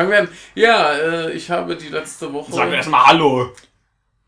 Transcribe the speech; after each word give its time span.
Fangen 0.00 0.12
wir 0.12 0.18
an. 0.20 0.28
Ja, 0.54 0.94
äh, 0.94 1.32
ich 1.32 1.50
habe 1.50 1.76
die 1.76 1.90
letzte 1.90 2.32
Woche. 2.32 2.52
Sagen 2.52 2.70
wir 2.70 2.78
erstmal 2.78 3.06
Hallo. 3.06 3.54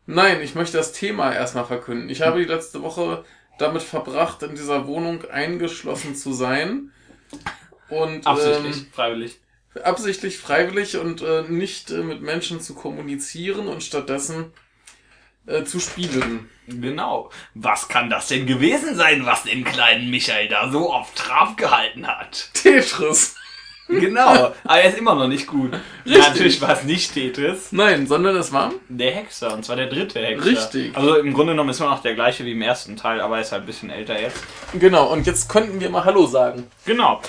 Nein, 0.05 0.39
ich 0.43 0.53
möchte 0.53 0.77
das 0.77 0.91
Thema 0.93 1.33
erstmal 1.33 1.65
verkünden. 1.65 2.09
Ich 2.09 2.21
habe 2.21 2.37
die 2.37 2.45
letzte 2.45 2.83
Woche 2.83 3.25
damit 3.57 3.81
verbracht, 3.81 4.43
in 4.43 4.51
dieser 4.51 4.85
Wohnung 4.85 5.25
eingeschlossen 5.31 6.15
zu 6.15 6.31
sein. 6.31 6.91
Und 7.89 8.27
Absichtlich, 8.27 8.77
ähm, 8.77 8.87
freiwillig. 8.93 9.39
absichtlich 9.83 10.37
freiwillig 10.37 10.97
und 10.97 11.23
äh, 11.23 11.41
nicht 11.49 11.89
äh, 11.89 12.03
mit 12.03 12.21
Menschen 12.21 12.61
zu 12.61 12.75
kommunizieren 12.75 13.67
und 13.67 13.81
stattdessen 13.81 14.53
äh, 15.47 15.63
zu 15.63 15.79
spielen. 15.79 16.51
Genau. 16.67 17.31
Was 17.55 17.87
kann 17.87 18.11
das 18.11 18.27
denn 18.27 18.45
gewesen 18.45 18.95
sein, 18.95 19.25
was 19.25 19.41
den 19.41 19.63
kleinen 19.63 20.11
Michael 20.11 20.49
da 20.49 20.69
so 20.69 20.93
auf 20.93 21.15
Trab 21.15 21.57
gehalten 21.57 22.05
hat? 22.05 22.51
Tetris. 22.53 23.37
Genau. 23.87 24.53
Aber 24.63 24.79
er 24.79 24.89
ist 24.89 24.97
immer 24.97 25.15
noch 25.15 25.27
nicht 25.27 25.45
gut. 25.45 25.71
Ja, 26.05 26.19
natürlich 26.19 26.61
war 26.61 26.71
es 26.71 26.83
nicht 26.83 27.13
Tetris. 27.13 27.71
Nein, 27.71 28.07
sondern 28.07 28.35
es 28.35 28.51
war 28.51 28.71
Der 28.89 29.11
Hexer, 29.11 29.53
und 29.53 29.65
zwar 29.65 29.75
der 29.75 29.87
dritte 29.87 30.19
Hexer. 30.19 30.45
Richtig. 30.45 30.95
Also 30.95 31.15
im 31.17 31.33
Grunde 31.33 31.53
genommen 31.53 31.69
ist 31.69 31.79
immer 31.79 31.89
noch 31.89 32.01
der 32.01 32.15
gleiche 32.15 32.45
wie 32.45 32.53
im 32.53 32.61
ersten 32.61 32.95
Teil, 32.95 33.21
aber 33.21 33.35
er 33.35 33.41
ist 33.41 33.51
halt 33.51 33.63
ein 33.63 33.65
bisschen 33.65 33.89
älter 33.89 34.19
jetzt. 34.19 34.43
genau. 34.73 35.11
Und 35.11 35.27
jetzt 35.27 35.49
könnten 35.49 35.79
wir 35.79 35.89
mal 35.89 36.05
Hallo 36.05 36.25
sagen. 36.25 36.65
Genau. 36.85 37.21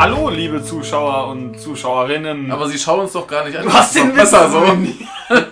Hallo, 0.00 0.30
liebe 0.30 0.62
Zuschauer 0.64 1.28
und 1.28 1.60
Zuschauerinnen. 1.60 2.50
Aber 2.50 2.66
sie 2.66 2.78
schauen 2.78 3.00
uns 3.00 3.12
doch 3.12 3.26
gar 3.26 3.44
nicht 3.44 3.54
an. 3.58 3.66
Du 3.66 3.70
hast 3.72 3.94
den 3.94 4.14
besser 4.14 4.48
so. 4.48 4.64
so. 4.64 4.74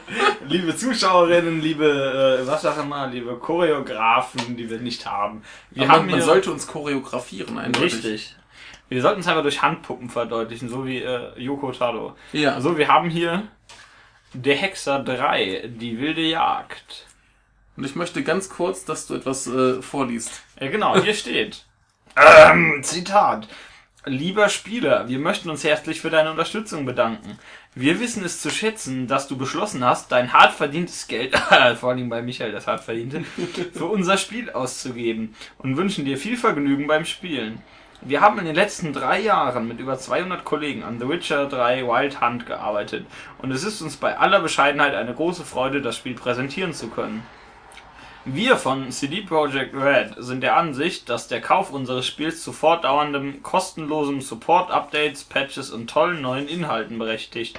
liebe 0.49 0.75
Zuschauerinnen, 0.75 1.61
liebe, 1.61 2.41
äh, 2.43 2.47
was 2.47 2.63
sag 2.63 2.79
ich 2.79 2.85
mal, 2.87 3.11
liebe 3.11 3.37
Choreografen, 3.37 4.57
die 4.57 4.71
wir 4.71 4.79
nicht 4.79 5.05
haben. 5.05 5.43
Wir 5.71 5.83
Aber 5.83 5.93
haben 5.93 6.07
man 6.07 6.15
hier- 6.15 6.25
sollte 6.25 6.51
uns 6.51 6.67
choreografieren, 6.67 7.59
eindeutig. 7.59 7.93
Richtig. 7.97 8.37
Wir 8.89 9.03
sollten 9.03 9.21
es 9.21 9.27
einfach 9.29 9.43
durch 9.43 9.61
Handpuppen 9.61 10.09
verdeutlichen, 10.09 10.71
so 10.71 10.87
wie 10.87 11.03
äh, 11.03 11.39
Yoko 11.39 11.71
Tado. 11.73 12.17
Ja. 12.33 12.55
Also 12.55 12.79
wir 12.79 12.89
haben 12.89 13.11
hier 13.11 13.43
Der 14.33 14.57
Hexer 14.57 15.01
3, 15.01 15.65
die 15.79 16.01
wilde 16.01 16.23
Jagd. 16.23 17.05
Und 17.77 17.85
ich 17.85 17.95
möchte 17.97 18.23
ganz 18.23 18.49
kurz, 18.49 18.87
dass 18.87 19.07
du 19.07 19.15
etwas 19.15 19.47
äh, 19.47 19.83
vorliest. 19.83 20.41
Ja, 20.59 20.69
genau, 20.69 20.97
hier 20.99 21.13
steht. 21.23 21.67
Ähm, 22.17 22.81
Zitat. 22.83 23.47
Lieber 24.07 24.49
Spieler, 24.49 25.09
wir 25.09 25.19
möchten 25.19 25.51
uns 25.51 25.65
herzlich 25.65 26.01
für 26.01 26.09
deine 26.09 26.31
Unterstützung 26.31 26.87
bedanken. 26.87 27.37
Wir 27.75 27.99
wissen 27.99 28.25
es 28.25 28.41
zu 28.41 28.49
schätzen, 28.49 29.09
dass 29.09 29.27
du 29.27 29.37
beschlossen 29.37 29.85
hast, 29.85 30.13
dein 30.13 30.33
hart 30.33 30.53
verdientes 30.53 31.09
Geld, 31.09 31.37
vor 31.81 31.91
allem 31.91 32.09
bei 32.09 32.23
Michael 32.23 32.53
das 32.53 32.69
hart 32.69 32.85
verdiente, 32.85 33.25
für 33.75 33.87
unser 33.87 34.17
Spiel 34.17 34.51
auszugeben 34.51 35.35
und 35.59 35.77
wünschen 35.77 36.05
dir 36.05 36.17
viel 36.17 36.37
Vergnügen 36.37 36.87
beim 36.87 37.05
Spielen. 37.05 37.61
Wir 38.01 38.21
haben 38.21 38.39
in 38.39 38.45
den 38.45 38.55
letzten 38.55 38.93
drei 38.93 39.19
Jahren 39.21 39.67
mit 39.67 39.81
über 39.81 39.99
200 39.99 40.45
Kollegen 40.45 40.85
an 40.85 41.01
The 41.01 41.09
Witcher 41.09 41.47
3 41.47 41.83
Wild 41.83 42.21
Hunt 42.21 42.47
gearbeitet 42.47 43.05
und 43.39 43.51
es 43.51 43.65
ist 43.65 43.83
uns 43.83 43.97
bei 43.97 44.17
aller 44.17 44.39
Bescheidenheit 44.39 44.95
eine 44.95 45.13
große 45.13 45.45
Freude, 45.45 45.83
das 45.83 45.97
Spiel 45.97 46.15
präsentieren 46.15 46.73
zu 46.73 46.89
können. 46.89 47.25
Wir 48.31 48.59
von 48.59 48.91
CD 48.93 49.23
Projekt 49.23 49.75
Red 49.75 50.17
sind 50.19 50.43
der 50.43 50.59
Ansicht, 50.59 51.09
dass 51.09 51.29
der 51.29 51.41
Kauf 51.41 51.73
unseres 51.73 52.07
Spiels 52.07 52.43
zu 52.43 52.53
fortdauerndem, 52.53 53.43
kostenlosem 53.43 54.21
Support, 54.21 54.71
Updates, 54.71 55.25
Patches 55.25 55.71
und 55.71 55.89
tollen 55.89 56.21
neuen 56.21 56.47
Inhalten 56.47 56.99
berechtigt. 56.99 57.59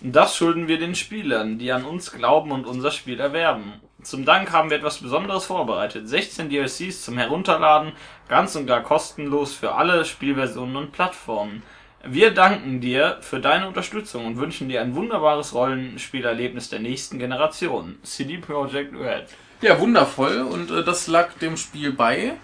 Das 0.00 0.34
schulden 0.34 0.68
wir 0.68 0.78
den 0.78 0.94
Spielern, 0.94 1.58
die 1.58 1.70
an 1.70 1.84
uns 1.84 2.12
glauben 2.12 2.50
und 2.50 2.64
unser 2.66 2.92
Spiel 2.92 3.20
erwerben. 3.20 3.74
Zum 4.02 4.24
Dank 4.24 4.52
haben 4.52 4.70
wir 4.70 4.78
etwas 4.78 5.02
Besonderes 5.02 5.44
vorbereitet. 5.44 6.08
16 6.08 6.48
DLCs 6.48 7.04
zum 7.04 7.18
Herunterladen, 7.18 7.92
ganz 8.26 8.56
und 8.56 8.66
gar 8.66 8.82
kostenlos 8.82 9.52
für 9.52 9.74
alle 9.74 10.06
Spielversionen 10.06 10.76
und 10.76 10.92
Plattformen. 10.92 11.62
Wir 12.02 12.30
danken 12.30 12.80
dir 12.80 13.18
für 13.20 13.40
deine 13.40 13.68
Unterstützung 13.68 14.24
und 14.24 14.38
wünschen 14.38 14.70
dir 14.70 14.80
ein 14.80 14.94
wunderbares 14.94 15.52
Rollenspielerlebnis 15.52 16.70
der 16.70 16.78
nächsten 16.78 17.18
Generation. 17.18 17.98
CD 18.02 18.38
Projekt 18.38 18.94
Red. 18.94 19.26
Ja, 19.62 19.78
wundervoll. 19.80 20.42
Und 20.42 20.70
äh, 20.70 20.84
das 20.84 21.06
lag 21.06 21.32
dem 21.40 21.56
Spiel 21.56 21.92
bei. 21.92 22.34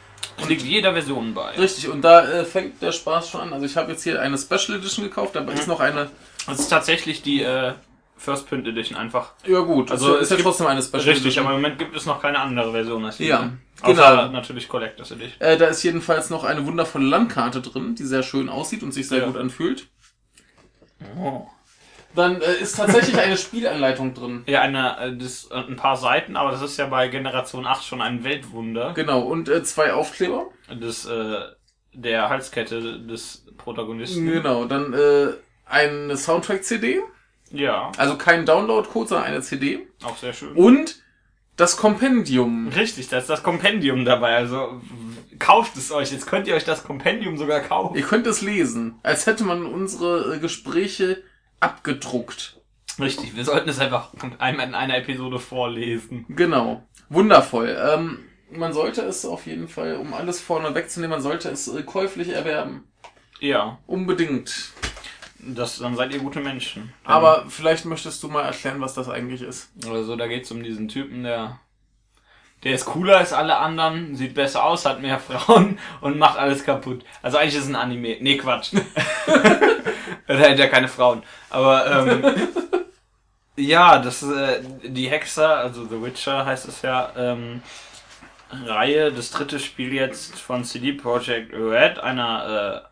Liegt 0.48 0.62
jeder 0.62 0.92
Version 0.94 1.34
bei. 1.34 1.50
Richtig, 1.52 1.88
und 1.88 2.02
da 2.02 2.26
äh, 2.26 2.44
fängt 2.44 2.80
der 2.82 2.92
Spaß 2.92 3.28
schon 3.30 3.40
an. 3.42 3.52
Also 3.52 3.66
ich 3.66 3.76
habe 3.76 3.92
jetzt 3.92 4.02
hier 4.02 4.20
eine 4.20 4.38
Special 4.38 4.78
Edition 4.78 5.04
gekauft, 5.04 5.36
aber 5.36 5.52
ist 5.52 5.68
noch 5.68 5.80
eine. 5.80 6.10
Das 6.46 6.58
ist 6.58 6.68
tatsächlich 6.68 7.22
die 7.22 7.42
äh, 7.42 7.74
First 8.16 8.48
Print 8.48 8.66
Edition 8.66 8.96
einfach. 8.96 9.32
Ja 9.46 9.60
gut, 9.60 9.90
Also 9.90 10.16
ist 10.16 10.30
ja 10.30 10.36
trotzdem 10.38 10.66
eine 10.68 10.82
Special 10.82 11.02
Richtig, 11.02 11.24
Edition. 11.26 11.46
aber 11.46 11.54
im 11.56 11.62
Moment 11.62 11.78
gibt 11.78 11.94
es 11.96 12.06
noch 12.06 12.20
keine 12.22 12.38
andere 12.40 12.72
Version 12.72 13.04
als 13.04 13.18
die. 13.18 13.26
Ja, 13.26 13.42
ne? 13.42 13.58
genau. 13.84 14.02
Außer 14.02 14.28
natürlich 14.30 14.68
Collectors 14.68 15.10
Edition. 15.10 15.40
Äh, 15.40 15.56
da 15.58 15.66
ist 15.66 15.82
jedenfalls 15.82 16.30
noch 16.30 16.44
eine 16.44 16.64
wundervolle 16.66 17.04
Landkarte 17.06 17.60
drin, 17.60 17.94
die 17.94 18.04
sehr 18.04 18.22
schön 18.22 18.48
aussieht 18.48 18.82
und 18.82 18.92
sich 18.92 19.06
sehr 19.08 19.18
Ja. 19.20 19.26
gut 19.26 19.36
anfühlt. 19.36 19.86
Oh. 21.18 21.46
Dann 22.14 22.40
äh, 22.42 22.54
ist 22.54 22.76
tatsächlich 22.76 23.18
eine 23.18 23.36
Spielanleitung 23.36 24.14
drin. 24.14 24.42
Ja, 24.46 24.60
eine, 24.62 24.98
äh, 24.98 25.16
das, 25.16 25.48
äh, 25.50 25.54
ein 25.54 25.76
paar 25.76 25.96
Seiten, 25.96 26.36
aber 26.36 26.50
das 26.50 26.62
ist 26.62 26.76
ja 26.76 26.86
bei 26.86 27.08
Generation 27.08 27.66
8 27.66 27.84
schon 27.84 28.02
ein 28.02 28.24
Weltwunder. 28.24 28.92
Genau, 28.94 29.20
und 29.22 29.48
äh, 29.48 29.62
zwei 29.62 29.92
Aufkleber. 29.92 30.46
Das, 30.80 31.06
äh, 31.06 31.40
der 31.94 32.28
Halskette 32.28 33.00
des 33.00 33.46
Protagonisten. 33.58 34.26
Genau, 34.26 34.64
dann 34.64 34.92
äh, 34.92 35.28
eine 35.66 36.16
Soundtrack-CD. 36.16 37.00
Ja, 37.50 37.92
Also 37.98 38.16
kein 38.16 38.46
Download-Code, 38.46 39.08
sondern 39.08 39.26
eine 39.26 39.42
CD. 39.42 39.86
auch 40.04 40.16
sehr 40.16 40.32
schön. 40.32 40.52
Und 40.54 41.02
das 41.56 41.76
Kompendium. 41.76 42.68
Richtig, 42.68 43.08
da 43.08 43.18
ist 43.18 43.28
das 43.28 43.42
Kompendium 43.42 44.06
dabei. 44.06 44.34
Also 44.36 44.80
kauft 45.38 45.76
es 45.76 45.92
euch. 45.92 46.12
Jetzt 46.12 46.26
könnt 46.26 46.48
ihr 46.48 46.54
euch 46.54 46.64
das 46.64 46.82
Kompendium 46.82 47.36
sogar 47.36 47.60
kaufen. 47.60 47.94
Ihr 47.96 48.04
könnt 48.04 48.26
es 48.26 48.40
lesen, 48.40 48.98
als 49.02 49.26
hätte 49.26 49.44
man 49.44 49.66
unsere 49.66 50.34
äh, 50.34 50.38
Gespräche 50.38 51.22
abgedruckt. 51.62 52.60
Richtig, 52.98 53.34
wir 53.36 53.44
sollten 53.44 53.68
es 53.68 53.78
einfach 53.78 54.10
einmal 54.38 54.66
in 54.66 54.74
einer 54.74 54.98
Episode 54.98 55.38
vorlesen. 55.38 56.26
Genau. 56.28 56.82
Wundervoll. 57.08 57.76
Ähm, 57.92 58.18
man 58.50 58.72
sollte 58.72 59.02
es 59.02 59.24
auf 59.24 59.46
jeden 59.46 59.68
Fall, 59.68 59.96
um 59.96 60.12
alles 60.12 60.40
vorne 60.40 60.74
wegzunehmen, 60.74 61.12
man 61.12 61.22
sollte 61.22 61.48
es 61.48 61.68
äh, 61.68 61.82
käuflich 61.82 62.28
erwerben. 62.28 62.84
Ja, 63.40 63.78
Unbedingt. 63.86 64.72
das, 65.38 65.78
dann 65.78 65.96
seid 65.96 66.12
ihr 66.12 66.20
gute 66.20 66.40
Menschen. 66.40 66.92
Aber 67.04 67.46
vielleicht 67.48 67.86
möchtest 67.86 68.22
du 68.22 68.28
mal 68.28 68.42
erklären, 68.42 68.80
was 68.80 68.94
das 68.94 69.08
eigentlich 69.08 69.42
ist. 69.42 69.70
Also 69.86 70.16
da 70.16 70.26
geht's 70.26 70.50
um 70.52 70.62
diesen 70.62 70.88
Typen, 70.88 71.24
der 71.24 71.58
der 72.64 72.74
ist 72.74 72.84
cooler 72.84 73.18
als 73.18 73.32
alle 73.32 73.56
anderen, 73.56 74.14
sieht 74.14 74.34
besser 74.34 74.64
aus, 74.64 74.86
hat 74.86 75.02
mehr 75.02 75.18
Frauen 75.20 75.78
und 76.00 76.18
macht 76.18 76.38
alles 76.38 76.62
kaputt. 76.64 77.04
Also 77.22 77.38
eigentlich 77.38 77.56
ist 77.56 77.64
es 77.64 77.68
ein 77.68 77.76
Anime. 77.76 78.18
Nee, 78.20 78.36
Quatsch. 78.36 78.72
da 80.26 80.38
hat 80.38 80.58
ja 80.58 80.66
keine 80.68 80.88
Frauen. 80.88 81.22
Aber 81.50 81.86
ähm, 81.86 82.34
ja, 83.56 83.98
das 83.98 84.22
äh, 84.22 84.62
die 84.84 85.08
Hexer, 85.08 85.58
also 85.58 85.84
The 85.84 86.02
Witcher 86.02 86.44
heißt 86.44 86.68
es 86.68 86.82
ja, 86.82 87.12
ähm, 87.16 87.62
Reihe, 88.50 89.12
das 89.12 89.30
dritte 89.30 89.58
Spiel 89.58 89.92
jetzt 89.92 90.38
von 90.38 90.64
CD 90.64 90.92
Projekt 90.92 91.54
Red, 91.54 91.98
einer 91.98 92.84
äh, 92.84 92.88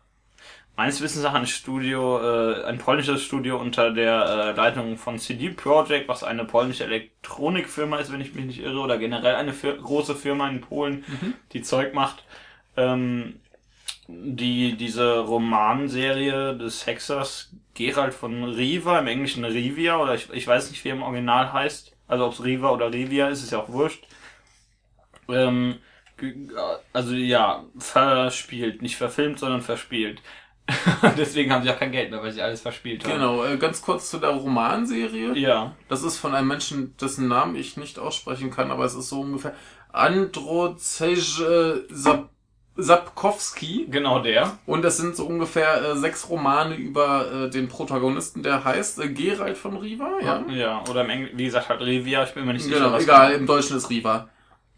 meines 0.75 1.01
Wissens 1.01 1.23
nach 1.23 1.35
ein 1.35 1.45
Studio, 1.45 2.19
äh, 2.19 2.63
ein 2.65 2.79
polnisches 2.79 3.21
Studio 3.21 3.59
unter 3.59 3.91
der 3.91 4.25
äh, 4.25 4.51
Leitung 4.53 4.97
von 4.97 5.19
CD 5.19 5.49
Projekt, 5.49 6.07
was 6.07 6.23
eine 6.23 6.45
polnische 6.45 6.85
Elektronikfirma 6.85 7.97
ist, 7.97 8.11
wenn 8.11 8.21
ich 8.21 8.33
mich 8.33 8.45
nicht 8.45 8.61
irre, 8.61 8.79
oder 8.79 8.97
generell 8.97 9.35
eine 9.35 9.53
Fir 9.53 9.77
große 9.77 10.15
Firma 10.15 10.49
in 10.49 10.61
Polen, 10.61 11.05
die 11.53 11.61
Zeug 11.61 11.93
macht. 11.93 12.23
Ähm, 12.75 13.39
die 14.11 14.75
diese 14.77 15.19
Romanserie 15.19 16.55
des 16.57 16.85
Hexers 16.85 17.55
Gerald 17.73 18.13
von 18.13 18.43
Riva, 18.43 18.99
im 18.99 19.07
Englischen 19.07 19.45
Rivia, 19.45 19.97
oder 19.97 20.15
ich, 20.15 20.29
ich 20.31 20.45
weiß 20.47 20.69
nicht, 20.71 20.83
wie 20.83 20.89
er 20.89 20.95
im 20.95 21.03
Original 21.03 21.53
heißt, 21.53 21.95
also 22.07 22.25
ob 22.25 22.33
es 22.33 22.43
Riva 22.43 22.69
oder 22.71 22.91
Rivia 22.91 23.29
ist, 23.29 23.43
ist 23.43 23.51
ja 23.51 23.59
auch 23.59 23.69
wurscht. 23.69 24.05
Ähm, 25.29 25.77
ge- 26.17 26.35
also 26.93 27.13
ja, 27.13 27.63
verspielt, 27.77 28.81
nicht 28.81 28.97
verfilmt, 28.97 29.39
sondern 29.39 29.61
verspielt. 29.61 30.21
Deswegen 31.17 31.51
haben 31.51 31.63
sie 31.63 31.69
auch 31.71 31.79
kein 31.79 31.91
Geld 31.91 32.11
mehr, 32.11 32.21
weil 32.21 32.31
sie 32.31 32.41
alles 32.41 32.61
verspielt 32.61 33.03
haben. 33.03 33.13
Genau, 33.13 33.43
äh, 33.43 33.57
ganz 33.57 33.81
kurz 33.81 34.09
zu 34.09 34.19
der 34.19 34.29
Romanserie. 34.29 35.37
Ja, 35.37 35.75
Das 35.89 36.03
ist 36.03 36.17
von 36.17 36.33
einem 36.33 36.47
Menschen, 36.47 36.95
dessen 36.97 37.27
Namen 37.27 37.55
ich 37.55 37.77
nicht 37.77 37.99
aussprechen 37.99 38.51
kann, 38.51 38.71
aber 38.71 38.85
es 38.85 38.93
ist 38.93 39.09
so 39.09 39.21
ungefähr 39.21 39.53
Andrzej 39.91 41.15
Sap 41.89 42.29
Sapkowski. 42.75 43.87
genau 43.89 44.19
der. 44.19 44.57
Und 44.65 44.85
es 44.85 44.97
sind 44.97 45.15
so 45.15 45.25
ungefähr 45.25 45.81
äh, 45.83 45.95
sechs 45.97 46.29
Romane 46.29 46.75
über 46.75 47.31
äh, 47.31 47.49
den 47.49 47.67
Protagonisten, 47.67 48.43
der 48.43 48.63
heißt 48.63 48.99
äh, 48.99 49.09
Gerald 49.09 49.57
von 49.57 49.77
Riva, 49.77 50.19
ja? 50.21 50.43
Ja, 50.49 50.83
oder 50.89 51.03
im 51.03 51.09
Englischen, 51.09 51.37
wie 51.37 51.45
gesagt, 51.45 51.69
halt 51.69 51.81
Rivia, 51.81 52.23
ich 52.23 52.33
bin 52.33 52.45
mir 52.45 52.53
nicht 52.53 52.63
sicher, 52.63 52.79
Genau, 52.79 52.97
egal, 52.97 53.33
im 53.33 53.45
Deutschen 53.45 53.77
ist 53.77 53.89
Riva. 53.89 54.29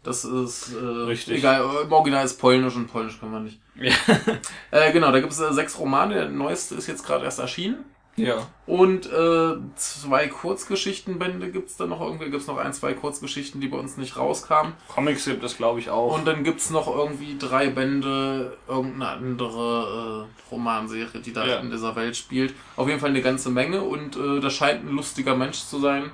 Das 0.02 0.24
ist 0.24 0.74
äh, 0.74 0.84
Richtig. 0.84 1.38
egal, 1.38 1.64
im 1.84 1.92
Original 1.92 2.24
ist 2.24 2.38
Polnisch 2.38 2.76
und 2.76 2.88
Polnisch 2.88 3.18
kann 3.18 3.30
man 3.30 3.44
nicht. 3.44 3.60
Ja. 3.76 3.92
Äh, 4.70 4.92
genau, 4.92 5.12
da 5.12 5.20
gibt 5.20 5.32
es 5.32 5.40
äh, 5.40 5.52
sechs 5.52 5.78
Romane, 5.78 6.14
der 6.14 6.28
neueste 6.28 6.74
ist 6.74 6.88
jetzt 6.88 7.06
gerade 7.06 7.24
erst 7.24 7.38
erschienen. 7.38 7.84
Ja. 8.16 8.46
Und 8.66 9.06
äh, 9.10 9.56
zwei 9.74 10.28
Kurzgeschichtenbände 10.28 11.50
gibt's 11.50 11.76
da 11.76 11.86
noch. 11.86 12.00
Irgendwie 12.00 12.30
gibt's 12.30 12.46
noch 12.46 12.58
ein, 12.58 12.72
zwei 12.72 12.94
Kurzgeschichten, 12.94 13.60
die 13.60 13.66
bei 13.66 13.76
uns 13.76 13.96
nicht 13.96 14.16
rauskamen. 14.16 14.74
Comics 14.86 15.24
gibt 15.24 15.42
es, 15.42 15.56
glaube 15.56 15.80
ich, 15.80 15.90
auch. 15.90 16.16
Und 16.16 16.24
dann 16.24 16.44
gibt's 16.44 16.70
noch 16.70 16.86
irgendwie 16.86 17.36
drei 17.38 17.70
Bände, 17.70 18.56
irgendeine 18.68 19.08
andere 19.08 20.26
äh, 20.28 20.50
Romanserie, 20.52 21.20
die 21.20 21.32
da 21.32 21.44
Ja. 21.44 21.56
in 21.58 21.70
dieser 21.70 21.96
Welt 21.96 22.16
spielt. 22.16 22.54
Auf 22.76 22.86
jeden 22.86 23.00
Fall 23.00 23.10
eine 23.10 23.22
ganze 23.22 23.50
Menge 23.50 23.82
und 23.82 24.16
äh, 24.16 24.38
das 24.40 24.52
scheint 24.54 24.84
ein 24.84 24.94
lustiger 24.94 25.34
Mensch 25.34 25.58
zu 25.64 25.80
sein. 25.80 26.10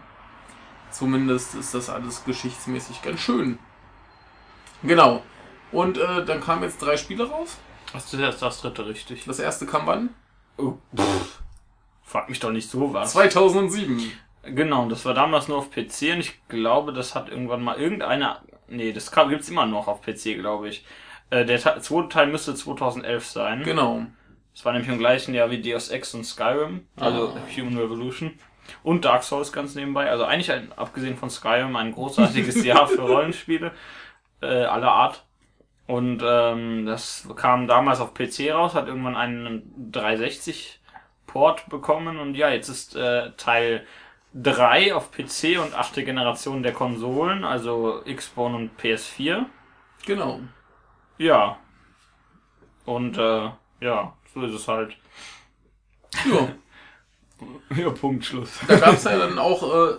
Zumindest 0.90 1.54
ist 1.54 1.74
das 1.74 1.90
alles 1.90 2.24
geschichtsmäßig 2.24 3.02
ganz 3.02 3.20
schön. 3.20 3.58
Genau. 4.82 5.22
Und 5.70 5.98
äh, 5.98 6.24
dann 6.24 6.40
kamen 6.40 6.62
jetzt 6.62 6.78
drei 6.80 6.96
Spiele 6.96 7.28
raus. 7.28 7.58
das 7.92 8.12
ist 8.12 8.18
jetzt 8.18 8.40
das 8.42 8.60
dritte 8.62 8.86
richtig. 8.86 9.24
Das 9.26 9.38
erste 9.38 9.66
kam 9.66 9.86
wann? 9.86 10.08
Oh, 10.56 10.74
pff. 10.96 11.40
Frag 12.10 12.28
mich 12.28 12.40
doch 12.40 12.50
nicht 12.50 12.68
so 12.68 12.92
was. 12.92 13.12
2007. 13.12 14.10
Genau, 14.42 14.88
das 14.88 15.04
war 15.04 15.14
damals 15.14 15.48
nur 15.48 15.58
auf 15.58 15.70
PC 15.70 16.12
und 16.14 16.20
ich 16.20 16.40
glaube, 16.48 16.92
das 16.92 17.14
hat 17.14 17.28
irgendwann 17.28 17.62
mal 17.62 17.76
irgendeine. 17.78 18.38
Nee, 18.68 18.92
das 18.92 19.12
gibt's 19.12 19.48
immer 19.48 19.66
noch 19.66 19.86
auf 19.86 20.00
PC, 20.02 20.34
glaube 20.38 20.68
ich. 20.70 20.84
Äh, 21.30 21.44
der 21.44 21.60
Te- 21.60 21.78
zweite 21.80 22.08
Teil 22.08 22.26
müsste 22.26 22.54
2011 22.54 23.26
sein. 23.26 23.62
Genau. 23.62 24.06
Das 24.54 24.64
war 24.64 24.72
nämlich 24.72 24.90
im 24.90 24.98
gleichen 24.98 25.34
Jahr 25.34 25.50
wie 25.50 25.60
Deus 25.62 25.88
Ex 25.90 26.12
und 26.14 26.24
Skyrim, 26.24 26.86
also 26.96 27.28
Ah. 27.28 27.56
Human 27.56 27.78
Revolution. 27.78 28.32
Und 28.82 29.04
Dark 29.04 29.22
Souls 29.22 29.52
ganz 29.52 29.74
nebenbei. 29.76 30.10
Also 30.10 30.24
eigentlich, 30.24 30.50
ein, 30.50 30.72
abgesehen 30.76 31.16
von 31.16 31.30
Skyrim, 31.30 31.76
ein 31.76 31.92
großartiges 31.92 32.64
Jahr 32.64 32.88
für 32.88 33.02
Rollenspiele 33.02 33.70
äh, 34.42 34.46
aller 34.64 34.90
Art. 34.90 35.24
Und 35.86 36.22
ähm, 36.24 36.86
das 36.86 37.28
kam 37.36 37.66
damals 37.68 38.00
auf 38.00 38.14
PC 38.14 38.50
raus, 38.52 38.74
hat 38.74 38.86
irgendwann 38.86 39.16
einen 39.16 39.90
360-Port 41.30 41.68
bekommen. 41.68 42.18
Und 42.18 42.34
ja, 42.34 42.50
jetzt 42.50 42.68
ist 42.68 42.96
äh, 42.96 43.30
Teil 43.36 43.86
3 44.34 44.94
auf 44.94 45.10
PC 45.10 45.60
und 45.60 45.74
achte 45.74 46.04
Generation 46.04 46.62
der 46.62 46.72
Konsolen, 46.72 47.44
also 47.44 48.02
Xbox 48.04 48.54
und 48.54 48.80
PS4. 48.80 49.46
Genau. 50.06 50.40
Ja. 51.18 51.58
Und 52.84 53.18
äh, 53.18 53.50
ja, 53.80 54.16
so 54.32 54.42
ist 54.42 54.54
es 54.54 54.68
halt. 54.68 54.96
Ja. 56.30 56.48
Ja, 57.74 57.88
Punkt, 57.88 58.26
Schluss. 58.26 58.58
Da 58.68 58.76
gab 58.76 58.92
es 58.96 59.04
ja 59.04 59.16
dann 59.16 59.38
auch 59.38 59.62
äh, 59.62 59.94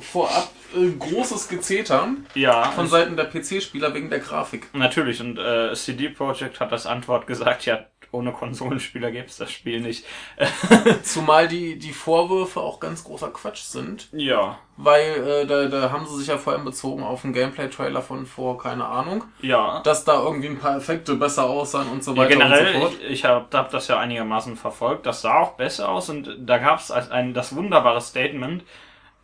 vorab 0.00 0.50
äh, 0.76 0.90
großes 0.90 1.46
Gezeter 1.48 2.08
Ja, 2.34 2.72
von 2.72 2.88
Seiten 2.88 3.16
der 3.16 3.26
PC-Spieler 3.26 3.94
wegen 3.94 4.10
der 4.10 4.18
Grafik. 4.18 4.74
natürlich. 4.74 5.20
Und 5.20 5.38
äh, 5.38 5.72
CD 5.74 6.08
Projekt 6.08 6.58
hat 6.58 6.72
als 6.72 6.86
Antwort 6.86 7.28
gesagt, 7.28 7.66
ja, 7.66 7.86
ohne 8.14 8.32
Konsolenspieler 8.32 9.10
gäb's 9.10 9.36
das 9.36 9.50
Spiel 9.52 9.80
nicht. 9.80 10.04
Zumal 11.02 11.48
die, 11.48 11.78
die 11.78 11.92
Vorwürfe 11.92 12.60
auch 12.60 12.80
ganz 12.80 13.04
großer 13.04 13.30
Quatsch 13.30 13.62
sind. 13.62 14.08
Ja, 14.12 14.58
Weil 14.76 15.02
äh, 15.26 15.46
da, 15.46 15.66
da 15.68 15.90
haben 15.92 16.06
sie 16.06 16.16
sich 16.18 16.28
ja 16.28 16.38
vor 16.38 16.52
allem 16.52 16.64
bezogen 16.64 17.02
auf 17.02 17.24
einen 17.24 17.32
Gameplay-Trailer 17.32 18.02
von 18.02 18.26
vor, 18.26 18.58
keine 18.58 18.86
Ahnung, 18.86 19.24
ja. 19.40 19.80
dass 19.84 20.04
da 20.04 20.22
irgendwie 20.22 20.48
ein 20.48 20.58
paar 20.58 20.76
Effekte 20.76 21.14
besser 21.14 21.44
aussahen 21.44 21.88
und 21.88 22.02
so 22.02 22.14
Ja, 22.14 22.28
weiter 22.28 22.28
generell, 22.28 22.66
und 22.66 22.72
so 22.72 22.78
fort. 22.80 22.92
ich, 23.00 23.10
ich 23.10 23.24
habe 23.24 23.46
hab 23.56 23.70
das 23.70 23.88
ja 23.88 23.98
einigermaßen 23.98 24.56
verfolgt. 24.56 25.06
Das 25.06 25.22
sah 25.22 25.40
auch 25.40 25.52
besser 25.52 25.88
aus 25.88 26.08
und 26.08 26.28
da 26.40 26.58
gab 26.58 26.80
es 26.80 26.90
ein 26.90 27.34
das 27.34 27.54
wunderbare 27.54 28.00
Statement, 28.00 28.64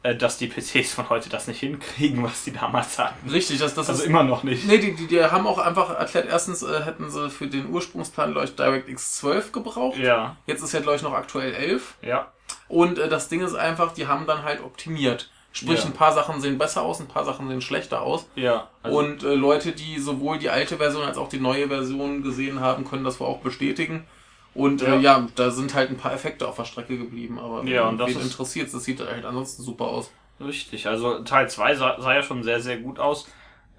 dass 0.03 0.39
die 0.39 0.47
PCs 0.49 0.95
von 0.95 1.09
heute 1.11 1.29
das 1.29 1.47
nicht 1.47 1.61
hinkriegen, 1.61 2.23
was 2.25 2.45
die 2.45 2.53
damals 2.53 2.99
hatten. 2.99 3.29
Richtig, 3.29 3.59
das, 3.59 3.75
das 3.75 3.89
Also 3.89 4.03
ist 4.03 4.09
immer 4.09 4.23
noch 4.23 4.43
nicht. 4.43 4.67
Nee, 4.67 4.79
die, 4.79 4.95
die, 4.95 5.07
die 5.07 5.23
haben 5.23 5.47
auch 5.47 5.59
einfach 5.59 5.91
erklärt, 5.99 6.27
erstens 6.31 6.63
äh, 6.63 6.83
hätten 6.85 7.11
sie 7.11 7.29
für 7.29 7.47
den 7.47 7.69
Ursprungsplan, 7.71 8.35
ich, 8.43 8.57
DirectX 8.57 9.17
12 9.19 9.53
gebraucht. 9.53 9.99
Ja, 9.99 10.37
Jetzt 10.47 10.63
ist 10.63 10.73
ja, 10.73 10.81
ich, 10.81 11.03
noch 11.03 11.13
aktuell 11.13 11.53
11. 11.55 11.95
ja, 12.03 12.33
Und 12.69 12.99
äh, 12.99 13.09
das 13.09 13.29
Ding 13.29 13.43
ist 13.43 13.55
einfach, 13.55 13.93
die 13.93 14.07
haben 14.07 14.27
dann 14.27 14.43
halt 14.43 14.63
optimiert. 14.63 15.31
Sprich, 15.53 15.81
Ja. 15.81 15.87
ein 15.87 15.93
paar 15.93 16.13
Sachen 16.13 16.41
sehen 16.41 16.59
besser 16.59 16.83
aus, 16.83 17.01
ein 17.01 17.09
paar 17.09 17.25
Sachen 17.25 17.49
sehen 17.49 17.61
schlechter 17.61 18.03
aus. 18.03 18.27
ja. 18.37 18.69
Also, 18.83 18.97
und 18.99 19.23
äh, 19.25 19.35
Leute, 19.35 19.73
die 19.73 19.99
sowohl 19.99 20.39
die 20.39 20.49
alte 20.49 20.77
Version 20.79 21.05
als 21.05 21.19
auch 21.19 21.29
die 21.29 21.41
neue 21.41 21.69
Version 21.69 22.23
gesehen 22.23 22.61
haben, 22.61 22.85
können 22.89 23.05
das 23.05 23.19
wohl 23.21 23.27
auch 23.27 23.41
bestätigen. 23.41 24.07
Und 24.55 24.83
Ja. 24.83 24.97
äh, 24.97 25.01
ja, 25.01 25.29
da 25.37 25.51
sind 25.51 25.75
halt 25.75 25.91
ein 25.91 25.97
paar 25.97 26.13
Effekte 26.13 26.49
auf 26.49 26.57
der 26.57 26.65
Strecke 26.65 26.99
geblieben, 26.99 27.39
aber 27.39 27.65
Ja, 27.65 27.89
und 27.89 27.99
das 27.99 28.13
interessiert, 28.13 28.73
das 28.73 28.85
sieht 28.85 29.01
halt 29.01 29.25
ansonsten 29.25 29.63
super 29.63 29.85
aus. 29.87 30.11
Richtig, 30.41 30.87
also 30.87 31.23
Teil 31.23 31.49
2 31.49 31.75
sah, 31.75 32.01
sah 32.01 32.15
ja 32.15 32.23
schon 32.23 32.43
sehr, 32.43 32.61
sehr 32.61 32.79
gut 32.79 32.99
aus. 32.99 33.29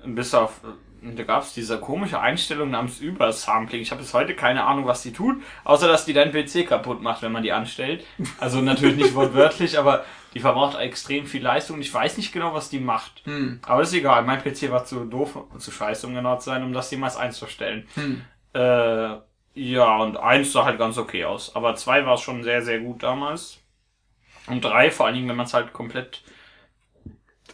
Bis 0.06 0.34
auf, 0.34 0.62
äh, 1.04 1.16
da 1.16 1.24
gab 1.24 1.44
es 1.44 1.54
diese 1.54 1.80
komische 1.80 2.20
Einstellung 2.20 2.70
namens 2.72 3.00
Übersampling. 3.00 3.82
Ich 3.82 3.92
habe 3.92 4.02
bis 4.02 4.14
heute 4.14 4.36
keine 4.36 4.64
Ahnung, 4.64 4.86
was 4.86 5.02
die 5.02 5.12
tut, 5.12 5.42
außer 5.64 5.88
dass 5.88 6.06
die 6.06 6.14
deinen 6.14 6.32
PC 6.32 6.68
kaputt 6.68 7.02
macht, 7.02 7.22
wenn 7.24 7.32
man 7.32 7.44
die 7.44 7.52
anstellt. 7.52 8.06
Also 8.40 8.62
natürlich 8.62 8.96
nicht 8.96 9.16
wortwörtlich, 9.16 9.78
aber 9.80 10.06
die 10.34 10.40
verbraucht 10.40 10.78
extrem 10.78 11.26
viel 11.26 11.42
Leistung. 11.44 11.78
und 11.78 11.82
Ich 11.82 11.94
weiß 11.94 12.18
nicht 12.18 12.32
genau, 12.32 12.54
was 12.54 12.70
die 12.70 12.80
macht. 12.80 13.22
Hm. 13.26 13.60
Aber 13.64 13.82
ist 13.82 13.94
egal, 13.94 14.24
mein 14.24 14.42
PC 14.42 14.72
war 14.72 14.86
zu 14.86 15.06
doof, 15.06 15.38
zu 15.58 15.72
scheiße, 15.72 16.08
um 16.08 16.14
genau 16.14 16.38
zu 16.38 16.46
sein, 16.46 16.64
um 16.64 16.72
das 16.74 16.90
jemals 16.92 17.18
einzustellen. 17.18 17.88
Hm. 17.96 18.22
Äh, 18.54 19.18
ja, 19.54 19.98
und 19.98 20.18
eins 20.18 20.52
sah 20.54 20.66
halt 20.66 20.78
ganz 20.78 20.98
okay 20.98 21.26
aus. 21.26 21.56
Aber 21.56 21.76
zwei 21.76 22.06
war 22.06 22.16
es 22.16 22.22
schon 22.22 22.44
sehr, 22.44 22.62
sehr 22.62 22.80
gut 22.80 23.04
damals. 23.04 23.58
Und 24.48 24.62
drei, 24.64 24.90
vor 24.92 25.06
allen 25.06 25.16
Dingen, 25.16 25.30
wenn 25.30 25.36
man 25.36 25.46
es 25.46 25.54
halt 25.54 25.74
komplett 25.74 26.24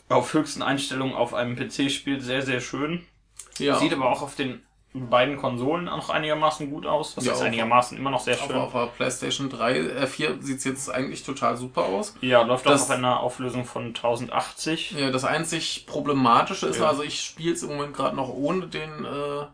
auf 0.09 0.33
höchsten 0.33 0.61
Einstellungen 0.61 1.15
auf 1.15 1.33
einem 1.33 1.55
PC 1.55 1.91
spielt, 1.91 2.21
sehr, 2.21 2.41
sehr 2.41 2.61
schön. 2.61 3.05
Ja, 3.57 3.75
Sieht 3.77 3.93
aber 3.93 4.09
auch 4.11 4.21
auf 4.21 4.35
den 4.35 4.61
beiden 4.93 5.37
Konsolen 5.37 5.85
noch 5.85 6.09
einigermaßen 6.09 6.69
gut 6.71 6.85
aus. 6.85 7.17
Was 7.17 7.25
Ja, 7.25 7.33
ist 7.33 7.41
einigermaßen 7.41 7.97
immer 7.97 8.09
noch 8.09 8.21
sehr 8.21 8.35
schön. 8.37 8.55
auf 8.55 8.71
der 8.71 8.87
PlayStation 8.87 9.49
3, 9.49 9.77
äh, 9.77 10.07
4 10.07 10.41
sieht's 10.41 10.63
jetzt 10.63 10.89
eigentlich 10.89 11.23
total 11.23 11.57
super 11.57 11.83
aus. 11.85 12.15
Ja, 12.21 12.41
läuft 12.43 12.65
Das- 12.65 12.83
auch 12.83 12.85
auf 12.89 12.91
einer 12.97 13.19
Auflösung 13.19 13.65
von 13.65 13.93
1080. 13.93 14.91
Ja, 14.91 15.11
das 15.11 15.23
einzig 15.25 15.85
Problematische 15.87 16.67
ist, 16.67 16.79
Ja. 16.79 16.87
also 16.87 17.03
ich 17.03 17.21
spiele 17.21 17.53
es 17.53 17.63
im 17.63 17.69
Moment 17.69 17.93
gerade 17.95 18.15
noch 18.15 18.29
ohne 18.29 18.67
den 18.67 19.03
äh, 19.05 19.45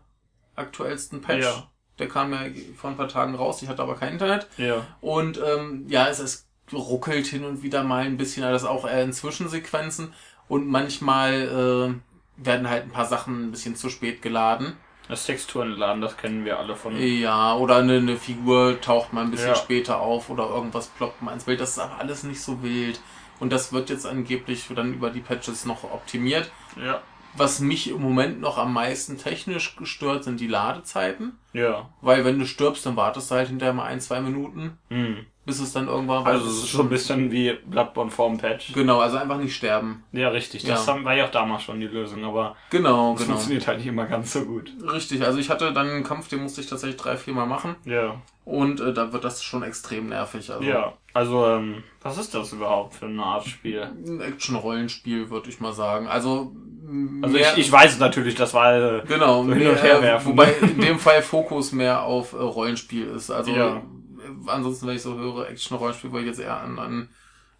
aktuellsten 0.56 1.20
Patch. 1.20 1.44
Ja. 1.44 1.68
Der 1.98 2.08
kam 2.08 2.32
ja 2.32 2.40
vor 2.76 2.90
ein 2.90 2.96
paar 2.96 3.08
Tagen 3.08 3.34
raus, 3.34 3.62
ich 3.62 3.68
hatte 3.68 3.82
aber 3.82 3.94
kein 3.96 4.12
Internet. 4.14 4.48
Ja. 4.56 4.84
Und 5.00 5.40
ähm, 5.44 5.84
ja, 5.88 6.08
es, 6.08 6.18
es 6.18 6.46
ruckelt 6.72 7.26
hin 7.26 7.44
und 7.44 7.62
wieder 7.62 7.84
mal 7.84 8.04
ein 8.04 8.16
bisschen, 8.16 8.42
aber 8.42 8.52
das 8.52 8.62
ist 8.62 8.68
auch 8.68 8.86
eher 8.86 9.02
in 9.04 9.12
Zwischensequenzen. 9.12 10.12
Und 10.48 10.66
manchmal 10.68 11.98
äh, 12.38 12.44
werden 12.44 12.68
halt 12.68 12.84
ein 12.84 12.90
paar 12.90 13.06
Sachen 13.06 13.44
ein 13.46 13.50
bisschen 13.50 13.76
zu 13.76 13.88
spät 13.90 14.22
geladen. 14.22 14.76
Das 15.08 15.26
Texturenladen, 15.26 16.00
das 16.00 16.16
kennen 16.16 16.44
wir 16.44 16.58
alle 16.58 16.76
von. 16.76 16.96
Ja, 16.98 17.54
oder 17.56 17.76
eine, 17.76 17.98
eine 17.98 18.16
Figur 18.16 18.80
taucht 18.80 19.12
mal 19.12 19.22
ein 19.22 19.30
bisschen 19.30 19.48
Ja. 19.48 19.54
später 19.54 20.00
auf 20.00 20.30
oder 20.30 20.48
irgendwas 20.48 20.86
ploppt 20.88 21.20
mal 21.22 21.32
ins 21.32 21.44
Bild. 21.44 21.60
Das 21.60 21.70
ist 21.70 21.78
aber 21.78 21.98
alles 21.98 22.22
nicht 22.22 22.40
so 22.40 22.62
wild. 22.62 23.00
Und 23.38 23.52
das 23.52 23.72
wird 23.72 23.90
jetzt 23.90 24.06
angeblich 24.06 24.66
dann 24.74 24.94
über 24.94 25.10
die 25.10 25.20
Patches 25.20 25.66
noch 25.66 25.84
optimiert. 25.84 26.50
Ja. 26.82 27.02
Was 27.36 27.60
mich 27.60 27.90
im 27.90 28.00
Moment 28.00 28.40
noch 28.40 28.58
am 28.58 28.72
meisten 28.72 29.18
technisch 29.18 29.76
gestört, 29.76 30.24
sind 30.24 30.40
die 30.40 30.46
Ladezeiten. 30.46 31.32
Ja. 31.52 31.88
Weil 32.00 32.24
wenn 32.24 32.38
du 32.38 32.46
stirbst, 32.46 32.86
dann 32.86 32.96
wartest 32.96 33.30
du 33.30 33.34
halt 33.34 33.48
hinterher 33.48 33.74
mal 33.74 33.86
ein, 33.86 34.00
zwei 34.00 34.20
Minuten, 34.20 34.78
Hm. 34.88 35.26
Bis 35.46 35.60
es 35.60 35.72
dann 35.72 35.88
irgendwann 35.88 36.24
Also 36.26 36.46
es 36.46 36.58
ist 36.58 36.68
schon 36.70 36.86
ein 36.86 36.88
bisschen 36.88 37.30
wie 37.30 37.52
Bloodborne 37.66 38.10
vorm 38.10 38.38
Patch. 38.38 38.72
Genau, 38.72 39.00
also 39.00 39.18
einfach 39.18 39.36
nicht 39.38 39.54
sterben. 39.54 40.02
Ja, 40.12 40.28
richtig. 40.30 40.64
Das 40.64 40.86
Ja. 40.86 41.04
war 41.04 41.14
ja 41.14 41.26
auch 41.26 41.30
damals 41.30 41.62
schon 41.64 41.80
die 41.80 41.86
Lösung, 41.86 42.24
aber 42.24 42.56
Genau, 42.70 43.12
es 43.12 43.18
genau. 43.20 43.32
funktioniert 43.32 43.66
halt 43.66 43.78
nicht 43.78 43.86
immer 43.86 44.06
ganz 44.06 44.32
so 44.32 44.44
gut. 44.44 44.72
Richtig, 44.92 45.22
also 45.22 45.38
ich 45.38 45.50
hatte 45.50 45.72
dann 45.72 45.88
einen 45.88 46.04
Kampf, 46.04 46.28
den 46.28 46.42
musste 46.42 46.60
ich 46.60 46.66
tatsächlich 46.68 46.96
drei, 47.00 47.16
vier 47.16 47.34
Mal 47.34 47.46
machen. 47.46 47.76
Ja. 47.84 48.16
Und 48.44 48.80
äh, 48.80 48.92
da 48.92 49.12
wird 49.12 49.24
das 49.24 49.42
schon 49.42 49.62
extrem 49.62 50.08
nervig. 50.08 50.50
Also 50.50 50.62
Ja. 50.64 50.92
Also, 51.14 51.46
ähm, 51.46 51.84
was 52.02 52.18
ist 52.18 52.34
das 52.34 52.52
überhaupt 52.52 52.94
für 52.94 53.06
eine 53.06 53.22
Art 53.22 53.46
Spiel? 53.46 53.82
ein 53.82 54.20
Action-Rollenspiel, 54.20 55.30
würde 55.30 55.48
ich 55.48 55.60
mal 55.60 55.72
sagen. 55.72 56.08
Also, 56.08 56.52
Also 57.22 57.36
ich, 57.36 57.46
ich 57.56 57.72
weiß 57.72 57.92
es 57.94 57.98
natürlich, 58.00 58.34
das 58.34 58.52
war 58.54 58.74
äh, 58.74 59.02
Genau, 59.06 59.44
so 59.44 59.52
hin 59.54 59.68
und 59.68 59.82
her 59.82 60.02
werfen. 60.02 60.32
wobei 60.32 60.52
in 60.60 60.80
dem 60.80 60.98
Fall 60.98 61.22
Fokus 61.22 61.72
mehr 61.72 62.02
auf 62.02 62.32
äh, 62.32 62.36
Rollenspiel 62.36 63.06
ist. 63.06 63.30
Also 63.30 63.52
Ja. 63.52 63.82
Äh, 64.24 64.50
ansonsten, 64.50 64.86
wenn 64.86 64.96
ich 64.96 65.02
so 65.02 65.16
höre, 65.16 65.48
Action-Rollenspiel, 65.48 66.12
würde 66.12 66.22
ich 66.24 66.30
jetzt 66.36 66.40
eher 66.40 66.56
an, 66.60 66.78
an 66.78 67.08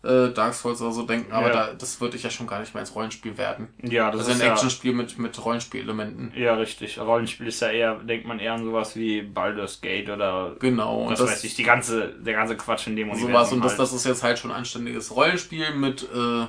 äh, 0.03 0.33
Dark 0.35 0.53
Souls 0.53 0.83
oder 0.83 0.93
so 0.93 1.03
denken, 1.05 1.33
aber 1.33 1.47
Ja. 1.49 1.53
da, 1.69 1.73
das 1.75 1.99
würde 2.01 2.17
ich 2.17 2.23
ja 2.23 2.29
schon 2.29 2.47
gar 2.47 2.61
nicht 2.61 2.75
mehr 2.75 2.83
als 2.83 2.95
Rollenspiel 2.95 3.39
werten. 3.39 3.69
ja, 3.83 4.11
das 4.11 4.27
Das 4.27 4.29
ist 4.37 4.41
ein 4.43 4.47
ja, 4.49 4.53
Actionspiel 4.53 4.93
mit, 4.93 5.19
mit 5.19 5.43
Rollenspielelementen. 5.43 6.33
ja 6.37 6.55
richtig. 6.57 6.99
Rollenspiel 7.01 7.47
ist 7.47 7.61
ja 7.61 7.69
eher, 7.71 7.95
denkt 7.97 8.27
man 8.27 8.39
eher 8.39 8.53
an 8.53 8.65
sowas 8.65 8.97
wie 8.97 9.23
Baldur's 9.23 9.81
Gate 9.81 10.11
oder 10.11 10.57
Genau. 10.61 11.05
Und 11.05 11.13
was 11.13 11.21
das, 11.21 11.31
weiß 11.31 11.45
ich, 11.45 11.55
die 11.55 11.63
ganze, 11.63 12.09
der 12.21 12.35
ganze 12.35 12.55
Quatsch 12.57 12.87
in 12.87 12.97
dem 12.97 13.09
Universum. 13.09 13.33
sowas. 13.33 13.53
Und 13.53 13.61
das, 13.65 13.73
halt. 13.73 13.81
das 13.81 13.93
ist 13.95 14.05
jetzt 14.05 14.23
halt 14.23 14.39
schon 14.39 14.51
ein 14.51 14.59
anständiges 14.59 15.15
Rollenspiel 15.17 15.75
mit 15.75 16.03
äh, 16.03 16.47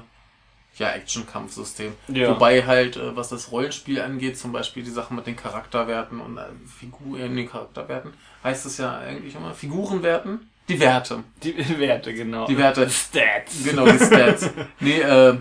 ja, 0.78 0.90
Action-Kampfsystem. 0.92 1.94
Ja. 2.08 2.30
Wobei 2.30 2.64
halt, 2.66 2.98
äh, 2.98 3.16
was 3.16 3.30
das 3.30 3.52
Rollenspiel 3.52 4.02
angeht, 4.02 4.38
zum 4.38 4.52
Beispiel 4.52 4.84
die 4.84 4.90
Sachen 4.92 5.16
mit 5.16 5.26
den 5.28 5.36
Charakterwerten 5.36 6.20
und 6.20 6.38
äh, 6.38 6.42
Figuren, 6.80 7.36
den 7.36 7.50
Charakterwerten, 7.50 8.14
heißt 8.44 8.66
es 8.66 8.78
ja 8.78 8.98
eigentlich 8.98 9.36
immer 9.36 9.54
Figurenwerten? 9.54 10.50
Die 10.68 10.80
Werte. 10.80 11.24
die 11.44 11.56
Werte, 11.80 12.14
genau. 12.14 12.46
Die 12.48 12.58
Werte. 12.58 12.90
Stats. 12.90 13.64
Genau, 13.64 13.86
die 13.86 14.00
Stats. 14.04 14.50
nee, 14.80 15.00
äh, 15.00 15.38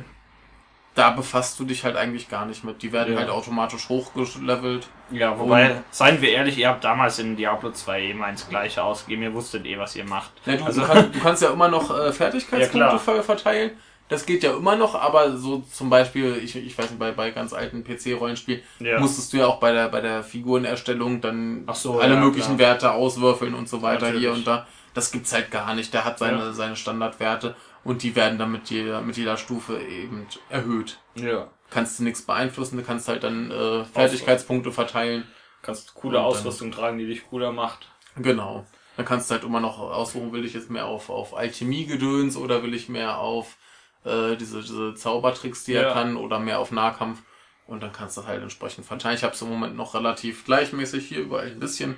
da 0.94 1.10
befasst 1.10 1.58
du 1.58 1.64
dich 1.64 1.82
halt 1.82 1.96
eigentlich 1.96 2.28
gar 2.28 2.46
nicht 2.46 2.62
mit. 2.62 2.82
Die 2.82 2.92
werden 2.92 3.14
Ja. 3.14 3.20
halt 3.20 3.30
automatisch 3.30 3.88
hochgelevelt. 3.88 4.86
Ja, 5.10 5.36
wobei, 5.38 5.82
seien 5.90 6.20
wir 6.22 6.30
ehrlich, 6.30 6.56
ihr 6.58 6.68
habt 6.68 6.84
damals 6.84 7.18
in 7.18 7.34
Diablo 7.36 7.72
2 7.72 8.02
eben 8.02 8.22
eins 8.22 8.48
gleiche 8.48 8.84
ausgegeben, 8.84 9.22
ihr 9.24 9.34
wusstet 9.34 9.66
eh, 9.66 9.76
was 9.76 9.96
ihr 9.96 10.04
macht. 10.04 10.30
Ja, 10.46 10.56
du, 10.56 10.64
Also- 10.64 10.82
du, 10.82 10.86
kannst, 10.86 11.14
du 11.16 11.18
kannst 11.20 11.42
ja 11.42 11.50
immer 11.50 11.68
noch 11.68 11.90
äh, 11.90 12.04
Ja, 12.06 12.12
Fertigkeitspunkte 12.12 12.98
ver- 13.00 13.22
verteilen. 13.24 13.72
Das 14.08 14.26
geht 14.26 14.42
ja 14.42 14.54
immer 14.54 14.76
noch, 14.76 14.94
aber 14.94 15.36
so 15.36 15.60
zum 15.72 15.88
Beispiel, 15.88 16.36
ich, 16.42 16.54
ich 16.56 16.76
weiß 16.76 16.90
nicht, 16.90 16.98
bei, 16.98 17.12
bei 17.12 17.30
ganz 17.30 17.52
alten 17.54 17.82
PC-Rollenspielen 17.84 18.60
Ja. 18.80 19.00
musstest 19.00 19.32
du 19.32 19.38
ja 19.38 19.46
auch 19.46 19.58
bei 19.60 19.72
der, 19.72 19.88
bei 19.88 20.00
der 20.02 20.22
Figurenerstellung 20.22 21.20
dann 21.22 21.64
Ach 21.66 21.74
so, 21.74 21.98
alle 22.00 22.14
ja, 22.14 22.20
möglichen 22.20 22.56
klar. 22.56 22.70
Werte 22.70 22.92
auswürfeln 22.92 23.54
und 23.54 23.68
so 23.68 23.80
weiter 23.82 24.06
Natürlich. 24.06 24.20
hier 24.20 24.32
und 24.34 24.46
da. 24.46 24.66
Das 24.92 25.10
gibt's 25.10 25.32
halt 25.32 25.50
gar 25.50 25.74
nicht. 25.74 25.92
Der 25.94 26.04
hat 26.04 26.18
seine, 26.18 26.38
Ja. 26.38 26.52
seine 26.52 26.76
Standardwerte 26.76 27.56
und 27.82 28.02
die 28.02 28.14
werden 28.14 28.38
dann 28.38 28.52
mit 28.52 28.70
jeder, 28.70 29.00
mit 29.00 29.16
jeder 29.16 29.36
Stufe 29.38 29.80
eben 29.80 30.26
erhöht. 30.50 30.98
Ja. 31.14 31.48
Kannst 31.70 31.98
du 31.98 32.04
nichts 32.04 32.22
beeinflussen, 32.22 32.76
du 32.76 32.82
kannst 32.84 33.08
halt 33.08 33.24
dann 33.24 33.50
äh, 33.50 33.84
Fertigkeitspunkte 33.84 34.70
verteilen. 34.70 35.24
Kannst 35.62 35.94
coole 35.94 36.18
Und 36.18 36.24
dann- 36.24 36.30
Ausrüstung 36.30 36.70
tragen, 36.72 36.98
die 36.98 37.06
dich 37.06 37.26
cooler 37.28 37.52
macht. 37.52 37.88
Genau. 38.16 38.66
Dann 38.96 39.06
kannst 39.06 39.28
du 39.30 39.34
halt 39.34 39.44
immer 39.44 39.60
noch 39.60 39.78
aussuchen, 39.80 40.32
will 40.32 40.44
ich 40.44 40.52
jetzt 40.54 40.70
mehr 40.70 40.84
auf, 40.86 41.08
auf 41.10 41.34
Alchemie 41.36 41.86
gedöns 41.86 42.36
oder 42.36 42.62
will 42.62 42.74
ich 42.74 42.88
mehr 42.88 43.18
auf 43.18 43.56
äh, 44.04 44.36
diese, 44.36 44.60
diese 44.60 44.94
Zaubertricks, 44.94 45.64
die 45.64 45.72
Ja. 45.72 45.82
er 45.82 45.92
kann, 45.92 46.16
oder 46.16 46.38
mehr 46.38 46.58
auf 46.58 46.70
Nahkampf. 46.72 47.22
Und 47.66 47.82
dann 47.82 47.92
kannst 47.92 48.16
du 48.18 48.26
halt 48.26 48.42
entsprechend 48.42 48.84
verteilen. 48.86 49.16
Ich 49.16 49.24
habe 49.24 49.34
es 49.34 49.40
im 49.40 49.48
Moment 49.48 49.74
noch 49.76 49.94
relativ 49.94 50.44
gleichmäßig 50.44 51.08
hier 51.08 51.20
überall 51.20 51.46
ein 51.46 51.60
bisschen. 51.60 51.96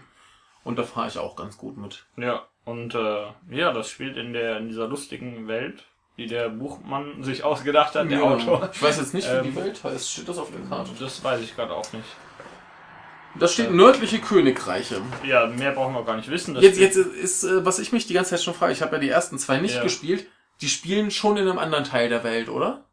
Und 0.63 0.79
da 0.79 0.85
fahre 0.85 1.09
ich 1.09 1.19
auch 1.19 1.35
ganz 1.37 1.57
gut 1.59 1.77
mit. 1.77 2.05
Ja. 2.17 2.45
Und 2.65 2.95
äh, 2.95 3.27
ja, 3.51 3.73
das 3.73 3.89
spielt 3.91 4.17
in 4.17 4.33
der 4.33 4.59
in 4.59 4.69
dieser 4.69 4.87
lustigen 4.89 5.47
Welt, 5.49 5.85
die 6.19 6.27
der 6.27 6.49
Buchmann 6.51 7.23
sich 7.23 7.43
ausgedacht 7.45 7.95
hat, 7.97 8.11
der 8.11 8.19
Ja. 8.19 8.25
Autor. 8.25 8.71
Ich 8.73 8.83
weiß 8.83 8.99
jetzt 8.99 9.15
nicht, 9.15 9.27
wie 9.29 9.43
die 9.43 9.49
Ähm, 9.51 9.57
Welt 9.57 9.83
heißt. 9.83 10.11
Steht 10.13 10.29
das 10.29 10.39
auf 10.39 10.51
der 10.51 10.61
Karte? 10.69 10.91
Das 11.01 11.23
weiß 11.23 11.41
ich 11.41 11.55
gerade 11.57 11.73
auch 11.75 11.93
nicht. 11.93 12.07
Da 13.39 13.47
steht 13.49 13.71
nördliche 13.71 14.19
Königreiche. 14.19 15.01
Ja, 15.25 15.47
mehr 15.47 15.73
brauchen 15.73 15.93
wir 15.95 16.05
gar 16.05 16.17
nicht 16.17 16.31
wissen. 16.31 16.55
Das 16.55 16.65
Jetzt, 16.65 16.79
jetzt 16.79 16.97
ist, 16.97 17.45
äh, 17.45 17.65
was 17.67 17.79
ich 17.79 17.93
mich 17.93 18.07
die 18.07 18.15
ganze 18.15 18.31
Zeit 18.31 18.43
schon 18.43 18.55
frage, 18.55 18.73
ich 18.73 18.81
habe 18.83 18.97
ja 18.97 18.99
die 19.01 19.11
ersten 19.11 19.39
zwei 19.39 19.59
nicht 19.59 19.75
Ja. 19.77 19.83
gespielt. 19.83 20.27
Die 20.61 20.69
spielen 20.69 21.11
schon 21.11 21.37
in 21.37 21.49
einem 21.49 21.59
anderen 21.59 21.85
Teil 21.85 22.09
der 22.09 22.25
Welt, 22.25 22.49
oder? 22.49 22.85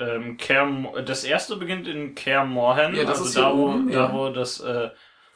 Ähm, 0.00 0.36
Kaer, 0.36 0.68
das 1.04 1.24
erste 1.24 1.56
beginnt 1.56 1.88
in 1.88 2.14
Kaer 2.14 2.44
Morhen, 2.44 2.94
Ja, 2.94 3.02
das 3.04 3.18
also 3.18 3.24
ist 3.24 3.36
da, 3.36 3.56
wo, 3.56 3.68
oben, 3.68 3.90
da 3.90 3.94
ja. 4.06 4.12
wo 4.12 4.28
das, 4.30 4.60
äh, 4.60 4.90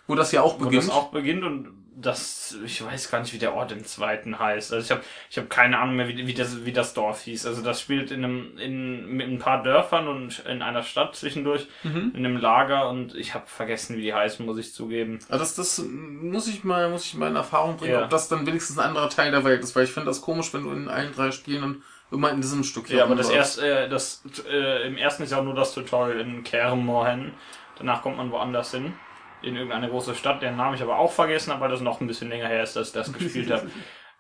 Wo 0.07 0.15
das 0.15 0.33
ja 0.33 0.43
auch 0.43 0.61
wo 0.61 0.65
beginnt. 0.65 0.85
das 0.85 0.91
auch 0.91 1.11
beginnt 1.11 1.43
und 1.45 1.82
das, 1.95 2.57
ich 2.65 2.85
weiß 2.85 3.11
gar 3.11 3.21
nicht, 3.21 3.33
wie 3.35 3.39
der 3.39 3.55
Ort 3.55 3.71
im 3.73 3.85
zweiten 3.85 4.39
heißt. 4.39 4.73
Also 4.73 4.85
ich 4.85 4.91
habe 4.91 5.03
ich 5.31 5.39
hab 5.39 5.51
keine 5.51 5.79
Ahnung 5.79 5.97
mehr, 5.97 6.09
wie, 6.09 6.27
wie, 6.27 6.35
das, 6.35 6.65
wie 6.65 6.73
das 6.73 6.95
Dorf 6.95 7.23
hieß. 7.23 7.47
Also 7.47 7.63
das 7.63 7.81
spielt 7.81 8.11
in 8.11 8.25
einem, 8.25 8.57
in, 8.59 9.07
mit 9.09 9.29
ein 9.29 9.39
paar 9.39 9.63
Dörfern 9.63 10.09
und 10.09 10.41
in 10.47 10.63
einer 10.63 10.83
Stadt 10.83 11.15
zwischendurch, 11.17 11.67
Mhm. 11.83 12.13
in 12.15 12.25
einem 12.25 12.37
Lager 12.37 12.89
und 12.89 13.15
ich 13.15 13.35
habe 13.35 13.47
vergessen, 13.47 13.97
wie 13.97 14.03
die 14.03 14.15
heißen, 14.15 14.45
muss 14.47 14.59
ich 14.59 14.73
zugeben. 14.73 15.19
Ja, 15.31 15.39
das, 15.39 15.55
das 15.55 15.79
muss 15.85 16.49
ich 16.49 16.65
mal, 16.65 16.89
muss 16.89 17.05
ich 17.05 17.15
mal 17.15 17.29
in 17.29 17.37
Erfahrung 17.37 17.77
bringen, 17.77 17.93
Ja. 17.93 18.05
ob 18.05 18.11
das 18.11 18.29
dann 18.29 18.47
wenigstens 18.47 18.79
ein 18.79 18.87
anderer 18.89 19.11
Teil 19.11 19.31
der 19.31 19.45
Welt 19.45 19.63
ist, 19.63 19.77
weil 19.77 19.85
ich 19.85 19.93
finde 19.93 20.07
das 20.07 20.21
komisch, 20.23 20.53
wenn 20.55 20.63
du 20.65 20.71
in 20.73 20.89
allen 20.89 21.13
drei 21.15 21.31
Spielen 21.31 21.61
dann 21.63 21.83
immer 22.11 22.31
in 22.31 22.41
diesem 22.41 22.63
Stück 22.65 22.89
hier 22.89 22.99
Ja, 22.99 23.05
aber 23.05 23.15
das 23.17 23.31
erste, 23.31 23.67
äh, 23.67 23.89
das, 23.89 24.23
äh, 24.51 24.87
im 24.87 24.97
ersten 24.97 25.23
ist 25.23 25.33
ja 25.33 25.39
auch 25.39 25.45
nur 25.45 25.55
das 25.55 25.73
Tutorial 25.75 26.21
in 26.21 26.45
Kaer 26.45 26.75
Morhen. 26.77 27.33
Danach 27.79 28.03
kommt 28.03 28.19
man 28.19 28.31
woanders 28.31 28.71
hin. 28.71 28.95
In 29.43 29.57
irgendeine 29.57 29.89
große 29.89 30.15
Stadt, 30.15 30.41
deren 30.43 30.57
Namen 30.57 30.75
ich 30.77 30.83
aber 30.83 30.99
auch 30.99 31.13
vergessen 31.13 31.53
habe, 31.53 31.63
weil 31.63 31.71
das 31.71 31.81
noch 31.81 32.01
ein 32.01 32.07
bisschen 32.07 32.29
länger 32.29 32.49
her 32.49 32.63
ist, 32.63 32.77
dass 32.77 32.89
ich 32.89 32.95
das 32.95 33.13
gespielt 33.19 33.51
habe. 33.51 33.71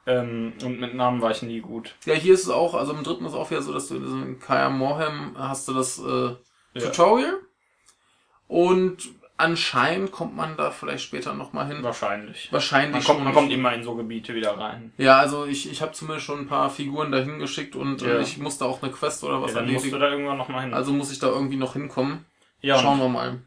Ähm, 0.07 0.55
und 0.65 0.81
mit 0.81 0.95
Namen 0.95 1.23
war 1.23 1.31
ich 1.31 1.43
nie 1.43 1.61
gut. 1.61 1.95
Ja, 2.07 2.15
hier 2.15 2.35
ist 2.35 2.43
es 2.43 2.51
auch, 2.51 2.75
also 2.75 2.93
im 2.93 3.05
dritten 3.05 3.25
ist 3.25 3.33
es 3.33 3.39
auch 3.39 3.51
wieder 3.51 3.63
so, 3.63 3.73
dass 3.73 3.89
du 3.89 3.97
in 3.97 4.03
diesem 4.03 4.41
Kaya 4.41 4.69
Morhem 4.69 5.37
hast 5.39 5.69
du 5.69 5.75
das 5.75 5.99
äh, 6.01 6.35
Ja. 6.75 6.87
Tutorial 6.87 7.35
und 8.49 8.99
anscheinend 9.37 10.13
kommt 10.13 10.37
man 10.37 10.57
da 10.57 10.71
vielleicht 10.71 11.05
später 11.05 11.35
nochmal 11.35 11.67
hin. 11.67 11.83
Wahrscheinlich. 11.83 12.53
Wahrscheinlich 12.53 12.93
Man 12.95 13.05
kommt, 13.05 13.17
schon. 13.19 13.25
man 13.25 13.35
kommt 13.35 13.53
immer 13.53 13.73
in 13.75 13.83
so 13.83 13.95
Gebiete 13.95 14.35
wieder 14.35 14.59
rein. 14.59 14.93
ja, 14.99 15.19
also 15.19 15.47
ich, 15.47 15.71
ich 15.71 15.83
habe 15.83 15.93
zumindest 15.93 16.27
schon 16.27 16.41
ein 16.41 16.47
paar 16.49 16.71
Figuren 16.71 17.11
dahin 17.13 17.39
geschickt 17.39 17.75
und 17.77 18.03
Ja. 18.03 18.19
ich 18.21 18.39
musste 18.39 18.65
auch 18.67 18.83
eine 18.83 18.93
Quest 18.93 19.25
oder 19.25 19.41
was 19.43 19.53
Ja, 19.55 19.61
dann 19.61 19.73
musst 19.73 19.85
du 19.87 19.89
erledigen. 19.91 20.01
da 20.01 20.11
irgendwann 20.11 20.39
nochmal 20.39 20.63
hin. 20.63 20.75
Also 20.75 20.93
muss 20.93 21.11
ich 21.13 21.19
da 21.19 21.29
irgendwie 21.29 21.57
noch 21.57 21.73
hinkommen. 21.75 22.27
ja, 22.61 22.79
Schauen 22.79 22.99
wir 22.99 23.09
mal. 23.09 23.41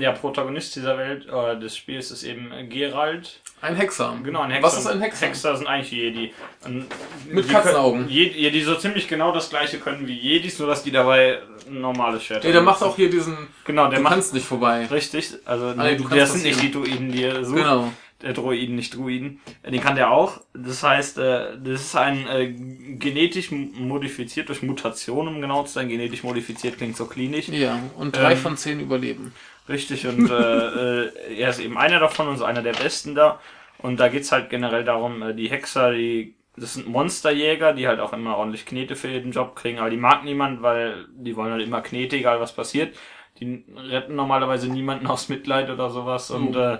Der 0.00 0.12
Protagonist 0.12 0.74
dieser 0.76 0.96
Welt, 0.98 1.26
äh, 1.28 1.58
des 1.58 1.76
Spiels 1.76 2.10
ist 2.10 2.22
eben 2.22 2.50
Geralt. 2.68 3.40
Ein 3.60 3.76
Hexer. 3.76 4.16
Genau, 4.24 4.40
ein 4.40 4.50
Hexer. 4.50 4.66
Was 4.66 4.78
ist 4.78 4.86
ein 4.86 5.00
Hexer? 5.00 5.26
Hexer 5.26 5.56
sind 5.56 5.66
eigentlich 5.66 5.92
Jedi. 5.92 6.32
Und 6.64 6.86
Mit 7.30 7.48
Katzenaugen. 7.48 8.08
Jedi, 8.08 8.42
ja, 8.42 8.50
die 8.50 8.62
so 8.62 8.74
ziemlich 8.74 9.06
genau 9.08 9.32
das 9.32 9.50
gleiche 9.50 9.78
können 9.78 10.06
wie 10.08 10.18
Jedis, 10.18 10.58
nur 10.58 10.68
dass 10.68 10.82
die 10.82 10.90
dabei 10.90 11.38
ein 11.68 11.80
normales 11.80 12.24
Schwert 12.24 12.42
Nee, 12.44 12.52
der 12.52 12.62
macht 12.62 12.82
auch 12.82 12.96
hier 12.96 13.08
diesen, 13.10 13.36
Genau, 13.64 13.86
der 13.88 13.98
du 13.98 14.02
macht 14.02 14.14
kannst 14.14 14.34
nicht 14.34 14.46
vorbei. 14.46 14.86
Richtig, 14.86 15.32
also 15.44 15.66
Ah, 15.66 15.74
nee, 15.76 15.96
du 15.96 16.08
das 16.08 16.32
sind 16.32 16.42
nicht 16.42 16.60
die 16.60 16.72
Druiden, 16.72 17.12
die 17.12 17.22
er 17.24 17.44
sucht. 17.44 17.56
Genau. 17.58 17.92
Äh, 18.22 18.32
Droiden, 18.34 18.76
nicht 18.76 18.94
Druiden. 18.96 19.40
Den 19.68 19.80
kann 19.80 19.96
der 19.96 20.10
auch. 20.12 20.40
Das 20.54 20.82
heißt, 20.84 21.18
äh, 21.18 21.56
das 21.62 21.80
ist 21.82 21.96
ein 21.96 22.26
äh, 22.28 22.52
genetisch 22.96 23.50
modifiziert 23.50 24.48
durch 24.48 24.62
Mutation, 24.62 25.26
um 25.28 25.40
genau 25.40 25.64
zu 25.64 25.72
sein. 25.74 25.88
Genetisch 25.88 26.22
modifiziert 26.22 26.78
klingt 26.78 26.96
so 26.96 27.06
klinisch. 27.06 27.48
Ja, 27.48 27.78
und 27.96 28.16
drei 28.16 28.32
Ähm, 28.32 28.38
von 28.38 28.56
zehn 28.56 28.78
überleben. 28.80 29.32
Richtig, 29.68 30.06
und 30.06 30.28
äh, 30.30 31.04
äh, 31.04 31.36
er 31.38 31.50
ist 31.50 31.60
eben 31.60 31.78
einer 31.78 32.00
davon 32.00 32.28
und 32.28 32.36
so 32.36 32.44
einer 32.44 32.62
der 32.62 32.72
besten 32.72 33.14
da. 33.14 33.40
Und 33.78 33.98
da 34.00 34.08
geht's 34.08 34.32
halt 34.32 34.50
generell 34.50 34.84
darum, 34.84 35.22
äh, 35.22 35.34
die 35.34 35.50
Hexer, 35.50 35.92
die 35.92 36.34
das 36.56 36.74
sind 36.74 36.86
Monsterjäger, 36.86 37.72
die 37.72 37.88
halt 37.88 38.00
auch 38.00 38.12
immer 38.12 38.36
ordentlich 38.36 38.66
Knete 38.66 38.94
für 38.94 39.08
jeden 39.08 39.32
Job 39.32 39.56
kriegen, 39.56 39.78
aber 39.78 39.90
die 39.90 39.96
mag 39.96 40.24
niemand, 40.24 40.62
weil 40.62 41.06
die 41.14 41.34
wollen 41.36 41.52
halt 41.52 41.62
immer 41.62 41.80
Knete, 41.80 42.16
egal 42.16 42.40
was 42.40 42.54
passiert. 42.54 42.94
Die 43.40 43.64
retten 43.74 44.14
normalerweise 44.14 44.68
niemanden 44.68 45.06
aus 45.06 45.28
Mitleid 45.28 45.70
oder 45.70 45.88
sowas. 45.88 46.30
Und 46.30 46.54
äh, 46.54 46.78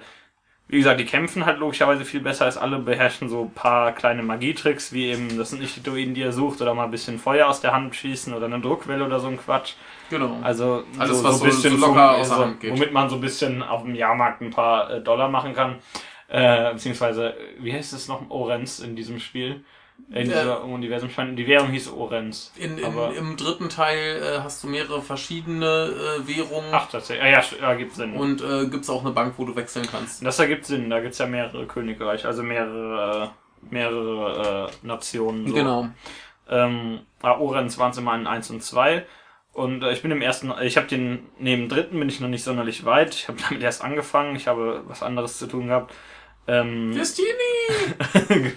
wie 0.69 0.77
gesagt, 0.77 1.01
die 1.01 1.07
kämpfen 1.07 1.47
halt 1.47 1.59
logischerweise 1.59 2.05
viel 2.05 2.21
besser 2.21 2.45
als 2.45 2.59
alle, 2.59 2.79
beherrschen 2.79 3.29
so 3.29 3.43
ein 3.43 3.55
paar 3.55 3.93
kleine 3.93 4.23
Magietricks, 4.23 4.93
wie 4.93 5.07
eben, 5.07 5.39
das 5.39 5.51
sind 5.51 5.61
nicht 5.61 5.77
die 5.77 5.83
Druiden, 5.83 6.15
die 6.15 6.23
er 6.23 6.33
sucht, 6.33 6.61
oder 6.61 6.75
mal 6.75 6.85
ein 6.85 6.91
bisschen 6.91 7.19
Feuer 7.19 7.49
aus 7.49 7.63
der 7.63 7.73
Hand 7.73 7.97
schießen 7.97 8.35
oder 8.35 8.47
eine 8.47 8.61
Druckwelle 8.61 9.05
oder 9.05 9.21
so 9.21 9.29
ein 9.29 9.39
Quatsch. 9.39 9.75
Genau. 10.13 10.37
Also 10.43 10.85
Alles, 10.99 11.25
was 11.25 11.39
so- 11.41 11.51
so 11.51 11.77
locker 11.77 12.13
aus 12.13 12.29
der 12.29 12.37
so, 12.37 12.45
Hand 12.45 12.61
geht. 12.61 12.71
Womit 12.73 12.93
man 12.93 13.09
so 13.09 13.15
ein 13.17 13.21
bisschen 13.23 13.63
auf 13.63 13.83
dem 13.83 13.95
Jahrmarkt 13.95 14.43
ein 14.43 14.51
paar 14.51 14.91
äh, 14.91 15.01
Dollar 15.01 15.29
machen 15.29 15.55
kann. 15.55 15.77
Äh, 16.29 16.73
beziehungsweise, 16.75 17.35
wie 17.59 17.73
heißt 17.73 17.93
es 17.95 18.09
noch? 18.09 18.29
Orenz 18.31 18.79
in 18.81 18.95
diesem 18.97 19.19
Spiel. 19.21 19.65
In 20.11 20.29
Ja. 20.31 20.41
dieser 20.43 20.65
Universum. 20.65 21.09
Ich 21.11 21.17
meine, 21.17 21.35
die 21.35 21.47
Währung 21.47 21.69
hieß 21.71 21.93
Orenz. 21.93 22.53
In, 22.57 22.77
in, 22.79 22.85
Im 23.19 23.37
dritten 23.37 23.69
Teil 23.69 24.21
äh, 24.23 24.41
hast 24.41 24.63
du 24.65 24.69
mehrere 24.69 25.01
verschiedene 25.01 25.91
äh, 26.25 26.27
Währungen 26.29 26.71
Ach, 26.73 26.89
tatsächlich. 26.91 27.31
Ja, 27.31 27.41
st- 27.41 27.61
ja, 27.61 27.75
gibt 27.75 27.95
Sinn. 27.95 28.15
und 28.15 28.43
äh, 28.43 28.67
gibt's 28.67 28.91
auch 28.91 29.03
eine 29.03 29.13
Bank, 29.13 29.35
wo 29.37 29.45
du 29.45 29.55
wechseln 29.57 29.87
kannst. 29.91 30.25
das 30.25 30.39
ergibt 30.39 30.65
Sinn. 30.67 30.91
Da 30.91 31.01
gibt's 31.01 31.19
ja 31.19 31.27
mehrere 31.27 31.67
Königreiche, 31.67 32.27
also 32.27 32.43
mehrere, 32.43 33.31
äh, 33.71 33.75
mehrere 33.75 34.69
äh, 34.83 34.87
Nationen. 34.87 35.47
So. 35.49 35.55
Genau. 35.55 35.89
Ähm, 36.51 37.01
Orenz 37.23 37.79
waren 37.79 37.93
es 37.93 37.99
immer 37.99 38.15
in 38.17 38.27
1 38.27 38.51
und 38.51 38.63
2. 38.63 39.07
Und 39.53 39.83
äh, 39.83 39.93
ich 39.93 40.03
bin 40.03 40.11
im 40.11 40.23
ersten, 40.23 40.53
ich 40.63 40.77
habe 40.77 40.87
den, 40.87 41.29
neben 41.39 41.69
dritten 41.69 41.99
bin 41.99 42.09
ich 42.09 42.21
noch 42.21 42.29
nicht 42.29 42.45
sonderlich 42.45 42.85
weit. 42.85 43.15
Ich 43.15 43.29
habe 43.29 43.39
damit 43.49 43.63
erst 43.63 43.83
angefangen. 43.83 44.37
Ich 44.37 44.49
habe 44.49 44.83
was 44.87 45.03
anderes 45.03 45.39
zu 45.39 45.47
tun 45.47 45.69
gehabt. 45.69 45.95
Ähm, 46.47 46.93
Destiny! 46.93 47.29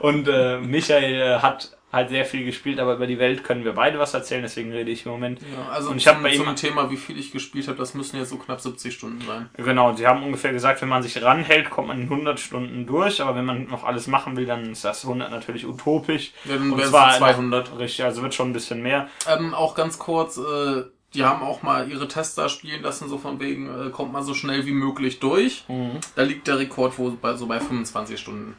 und 0.00 0.28
äh, 0.28 0.58
Michael 0.58 1.14
äh, 1.14 1.38
hat 1.38 1.78
halt 1.92 2.08
sehr 2.08 2.24
viel 2.24 2.44
gespielt, 2.44 2.80
aber 2.80 2.94
über 2.94 3.06
die 3.06 3.18
Welt 3.18 3.44
können 3.44 3.64
wir 3.64 3.72
beide 3.74 3.98
was 3.98 4.14
erzählen, 4.14 4.42
deswegen 4.42 4.72
rede 4.72 4.90
ich 4.90 5.04
im 5.04 5.12
Moment. 5.12 5.40
Ja, 5.42 5.70
also 5.70 5.90
Und 5.90 5.98
ich 5.98 6.06
hab 6.08 6.14
zum, 6.14 6.22
bei 6.22 6.30
ihm- 6.32 6.44
zum 6.44 6.56
Thema, 6.56 6.90
wie 6.90 6.96
viel 6.96 7.18
ich 7.18 7.30
gespielt 7.32 7.68
habe, 7.68 7.76
das 7.76 7.92
müssen 7.94 8.16
jetzt 8.18 8.30
so 8.30 8.38
knapp 8.38 8.60
70 8.60 8.94
Stunden 8.94 9.20
sein. 9.26 9.50
Genau, 9.58 9.92
sie 9.94 10.06
haben 10.06 10.22
ungefähr 10.22 10.52
gesagt, 10.52 10.80
wenn 10.80 10.88
man 10.88 11.02
sich 11.02 11.22
ranhält, 11.22 11.68
kommt 11.68 11.88
man 11.88 12.00
in 12.00 12.08
100 12.08 12.40
Stunden 12.40 12.86
durch, 12.86 13.20
aber 13.20 13.34
wenn 13.36 13.44
man 13.44 13.66
noch 13.66 13.84
alles 13.84 14.06
machen 14.06 14.36
will, 14.36 14.46
dann 14.46 14.72
ist 14.72 14.84
das 14.84 15.04
100 15.04 15.30
natürlich 15.30 15.66
utopisch. 15.66 16.32
Ja, 16.46 16.54
dann 16.56 16.72
Und 16.72 16.82
zwar 16.84 17.10
es 17.12 17.18
200. 17.18 17.78
Richtig, 17.78 18.04
also 18.04 18.22
wird 18.22 18.32
schon 18.34 18.50
ein 18.50 18.54
bisschen 18.54 18.82
mehr. 18.82 19.08
Ähm, 19.28 19.52
auch 19.52 19.74
ganz 19.74 19.98
kurz, 19.98 20.38
äh, 20.38 20.84
die 21.14 21.24
haben 21.24 21.42
auch 21.42 21.62
mal 21.62 21.90
ihre 21.90 22.08
Tester 22.08 22.48
spielen 22.48 22.82
lassen, 22.82 23.06
so 23.06 23.18
von 23.18 23.38
wegen, 23.38 23.68
äh, 23.68 23.90
kommt 23.90 24.14
man 24.14 24.22
so 24.24 24.32
schnell 24.32 24.64
wie 24.64 24.72
möglich 24.72 25.20
durch. 25.20 25.64
Da 26.16 26.22
liegt 26.22 26.48
der 26.48 26.58
Rekord 26.58 26.98
wo, 26.98 27.10
bei, 27.10 27.34
so 27.34 27.44
bei 27.46 27.60
25 27.60 28.18
Stunden. 28.18 28.56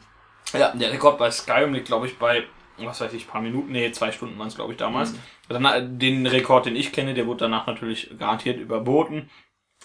Ja, 0.52 0.70
der 0.72 0.92
Rekord 0.92 1.18
bei 1.18 1.32
Skyrim 1.32 1.74
liegt, 1.74 1.86
glaube 1.86 2.06
ich, 2.06 2.16
bei, 2.16 2.44
was 2.78 3.00
weiß 3.00 3.12
ich, 3.12 3.28
paar 3.28 3.40
Minuten, 3.40 3.72
nee, 3.72 3.90
zwei 3.92 4.12
Stunden 4.12 4.38
waren 4.38 4.48
es, 4.48 4.56
glaube 4.56 4.72
ich, 4.72 4.78
damals. 4.78 5.14
Danach, 5.48 5.76
den 5.80 6.26
Rekord, 6.26 6.66
den 6.66 6.76
ich 6.76 6.92
kenne, 6.92 7.14
der 7.14 7.26
wurde 7.26 7.40
danach 7.40 7.66
natürlich 7.66 8.10
garantiert 8.18 8.58
überboten. 8.58 9.30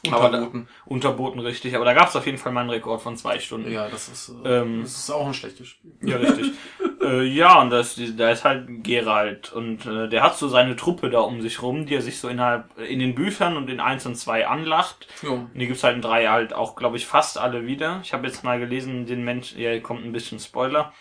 Aber 0.08 0.30
da, 0.30 0.38
Unterboten. 0.38 0.68
unterboten, 0.86 1.40
richtig. 1.40 1.76
Aber 1.76 1.84
da 1.84 1.94
gab 1.94 2.08
es 2.08 2.16
auf 2.16 2.26
jeden 2.26 2.38
Fall 2.38 2.54
mal 2.54 2.62
einen 2.62 2.70
Rekord 2.70 3.02
von 3.02 3.18
zwei 3.18 3.38
Stunden. 3.40 3.70
Ja, 3.70 3.90
das 3.90 4.08
ist, 4.08 4.30
äh, 4.46 4.60
Ähm, 4.60 4.82
das 4.82 4.98
ist 4.98 5.12
auch 5.12 5.28
ein 5.28 5.34
schlechtes 5.34 5.68
Spiel. 5.68 5.92
Ja, 6.02 6.18
richtig. 6.18 6.54
äh, 7.04 7.24
ja, 7.24 7.62
und 7.62 7.70
das, 7.70 8.00
da 8.16 8.30
ist 8.30 8.46
halt 8.46 8.84
Geralt. 8.84 9.52
Und 9.52 9.86
äh, 9.86 10.08
der 10.08 10.24
hat 10.24 10.38
so 10.38 10.48
seine 10.48 10.78
Truppe 10.78 11.10
da 11.10 11.20
um 11.20 11.42
sich 11.42 11.62
rum, 11.62 11.86
die 11.86 11.96
er 11.96 12.02
sich 12.02 12.20
so 12.20 12.30
innerhalb, 12.30 12.78
in 12.80 13.00
den 13.00 13.14
Büchern 13.14 13.58
und 13.58 13.70
in 13.70 13.82
1 13.82 14.06
und 14.06 14.16
2 14.16 14.48
anlacht. 14.48 15.08
Jo. 15.22 15.34
Und 15.34 15.52
die 15.56 15.68
gibt's 15.68 15.84
halt 15.84 15.98
in 15.98 16.02
3 16.02 16.28
halt 16.28 16.54
auch, 16.54 16.76
glaube 16.78 16.96
ich, 16.96 17.06
fast 17.06 17.38
alle 17.38 17.68
wieder. 17.68 18.00
Ich 18.02 18.14
habe 18.14 18.26
jetzt 18.26 18.46
mal 18.46 18.60
gelesen, 18.60 19.06
den 19.06 19.26
Mensch, 19.26 19.54
ja, 19.54 19.72
hier 19.72 19.84
kommt 19.84 20.06
ein 20.06 20.14
bisschen 20.14 20.40
Spoiler. 20.40 20.94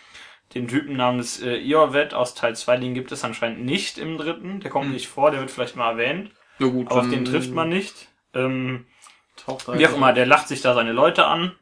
Den 0.55 0.67
Typen 0.67 0.97
namens 0.97 1.41
äh, 1.41 1.57
Iorvet 1.57 2.13
aus 2.13 2.33
Teil 2.33 2.55
2, 2.55 2.77
den 2.77 2.93
gibt 2.93 3.11
es 3.11 3.23
anscheinend 3.23 3.63
nicht 3.65 3.97
im 3.97 4.17
dritten. 4.17 4.59
Der 4.61 4.71
kommt 4.71 4.85
Hm. 4.87 4.93
nicht 4.93 5.07
vor, 5.07 5.31
der 5.31 5.39
wird 5.41 5.51
vielleicht 5.51 5.75
mal 5.75 5.91
erwähnt. 5.91 6.31
Ja 6.57 6.67
gut, 6.67 6.89
aber 6.89 7.01
auf 7.01 7.09
den 7.09 7.25
trifft 7.25 7.53
man 7.53 7.69
nicht. 7.69 8.07
Ähm, 8.33 8.85
wie 9.73 9.87
auch 9.87 9.95
immer, 9.95 10.11
der 10.13 10.25
lacht 10.25 10.47
sich 10.47 10.61
da 10.61 10.73
seine 10.73 10.91
Leute 10.91 11.25
an. 11.25 11.53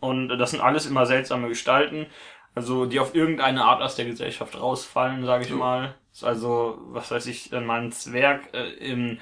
Und 0.00 0.28
das 0.28 0.52
sind 0.52 0.60
alles 0.60 0.86
immer 0.86 1.06
seltsame 1.06 1.48
Gestalten. 1.48 2.06
Also, 2.54 2.86
die 2.86 3.00
auf 3.00 3.14
irgendeine 3.14 3.64
Art 3.64 3.82
aus 3.82 3.96
der 3.96 4.04
Gesellschaft 4.04 4.60
rausfallen, 4.60 5.24
sage 5.24 5.44
ich 5.44 5.50
Jo. 5.50 5.56
mal. 5.56 5.94
Also, 6.22 6.78
was 6.88 7.10
weiß 7.10 7.26
ich, 7.26 7.50
dann 7.50 7.66
mal 7.66 7.80
ein 7.80 7.92
Zwerg 7.92 8.52
äh, 8.54 8.68
im 8.74 9.18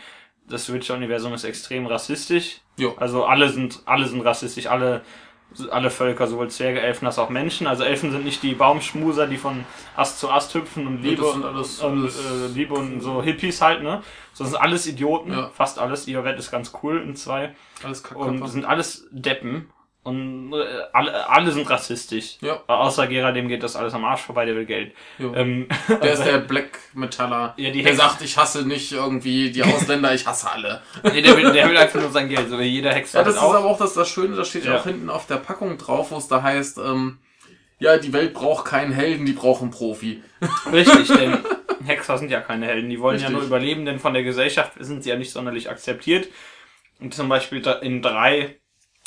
das 0.49 0.73
Witcher-Universum 0.73 1.35
ist 1.35 1.45
extrem 1.45 1.87
rassistisch. 1.87 2.61
Jo. 2.77 2.95
Also 2.99 3.25
alle 3.25 3.49
sind, 3.49 3.83
alle 3.85 4.07
sind 4.07 4.21
rassistisch, 4.21 4.67
alle, 4.69 5.03
alle 5.71 5.91
Völker, 5.91 6.27
sowohl 6.27 6.49
Zwerge, 6.49 6.81
Elfen 6.81 7.07
als 7.07 7.19
auch 7.19 7.29
Menschen. 7.29 7.67
Also 7.67 7.85
Elfen 7.85 8.11
sind 8.11 8.25
nicht 8.25 8.43
die 8.43 8.55
Baumschmuser, 8.55 9.27
die 9.27 9.37
von 9.37 9.65
Ast 9.97 10.19
zu 10.21 10.31
Ast 10.31 10.55
hüpfen 10.55 10.87
und 10.87 11.03
Liebe 11.03 11.25
und, 11.25 11.45
alles- 11.45 11.81
und 11.81 12.01
alles- 12.03 12.19
äh, 12.19 12.47
Liebe 12.55 12.75
und 12.75 13.01
so 13.01 13.23
Hippies 13.23 13.61
halt, 13.61 13.83
ne? 13.83 14.03
So 14.33 14.45
das 14.45 14.53
sind 14.53 14.61
alles 14.61 14.87
Idioten, 14.87 15.33
Ja. 15.33 15.49
fast 15.55 15.79
alles. 15.79 16.07
Ihr 16.09 16.23
Wett 16.25 16.39
ist 16.39 16.51
ganz 16.51 16.73
cool 16.83 17.01
in 17.01 17.17
zwei. 17.17 17.55
Alles 17.83 18.01
Und 18.03 18.39
Kacke. 18.39 18.51
sind 18.51 18.65
alles 18.65 19.07
Deppen. 19.11 19.71
Und 20.07 20.53
äh, 20.53 20.65
alle, 20.93 21.29
alle 21.29 21.51
sind 21.51 21.69
rassistisch. 21.69 22.37
Ja. 22.41 22.63
Außer 22.69 23.07
Gera, 23.09 23.33
dem 23.33 23.49
geht 23.49 23.63
das 23.63 23.75
alles 23.77 23.93
am 23.93 24.05
Arsch 24.05 24.21
vorbei, 24.23 24.45
der 24.45 24.55
will 24.55 24.65
Geld. 24.65 24.93
Ähm, 25.19 25.67
Der 25.89 26.13
ist 26.13 26.25
der 26.25 26.39
Black 26.39 26.79
Metaller. 26.95 27.55
Ja, 27.57 27.71
die 27.71 27.83
der 27.83 27.93
Hex- 27.93 27.99
sagt, 28.03 28.23
ich 28.23 28.37
hasse 28.37 28.67
nicht 28.67 28.93
irgendwie 28.93 29.51
die 29.51 29.63
Ausländer, 29.65 30.15
ich 30.15 30.27
hasse 30.27 30.51
alle. 30.51 30.81
nee, 31.03 31.23
der, 31.23 31.37
will, 31.37 31.53
der 31.53 31.69
will 31.69 31.77
einfach 31.77 32.01
nur 32.01 32.11
sein 32.11 32.29
Geld, 32.29 32.49
so 32.49 32.59
wie 32.59 32.65
jeder 32.65 32.93
Hexer 32.95 33.19
Ja, 33.19 33.25
das 33.25 33.35
ist 33.35 33.41
auch. 33.43 33.53
aber 33.55 33.67
auch 33.67 33.79
das, 33.79 33.95
das 33.95 34.09
Schöne, 34.09 34.37
da 34.37 34.45
steht 34.45 34.65
ja 34.65 34.73
Ja. 34.75 34.79
auch 34.81 34.85
hinten 34.85 35.11
auf 35.11 35.27
der 35.27 35.37
Packung 35.37 35.77
drauf, 35.77 36.11
wo 36.13 36.17
es 36.19 36.29
da 36.29 36.43
heißt, 36.43 36.79
ähm, 36.79 37.19
ja, 37.79 37.99
die 37.99 38.13
Welt 38.13 38.33
braucht 38.33 38.65
keinen 38.65 38.93
Helden, 38.93 39.27
die 39.27 39.33
brauchen 39.33 39.71
Profi. 39.71 40.23
Richtig, 40.73 41.09
denn 41.09 41.39
Hexer 41.85 42.17
sind 42.17 42.31
ja 42.31 42.41
keine 42.41 42.67
Helden. 42.67 42.89
Die 42.89 43.01
wollen 43.01 43.19
ja 43.19 43.27
Richtig. 43.27 43.37
nur 43.39 43.47
überleben, 43.47 43.85
denn 43.85 43.99
von 43.99 44.15
der 44.15 44.23
Gesellschaft 44.23 44.73
sind 44.79 45.03
sie 45.03 45.11
ja 45.11 45.17
nicht 45.17 45.31
sonderlich 45.33 45.69
akzeptiert. 45.69 46.29
Und 47.01 47.13
zum 47.13 47.29
Beispiel 47.29 47.61
in 47.83 48.01
drei, 48.01 48.57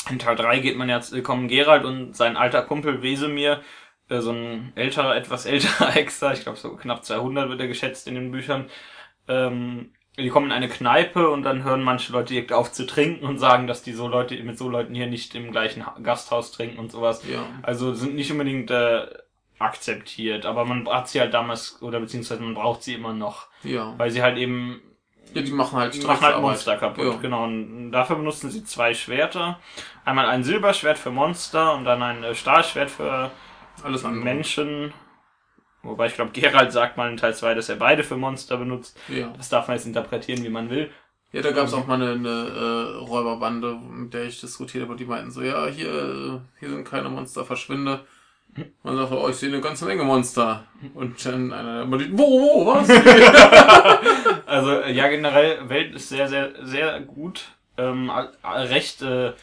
in 0.10 0.20
Teil 0.20 0.36
drei 0.36 0.60
geht 0.60 0.78
man 0.78 0.90
jetzt, 0.90 1.22
kommen 1.24 1.48
Gerald 1.48 1.86
und 1.86 2.16
sein 2.16 2.38
alter 2.38 2.62
Kumpel 2.64 3.02
Wesemir, 3.04 3.62
äh, 4.10 4.20
so 4.22 4.32
ein 4.32 4.72
älterer, 4.76 5.16
etwas 5.16 5.46
älterer 5.46 5.92
Hexer, 5.92 6.34
ich 6.34 6.42
glaube 6.44 6.58
so 6.58 6.76
knapp 6.76 7.04
200 7.06 7.50
wird 7.50 7.60
er 7.62 7.68
geschätzt 7.68 8.08
in 8.08 8.16
den 8.16 8.32
Büchern, 8.32 8.70
ähm, 9.28 9.92
die 10.18 10.30
kommen 10.30 10.48
in 10.48 10.52
eine 10.52 10.68
Kneipe 10.68 11.30
und 11.30 11.44
dann 11.44 11.64
hören 11.64 11.82
manche 11.82 12.12
Leute 12.12 12.34
direkt 12.34 12.52
auf 12.52 12.72
zu 12.74 12.86
trinken 12.86 13.26
und 13.26 13.38
sagen, 13.38 13.68
dass 13.68 13.84
die 13.84 13.94
so 13.94 14.08
Leute 14.08 14.36
mit 14.44 14.58
so 14.58 14.68
Leuten 14.68 14.94
hier 14.94 15.08
nicht 15.08 15.34
im 15.36 15.52
gleichen 15.52 15.86
Ha- 15.86 15.96
Gasthaus 16.04 16.52
trinken 16.52 16.78
und 16.80 16.92
sowas. 16.92 17.24
Ja. 17.30 17.46
Also 17.62 17.94
sind 17.94 18.16
nicht 18.16 18.30
unbedingt 18.32 18.70
äh, 18.72 19.06
akzeptiert, 19.60 20.46
aber 20.46 20.66
man 20.66 20.88
hat 20.90 21.10
sie 21.10 21.20
halt 21.20 21.34
damals, 21.34 21.82
oder 21.82 22.00
beziehungsweise 22.00 22.42
man 22.42 22.54
braucht 22.54 22.84
sie 22.84 22.94
immer 22.96 23.14
noch, 23.14 23.48
Ja. 23.64 23.94
weil 23.98 24.10
sie 24.12 24.22
halt 24.22 24.38
eben 24.38 24.82
Ja, 25.34 25.42
die 25.42 25.52
machen 25.52 25.78
halt 25.78 25.94
die 25.94 26.02
machen 26.02 26.22
halt. 26.22 26.42
Monster 26.42 26.78
kaputt. 26.78 27.06
Ja. 27.06 27.16
Genau, 27.22 27.44
und 27.44 27.92
dafür 27.92 28.16
benutzen 28.16 28.50
sie 28.50 28.64
zwei 28.64 28.94
Schwerter. 28.94 29.60
Einmal 30.06 30.28
ein 30.28 30.44
Silberschwert 30.44 30.98
für 30.98 31.12
Monster 31.12 31.76
und 31.76 31.86
dann 31.86 32.02
ein 32.02 32.24
äh, 32.24 32.36
Stahlschwert 32.36 32.90
für 32.90 33.32
Alles 33.84 34.06
andere. 34.06 34.24
Menschen. 34.24 34.94
Wobei 35.82 36.08
ich 36.08 36.16
glaube, 36.16 36.32
Gerald 36.32 36.72
sagt 36.72 36.98
mal 36.98 37.10
in 37.10 37.18
Teil 37.18 37.34
2, 37.34 37.54
dass 37.54 37.70
er 37.70 37.78
beide 37.78 38.04
für 38.04 38.18
Monster 38.18 38.58
benutzt. 38.58 39.00
Ja. 39.08 39.32
Das 39.38 39.50
darf 39.50 39.68
man 39.68 39.78
jetzt 39.78 39.86
interpretieren, 39.86 40.44
wie 40.44 40.50
man 40.50 40.70
will. 40.70 40.92
Ja, 41.32 41.42
da 41.42 41.52
gab 41.52 41.68
es 41.68 41.74
auch 41.74 41.86
mal 41.86 42.02
eine, 42.02 42.14
eine 42.14 42.30
äh, 42.30 42.98
Räuberbande, 42.98 43.76
mit 43.76 44.14
der 44.14 44.24
ich 44.24 44.42
diskutiert 44.42 44.84
habe, 44.84 44.96
die 44.96 45.06
meinten 45.06 45.30
so, 45.30 45.42
ja, 45.42 45.68
hier, 45.68 45.88
äh, 45.88 46.40
hier 46.60 46.70
sind 46.70 46.86
keine 46.86 47.08
Monster, 47.08 47.46
verschwinde. 47.46 48.02
Man 48.84 48.98
sagt, 48.98 49.12
oh, 49.12 49.30
ich 49.30 49.36
sehe 49.36 49.50
eine 49.50 49.62
ganze 49.62 49.86
Menge 49.86 50.04
Monster. 50.04 50.64
Und 50.96 51.24
dann 51.24 51.54
einer 51.54 51.84
immer 51.84 52.00
die, 52.00 52.12
wo, 52.18 52.42
wo, 52.42 52.66
was? 52.66 52.90
Also 54.50 54.82
äh, 54.82 54.92
ja, 54.92 55.08
generell 55.08 55.70
Welt 55.70 55.94
ist 55.96 56.10
sehr, 56.10 56.28
sehr, 56.28 56.52
sehr 56.66 57.00
gut. 57.02 57.44
Ähm, 57.78 58.12
recht, 58.44 59.02
äh, 59.02 59.34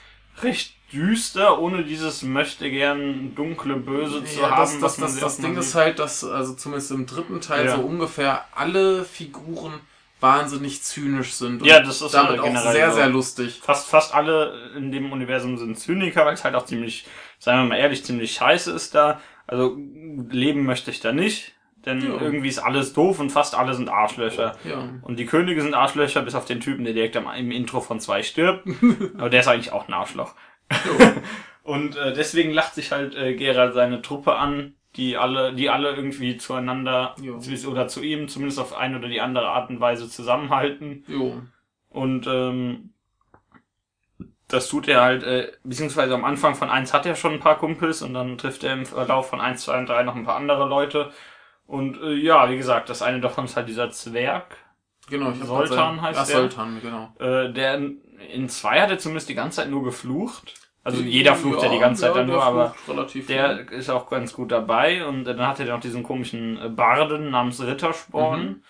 recht 0.42 0.74
düster, 0.92 1.58
ohne 1.60 1.84
dieses 1.84 2.22
möchte 2.22 2.70
gern 2.70 3.34
dunkle 3.34 3.76
Böse 3.76 4.24
zu 4.24 4.40
ja, 4.40 4.50
haben. 4.50 4.60
das, 4.60 4.78
das, 4.78 4.96
das, 4.96 5.18
das 5.18 5.36
Ding 5.38 5.56
ist 5.56 5.74
halt, 5.74 5.98
dass, 5.98 6.22
also 6.24 6.54
zumindest 6.54 6.90
im 6.92 7.06
dritten 7.06 7.40
Teil 7.40 7.66
Ja. 7.66 7.76
so 7.76 7.82
ungefähr 7.82 8.44
alle 8.54 9.04
Figuren 9.04 9.80
wahnsinnig 10.20 10.82
zynisch 10.82 11.34
sind. 11.34 11.62
Und 11.62 11.68
Ja, 11.68 11.80
das 11.80 12.00
ist 12.00 12.14
damit 12.14 12.40
auch 12.40 12.56
sehr, 12.72 12.90
so. 12.90 12.96
sehr 12.96 13.08
lustig. 13.08 13.60
Fast, 13.62 13.88
fast 13.88 14.14
alle 14.14 14.70
in 14.76 14.92
dem 14.92 15.12
Universum 15.12 15.58
sind 15.58 15.78
Zyniker, 15.78 16.24
weil 16.24 16.34
es 16.34 16.44
halt 16.44 16.54
auch 16.54 16.64
ziemlich, 16.64 17.06
sagen 17.38 17.62
wir 17.62 17.68
mal 17.70 17.76
ehrlich, 17.78 18.04
ziemlich 18.04 18.32
scheiße 18.34 18.72
ist 18.72 18.94
da. 18.94 19.20
Also 19.46 19.76
leben 20.30 20.64
möchte 20.64 20.90
ich 20.90 21.00
da 21.00 21.12
nicht, 21.12 21.52
denn 21.86 22.02
Ja. 22.02 22.20
irgendwie 22.20 22.48
ist 22.48 22.58
alles 22.58 22.92
doof 22.92 23.20
und 23.20 23.30
fast 23.30 23.54
alle 23.54 23.74
sind 23.74 23.88
Arschlöcher. 23.88 24.56
Ja. 24.64 24.88
Und 25.02 25.18
die 25.18 25.26
Könige 25.26 25.62
sind 25.62 25.74
Arschlöcher, 25.74 26.22
bis 26.22 26.34
auf 26.34 26.44
den 26.44 26.60
Typen, 26.60 26.84
der 26.84 26.94
direkt 26.94 27.16
am, 27.16 27.28
im 27.34 27.50
Intro 27.52 27.80
von 27.80 28.00
zwei 28.00 28.22
stirbt. 28.22 28.66
Aber 29.18 29.30
der 29.30 29.40
ist 29.40 29.48
eigentlich 29.48 29.72
auch 29.72 29.88
ein 29.88 29.94
Arschloch. 29.94 30.34
Und 31.62 31.96
äh, 31.96 32.12
deswegen 32.12 32.52
lacht 32.52 32.74
sich 32.74 32.92
halt 32.92 33.16
äh, 33.16 33.34
Gerald 33.34 33.74
seine 33.74 34.00
Truppe 34.02 34.36
an, 34.36 34.74
die 34.96 35.16
alle, 35.16 35.52
die 35.52 35.68
alle 35.68 35.94
irgendwie 35.94 36.36
zueinander 36.36 37.14
oder 37.66 37.88
zu 37.88 38.02
ihm 38.02 38.28
zumindest 38.28 38.60
auf 38.60 38.76
eine 38.76 38.98
oder 38.98 39.08
die 39.08 39.20
andere 39.20 39.48
Art 39.48 39.68
und 39.70 39.80
Weise 39.80 40.08
zusammenhalten. 40.08 41.04
Und 41.90 42.26
ähm, 42.28 42.90
das 44.48 44.68
tut 44.68 44.86
er 44.88 45.02
halt, 45.02 45.22
äh, 45.24 45.52
beziehungsweise 45.64 46.14
am 46.14 46.24
Anfang 46.24 46.54
von 46.54 46.70
eins 46.70 46.94
hat 46.94 47.04
er 47.04 47.16
schon 47.16 47.34
ein 47.34 47.40
paar 47.40 47.58
Kumpels 47.58 48.02
und 48.02 48.14
dann 48.14 48.38
trifft 48.38 48.62
er 48.62 48.72
im 48.74 48.86
Verlauf 48.86 49.28
von 49.28 49.40
eins, 49.40 49.64
zwei 49.64 49.78
und 49.78 49.88
drei 49.88 50.02
noch 50.04 50.14
ein 50.14 50.24
paar 50.24 50.36
andere 50.36 50.68
Leute. 50.68 51.10
Und 51.66 52.00
äh, 52.00 52.14
ja, 52.14 52.48
wie 52.50 52.56
gesagt, 52.56 52.88
das 52.88 53.02
eine 53.02 53.20
davon 53.20 53.46
ist 53.46 53.56
halt 53.56 53.68
dieser 53.68 53.90
Zwerg, 53.90 54.56
Genau, 55.08 55.30
ich 55.30 55.42
Soltan 55.42 56.00
heißt 56.02 56.18
ja, 56.18 56.24
der? 56.24 56.36
Soltan, 56.36 56.80
genau. 56.82 57.12
äh, 57.18 57.52
der 57.52 57.74
in, 58.32 58.48
zwei 58.48 58.80
hat 58.80 58.90
er 58.90 58.98
zumindest 58.98 59.28
die 59.28 59.34
ganze 59.34 59.56
Zeit 59.56 59.70
nur 59.70 59.84
geflucht. 59.84 60.54
Also 60.82 61.02
jeder 61.02 61.34
flucht 61.34 61.62
ja, 61.62 61.68
die 61.68 61.78
ganze 61.78 62.02
Zeit 62.02 62.14
dann 62.14 62.28
der 62.28 62.36
nur, 62.36 62.44
aber 62.44 62.74
der 62.86 63.08
viel. 63.08 63.66
ist 63.70 63.90
auch 63.90 64.08
ganz 64.08 64.32
gut 64.32 64.52
dabei. 64.52 65.04
Und 65.04 65.24
dann 65.24 65.40
hat 65.40 65.58
er 65.58 65.66
noch 65.66 65.80
diesen 65.80 66.02
komischen 66.02 66.58
äh, 66.60 66.68
Barden 66.68 67.30
namens 67.30 67.60
Rittersporn, 67.60 68.62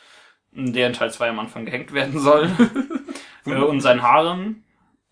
der 0.52 0.86
in 0.86 0.92
Teil 0.94 1.12
2 1.12 1.28
am 1.28 1.38
Anfang 1.38 1.66
gehängt 1.66 1.92
werden 1.92 2.18
soll. 2.18 2.50
äh, 3.46 3.54
und 3.54 3.80
sein 3.80 4.02
Harem. 4.02 4.64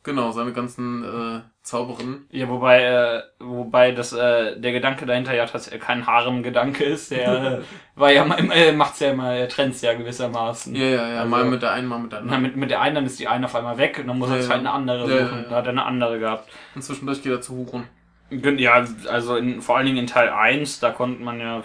Genau, 0.03 0.33
seine 0.33 0.53
ganzen 0.53 1.05
äh, 1.05 1.40
Zauberinnen. 1.64 2.27
Ja, 2.31 2.46
wobei, 2.50 2.83
äh, 2.85 3.22
wobei 3.40 3.92
das, 3.92 4.12
äh, 4.12 4.61
der 4.61 4.72
Gedanke 4.72 5.07
dahinter 5.07 5.35
ja 5.35 5.46
tatsächlich 5.46 5.81
kein 5.83 6.07
Harem-Gedanke 6.07 6.85
ist. 6.85 7.11
Der 7.11 7.42
äh, 7.42 7.59
war 7.98 8.12
ja 8.12 8.24
mal, 8.24 8.38
äh, 8.53 8.70
macht's 8.72 9.00
ja 9.00 9.11
immer, 9.12 9.33
er 9.35 9.48
trennt's 9.48 9.81
ja 9.81 9.94
gewissermaßen. 9.94 10.74
Ja, 10.77 10.85
ja, 10.85 11.09
ja, 11.09 11.16
Also- 11.20 11.31
mal 11.31 11.44
mit 11.46 11.62
der 11.62 11.72
einen, 11.72 11.88
mal 11.88 11.98
mit 11.98 12.12
der 12.12 12.20
Na, 12.20 12.24
anderen. 12.35 12.42
mit, 12.42 12.57
mit 12.57 12.70
der 12.70 12.83
einen 12.83 12.94
dann 12.96 13.07
ist 13.07 13.18
die 13.18 13.29
eine 13.29 13.46
auf 13.46 13.55
einmal 13.55 13.79
weg 13.79 13.98
und 13.98 14.09
dann 14.09 14.18
muss 14.18 14.29
er 14.29 14.37
Ja, 14.37 14.42
sich 14.42 14.50
ja. 14.50 14.57
halt 14.57 14.66
eine 14.66 14.74
andere 14.74 15.11
Ja, 15.11 15.27
suchen. 15.27 15.42
ja. 15.44 15.48
Da 15.48 15.57
hat 15.57 15.64
er 15.66 15.70
eine 15.70 15.85
andere 15.87 16.18
gehabt. 16.18 16.50
Und 16.74 16.83
zwischendurch 16.83 17.22
geht 17.22 17.33
er 17.33 17.40
zu 17.40 17.57
Huron. 17.57 17.85
Gen- 18.31 18.59
Ja, 18.59 18.85
also 19.09 19.37
in, 19.37 19.62
vor 19.62 19.77
allen 19.79 19.87
Dingen 19.87 19.98
in 19.98 20.07
Teil 20.07 20.29
1, 20.29 20.81
da 20.81 20.90
konnte 20.90 21.22
man 21.22 21.40
ja, 21.40 21.62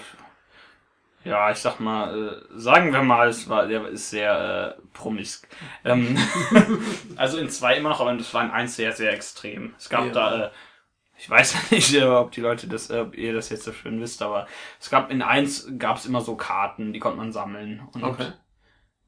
ja, 1.23 1.51
ich 1.51 1.57
sag 1.57 1.79
mal, 1.79 2.43
äh, 2.53 2.59
sagen 2.59 2.91
wir 2.93 3.01
mal, 3.03 3.27
es 3.27 3.47
war, 3.49 3.67
der 3.67 3.87
ist 3.87 4.09
sehr 4.09 4.75
äh, 4.77 4.81
promisk. 4.93 5.47
Ähm, 5.83 6.17
also 7.15 7.37
in 7.37 7.49
2 7.49 7.77
immer 7.77 7.89
noch, 7.89 8.01
aber 8.01 8.13
das 8.13 8.33
war 8.33 8.43
in 8.43 8.51
1 8.51 8.75
sehr, 8.75 8.93
sehr 8.93 9.13
extrem. 9.13 9.73
Es 9.77 9.89
gab 9.89 10.05
Ja. 10.05 10.11
da, 10.11 10.45
äh, 10.45 10.49
ich 11.17 11.29
weiß 11.29 11.55
nicht, 11.71 11.93
äh, 11.93 12.03
ob 12.03 12.31
die 12.31 12.41
Leute 12.41 12.67
das, 12.67 12.89
äh, 12.89 12.99
ob 12.99 13.15
ihr 13.15 13.33
das 13.33 13.49
jetzt 13.49 13.65
so 13.65 13.73
schön 13.73 13.99
wisst, 14.01 14.21
aber 14.21 14.47
es 14.79 14.89
gab 14.89 15.11
in 15.11 15.21
1 15.21 15.73
gab 15.77 15.97
es 15.97 16.05
immer 16.05 16.21
so 16.21 16.35
Karten, 16.35 16.93
die 16.93 16.99
konnte 16.99 17.17
man 17.17 17.31
sammeln. 17.33 17.81
Und 17.93 18.03
Okay. 18.03 18.31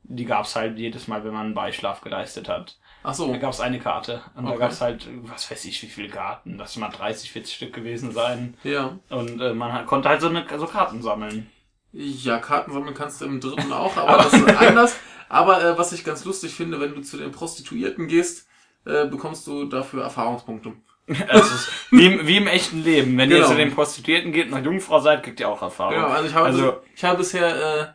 die 0.03 0.25
gab 0.25 0.45
es 0.45 0.55
halt 0.55 0.77
jedes 0.77 1.07
Mal, 1.07 1.23
wenn 1.23 1.33
man 1.33 1.45
einen 1.47 1.55
Beischlaf 1.55 2.01
geleistet 2.01 2.49
hat. 2.49 2.77
Ach 3.03 3.13
so. 3.13 3.31
Da 3.31 3.37
gab 3.37 3.51
es 3.51 3.61
eine 3.61 3.79
Karte. 3.79 4.21
Und 4.35 4.45
da 4.45 4.51
Okay. 4.51 4.59
gab 4.59 4.71
es 4.71 4.81
halt, 4.81 5.07
was 5.23 5.49
weiß 5.49 5.65
ich, 5.65 5.81
wie 5.81 5.87
viele 5.87 6.09
Karten. 6.09 6.57
Das 6.57 6.75
mal 6.75 6.89
30, 6.89 7.31
40 7.31 7.55
Stück 7.55 7.73
gewesen 7.73 8.11
sein. 8.11 8.57
Ja. 8.63 8.99
Und 9.09 9.39
äh, 9.41 9.53
man 9.53 9.71
hat, 9.73 9.87
konnte 9.87 10.09
halt 10.09 10.21
so, 10.21 10.27
eine, 10.27 10.45
so 10.57 10.67
Karten 10.67 11.01
sammeln. 11.01 11.49
Ja, 11.93 12.37
Karten 12.39 12.71
sammeln 12.71 12.93
kannst 12.93 13.19
du 13.21 13.25
im 13.25 13.39
dritten 13.41 13.71
auch, 13.73 13.97
aber 13.97 14.23
das 14.23 14.33
ist 14.33 14.47
anders. 14.57 14.95
Aber 15.29 15.63
äh, 15.63 15.77
was 15.77 15.91
ich 15.91 16.03
ganz 16.03 16.23
lustig 16.25 16.53
finde, 16.53 16.79
wenn 16.79 16.93
du 16.95 17.01
zu 17.01 17.17
den 17.17 17.31
Prostituierten 17.31 18.07
gehst, 18.07 18.47
äh, 18.85 19.05
bekommst 19.07 19.45
du 19.47 19.65
dafür 19.65 20.03
Erfahrungspunkte. 20.03 20.73
Also 21.27 21.67
wie, 21.89 22.05
im, 22.05 22.27
wie 22.27 22.37
im 22.37 22.47
echten 22.47 22.83
Leben. 22.83 23.17
Wenn 23.17 23.29
ihr 23.31 23.37
Genau. 23.37 23.49
zu 23.49 23.55
den 23.55 23.73
Prostituierten 23.73 24.31
geht 24.31 24.45
und 24.45 24.51
noch 24.51 24.63
Jungfrau 24.63 24.99
seid, 25.01 25.23
kriegt 25.23 25.39
ihr 25.41 25.49
auch 25.49 25.61
Erfahrung. 25.61 25.95
Genau, 25.95 26.07
also 26.07 26.27
ich 26.29 26.33
habe, 26.33 26.45
Also- 26.45 26.77
ich 26.95 27.03
habe 27.03 27.17
bisher 27.17 27.81
äh, 27.81 27.87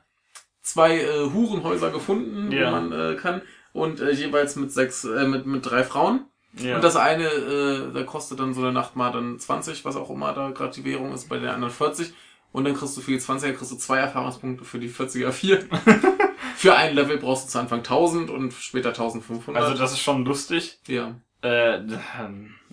zwei 0.63 0.99
äh, 1.01 1.31
Hurenhäuser 1.33 1.91
gefunden, 1.91 2.53
Ja. 2.53 2.67
wo 2.67 2.71
man 2.73 2.93
äh, 2.93 3.15
kann. 3.15 3.41
Und 3.73 4.01
äh, 4.01 4.11
jeweils 4.11 4.57
mit 4.57 4.73
sechs, 4.73 5.05
äh, 5.05 5.27
mit, 5.27 5.47
mit 5.47 5.65
drei 5.71 5.85
Frauen. 5.85 6.27
Ja. 6.59 6.77
Und 6.77 6.85
das 6.85 6.97
eine, 6.97 7.25
äh, 7.27 7.93
da 7.93 8.03
kostet 8.03 8.41
dann 8.41 8.55
so 8.55 8.63
eine 8.63 8.73
Nacht 8.73 8.97
mal 8.97 9.13
dann 9.13 9.39
20, 9.39 9.85
was 9.85 9.97
auch 9.97 10.11
immer 10.11 10.33
da 10.33 10.51
gerade 10.51 10.73
die 10.75 10.85
Währung 10.85 11.13
ist, 11.15 11.29
bei 11.29 11.39
den 11.39 11.49
anderen 11.49 11.73
40. 11.73 12.13
Und 12.53 12.65
dann 12.65 12.75
kriegst 12.75 12.97
du 12.97 13.01
für 13.03 13.11
die 13.11 13.19
20er 13.19 13.53
kriegst 13.53 13.71
du 13.73 13.77
zwei 13.77 13.99
Erfahrungspunkte, 13.99 14.65
für 14.65 14.79
die 14.79 14.89
40er 14.91 15.31
vier. 15.33 15.65
für 16.57 16.75
ein 16.75 16.95
Level 16.95 17.19
brauchst 17.19 17.47
du 17.47 17.51
zu 17.51 17.59
Anfang 17.59 17.81
1000 17.81 18.31
und 18.31 18.53
später 18.55 18.89
1500. 18.91 19.63
also 19.63 19.77
das 19.79 19.93
ist 19.93 20.01
schon 20.01 20.25
lustig. 20.25 20.79
ja. 20.87 21.15
Äh, 21.43 21.85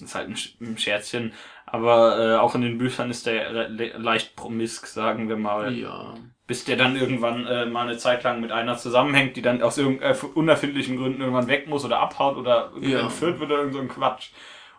ist 0.01 0.15
halt 0.15 0.29
ein, 0.29 0.35
Sch- 0.35 0.53
ein 0.61 0.77
Scherzchen. 0.77 1.33
Aber 1.65 2.17
äh, 2.17 2.37
auch 2.37 2.55
in 2.55 2.61
den 2.61 2.77
Büchern 2.77 3.09
ist 3.11 3.25
der 3.25 3.67
le 3.69 3.97
leicht 3.97 4.35
promisk, 4.35 4.87
sagen 4.87 5.27
wir 5.27 5.35
mal. 5.37 5.73
Ja. 5.73 6.15
bis 6.47 6.63
der 6.63 6.77
dann 6.77 6.95
irgendwann 6.95 7.45
äh, 7.45 7.65
mal 7.65 7.87
eine 7.87 7.97
Zeit 7.97 8.23
lang 8.23 8.39
mit 8.41 8.51
einer 8.51 8.77
zusammenhängt, 8.77 9.35
die 9.35 9.41
dann 9.41 9.61
aus 9.61 9.77
irgendeinen 9.77 10.15
äh, 10.15 10.25
unerfindlichen 10.33 10.97
Gründen 10.97 11.19
irgendwann 11.21 11.47
weg 11.47 11.67
muss 11.67 11.83
oder 11.85 11.99
abhaut 11.99 12.37
oder 12.37 12.71
Ja. 12.79 13.01
entführt 13.01 13.39
wird 13.39 13.51
oder 13.51 13.59
irgend 13.59 13.73
so 13.73 13.79
ein 13.81 13.89
Quatsch. 13.89 14.29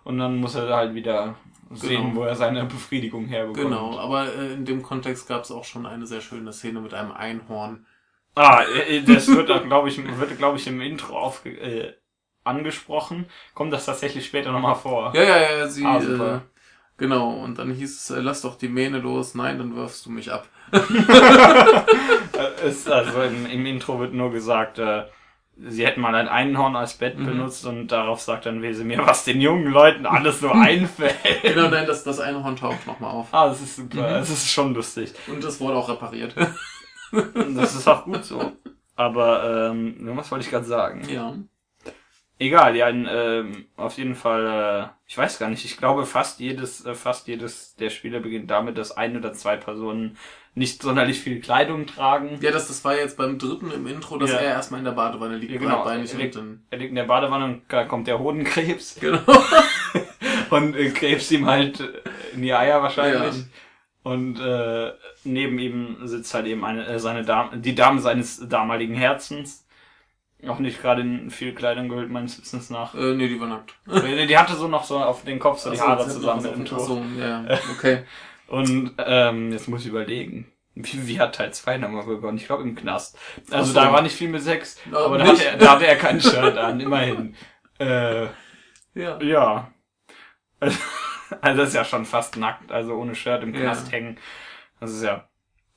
Und 0.02 0.18
dann 0.18 0.36
muss 0.36 0.54
er 0.54 0.68
halt 0.74 0.94
wieder 0.94 1.36
sehen, 1.76 2.02
Genau. 2.10 2.16
wo 2.16 2.24
er 2.24 2.34
seine 2.36 2.64
Befriedigung 2.64 3.26
herbekommt. 3.26 3.64
Genau, 3.64 3.98
aber 3.98 4.34
äh, 4.34 4.52
in 4.54 4.64
dem 4.64 4.82
Kontext 4.82 5.28
gab 5.28 5.42
es 5.42 5.50
auch 5.50 5.64
schon 5.64 5.86
eine 5.86 6.06
sehr 6.06 6.20
schöne 6.20 6.52
Szene 6.52 6.80
mit 6.80 6.94
einem 6.94 7.12
Einhorn. 7.12 7.86
Ah, 8.34 8.62
äh, 8.64 9.02
das 9.02 9.28
wird, 9.28 9.48
glaube 9.66 9.88
ich, 9.88 9.98
wird, 10.18 10.38
glaube 10.38 10.58
ich, 10.58 10.66
im 10.66 10.80
Intro 10.80 11.16
aufge 11.18 11.50
äh, 11.50 11.94
angesprochen. 12.42 13.26
Kommt 13.54 13.72
das 13.72 13.86
tatsächlich 13.86 14.26
später 14.26 14.52
nochmal 14.52 14.74
vor? 14.74 15.12
Ja, 15.14 15.22
ja, 15.22 15.58
ja, 15.58 15.68
sie, 15.68 15.84
Ah, 15.84 15.98
äh, 16.36 16.40
genau, 16.96 17.30
und 17.30 17.58
dann 17.58 17.70
hieß 17.72 17.96
es, 18.00 18.10
äh, 18.10 18.20
lass 18.20 18.42
doch 18.42 18.56
die 18.56 18.68
Mähne 18.68 18.98
los, 18.98 19.34
nein, 19.34 19.58
dann 19.58 19.76
wirfst 19.76 20.04
du 20.06 20.10
mich 20.10 20.32
ab. 20.32 20.48
Äh, 22.36 22.68
Ist 22.68 22.90
also 22.90 23.22
im, 23.22 23.46
im 23.46 23.64
Intro 23.66 23.98
wird 24.00 24.12
nur 24.12 24.32
gesagt, 24.32 24.78
äh, 24.80 25.04
sie 25.56 25.86
hätten 25.86 26.00
mal 26.00 26.14
ein 26.14 26.28
Einhorn 26.28 26.76
als 26.76 26.94
Bett 26.94 27.18
Mhm. 27.18 27.26
benutzt 27.26 27.64
und 27.66 27.88
darauf 27.88 28.20
sagt 28.20 28.46
dann 28.46 28.62
Wesemir, 28.62 29.06
was 29.06 29.24
den 29.24 29.40
jungen 29.40 29.66
Leuten 29.72 30.06
alles 30.06 30.40
so 30.40 30.50
einfällt. 30.52 31.16
Genau, 31.42 31.68
nein, 31.68 31.86
das, 31.86 32.04
das 32.04 32.20
Einhorn 32.20 32.56
taucht 32.56 32.86
nochmal 32.86 33.10
auf. 33.12 33.28
Ah, 33.32 33.48
das 33.48 33.60
ist 33.60 33.76
super. 33.76 33.96
Mhm. 34.08 34.14
Das 34.14 34.30
ist 34.30 34.50
schon 34.50 34.74
lustig. 34.74 35.12
Und 35.26 35.42
das 35.44 35.60
wurde 35.60 35.76
auch 35.76 35.88
repariert. 35.88 36.34
Das 37.54 37.76
ist 37.76 37.86
auch 37.86 38.04
gut 38.04 38.24
so. 38.24 38.52
Aber, 38.96 39.70
ähm, 39.70 39.96
was 40.16 40.30
wollte 40.32 40.44
ich 40.44 40.50
gerade 40.50 40.64
sagen? 40.66 41.02
ja. 41.08 41.34
Egal, 42.36 42.74
ja, 42.74 42.88
in, 42.88 43.06
ähm, 43.08 43.66
auf 43.76 43.96
jeden 43.96 44.16
Fall, 44.16 44.90
äh, 44.90 44.92
ich 45.06 45.16
weiß 45.16 45.38
gar 45.38 45.48
nicht, 45.48 45.64
ich 45.64 45.76
glaube 45.76 46.04
fast 46.04 46.40
jedes, 46.40 46.84
äh, 46.84 46.94
fast 46.94 47.28
jedes 47.28 47.76
der 47.76 47.90
Spiele 47.90 48.18
beginnt 48.20 48.50
damit, 48.50 48.76
dass 48.76 48.90
ein 48.96 49.16
oder 49.16 49.32
zwei 49.34 49.56
Personen 49.56 50.16
nicht 50.56 50.82
sonderlich 50.82 51.20
viel 51.20 51.40
Kleidung 51.40 51.86
tragen. 51.86 52.38
Ja, 52.40 52.50
das, 52.52 52.68
das 52.68 52.84
war 52.84 52.96
jetzt 52.96 53.16
beim 53.16 53.38
dritten 53.38 53.72
im 53.72 53.86
Intro, 53.88 54.16
dass 54.18 54.30
Ja. 54.30 54.36
er 54.38 54.50
erstmal 54.52 54.78
in 54.78 54.84
der 54.84 54.92
Badewanne 54.92 55.36
liegt, 55.36 55.52
Ja, 55.52 55.58
genau. 55.58 55.82
breitbeinig 55.82 56.12
Er 56.12 56.18
liegt- 56.18 56.38
Er 56.70 56.78
liegt 56.78 56.90
in 56.90 56.94
der 56.96 57.04
Badewanne 57.04 57.44
und 57.46 57.62
da 57.68 57.84
kommt 57.84 58.06
der 58.06 58.18
Hodenkrebs 58.20 58.98
genau. 59.00 59.18
und 60.50 60.76
äh, 60.76 60.90
krebst 60.90 61.30
ihm 61.32 61.46
halt 61.46 61.80
äh, 61.80 61.86
in 62.34 62.42
die 62.42 62.52
Eier 62.54 62.82
wahrscheinlich. 62.82 63.34
Ja. 63.36 63.42
Und 64.04 64.38
äh, 64.38 64.92
neben 65.24 65.58
ihm 65.58 65.96
sitzt 66.04 66.34
halt 66.34 66.46
eben 66.46 66.64
eine, 66.64 66.86
äh, 66.86 66.98
seine 66.98 67.24
Dame, 67.24 67.56
die 67.58 67.74
Dame 67.74 68.00
seines 68.00 68.46
damaligen 68.48 68.94
Herzens. 68.94 69.62
Auch 70.46 70.58
nicht 70.58 70.82
gerade 70.82 71.00
in 71.00 71.30
viel 71.30 71.54
Kleidung 71.54 71.88
gehüllt, 71.88 72.10
meines 72.10 72.38
Wissens 72.38 72.68
nach. 72.68 72.94
Äh, 72.94 73.14
nee, 73.14 73.28
die 73.28 73.40
war 73.40 73.48
nackt. 73.48 73.74
die, 73.86 74.26
die 74.26 74.36
hatte 74.36 74.54
so 74.54 74.68
noch 74.68 74.84
so 74.84 74.98
auf 74.98 75.24
den 75.24 75.38
Kopf 75.38 75.58
so 75.58 75.70
die 75.70 75.78
Ach 75.78 75.82
so, 75.84 75.88
Haare 75.88 76.08
zusammen 76.08 76.42
mit 76.42 76.54
dem 76.54 76.64
Tuch. 76.66 76.78
So, 76.80 77.02
ja, 77.18 77.44
okay. 77.76 78.04
Und 78.48 78.92
ähm, 78.98 79.52
jetzt 79.52 79.68
muss 79.68 79.82
ich 79.82 79.88
überlegen. 79.88 80.50
Wie, 80.74 81.06
wie 81.06 81.20
hat 81.20 81.36
Teil 81.36 81.52
2 81.54 81.78
nochmal 81.78 82.04
begonnen? 82.04 82.36
Ich 82.36 82.46
glaube 82.46 82.64
im 82.64 82.74
Knast. 82.74 83.16
Also 83.50 83.72
so. 83.72 83.80
da 83.80 83.92
war 83.92 84.02
nicht 84.02 84.16
viel 84.16 84.28
mit 84.28 84.42
Sex, 84.42 84.80
Ja, 84.90 84.98
aber 85.04 85.18
da 85.18 85.26
hatte, 85.28 85.44
er, 85.44 85.56
da 85.56 85.70
hatte 85.72 85.86
er 85.86 85.96
kein 85.96 86.20
Shirt 86.20 86.56
an, 86.58 86.80
immerhin. 86.80 87.34
Äh, 87.80 88.26
Ja. 88.94 89.20
ja. 89.20 89.72
Also 91.40 91.60
das 91.60 91.68
ist 91.70 91.74
ja 91.74 91.84
schon 91.84 92.04
fast 92.04 92.36
nackt, 92.36 92.70
also 92.70 92.94
ohne 92.94 93.14
Shirt 93.14 93.42
im 93.42 93.54
Ja. 93.54 93.60
Knast 93.62 93.90
hängen. 93.90 94.18
Das 94.78 94.92
ist 94.92 95.02
ja 95.02 95.28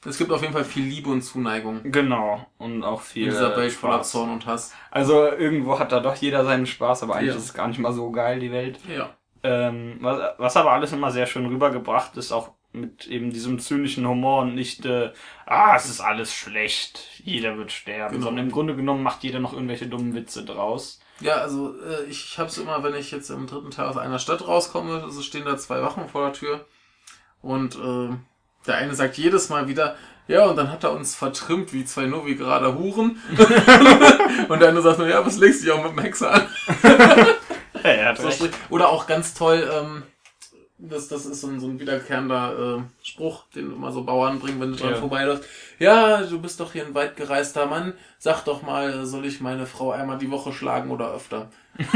Es 0.06 0.18
gibt 0.18 0.32
auf 0.32 0.42
jeden 0.42 0.54
Fall 0.54 0.64
viel 0.66 0.84
Liebe 0.84 1.10
und 1.10 1.22
Zuneigung. 1.24 1.82
genau 1.92 2.46
und 2.58 2.84
auch 2.84 3.00
In 3.02 3.06
viel 3.06 3.26
dieser 3.26 3.56
Welt 3.58 3.72
voller. 3.72 4.02
Zorn 4.04 4.30
und 4.32 4.46
Hass. 4.46 4.76
Also 4.92 5.26
irgendwo 5.26 5.80
hat 5.80 5.92
da 5.92 6.00
doch 6.02 6.16
jeder 6.16 6.44
seinen 6.46 6.66
Spaß, 6.68 7.04
aber 7.04 7.16
eigentlich 7.16 7.30
Ja. 7.32 7.36
ist 7.38 7.46
es 7.46 7.54
gar 7.54 7.68
nicht 7.68 7.80
mal 7.80 7.94
so 7.94 8.12
geil 8.12 8.40
die 8.40 8.52
Welt. 8.52 8.80
Ja. 8.88 9.10
Ähm, 9.44 9.98
was, 10.02 10.20
was 10.38 10.58
aber 10.58 10.72
alles 10.74 10.92
immer 10.94 11.10
sehr 11.12 11.26
schön 11.26 11.46
rübergebracht 11.48 12.16
ist, 12.18 12.32
auch 12.32 12.52
mit 12.74 13.08
eben 13.08 13.32
diesem 13.32 13.60
zynischen 13.60 14.08
Humor 14.08 14.42
und 14.42 14.54
nicht, 14.56 14.86
äh, 14.86 15.12
ah, 15.46 15.76
es 15.76 15.86
ist 15.86 16.00
alles 16.02 16.34
schlecht, 16.34 17.00
jeder 17.24 17.58
wird 17.58 17.72
sterben, 17.72 18.16
Genau. 18.16 18.26
sondern 18.28 18.46
im 18.48 18.52
Grunde 18.52 18.76
genommen 18.76 19.04
macht 19.04 19.24
jeder 19.24 19.40
noch 19.40 19.54
irgendwelche 19.54 19.88
dummen 19.88 20.14
Witze 20.14 20.44
draus. 20.46 21.00
Ja, 21.22 21.36
also 21.38 21.74
äh, 21.82 22.04
ich, 22.10 22.38
hab's 22.38 22.58
immer, 22.58 22.84
wenn 22.84 22.94
ich 22.94 23.10
jetzt 23.12 23.30
im 23.32 23.48
dritten 23.48 23.72
Teil 23.72 23.88
aus 23.88 23.98
einer 23.98 24.20
Stadt 24.20 24.48
rauskomme, 24.48 25.02
also 25.04 25.22
stehen 25.22 25.46
da 25.46 25.58
zwei 25.58 25.82
Wachen 25.82 26.08
vor 26.10 26.24
der 26.26 26.34
Tür 26.34 26.66
und 27.42 27.76
äh, 27.76 28.10
der 28.68 28.76
eine 28.76 28.94
sagt 28.94 29.18
jedes 29.18 29.50
Mal 29.50 29.68
wieder, 29.68 29.96
ja, 30.28 30.46
und 30.46 30.58
dann 30.58 30.70
hat 30.72 30.84
er 30.84 30.92
uns 30.92 31.16
vertrimmt 31.16 31.72
wie 31.74 31.86
zwei 31.86 32.06
Novi 32.06 32.36
gerade 32.36 32.76
Huren. 32.78 33.18
und 34.50 34.60
der 34.62 34.70
andere 34.70 34.84
sagt 34.84 35.00
nur, 35.00 35.08
ja, 35.08 35.26
was 35.26 35.38
legst 35.38 35.62
du 35.62 35.66
dich 35.66 35.74
auch 35.74 35.82
mit 35.84 35.94
dem 35.94 36.00
Hexer 36.00 36.32
an? 36.34 36.48
Ja, 37.84 38.14
sprich- 38.16 38.52
Oder 38.70 38.90
auch 38.90 39.08
ganz 39.08 39.34
toll, 39.34 39.70
ähm, 39.72 40.04
das, 40.80 41.08
das 41.08 41.26
ist 41.26 41.42
so 41.42 41.48
ein, 41.48 41.60
so 41.60 41.68
ein 41.68 41.80
wiederkehrender 41.80 42.78
äh, 42.80 43.06
Spruch, 43.06 43.46
den 43.56 43.74
immer 43.74 43.92
so 43.92 44.04
Bauern 44.04 44.40
bringen, 44.40 44.60
wenn 44.62 44.72
du 44.72 44.78
dran 44.78 44.92
Ja. 44.94 44.96
vorbeiläufst. 44.96 45.44
Ja, 45.80 46.22
du 46.22 46.40
bist 46.40 46.60
doch 46.60 46.74
hier 46.74 46.86
ein 46.86 46.94
weit 46.94 47.16
gereister 47.16 47.66
Mann. 47.66 47.94
Sag 48.20 48.44
doch 48.46 48.62
mal, 48.62 49.06
soll 49.06 49.26
ich 49.26 49.42
meine 49.42 49.66
Frau 49.66 49.92
einmal 49.92 50.18
die 50.18 50.32
Woche 50.32 50.54
schlagen 50.54 50.92
oder 50.92 51.14
öfter? 51.14 51.50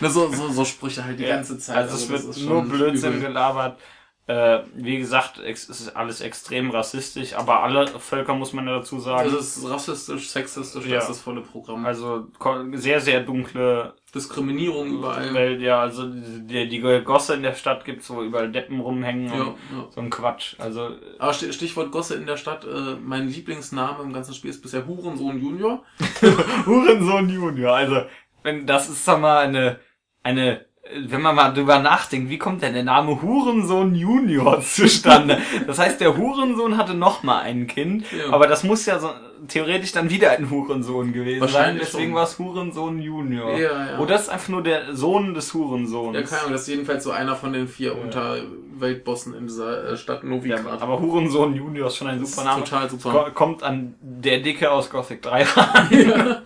Na, 0.00 0.08
so, 0.08 0.32
so, 0.32 0.48
so 0.50 0.64
Sprüche 0.64 1.04
halt 1.04 1.18
die 1.18 1.24
Ja, 1.24 1.36
ganze 1.36 1.58
Zeit. 1.58 1.76
Also 1.76 1.96
es 1.96 2.08
das 2.24 2.36
wird 2.36 2.46
nur 2.46 2.62
Blödsinn 2.62 3.14
übel. 3.14 3.28
gelabert. 3.28 3.78
Äh, 4.28 4.60
wie 4.74 4.98
gesagt, 4.98 5.38
es 5.38 5.70
ist 5.70 5.96
alles 5.96 6.20
extrem 6.20 6.70
rassistisch, 6.70 7.32
aber 7.34 7.62
alle 7.62 7.86
Völker 7.86 8.34
muss 8.34 8.52
man 8.52 8.66
dazu 8.66 9.00
sagen. 9.00 9.30
Das 9.32 9.56
ist 9.56 9.66
rassistisch, 9.70 10.28
sexistisch, 10.28 10.84
Ja. 10.84 10.96
das 10.98 11.08
ist 11.08 11.20
volle 11.22 11.40
Programm. 11.40 11.86
Also 11.86 12.26
sehr, 12.74 13.00
sehr 13.00 13.22
dunkle 13.22 13.94
Diskriminierung 14.14 14.88
überall. 14.98 15.32
Welt, 15.32 15.62
ja. 15.62 15.80
Also 15.80 16.10
die, 16.12 16.68
die 16.68 16.80
Gosse 17.04 17.34
in 17.36 17.42
der 17.42 17.54
Stadt 17.54 17.86
gibt's, 17.86 18.10
wo 18.10 18.22
überall 18.22 18.52
Deppen 18.52 18.80
rumhängen 18.80 19.28
Ja, 19.32 19.42
und 19.44 19.56
ja. 19.72 19.86
so 19.94 20.00
ein 20.02 20.10
Quatsch. 20.10 20.56
Also 20.58 20.90
Aber 21.18 21.32
Sti- 21.32 21.52
Stichwort 21.54 21.90
Gosse 21.90 22.14
in 22.16 22.26
der 22.26 22.36
Stadt, 22.36 22.66
äh, 22.66 22.96
mein 23.02 23.28
Lieblingsname 23.28 24.02
im 24.02 24.12
ganzen 24.12 24.34
Spiel 24.34 24.50
ist 24.50 24.60
bisher 24.60 24.86
Hurensohn 24.86 25.40
Junior. 25.40 25.82
Hurensohn 26.66 27.28
Junior. 27.30 27.74
Also, 27.76 28.02
wenn 28.42 28.66
das 28.66 28.88
ist 28.90 29.04
sag 29.04 29.20
mal 29.20 29.38
eine, 29.38 29.78
eine, 30.22 30.66
wenn 31.06 31.20
man 31.22 31.34
mal 31.34 31.50
drüber 31.52 31.78
nachdenkt, 31.78 32.30
wie 32.30 32.38
kommt 32.38 32.62
denn 32.62 32.74
der 32.74 32.82
Name 32.84 33.20
Hurensohn 33.22 33.94
Junior 33.94 34.60
zustande? 34.62 35.38
das 35.66 35.78
heißt, 35.78 36.00
der 36.00 36.16
Hurensohn 36.16 36.76
hatte 36.76 36.94
noch 36.94 37.22
mal 37.22 37.40
ein 37.40 37.66
Kind, 37.66 38.04
Ja. 38.12 38.32
aber 38.32 38.46
das 38.46 38.64
muss 38.64 38.86
ja 38.86 38.98
so 38.98 39.10
theoretisch 39.46 39.92
dann 39.92 40.10
wieder 40.10 40.30
ein 40.32 40.50
Hurensohn 40.50 41.12
gewesen 41.12 41.46
sein. 41.48 41.76
Deswegen 41.80 42.14
war 42.14 42.24
es 42.24 42.38
Hurensohn 42.38 43.00
Junior. 43.00 43.52
Ja, 43.56 43.86
ja. 43.92 43.98
Oder 43.98 44.16
ist 44.16 44.28
einfach 44.28 44.48
nur 44.48 44.62
der 44.62 44.94
Sohn 44.96 45.32
des 45.34 45.54
Hurensohns. 45.54 46.16
Ja, 46.16 46.22
keine 46.22 46.40
Ahnung, 46.40 46.52
das 46.52 46.62
ist 46.62 46.68
jedenfalls 46.68 47.04
so 47.04 47.10
einer 47.12 47.36
von 47.36 47.52
den 47.52 47.68
vier 47.68 47.96
Unterweltbossen 47.96 49.34
in 49.34 49.46
dieser 49.46 49.92
äh, 49.92 49.96
Stadt 49.96 50.22
Ja, 50.24 50.28
Novigrad. 50.28 50.82
aber 50.82 51.00
Hurensohn 51.00 51.54
Junior 51.54 51.86
ist 51.88 51.96
schon 51.96 52.08
ein 52.08 52.20
Das 52.20 52.32
super 52.34 52.48
Name. 52.48 52.64
total 52.64 52.90
super. 52.90 53.10
Ko- 53.12 53.30
Kommt 53.32 53.62
an 53.62 53.94
der 54.00 54.40
Dicke 54.40 54.70
aus 54.70 54.90
Gothic 54.90 55.22
3 55.22 55.42
ran. 55.56 56.36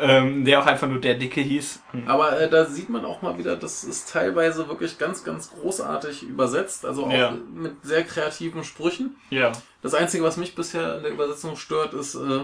Ähm, 0.00 0.44
der 0.44 0.60
auch 0.60 0.66
einfach 0.66 0.88
nur 0.88 1.00
der 1.00 1.14
Dicke 1.14 1.40
hieß. 1.40 1.82
Aber 2.06 2.38
äh, 2.40 2.48
da 2.48 2.64
sieht 2.66 2.88
man 2.88 3.04
auch 3.04 3.22
mal 3.22 3.38
wieder, 3.38 3.56
das 3.56 3.84
ist 3.84 4.10
teilweise 4.12 4.68
wirklich 4.68 4.98
ganz, 4.98 5.24
ganz 5.24 5.50
großartig 5.50 6.22
übersetzt, 6.22 6.84
also 6.84 7.06
auch 7.06 7.12
Ja. 7.12 7.32
mit 7.54 7.76
sehr 7.82 8.04
kreativen 8.04 8.64
Sprüchen. 8.64 9.16
Ja. 9.30 9.52
Das 9.82 9.94
Einzige, 9.94 10.24
was 10.24 10.36
mich 10.36 10.54
bisher 10.54 10.96
in 10.96 11.02
der 11.02 11.12
Übersetzung 11.12 11.56
stört, 11.56 11.94
ist, 11.94 12.14
äh, 12.14 12.40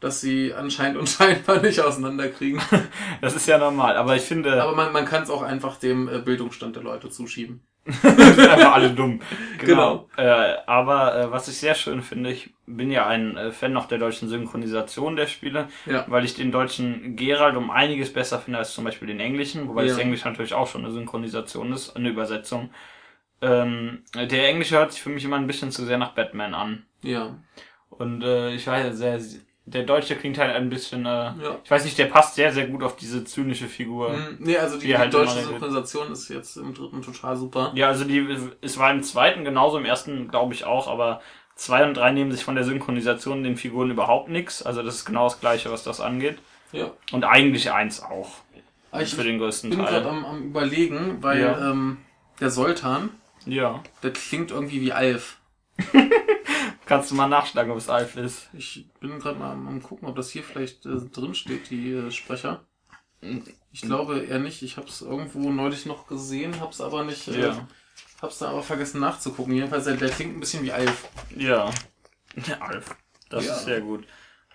dass 0.00 0.20
sie 0.20 0.52
anscheinend 0.54 0.98
und 1.00 1.08
scheinbar 1.08 1.60
nicht 1.62 1.80
auseinanderkriegen. 1.80 2.60
Das 3.20 3.34
ist 3.34 3.46
ja 3.48 3.58
normal, 3.58 3.96
aber 3.96 4.16
ich 4.16 4.22
finde, 4.22 4.62
Aber 4.62 4.74
man, 4.76 4.92
man 4.92 5.04
kann 5.04 5.22
es 5.22 5.30
auch 5.30 5.42
einfach 5.42 5.76
dem 5.76 6.08
äh, 6.08 6.18
Bildungsstand 6.18 6.76
der 6.76 6.82
Leute 6.82 7.08
zuschieben. 7.10 7.62
Wir 7.86 8.10
sind 8.34 8.48
einfach 8.48 8.74
alle 8.74 8.90
dumm. 8.90 9.20
Genau. 9.58 10.08
Äh, 10.16 10.56
aber 10.66 11.16
äh, 11.18 11.30
was 11.30 11.48
ich 11.48 11.56
sehr 11.58 11.74
schön 11.74 12.02
finde, 12.02 12.30
ich 12.30 12.52
bin 12.66 12.90
ja 12.90 13.06
ein 13.06 13.36
äh, 13.36 13.52
Fan 13.52 13.72
noch 13.72 13.86
der 13.86 13.98
deutschen 13.98 14.28
Synchronisation 14.28 15.16
der 15.16 15.26
Spiele, 15.26 15.68
Ja. 15.86 16.04
weil 16.08 16.24
ich 16.24 16.34
den 16.34 16.50
deutschen 16.52 17.14
Gerald 17.16 17.56
um 17.56 17.70
einiges 17.70 18.12
besser 18.12 18.38
finde 18.40 18.58
als 18.58 18.74
zum 18.74 18.84
Beispiel 18.84 19.08
den 19.08 19.20
englischen, 19.20 19.68
wobei 19.68 19.82
Ja. 19.84 19.88
das 19.90 19.98
Englisch 19.98 20.24
natürlich 20.24 20.54
auch 20.54 20.66
schon 20.66 20.84
eine 20.84 20.92
Synchronisation 20.92 21.72
ist, 21.72 21.94
eine 21.96 22.08
Übersetzung. 22.08 22.70
Ähm, 23.40 24.02
der 24.14 24.48
englische 24.48 24.76
hört 24.78 24.92
sich 24.92 25.02
für 25.02 25.10
mich 25.10 25.24
immer 25.24 25.36
ein 25.36 25.46
bisschen 25.46 25.70
zu 25.70 25.84
sehr 25.84 25.98
nach 25.98 26.12
Batman 26.14 26.54
an. 26.54 26.84
Ja. 27.02 27.36
Und 27.90 28.22
äh, 28.22 28.50
ich 28.54 28.66
weiß, 28.66 28.96
sehr, 28.96 29.20
der 29.68 29.82
Deutsche 29.82 30.14
klingt 30.16 30.38
halt 30.38 30.54
ein 30.54 30.70
bisschen, 30.70 31.04
äh, 31.06 31.08
Ja. 31.08 31.58
ich 31.64 31.70
weiß 31.70 31.84
nicht, 31.84 31.98
der 31.98 32.06
passt 32.06 32.36
sehr, 32.36 32.52
sehr 32.52 32.68
gut 32.68 32.82
auf 32.84 32.96
diese 32.96 33.24
zynische 33.24 33.66
Figur. 33.66 34.12
Hm, 34.12 34.36
Nee, 34.38 34.56
also 34.56 34.76
die, 34.76 34.82
Die 34.82 34.86
die 34.88 34.98
halt 34.98 35.12
deutsche. 35.12 35.42
Synchronisation 35.42 36.12
ist 36.12 36.28
jetzt 36.28 36.56
im 36.56 36.72
dritten 36.72 37.02
total 37.02 37.36
super. 37.36 37.72
Ja, 37.74 37.88
also 37.88 38.04
die, 38.04 38.24
es 38.60 38.78
war 38.78 38.90
im 38.92 39.02
zweiten 39.02 39.44
genauso, 39.44 39.76
im 39.78 39.84
ersten 39.84 40.28
glaube 40.28 40.54
ich 40.54 40.64
auch, 40.64 40.86
aber 40.88 41.20
zwei 41.56 41.84
und 41.84 41.94
drei 41.96 42.12
nehmen 42.12 42.30
sich 42.30 42.44
von 42.44 42.54
der 42.54 42.64
Synchronisation 42.64 43.42
den 43.42 43.56
Figuren 43.56 43.90
überhaupt 43.90 44.28
nichts. 44.28 44.62
Also 44.62 44.82
das 44.82 44.94
ist 44.96 45.04
genau 45.04 45.24
das 45.24 45.40
gleiche, 45.40 45.70
was 45.72 45.82
das 45.82 46.00
angeht. 46.00 46.38
Ja. 46.72 46.90
Und 47.12 47.24
eigentlich 47.24 47.72
eins 47.72 48.02
auch. 48.02 48.30
Aber 48.92 49.02
ich 49.02 49.14
für 49.14 49.24
den 49.24 49.38
größten 49.38 49.70
bin 49.70 49.80
gerade 49.80 50.08
am, 50.08 50.24
am 50.24 50.42
überlegen, 50.44 51.18
weil 51.22 51.40
Ja. 51.40 51.70
ähm, 51.72 51.98
der 52.40 52.50
Sultan, 52.50 53.10
Ja. 53.46 53.82
der 54.02 54.12
klingt 54.12 54.52
irgendwie 54.52 54.80
wie 54.80 54.92
Alf. 54.92 55.38
Kannst 56.86 57.10
du 57.10 57.14
mal 57.14 57.28
nachschlagen, 57.28 57.72
ob 57.72 57.78
es 57.78 57.88
Alf 57.88 58.16
ist. 58.16 58.48
Ich 58.52 58.86
bin 59.00 59.18
gerade 59.18 59.38
mal 59.38 59.52
am, 59.52 59.66
am 59.66 59.82
gucken, 59.82 60.08
ob 60.08 60.16
das 60.16 60.30
hier 60.30 60.42
vielleicht 60.44 60.86
äh, 60.86 61.00
drin 61.12 61.34
steht, 61.34 61.70
die 61.70 61.92
äh, 61.92 62.10
Sprecher. 62.10 62.64
Ich 63.72 63.80
glaube 63.82 64.20
eher 64.20 64.38
nicht. 64.38 64.62
Ich 64.62 64.76
habe 64.76 64.86
es 64.88 65.02
irgendwo 65.02 65.50
neulich 65.50 65.86
noch 65.86 66.06
gesehen, 66.06 66.60
habe 66.60 66.70
es 66.70 66.80
aber 66.80 67.04
nicht, 67.04 67.26
äh, 67.28 67.40
Ja. 67.40 67.68
Hab's 68.22 68.38
dann 68.38 68.50
aber 68.50 68.62
vergessen 68.62 69.00
nachzugucken. 69.00 69.52
Jedenfalls, 69.52 69.84
der, 69.84 69.96
der 69.96 70.08
klingt 70.10 70.36
ein 70.36 70.40
bisschen 70.40 70.62
wie 70.62 70.72
Alf. 70.72 71.08
Ja. 71.36 71.70
Ja, 72.46 72.56
Alf. 72.60 72.94
Das 73.28 73.44
Ja. 73.44 73.54
ist 73.56 73.64
sehr 73.64 73.80
gut. 73.80 74.06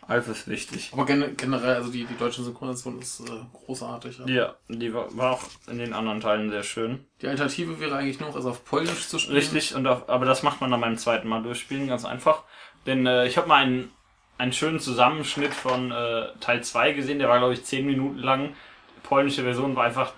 Alf 0.08 0.28
ist 0.28 0.48
wichtig. 0.48 0.90
Aber 0.94 1.06
gen 1.06 1.38
generell, 1.38 1.76
also 1.76 1.92
die, 1.92 2.06
die 2.06 2.18
deutsche 2.18 2.44
Synchronisation 2.44 3.00
ist 3.00 3.22
äh, 3.22 3.32
großartig. 3.66 4.20
Ja. 4.20 4.26
Ja, 4.28 4.56
die 4.68 4.94
war, 4.94 5.16
war 5.16 5.32
auch 5.34 5.44
in 5.68 5.78
den 5.78 5.94
anderen 5.94 6.20
Teilen 6.20 6.50
sehr 6.50 6.64
schön. 6.64 7.06
Die 7.22 7.28
Alternative 7.28 7.80
wäre 7.80 7.96
eigentlich 7.96 8.20
noch, 8.20 8.36
es 8.36 8.46
auf 8.46 8.66
Polnisch 8.66 9.08
zu 9.08 9.20
spielen. 9.20 9.38
Richtig, 9.38 9.76
und 9.76 9.86
auf, 9.88 10.10
aber 10.10 10.26
das 10.26 10.44
macht 10.44 10.60
man 10.60 10.72
dann 10.72 10.82
beim 10.82 10.98
zweiten 10.98 11.28
Mal 11.28 11.44
durchspielen, 11.44 11.88
ganz 11.88 12.04
einfach. 12.04 12.44
Denn 12.86 13.06
äh, 13.06 13.28
ich 13.28 13.38
habe 13.38 13.48
mal 13.48 13.62
einen, 13.64 13.92
einen 14.38 14.54
schönen 14.54 14.80
Zusammenschnitt 14.80 15.54
von 15.54 15.92
äh, 15.92 16.28
Teil 16.40 16.64
2 16.64 16.94
gesehen, 16.94 17.20
der 17.20 17.30
war, 17.30 17.38
glaube 17.38 17.54
ich, 17.54 17.64
10 17.64 17.86
Minuten 17.86 18.18
lang. 18.18 18.56
Die 18.98 19.08
polnische 19.08 19.44
Version 19.44 19.76
war 19.76 19.84
einfach 19.86 20.14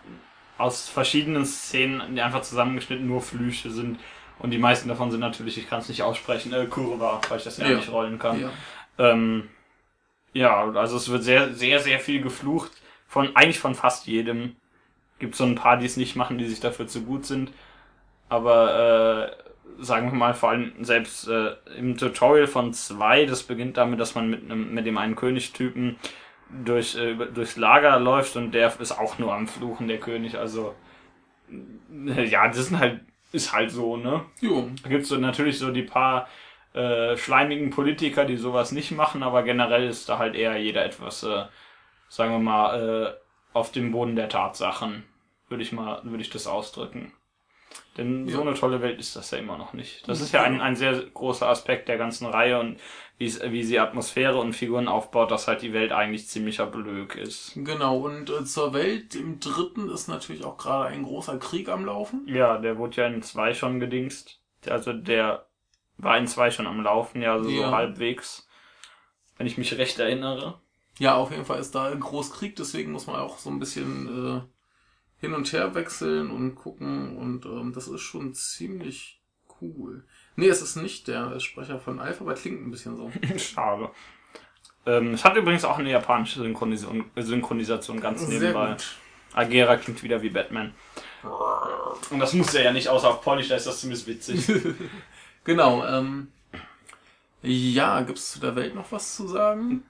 aus 0.58 0.88
verschiedenen 0.88 1.46
Szenen, 1.46 2.16
die 2.16 2.22
einfach 2.22 2.42
zusammengeschnitten 2.42 3.06
nur 3.06 3.22
Flüche 3.22 3.70
sind. 3.70 4.00
Und 4.40 4.52
die 4.52 4.58
meisten 4.58 4.88
davon 4.88 5.12
sind 5.12 5.20
natürlich, 5.20 5.58
ich 5.58 5.68
kann 5.70 5.80
es 5.80 5.90
nicht 5.90 6.04
aussprechen, 6.04 6.54
äh, 6.54 6.66
Kurwa, 6.68 7.20
weil 7.30 7.38
ich 7.38 7.44
das 7.44 7.58
ja, 7.58 7.68
Ja. 7.68 7.76
nicht 7.78 7.92
rollen 7.92 8.18
kann. 8.18 8.40
Ja. 8.40 8.50
Ähm, 8.98 9.50
ja, 10.34 10.72
also 10.72 10.98
es 10.98 11.10
wird 11.10 11.24
sehr, 11.24 11.54
sehr, 11.54 11.80
sehr 11.80 12.00
viel 12.00 12.22
geflucht. 12.22 12.72
Von, 13.08 13.36
eigentlich 13.36 13.60
von 13.60 13.76
fast 13.76 14.08
jedem. 14.08 14.56
Gibt 15.20 15.36
so 15.36 15.44
ein 15.44 15.56
paar, 15.56 15.78
die 15.78 15.86
es 15.86 15.98
nicht 15.98 16.16
machen, 16.16 16.38
die 16.38 16.48
sich 16.48 16.60
dafür 16.60 16.88
zu 16.88 17.04
gut 17.04 17.26
sind. 17.26 17.52
Aber 18.30 19.30
äh, 19.80 19.84
sagen 19.84 20.12
wir 20.12 20.18
mal, 20.18 20.34
vor 20.34 20.50
allem 20.50 20.74
selbst 20.82 21.28
äh, 21.28 21.52
im 21.78 21.98
Tutorial 21.98 22.48
von 22.48 22.74
zwei, 22.74 23.26
das 23.26 23.44
beginnt 23.44 23.78
damit, 23.78 24.00
dass 24.00 24.16
man 24.16 24.30
mit, 24.30 24.44
einem, 24.44 24.74
mit 24.74 24.86
dem 24.86 24.98
einen 24.98 25.16
Königstypen 25.16 25.98
durch, 26.66 26.96
äh, 26.96 27.16
durchs 27.16 27.56
Lager 27.56 28.00
läuft 28.00 28.36
und 28.36 28.52
der 28.52 28.74
ist 28.80 28.92
auch 28.92 29.20
nur 29.20 29.34
am 29.34 29.48
Fluchen, 29.48 29.88
der 29.88 30.00
König. 30.00 30.38
Also 30.38 30.76
ja, 32.06 32.48
das 32.48 32.68
sind 32.68 32.80
halt, 32.80 33.02
ist 33.32 33.54
halt 33.54 33.72
so, 33.72 33.98
ne? 33.98 34.26
Jo. 34.42 34.70
Da 34.82 34.90
gibt's 34.90 35.10
so 35.10 35.18
natürlich 35.18 35.60
so 35.60 35.72
die 35.72 35.84
paar 35.84 36.28
äh, 36.74 37.18
schleimigen 37.18 37.70
Politiker, 37.70 38.26
die 38.26 38.38
sowas 38.38 38.72
nicht 38.72 38.92
machen, 38.92 39.24
aber 39.24 39.44
generell 39.44 39.88
ist 39.88 40.10
da 40.10 40.18
halt 40.18 40.36
eher 40.36 40.58
jeder 40.58 40.86
etwas, 40.86 41.24
äh, 41.24 41.46
sagen 42.10 42.32
wir 42.32 42.40
mal, 42.40 43.14
äh, 43.14 43.14
auf 43.54 43.72
dem 43.72 43.92
Boden 43.92 44.16
der 44.16 44.30
Tatsachen, 44.30 45.04
würde 45.50 45.64
ich 45.64 45.72
mal, 45.72 46.02
würde 46.04 46.22
ich 46.24 46.30
das 46.30 46.48
ausdrücken. 46.48 47.14
Denn 47.98 48.28
so 48.28 48.40
Ja. 48.42 48.42
eine 48.48 48.56
tolle 48.56 48.82
Welt 48.82 49.00
ist 49.00 49.16
das 49.16 49.32
ja 49.32 49.38
immer 49.38 49.58
noch 49.58 49.74
nicht. 49.74 50.08
Das 50.08 50.20
ist 50.22 50.32
ja 50.32 50.44
ein, 50.44 50.62
ein 50.62 50.76
sehr 50.76 50.94
großer 50.94 51.48
Aspekt 51.48 51.88
der 51.88 51.98
ganzen 51.98 52.26
Reihe 52.28 52.60
und 52.60 52.80
wie 53.20 53.26
es- 53.26 53.42
wie 53.44 53.64
sie 53.64 53.80
Atmosphäre 53.80 54.38
und 54.40 54.54
Figuren 54.54 54.88
aufbaut, 54.88 55.30
dass 55.32 55.48
halt 55.48 55.62
die 55.62 55.74
Welt 55.74 55.92
eigentlich 55.92 56.28
ziemlicher 56.28 56.66
Blöd 56.66 57.16
ist. 57.16 57.54
Genau, 57.56 57.98
und 57.98 58.30
äh, 58.32 58.46
zur 58.46 58.74
Welt 58.74 59.16
im 59.16 59.40
dritten 59.40 59.90
ist 59.90 60.08
natürlich 60.08 60.44
auch 60.44 60.58
gerade 60.58 60.88
ein 60.90 61.04
großer 61.04 61.38
Krieg 61.38 61.70
am 61.70 61.86
Laufen. 61.86 62.24
Ja, 62.28 62.58
der 62.58 62.78
wurde 62.78 63.02
ja 63.02 63.08
in 63.08 63.22
zwei 63.22 63.54
schon 63.54 63.80
gedingst. 63.80 64.40
Also 64.68 64.94
der 64.94 65.46
war 65.98 66.18
in 66.18 66.28
zwei 66.28 66.52
schon 66.52 66.68
am 66.68 66.82
Laufen, 66.82 67.22
ja, 67.22 67.42
so, 67.42 67.50
Ja. 67.50 67.68
so 67.68 67.72
halbwegs. 67.76 68.48
Wenn 69.38 69.48
ich 69.48 69.58
mich 69.58 69.78
recht 69.78 70.00
erinnere. 70.00 70.60
Ja, 71.00 71.16
auf 71.16 71.32
jeden 71.32 71.46
Fall 71.46 71.60
ist 71.60 71.74
da 71.74 71.88
ein 71.88 72.00
Großkrieg, 72.00 72.56
deswegen 72.56 72.92
muss 72.92 73.08
man 73.08 73.16
auch 73.16 73.40
so 73.40 73.50
ein 73.50 73.60
bisschen 73.60 74.08
äh, 74.38 74.42
hin 75.20 75.34
und 75.34 75.52
her 75.52 75.74
wechseln 75.74 76.30
und 76.30 76.56
gucken 76.56 77.18
und 77.18 77.46
ähm, 77.46 77.74
das 77.74 77.88
ist 77.88 78.02
schon 78.02 78.34
ziemlich 78.34 79.20
cool. 79.62 80.06
Nee, 80.36 80.50
es 80.50 80.62
ist 80.62 80.76
nicht 80.76 81.08
der 81.08 81.40
Sprecher 81.40 81.80
von 81.80 82.00
Alpha, 82.00 82.24
aber 82.24 82.36
klingt 82.36 82.62
ein 82.62 82.70
bisschen 82.72 82.96
so. 82.96 83.12
Schade. 83.38 83.90
Ähm, 84.86 85.14
es 85.14 85.24
hat 85.24 85.36
übrigens 85.36 85.64
auch 85.66 85.80
eine 85.80 85.90
japanische 85.90 86.42
Synchronisation, 86.42 87.06
Synchronisation 87.16 88.00
ganz 88.00 88.28
nebenbei. 88.28 88.76
Agera 89.34 89.78
klingt 89.78 90.04
wieder 90.04 90.22
wie 90.22 90.30
Batman. 90.30 90.74
Und 92.12 92.20
das 92.20 92.34
muss 92.34 92.54
er 92.54 92.66
ja 92.66 92.74
nicht, 92.74 92.90
außer 92.90 93.10
auf 93.10 93.22
Polnisch, 93.22 93.48
da 93.48 93.56
ist 93.56 93.66
das 93.66 93.80
zumindest 93.80 94.06
witzig. 94.08 94.48
Genau, 95.44 95.86
ähm, 95.86 96.32
ja, 97.42 98.02
gibt's 98.02 98.32
zu 98.32 98.40
der 98.40 98.56
Welt 98.56 98.76
noch 98.76 98.92
was 98.92 99.16
zu 99.16 99.28
sagen? 99.28 99.84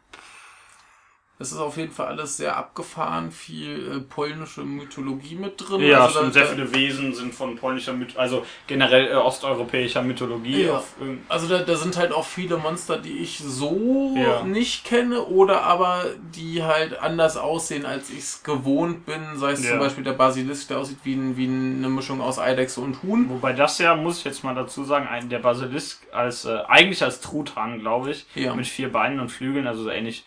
Es 1.43 1.51
ist 1.51 1.57
auf 1.59 1.75
jeden 1.75 1.91
Fall 1.91 2.07
alles 2.07 2.37
sehr 2.37 2.55
abgefahren, 2.55 3.29
viel 3.31 3.97
äh, 3.97 3.99
polnische 3.99 4.61
Mythologie 4.61 5.35
mit 5.35 5.55
drin. 5.57 5.81
ja, 5.81 6.05
Also 6.05 6.29
sehr 6.29 6.45
viele 6.45 6.73
Wesen 6.73 7.13
sind 7.13 7.35
von 7.35 7.57
polnischer 7.57 7.91
Mythologie, 7.91 8.17
also 8.19 8.45
generell 8.65 9.07
äh, 9.11 9.15
osteuropäischer 9.15 10.01
Mythologie. 10.03 10.63
Ja. 10.67 10.77
Auf, 10.77 10.93
irgend- 11.01 11.29
Also 11.29 11.47
da, 11.49 11.59
da 11.59 11.75
sind 11.75 11.97
halt 11.97 12.13
auch 12.13 12.25
viele 12.25 12.55
Monster, 12.55 12.97
die 12.97 13.17
ich 13.17 13.39
so 13.39 14.13
Ja. 14.15 14.43
nicht 14.43 14.85
kenne 14.85 15.21
oder 15.25 15.63
aber 15.63 16.05
die 16.33 16.63
halt 16.63 16.97
anders 16.99 17.35
aussehen, 17.35 17.85
als 17.85 18.09
ich 18.09 18.19
es 18.19 18.43
gewohnt 18.43 19.05
bin. 19.05 19.21
Sei 19.35 19.51
es 19.51 19.63
Ja. 19.65 19.71
zum 19.71 19.79
Beispiel 19.79 20.05
der 20.05 20.13
Basilisk, 20.13 20.69
der 20.69 20.79
aussieht 20.79 20.99
wie, 21.03 21.15
ein, 21.15 21.35
wie 21.35 21.47
eine 21.47 21.89
Mischung 21.89 22.21
aus 22.21 22.39
Eidechse 22.39 22.79
und 22.79 23.03
Huhn. 23.03 23.29
Wobei 23.29 23.51
das 23.51 23.79
ja, 23.79 23.95
muss 23.97 24.19
ich 24.19 24.23
jetzt 24.23 24.45
mal 24.45 24.55
dazu 24.55 24.85
sagen, 24.85 25.07
ein, 25.09 25.27
der 25.27 25.39
Basilisk 25.39 26.07
als, 26.13 26.45
äh, 26.45 26.59
eigentlich 26.69 27.03
als 27.03 27.19
Truthahn, 27.19 27.79
glaube 27.79 28.11
ich, 28.11 28.25
Ja. 28.33 28.55
mit 28.55 28.65
vier 28.65 28.89
Beinen 28.93 29.19
und 29.19 29.27
Flügeln, 29.29 29.67
also 29.67 29.83
so 29.83 29.89
ähnlich 29.89 30.23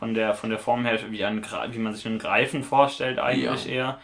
von 0.00 0.14
der, 0.14 0.34
von 0.34 0.48
der 0.48 0.58
Form 0.58 0.86
her, 0.86 0.98
wie, 1.10 1.24
ein, 1.24 1.44
wie 1.44 1.78
man 1.78 1.94
sich 1.94 2.06
einen 2.06 2.18
Greifen 2.18 2.62
vorstellt, 2.64 3.18
eigentlich 3.18 3.68
eher. 3.68 4.00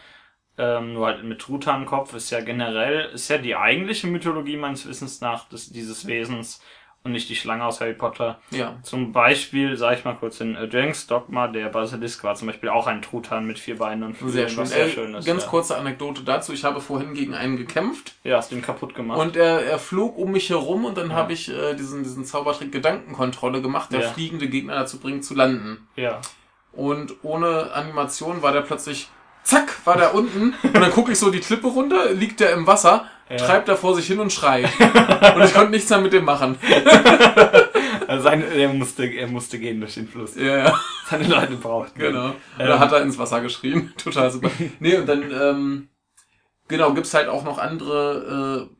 Ähm, 0.59 0.93
nur 0.93 1.07
halt 1.07 1.23
mit 1.23 1.39
Truthahnkopf 1.39 2.13
ist 2.13 2.29
ja 2.29 2.39
generell, 2.41 3.09
ist 3.13 3.29
ja 3.29 3.39
die 3.39 3.55
eigentliche 3.55 4.07
Mythologie 4.07 4.57
meines 4.57 4.87
Wissens 4.87 5.21
nach 5.21 5.49
des, 5.49 5.71
dieses 5.71 6.05
Wesens 6.07 6.61
und 7.03 7.13
nicht 7.13 7.29
die 7.29 7.35
Schlange 7.37 7.63
aus 7.65 7.79
Harry 7.79 7.93
Potter. 7.93 8.39
Ja. 8.51 8.75
Zum 8.83 9.13
Beispiel, 9.13 9.77
sage 9.77 9.95
ich 9.97 10.03
mal 10.05 10.15
kurz, 10.15 10.41
in 10.41 10.55
äh, 10.55 10.65
Jenks 10.65 11.07
Dogma, 11.07 11.47
der 11.47 11.69
Basilisk 11.69 12.23
war 12.25 12.35
zum 12.35 12.47
Beispiel 12.47 12.67
auch 12.69 12.85
ein 12.87 13.01
Truthahn 13.01 13.45
mit 13.47 13.59
vier 13.59 13.77
Beinen 13.77 14.03
und 14.03 14.15
Flügeln, 14.17 14.33
Sehr 14.33 14.49
schön. 14.49 14.57
was 14.59 14.69
sehr 14.71 14.85
Äh, 14.87 14.89
schön 14.89 15.13
ist. 15.15 15.25
ganz 15.25 15.43
ja. 15.43 15.49
kurze 15.49 15.77
Anekdote 15.77 16.23
dazu. 16.23 16.51
Ich 16.51 16.65
habe 16.65 16.81
vorhin 16.81 17.13
gegen 17.13 17.33
einen 17.33 17.55
gekämpft 17.55 18.15
Ja, 18.25 18.37
hast 18.37 18.51
den 18.51 18.61
kaputt 18.61 18.93
gemacht. 18.93 19.19
und 19.19 19.37
er, 19.37 19.61
er 19.65 19.79
flog 19.79 20.17
um 20.17 20.31
mich 20.33 20.49
herum 20.49 20.83
und 20.83 20.97
dann 20.97 21.13
habe 21.13 21.31
ich 21.31 21.49
äh, 21.49 21.75
diesen, 21.75 22.03
diesen 22.03 22.25
Zaubertrick 22.25 22.71
Gedankenkontrolle 22.73 23.61
gemacht, 23.61 23.91
der 23.93 24.01
Ja. 24.01 24.09
fliegende 24.09 24.49
Gegner 24.49 24.75
dazu 24.75 24.99
bringt 24.99 25.23
zu 25.23 25.33
landen. 25.33 25.87
ja. 25.95 26.19
Und 26.73 27.15
ohne 27.23 27.71
Animation 27.73 28.43
war 28.43 28.51
der 28.51 28.61
plötzlich, 28.61 29.09
zack, 29.41 29.79
war 29.85 29.97
der 29.97 30.13
unten. 30.13 30.53
Und 30.61 30.73
dann 30.75 30.91
gucke 30.91 31.11
ich 31.13 31.17
so 31.17 31.31
die 31.31 31.39
Klippe 31.39 31.67
runter, 31.67 32.11
liegt 32.13 32.39
der 32.39 32.51
im 32.53 32.67
Wasser, 32.67 33.05
Ja. 33.29 33.37
treibt 33.37 33.67
er 33.69 33.75
vor 33.77 33.95
sich 33.95 34.07
hin 34.07 34.19
und 34.19 34.31
schreit. 34.31 34.69
und 35.35 35.43
ich 35.43 35.53
konnte 35.53 35.71
nichts 35.71 35.89
mehr 35.89 35.99
mit 35.99 36.13
dem 36.13 36.25
machen. 36.25 36.57
Also 38.07 38.29
er, 38.29 38.69
musste, 38.69 39.05
er 39.05 39.27
musste 39.27 39.59
gehen 39.59 39.81
durch 39.81 39.95
den 39.95 40.07
Fluss. 40.07 40.35
Ja, 40.37 40.57
ja, 40.59 40.79
Seine 41.09 41.27
Leute 41.27 41.57
brauchten. 41.57 41.99
ihn. 41.99 42.07
genau. 42.07 42.27
Und 42.27 42.35
Ähm. 42.57 42.67
da 42.67 42.79
hat 42.79 42.93
er 42.93 43.01
ins 43.01 43.17
Wasser 43.17 43.41
geschrien. 43.41 43.91
Total 44.01 44.31
super. 44.31 44.49
Nee, 44.79 44.95
und 44.95 45.07
dann, 45.07 45.23
ähm, 45.29 45.89
genau, 46.69 46.93
gibt's 46.93 47.13
halt 47.13 47.27
auch 47.27 47.43
noch 47.43 47.57
andere 47.57 48.69
äh, 48.71 48.76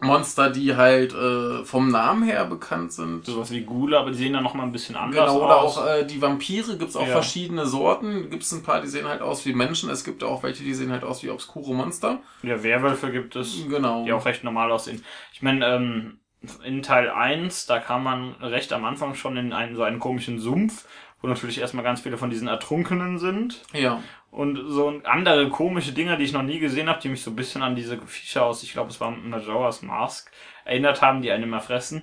Monster, 0.00 0.50
die 0.50 0.76
halt 0.76 1.14
äh, 1.14 1.64
vom 1.64 1.90
Namen 1.90 2.22
her 2.22 2.44
bekannt 2.44 2.92
sind. 2.92 3.24
Sowas 3.24 3.50
wie 3.50 3.62
Gule, 3.62 3.98
aber 3.98 4.10
die 4.10 4.18
sehen 4.18 4.34
dann 4.34 4.42
noch 4.42 4.52
mal 4.52 4.62
ein 4.64 4.72
bisschen 4.72 4.94
anders 4.94 5.30
Genau, 5.30 5.42
oder 5.44 5.58
aus. 5.62 5.78
auch 5.78 5.86
äh, 5.86 6.04
die 6.04 6.20
Vampire 6.20 6.76
gibt's 6.76 6.96
auch 6.96 7.06
Ja. 7.06 7.12
verschiedene 7.12 7.64
Sorten. 7.66 8.28
Gibt's 8.28 8.52
ein 8.52 8.62
paar, 8.62 8.82
die 8.82 8.88
sehen 8.88 9.08
halt 9.08 9.22
aus 9.22 9.46
wie 9.46 9.54
Menschen. 9.54 9.88
Es 9.88 10.04
gibt 10.04 10.22
auch 10.22 10.42
welche, 10.42 10.64
die 10.64 10.74
sehen 10.74 10.92
halt 10.92 11.02
aus 11.02 11.22
wie 11.22 11.30
obskure 11.30 11.74
Monster. 11.74 12.20
ja, 12.42 12.62
Werwölfe 12.62 13.10
gibt 13.10 13.36
es, 13.36 13.56
Genau. 13.68 14.04
die 14.04 14.12
auch 14.12 14.26
recht 14.26 14.44
normal 14.44 14.70
aussehen. 14.70 15.02
Ich 15.32 15.40
meine, 15.42 15.64
ähm, 15.66 16.18
in 16.62 16.82
Teil 16.82 17.08
1, 17.10 17.64
da 17.66 17.78
kam 17.78 18.04
man 18.04 18.32
recht 18.42 18.72
am 18.74 18.84
Anfang 18.84 19.14
schon 19.14 19.36
in 19.38 19.52
einen, 19.54 19.74
so 19.74 19.82
einen 19.82 19.98
komischen 19.98 20.38
Sumpf, 20.38 20.86
wo 21.22 21.28
natürlich 21.28 21.60
erstmal 21.60 21.84
ganz 21.84 22.00
viele 22.00 22.18
von 22.18 22.30
diesen 22.30 22.48
Ertrunkenen 22.48 23.18
sind. 23.18 23.62
Ja. 23.72 24.02
Und 24.30 24.56
so 24.68 25.00
andere 25.04 25.48
komische 25.48 25.92
Dinger, 25.92 26.16
die 26.16 26.24
ich 26.24 26.32
noch 26.32 26.42
nie 26.42 26.58
gesehen 26.58 26.88
habe, 26.88 27.00
die 27.00 27.08
mich 27.08 27.22
so 27.22 27.30
ein 27.30 27.36
bisschen 27.36 27.62
an 27.62 27.74
diese 27.74 27.98
Viecher 28.06 28.44
aus, 28.44 28.62
ich 28.62 28.72
glaube, 28.72 28.90
es 28.90 29.00
war 29.00 29.10
Majora's 29.10 29.82
Mask, 29.82 30.30
erinnert 30.64 31.00
haben, 31.00 31.22
die 31.22 31.30
einen 31.30 31.44
immer 31.44 31.60
fressen. 31.60 32.02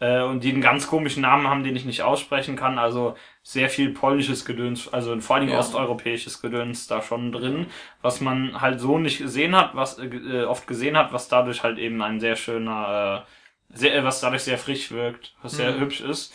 Äh, 0.00 0.22
und 0.22 0.44
die 0.44 0.52
einen 0.52 0.60
ganz 0.60 0.86
komischen 0.86 1.22
Namen 1.22 1.48
haben, 1.48 1.64
den 1.64 1.74
ich 1.74 1.84
nicht 1.84 2.02
aussprechen 2.02 2.54
kann. 2.56 2.78
Also 2.78 3.16
sehr 3.42 3.68
viel 3.68 3.90
polnisches 3.90 4.44
Gedöns, 4.44 4.92
also 4.92 5.18
vor 5.20 5.36
allem 5.36 5.48
Ja. 5.48 5.58
osteuropäisches 5.58 6.40
Gedöns 6.40 6.86
da 6.86 7.02
schon 7.02 7.32
drin, 7.32 7.66
was 8.00 8.20
man 8.20 8.60
halt 8.60 8.78
so 8.80 8.98
nicht 8.98 9.18
gesehen 9.18 9.56
hat, 9.56 9.74
was 9.74 9.98
äh, 9.98 10.06
äh, 10.06 10.44
oft 10.44 10.66
gesehen 10.68 10.96
hat, 10.96 11.12
was 11.12 11.28
dadurch 11.28 11.62
halt 11.64 11.78
eben 11.78 12.00
ein 12.02 12.20
sehr 12.20 12.36
schöner, 12.36 13.24
äh, 13.72 13.76
sehr, 13.76 13.94
äh, 13.96 14.04
was 14.04 14.20
dadurch 14.20 14.42
sehr 14.42 14.58
frisch 14.58 14.92
wirkt, 14.92 15.34
was 15.42 15.52
sehr 15.56 15.72
Mhm. 15.72 15.80
hübsch 15.80 16.00
ist. 16.00 16.32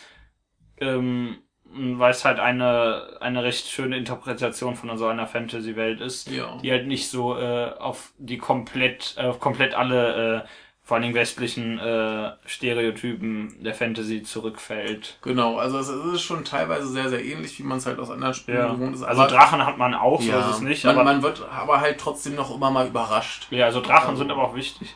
Ähm, 0.77 1.37
weil 1.75 2.11
es 2.11 2.23
halt 2.25 2.39
eine, 2.39 3.17
eine 3.19 3.43
recht 3.43 3.67
schöne 3.67 3.97
Interpretation 3.97 4.75
von 4.75 4.95
so 4.97 5.07
einer 5.07 5.27
Fantasy-Welt 5.27 6.01
ist, 6.01 6.29
Ja. 6.29 6.57
die 6.61 6.71
halt 6.71 6.87
nicht 6.87 7.09
so 7.09 7.37
äh, 7.37 7.71
auf 7.79 8.11
die 8.17 8.37
komplett, 8.37 9.15
äh, 9.17 9.31
komplett 9.39 9.73
alle, 9.73 10.43
äh, 10.43 10.47
vor 10.85 10.95
allen 10.95 11.03
Dingen 11.03 11.15
westlichen 11.15 11.79
äh, 11.79 12.31
Stereotypen 12.45 13.55
der 13.63 13.73
Fantasy 13.73 14.21
zurückfällt. 14.23 15.17
Genau, 15.21 15.57
also 15.57 15.79
es 15.79 15.87
es 15.87 16.13
ist 16.13 16.21
schon 16.23 16.43
teilweise 16.43 16.87
sehr, 16.87 17.09
sehr 17.09 17.23
ähnlich, 17.23 17.57
wie 17.59 17.63
man 17.63 17.77
es 17.77 17.85
halt 17.85 17.99
aus 17.99 18.09
anderen 18.09 18.33
Spielen 18.33 18.71
gewohnt 18.73 18.95
ist. 18.95 19.03
Also 19.03 19.25
Drachen 19.27 19.65
hat 19.65 19.77
man 19.77 19.93
auch, 19.93 20.21
so 20.21 20.29
ja, 20.29 20.39
ist 20.41 20.55
es 20.57 20.61
nicht, 20.61 20.83
man, 20.83 20.95
aber 20.95 21.03
man 21.05 21.23
wird 21.23 21.41
aber 21.49 21.79
halt 21.79 21.99
trotzdem 21.99 22.35
noch 22.35 22.53
immer 22.53 22.69
mal 22.69 22.87
überrascht. 22.87 23.47
ja, 23.51 23.65
also 23.65 23.79
Drachen 23.81 24.09
Also- 24.09 24.19
sind 24.23 24.31
aber 24.31 24.43
auch 24.43 24.55
wichtig. 24.55 24.93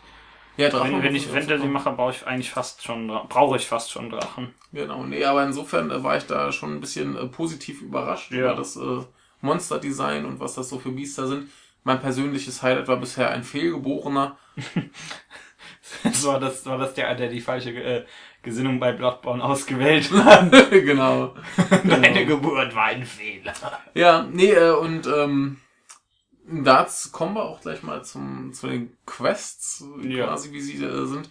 Ja, 0.58 0.74
Wenn, 0.84 1.04
wenn 1.04 1.16
ich 1.16 1.28
Fantasy 1.28 1.68
mache, 1.68 1.92
brauche 1.92 2.12
ich 2.12 2.26
eigentlich 2.26 2.50
fast 2.50 2.84
schon, 2.84 3.08
brauche 3.30 3.58
ich 3.58 3.68
fast 3.68 3.92
schon 3.92 4.10
Drachen. 4.10 4.54
Genau, 4.74 5.04
nee, 5.04 5.24
aber 5.24 5.44
insofern 5.44 5.92
äh, 5.92 6.04
war 6.04 6.18
ich 6.18 6.26
da 6.26 6.52
schon 6.52 6.74
ein 6.76 6.82
bisschen 6.82 7.16
äh, 7.16 7.28
positiv 7.28 7.82
überrascht 7.82 8.32
Ja. 8.32 8.40
über 8.40 8.56
das 8.56 8.76
äh, 8.76 9.00
Monster-Design 9.42 10.26
und 10.26 10.40
was 10.40 10.56
das 10.56 10.70
so 10.70 10.80
für 10.80 10.90
Biester 10.92 11.28
sind. 11.28 11.50
Mein 11.84 12.02
persönliches 12.02 12.64
Highlight 12.64 12.88
war 12.88 12.98
bisher 12.98 13.30
ein 13.30 13.44
Fehlgeborener. 13.44 14.38
so 16.12 16.30
war 16.30 16.40
das, 16.40 16.66
war 16.66 16.78
das 16.78 16.94
der, 16.96 17.14
der 17.16 17.30
die 17.30 17.40
falsche 17.40 17.70
äh, 17.72 18.06
Gesinnung 18.42 18.80
bei 18.80 18.92
Bloodborne 18.94 19.44
ausgewählt 19.44 20.12
hat. 20.12 20.52
genau. 20.72 21.36
Deine 21.84 22.26
Geburt 22.26 22.76
war 22.76 22.86
ein 22.86 23.06
Fehler. 23.06 23.54
Ja, 23.94 24.28
nee, 24.32 24.52
äh, 24.52 24.72
und 24.72 25.06
ähm, 25.08 25.58
dazu 26.50 27.12
kommen 27.12 27.36
wir 27.36 27.44
auch 27.44 27.62
gleich 27.62 27.84
mal 27.84 28.04
zum, 28.04 28.54
zu 28.54 28.68
den 28.68 28.96
Quests, 29.06 29.84
Ja. 30.02 30.28
quasi 30.28 30.52
wie 30.52 30.62
sie 30.62 30.84
äh, 30.84 31.06
sind. 31.06 31.30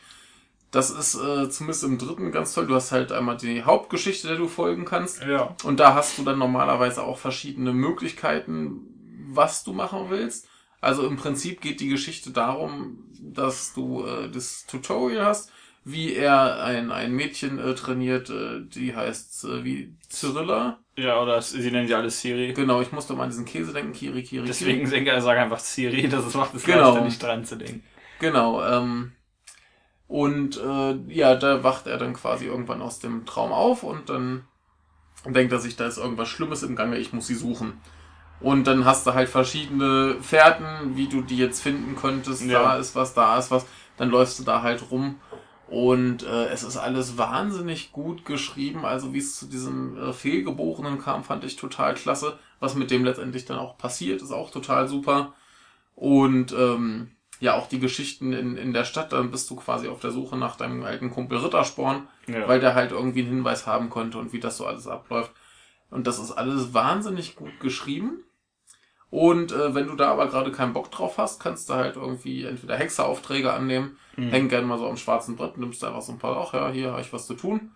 Das 0.71 0.91
ist 0.91 1.15
äh, 1.15 1.49
zumindest 1.49 1.85
im 1.85 1.97
dritten 1.99 2.33
ganz 2.33 2.53
toll. 2.53 2.67
Du 2.67 2.75
hast 2.75 2.93
halt 2.93 3.13
einmal 3.13 3.37
die 3.37 3.63
Hauptgeschichte, 3.63 4.29
der 4.29 4.37
du 4.37 4.49
folgen 4.49 4.85
kannst. 4.85 5.23
Ja. 5.23 5.55
Und 5.65 5.81
da 5.81 5.95
hast 5.95 6.19
du 6.19 6.23
dann 6.23 6.39
normalerweise 6.39 7.03
auch 7.03 7.19
verschiedene 7.19 7.73
Möglichkeiten, 7.73 8.83
was 9.31 9.65
du 9.65 9.73
machen 9.73 10.07
willst. 10.11 10.49
Also 10.81 11.07
im 11.07 11.17
Prinzip 11.17 11.61
geht 11.61 11.81
die 11.81 11.89
Geschichte 11.89 12.31
darum, 12.31 13.05
dass 13.21 13.73
du 13.75 14.05
äh, 14.05 14.31
das 14.31 14.67
Tutorial 14.67 15.25
hast, 15.25 15.51
wie 15.85 16.13
er 16.15 16.63
ein, 16.63 16.91
ein 16.91 17.13
Mädchen 17.13 17.59
äh, 17.59 17.75
trainiert, 17.75 18.29
äh, 18.29 18.61
die 18.63 18.95
heißt 18.95 19.45
äh, 19.45 19.65
wie 19.65 19.95
Cyrilla. 20.11 20.81
Ja, 20.99 21.21
oder 21.21 21.43
sie 21.43 21.71
nennen 21.71 21.87
sie 21.87 21.95
alles 21.95 22.21
Siri. 22.21 22.53
Genau, 22.55 22.81
ich 22.81 22.91
musste 22.93 23.13
mal 23.15 23.25
an 23.25 23.31
diesen 23.31 23.45
Käse 23.45 23.73
denken, 23.73 23.93
Kiri, 23.93 24.23
Kiri, 24.23 24.47
Deswegen 24.47 24.81
Kiri. 24.81 24.91
denke 24.91 25.15
ich, 25.17 25.23
sage 25.23 25.41
einfach 25.41 25.59
Siri, 25.59 26.09
das 26.09 26.33
macht 26.35 26.55
es 26.55 26.65
Genau. 26.65 26.91
leichter, 26.93 27.05
nicht 27.05 27.23
dran 27.23 27.45
zu 27.45 27.57
denken. 27.57 27.83
Genau, 28.19 28.65
ähm, 28.65 29.13
und 30.09 30.57
äh, 30.59 30.95
ja, 31.09 31.35
da 31.35 31.63
wacht 31.63 31.87
er 31.87 31.99
dann 31.99 32.15
quasi 32.15 32.47
irgendwann 32.47 32.81
aus 32.81 32.99
dem 32.99 33.27
Traum 33.27 33.53
auf 33.53 33.83
und 33.83 34.09
dann 34.09 34.45
denkt 35.27 35.53
er 35.53 35.59
sich, 35.59 35.77
da 35.77 35.87
ist 35.87 35.99
irgendwas 35.99 36.29
Schlimmes 36.29 36.63
im 36.63 36.77
Gange, 36.77 36.97
ich 36.99 37.13
muss 37.13 37.27
sie 37.27 37.35
suchen. 37.35 37.81
Und 38.41 38.67
dann 38.67 38.85
hast 38.85 39.07
du 39.07 39.15
halt 39.15 39.29
verschiedene 39.29 40.17
Fährten, 40.21 40.97
wie 40.97 41.09
du 41.09 41.23
die 41.23 41.39
jetzt 41.39 41.63
finden 41.63 41.97
könntest. 41.97 42.45
Ja. 42.45 42.63
Da 42.63 42.77
ist 42.77 42.95
was, 42.95 43.15
da 43.15 43.39
ist 43.39 43.51
was. 43.51 43.67
Dann 43.97 44.11
läufst 44.11 44.39
du 44.39 44.45
da 44.45 44.61
halt 44.63 44.91
rum. 44.91 45.17
Und 45.69 46.23
äh, 46.23 46.47
es 46.47 46.63
ist 46.63 46.77
alles 46.77 47.19
wahnsinnig 47.19 47.91
gut 47.93 48.25
geschrieben. 48.25 48.85
Also 48.85 49.13
wie 49.13 49.19
es 49.19 49.37
zu 49.37 49.47
diesem 49.47 49.97
äh, 49.99 50.13
Fehlgeborenen 50.13 50.99
kam, 51.01 51.25
fand 51.25 51.43
ich 51.45 51.57
total 51.57 51.95
klasse. 51.95 52.39
Was 52.61 52.75
mit 52.77 52.91
dem 52.91 53.05
letztendlich 53.05 53.45
dann 53.47 53.59
auch 53.59 53.77
passiert, 53.77 54.23
ist 54.23 54.31
auch 54.33 54.51
total 54.51 54.87
super. 54.87 55.35
Und 55.97 56.53
ähm, 56.53 57.11
ja, 57.41 57.55
auch 57.55 57.69
die 57.69 57.81
Geschichten 57.81 58.33
in, 58.33 58.57
in 58.57 58.73
der 58.73 58.85
Stadt, 58.85 59.13
dann 59.13 59.31
bist 59.31 59.51
du 59.51 59.57
quasi 59.57 59.89
auf 59.89 60.01
der 60.01 60.11
Suche 60.13 60.37
nach 60.37 60.57
deinem 60.57 60.85
alten 60.85 61.11
Kumpel 61.11 61.39
Rittersporn, 61.39 62.07
Ja. 62.29 62.47
weil 62.49 62.61
der 62.61 62.75
halt 62.75 62.93
irgendwie 62.93 63.21
einen 63.21 63.29
Hinweis 63.31 63.67
haben 63.67 63.91
konnte 63.91 64.19
und 64.19 64.33
wie 64.33 64.41
das 64.41 64.57
so 64.57 64.67
alles 64.67 64.87
abläuft. 64.87 65.33
Und 65.91 66.07
das 66.07 66.19
ist 66.19 66.33
alles 66.33 66.75
wahnsinnig 66.75 67.37
gut 67.37 67.59
geschrieben. 67.61 68.21
Und 69.11 69.53
äh, 69.53 69.75
wenn 69.75 69.87
du 69.87 69.95
da 69.95 70.11
aber 70.13 70.27
gerade 70.29 70.51
keinen 70.53 70.73
Bock 70.73 70.91
drauf 70.91 71.19
hast, 71.19 71.41
kannst 71.41 71.69
du 71.71 71.75
halt 71.75 71.97
irgendwie 71.97 72.45
entweder 72.45 72.77
Hexeraufträge 72.77 73.53
annehmen, 73.53 73.99
Mhm. 74.17 74.31
häng 74.31 74.49
gerne 74.49 74.67
mal 74.67 74.79
so 74.79 74.89
am 74.89 74.97
schwarzen 74.97 75.37
Brett, 75.37 75.59
nimmst 75.59 75.85
einfach 75.85 76.03
so 76.03 76.13
ein 76.13 76.19
paar, 76.19 76.37
ach 76.39 76.55
ja, 76.55 76.71
hier 76.71 76.93
habe 76.93 77.03
ich 77.03 77.13
was 77.13 77.27
zu 77.27 77.35
tun. 77.35 77.73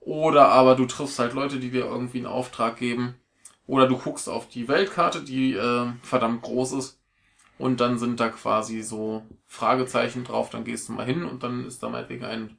Oder 0.00 0.48
aber 0.48 0.74
du 0.76 0.86
triffst 0.86 1.18
halt 1.18 1.34
Leute, 1.34 1.58
die 1.58 1.70
dir 1.70 1.84
irgendwie 1.86 2.18
einen 2.18 2.26
Auftrag 2.26 2.76
geben. 2.76 3.16
Oder 3.66 3.86
du 3.86 3.96
guckst 3.98 4.28
auf 4.28 4.48
die 4.48 4.68
Weltkarte, 4.68 5.22
die 5.22 5.54
äh, 5.54 5.86
verdammt 6.02 6.42
groß 6.42 6.72
ist. 6.72 7.00
Und 7.58 7.80
dann 7.80 7.98
sind 7.98 8.18
da 8.18 8.28
quasi 8.28 8.82
so 8.82 9.24
Fragezeichen 9.46 10.24
drauf, 10.24 10.50
dann 10.50 10.64
gehst 10.64 10.88
du 10.88 10.92
mal 10.92 11.06
hin 11.06 11.24
und 11.24 11.42
dann 11.44 11.66
ist 11.66 11.82
da 11.82 11.88
meinetwegen 11.88 12.24
ein 12.24 12.56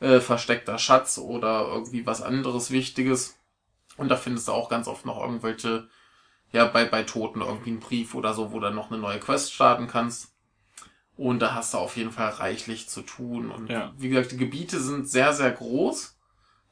äh, 0.00 0.20
versteckter 0.20 0.78
Schatz 0.78 1.18
oder 1.18 1.66
irgendwie 1.68 2.06
was 2.06 2.22
anderes 2.22 2.70
Wichtiges. 2.70 3.38
Und 3.98 4.08
da 4.08 4.16
findest 4.16 4.48
du 4.48 4.52
auch 4.52 4.70
ganz 4.70 4.88
oft 4.88 5.04
noch 5.04 5.20
irgendwelche, 5.20 5.88
ja, 6.52 6.66
bei, 6.66 6.84
bei 6.84 7.02
Toten 7.02 7.40
irgendwie 7.40 7.70
einen 7.70 7.80
Brief 7.80 8.14
oder 8.14 8.34
so, 8.34 8.52
wo 8.52 8.60
du 8.60 8.70
noch 8.70 8.90
eine 8.90 9.00
neue 9.00 9.20
Quest 9.20 9.52
starten 9.52 9.86
kannst. 9.86 10.32
Und 11.16 11.40
da 11.40 11.54
hast 11.54 11.74
du 11.74 11.78
auf 11.78 11.96
jeden 11.96 12.12
Fall 12.12 12.30
reichlich 12.30 12.88
zu 12.88 13.02
tun. 13.02 13.50
Und 13.50 13.68
Ja. 13.68 13.92
wie 13.98 14.08
gesagt, 14.08 14.32
die 14.32 14.36
Gebiete 14.38 14.80
sind 14.80 15.08
sehr, 15.08 15.32
sehr 15.32 15.50
groß. 15.50 16.16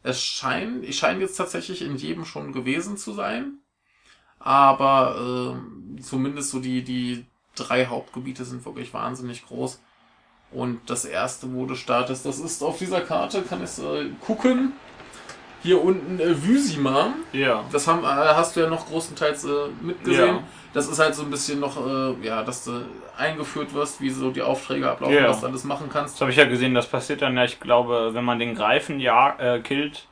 Es 0.03 0.23
scheint, 0.23 0.85
ich 0.85 0.99
scheine 0.99 1.21
jetzt 1.21 1.37
tatsächlich 1.37 1.83
in 1.83 1.97
jedem 1.97 2.25
schon 2.25 2.53
gewesen 2.53 2.97
zu 2.97 3.13
sein. 3.13 3.59
Aber 4.39 5.55
ähm, 5.57 5.99
zumindest 6.01 6.51
so 6.51 6.61
die, 6.61 6.83
die 6.83 7.27
drei 7.55 7.87
Hauptgebiete 7.87 8.45
sind 8.45 8.65
wirklich 8.65 8.95
wahnsinnig 8.95 9.45
groß. 9.45 9.81
Und 10.51 10.89
das 10.89 11.05
erste, 11.05 11.53
wo 11.53 11.67
du 11.67 11.75
startest, 11.75 12.25
das 12.25 12.39
ist 12.39 12.63
auf 12.63 12.79
dieser 12.79 13.03
Karte, 13.03 13.43
kann 13.43 13.63
ich 13.63 13.79
äh, 13.79 14.11
gucken. 14.21 14.73
Hier 15.63 15.83
unten 15.83 16.21
äh, 16.21 16.35
Vysima. 16.43 17.15
Ja. 17.33 17.65
Das 17.73 17.87
haben, 17.89 18.05
äh, 18.05 18.07
hast 18.07 18.57
du 18.57 18.61
ja 18.61 18.69
noch 18.69 18.87
großenteils 18.87 19.45
äh, 19.45 19.49
mitgesehen. 19.81 20.37
Ja. 20.37 20.43
Das 20.75 20.87
ist 20.89 20.99
halt 20.99 21.15
so 21.15 21.23
ein 21.23 21.31
bisschen 21.31 21.61
noch, 21.61 21.77
äh, 21.85 22.15
ja, 22.27 22.43
dass 22.43 22.65
du 22.65 22.83
eingeführt 23.17 23.75
wirst, 23.75 24.01
wie 24.01 24.11
so 24.11 24.31
die 24.31 24.43
Aufträge 24.43 24.89
ablaufen, 24.91 25.17
Ja. 25.17 25.29
was 25.29 25.41
du 25.41 25.47
alles 25.47 25.65
machen 25.65 25.89
kannst. 25.93 26.15
Das 26.15 26.21
habe 26.21 26.31
ich 26.31 26.37
ja 26.37 26.45
gesehen, 26.45 26.75
das 26.75 26.87
passiert 26.87 27.23
dann 27.23 27.37
ja, 27.37 27.45
ich 27.45 27.59
glaube, 27.59 28.11
wenn 28.13 28.25
man 28.25 28.39
den 28.39 28.55
Greifen 28.55 29.01
ja 29.01 29.35
äh, 29.39 29.61
killt, 29.61 30.07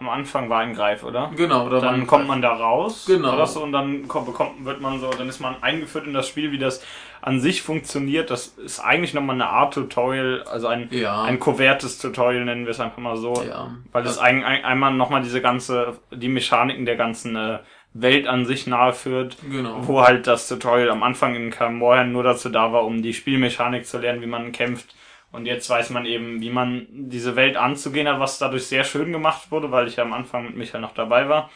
am 0.00 0.08
Anfang 0.08 0.50
war 0.50 0.60
ein 0.60 0.74
Greif, 0.74 1.04
oder? 1.04 1.30
Genau, 1.36 1.68
da 1.68 1.80
Dann 1.80 2.06
kommt 2.06 2.26
man 2.26 2.42
da 2.42 2.52
raus. 2.52 3.04
Genau. 3.06 3.34
Oder 3.34 3.46
so, 3.46 3.62
und 3.62 3.72
dann 3.72 4.08
kommt, 4.08 4.26
bekommt, 4.26 4.64
wird 4.64 4.80
man 4.80 4.98
so, 4.98 5.10
dann 5.10 5.28
ist 5.28 5.40
man 5.40 5.56
eingeführt 5.62 6.06
in 6.06 6.12
das 6.12 6.28
Spiel, 6.28 6.50
wie 6.52 6.58
das 6.58 6.84
an 7.22 7.40
sich 7.40 7.62
funktioniert. 7.62 8.30
Das 8.30 8.48
ist 8.48 8.80
eigentlich 8.80 9.14
nochmal 9.14 9.36
eine 9.36 9.48
Art 9.48 9.74
Tutorial, 9.74 10.42
also 10.50 10.66
ein, 10.66 10.88
Ja. 10.90 11.22
ein 11.22 11.38
kovertes 11.38 11.98
Tutorial, 11.98 12.44
nennen 12.44 12.64
wir 12.64 12.72
es 12.72 12.80
einfach 12.80 12.98
mal 12.98 13.16
so. 13.16 13.42
Ja. 13.48 13.70
Weil 13.92 14.04
es 14.04 14.18
ein, 14.18 14.44
ein, 14.44 14.64
einmal 14.64 14.92
nochmal 14.92 15.22
diese 15.22 15.40
ganze, 15.40 15.98
die 16.10 16.28
Mechaniken 16.28 16.86
der 16.86 16.96
ganzen 16.96 17.36
äh, 17.36 17.58
Welt 17.94 18.26
an 18.26 18.44
sich 18.44 18.66
nahe 18.66 18.92
führt. 18.92 19.36
Genau. 19.48 19.86
Wo 19.86 20.02
halt 20.02 20.26
das 20.26 20.48
Tutorial 20.48 20.90
am 20.90 21.02
Anfang 21.04 21.36
in 21.36 21.50
Kamoran 21.50 22.10
nur 22.12 22.24
dazu 22.24 22.48
da 22.48 22.72
war, 22.72 22.84
um 22.84 23.02
die 23.02 23.14
Spielmechanik 23.14 23.86
zu 23.86 23.98
lernen, 23.98 24.20
wie 24.20 24.26
man 24.26 24.50
kämpft. 24.50 24.94
Und 25.34 25.46
jetzt 25.46 25.68
weiß 25.68 25.90
man 25.90 26.06
eben, 26.06 26.40
wie 26.40 26.50
man 26.50 26.86
diese 26.90 27.34
Welt 27.34 27.56
anzugehen 27.56 28.06
hat, 28.06 28.20
was 28.20 28.38
dadurch 28.38 28.68
sehr 28.68 28.84
schön 28.84 29.10
gemacht 29.10 29.50
wurde, 29.50 29.72
weil 29.72 29.88
ich 29.88 29.96
ja 29.96 30.04
am 30.04 30.12
Anfang 30.12 30.44
mit 30.46 30.56
Michael 30.56 30.80
noch 30.80 30.94
dabei 30.94 31.28
war. 31.28 31.50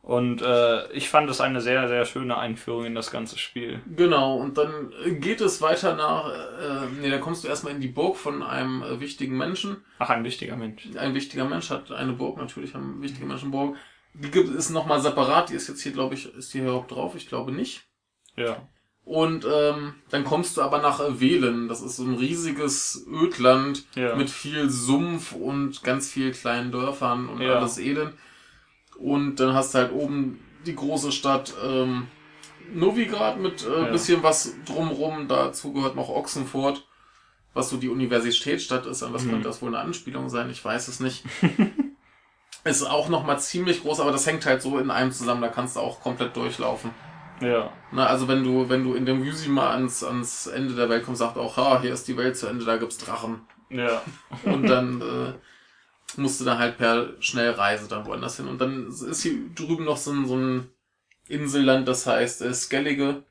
Und 0.00 0.42
äh, 0.42 0.88
ich 0.92 1.08
fand 1.08 1.28
es 1.28 1.40
eine 1.40 1.60
sehr, 1.60 1.88
sehr 1.88 2.04
schöne 2.04 2.38
Einführung 2.38 2.84
in 2.84 2.94
das 2.94 3.10
ganze 3.10 3.36
Spiel. 3.36 3.80
Genau, 3.96 4.36
und 4.36 4.56
dann 4.56 4.92
geht 5.18 5.40
es 5.40 5.60
weiter 5.60 5.96
nach, 5.96 6.30
äh, 6.30 6.86
nee, 7.00 7.10
dann 7.10 7.20
kommst 7.20 7.42
du 7.42 7.48
erstmal 7.48 7.72
in 7.72 7.80
die 7.80 7.88
Burg 7.88 8.16
von 8.16 8.44
einem 8.44 8.84
äh, 8.84 9.00
wichtigen 9.00 9.36
Menschen. 9.36 9.78
Ach, 9.98 10.10
ein 10.10 10.22
wichtiger 10.22 10.54
Mensch. 10.54 10.86
Ein 10.96 11.14
wichtiger 11.14 11.46
Mensch 11.46 11.70
hat 11.70 11.90
eine 11.90 12.12
Burg, 12.12 12.38
natürlich 12.38 12.74
haben 12.74 13.02
wichtige 13.02 13.26
Menschen 13.26 13.50
Burg. 13.50 13.76
Die 14.14 14.30
gibt 14.30 14.54
es 14.54 14.70
nochmal 14.70 15.00
separat, 15.00 15.50
die 15.50 15.54
ist 15.54 15.66
jetzt 15.66 15.82
hier, 15.82 15.92
glaube 15.92 16.14
ich, 16.14 16.32
ist 16.32 16.54
die 16.54 16.60
hier 16.60 16.72
auch 16.72 16.86
drauf? 16.86 17.16
Ich 17.16 17.28
glaube 17.28 17.50
nicht. 17.50 17.82
Ja. 18.36 18.68
Und 19.06 19.46
ähm, 19.48 19.94
dann 20.10 20.24
kommst 20.24 20.56
du 20.56 20.62
aber 20.62 20.78
nach 20.82 20.98
Velen. 21.20 21.68
Das 21.68 21.80
ist 21.80 21.94
so 21.96 22.02
ein 22.02 22.16
riesiges 22.16 23.06
Ödland 23.08 23.84
Ja. 23.94 24.16
mit 24.16 24.28
viel 24.28 24.68
Sumpf 24.68 25.30
und 25.32 25.82
ganz 25.84 26.10
viel 26.10 26.32
kleinen 26.32 26.72
Dörfern 26.72 27.28
und 27.28 27.40
Ja. 27.40 27.54
alles 27.54 27.78
Elend. 27.78 28.14
Und 28.98 29.36
dann 29.36 29.54
hast 29.54 29.74
du 29.74 29.78
halt 29.78 29.92
oben 29.92 30.40
die 30.66 30.74
große 30.74 31.12
Stadt 31.12 31.54
ähm, 31.64 32.08
Novigrad 32.74 33.38
mit 33.38 33.64
äh, 33.64 33.84
Ja. 33.84 33.92
bisschen 33.92 34.24
was 34.24 34.54
drumrum. 34.64 35.28
Dazu 35.28 35.72
gehört 35.72 35.94
noch 35.94 36.08
Ochsenfurt, 36.08 36.84
was 37.54 37.70
so 37.70 37.76
die 37.76 37.88
Universitätsstadt 37.88 38.86
ist. 38.86 39.04
An 39.04 39.12
was 39.14 39.22
Mhm. 39.24 39.30
könnte 39.30 39.46
das 39.46 39.62
wohl 39.62 39.68
eine 39.68 39.78
Anspielung 39.84 40.28
sein? 40.30 40.50
Ich 40.50 40.64
weiß 40.64 40.88
es 40.88 40.98
nicht. 40.98 41.22
ist 42.64 42.82
auch 42.82 43.08
nochmal 43.08 43.38
ziemlich 43.38 43.82
groß, 43.82 44.00
aber 44.00 44.10
das 44.10 44.26
hängt 44.26 44.44
halt 44.46 44.62
so 44.62 44.78
in 44.78 44.90
einem 44.90 45.12
zusammen. 45.12 45.42
Da 45.42 45.48
kannst 45.48 45.76
du 45.76 45.80
auch 45.80 46.00
komplett 46.00 46.34
durchlaufen. 46.36 46.90
Ja. 47.40 47.72
Na, 47.92 48.06
also 48.06 48.28
wenn 48.28 48.44
du, 48.44 48.68
wenn 48.68 48.84
du 48.84 48.94
in 48.94 49.06
dem 49.06 49.22
Vysima 49.24 49.70
ans, 49.70 50.02
ans 50.02 50.46
Ende 50.46 50.74
der 50.74 50.88
Welt 50.88 51.04
kommst, 51.04 51.18
sagt 51.18 51.36
auch, 51.36 51.56
ha, 51.56 51.80
hier 51.80 51.92
ist 51.92 52.08
die 52.08 52.16
Welt 52.16 52.36
zu 52.36 52.46
Ende, 52.46 52.64
da 52.64 52.76
gibt's 52.76 52.98
Drachen. 52.98 53.40
Ja. 53.68 54.02
Und 54.44 54.66
dann 54.66 55.00
äh, 55.00 56.20
musst 56.20 56.40
du 56.40 56.44
dann 56.44 56.58
halt 56.58 56.78
per 56.78 57.20
Schnellreise 57.20 57.88
dann 57.88 58.06
woanders 58.06 58.36
hin. 58.36 58.48
Und 58.48 58.60
dann 58.60 58.88
ist 58.88 59.22
hier 59.22 59.34
drüben 59.54 59.84
noch 59.84 59.96
so 59.96 60.12
ein, 60.12 60.26
so 60.26 60.36
ein 60.36 60.70
Inselland, 61.28 61.86
das 61.88 62.06
heißt 62.06 62.42
äh, 62.42 62.54
Skellige. 62.54 63.24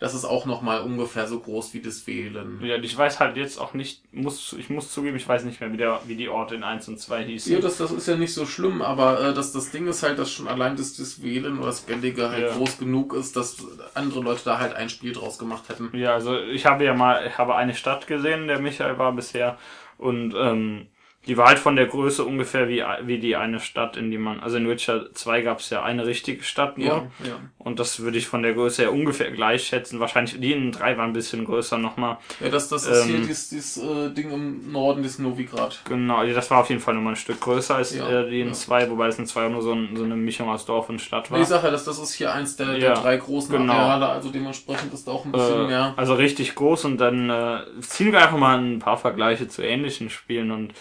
Das 0.00 0.14
ist 0.14 0.24
auch 0.24 0.46
nochmal 0.46 0.80
ungefähr 0.80 1.26
so 1.28 1.38
groß 1.40 1.74
wie 1.74 1.80
das 1.82 2.06
Wählen. 2.06 2.58
Ja, 2.64 2.76
ich 2.76 2.96
weiß 2.96 3.20
halt 3.20 3.36
jetzt 3.36 3.60
auch 3.60 3.74
nicht, 3.74 4.02
muss, 4.14 4.54
ich 4.58 4.70
muss 4.70 4.90
zugeben, 4.90 5.16
ich 5.18 5.28
weiß 5.28 5.44
nicht 5.44 5.60
mehr, 5.60 5.70
wie, 5.74 5.76
der, 5.76 6.00
wie 6.06 6.14
die 6.16 6.30
Orte 6.30 6.54
in 6.54 6.64
1 6.64 6.88
und 6.88 6.98
2 6.98 7.22
hießen. 7.24 7.52
Ja, 7.52 7.60
das, 7.60 7.76
das 7.76 7.90
ist 7.92 8.08
ja 8.08 8.16
nicht 8.16 8.32
so 8.32 8.46
schlimm, 8.46 8.80
aber 8.80 9.20
äh, 9.20 9.34
das, 9.34 9.52
das 9.52 9.70
Ding 9.70 9.86
ist 9.86 10.02
halt, 10.02 10.18
dass 10.18 10.32
schon 10.32 10.48
allein 10.48 10.74
das, 10.76 10.96
das 10.96 11.22
Wählen 11.22 11.58
oder 11.58 11.70
Skellige 11.72 12.30
halt 12.30 12.46
Ja. 12.48 12.54
groß 12.54 12.78
genug 12.78 13.12
ist, 13.12 13.36
dass 13.36 13.58
andere 13.92 14.20
Leute 14.20 14.40
da 14.46 14.58
halt 14.58 14.72
ein 14.74 14.88
Spiel 14.88 15.12
draus 15.12 15.38
gemacht 15.38 15.68
hätten. 15.68 15.90
Ja, 15.94 16.14
also 16.14 16.40
ich 16.40 16.64
habe 16.64 16.82
ja 16.82 16.94
mal, 16.94 17.26
ich 17.26 17.36
habe 17.36 17.54
eine 17.54 17.74
Stadt 17.74 18.06
gesehen, 18.06 18.46
der 18.48 18.58
Michael 18.58 18.96
war 18.96 19.12
bisher 19.12 19.58
und 19.98 20.34
ähm, 20.34 20.86
Die 21.26 21.36
war 21.36 21.48
halt 21.48 21.58
von 21.58 21.76
der 21.76 21.84
Größe 21.84 22.24
ungefähr 22.24 22.66
wie, 22.70 22.82
wie 23.02 23.18
die 23.18 23.36
eine 23.36 23.60
Stadt, 23.60 23.98
in 23.98 24.10
die 24.10 24.16
man, 24.16 24.40
also 24.40 24.56
in 24.56 24.66
Witcher 24.66 25.12
2 25.12 25.42
gab 25.42 25.58
es 25.60 25.68
ja 25.68 25.82
eine 25.82 26.06
richtige 26.06 26.42
Stadt 26.42 26.78
nur. 26.78 26.86
Ja, 26.86 26.94
ja. 27.22 27.36
Und 27.58 27.78
das 27.78 28.00
würde 28.00 28.16
ich 28.16 28.26
von 28.26 28.42
der 28.42 28.54
Größe 28.54 28.82
her 28.82 28.92
ungefähr 28.92 29.30
gleich 29.30 29.64
schätzen. 29.66 30.00
Wahrscheinlich 30.00 30.40
die 30.40 30.52
in 30.52 30.72
3 30.72 30.96
war 30.96 31.04
ein 31.04 31.12
bisschen 31.12 31.44
größer 31.44 31.76
nochmal. 31.76 32.16
Ja, 32.40 32.48
das, 32.48 32.70
das 32.70 32.86
ist 32.86 33.04
hier 33.04 33.16
Ähm, 33.16 33.26
dieses, 33.26 33.50
dieses 33.50 33.76
äh, 33.84 34.10
Ding 34.14 34.30
im 34.30 34.72
Norden, 34.72 35.02
dieses 35.02 35.18
Novigrad. 35.18 35.82
Genau, 35.86 36.24
das 36.24 36.50
war 36.50 36.60
auf 36.60 36.70
jeden 36.70 36.80
Fall 36.80 36.94
nochmal 36.94 37.12
ein 37.12 37.16
Stück 37.16 37.38
größer 37.40 37.76
als 37.76 37.94
Ja, 37.94 38.08
äh, 38.22 38.30
die 38.30 38.40
in 38.40 38.48
ja. 38.48 38.52
2, 38.54 38.90
wobei 38.90 39.08
es 39.08 39.18
in 39.18 39.26
2 39.26 39.46
auch 39.46 39.50
nur 39.50 39.62
so, 39.62 39.72
ein, 39.74 39.94
so 39.94 40.04
eine 40.04 40.16
Mischung 40.16 40.48
aus 40.48 40.64
Dorf 40.64 40.88
und 40.88 41.02
Stadt 41.02 41.30
war. 41.30 41.36
Nee, 41.36 41.42
Ich 41.42 41.48
sage 41.50 41.64
ja, 41.66 41.70
das, 41.70 41.84
das 41.84 41.98
ist 41.98 42.14
hier 42.14 42.32
eins 42.32 42.56
der, 42.56 42.78
der 42.78 42.94
drei 42.94 43.18
großen 43.18 43.54
genau. 43.54 43.74
Areale, 43.74 44.08
also 44.08 44.30
dementsprechend 44.30 44.94
ist 44.94 45.06
da 45.06 45.12
auch 45.12 45.26
ein 45.26 45.32
bisschen 45.32 45.64
Äh, 45.64 45.66
mehr. 45.66 45.92
Also 45.98 46.14
richtig 46.14 46.54
groß 46.54 46.86
und 46.86 46.96
dann 46.96 47.28
äh, 47.28 47.58
ziehen 47.82 48.10
wir 48.12 48.22
einfach 48.22 48.38
mal 48.38 48.58
ein 48.58 48.78
paar 48.78 48.96
Vergleiche 48.96 49.48
zu 49.48 49.60
ähnlichen 49.62 50.08
Spielen 50.08 50.50
und 50.50 50.72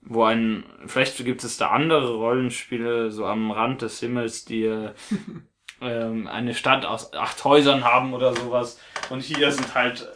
wo 0.00 0.24
ein, 0.24 0.64
vielleicht 0.86 1.24
gibt 1.24 1.44
es 1.44 1.56
da 1.56 1.70
andere 1.70 2.14
Rollenspiele 2.14 3.10
so 3.10 3.26
am 3.26 3.50
Rand 3.50 3.82
des 3.82 4.00
Himmels, 4.00 4.44
die 4.44 4.64
äh, 4.64 4.92
ähm, 5.80 6.26
eine 6.26 6.54
Stadt 6.54 6.84
aus 6.84 7.12
acht 7.12 7.44
Häusern 7.44 7.84
haben 7.84 8.14
oder 8.14 8.34
sowas 8.34 8.80
und 9.10 9.22
hier 9.22 9.52
sind 9.52 9.74
halt 9.74 10.08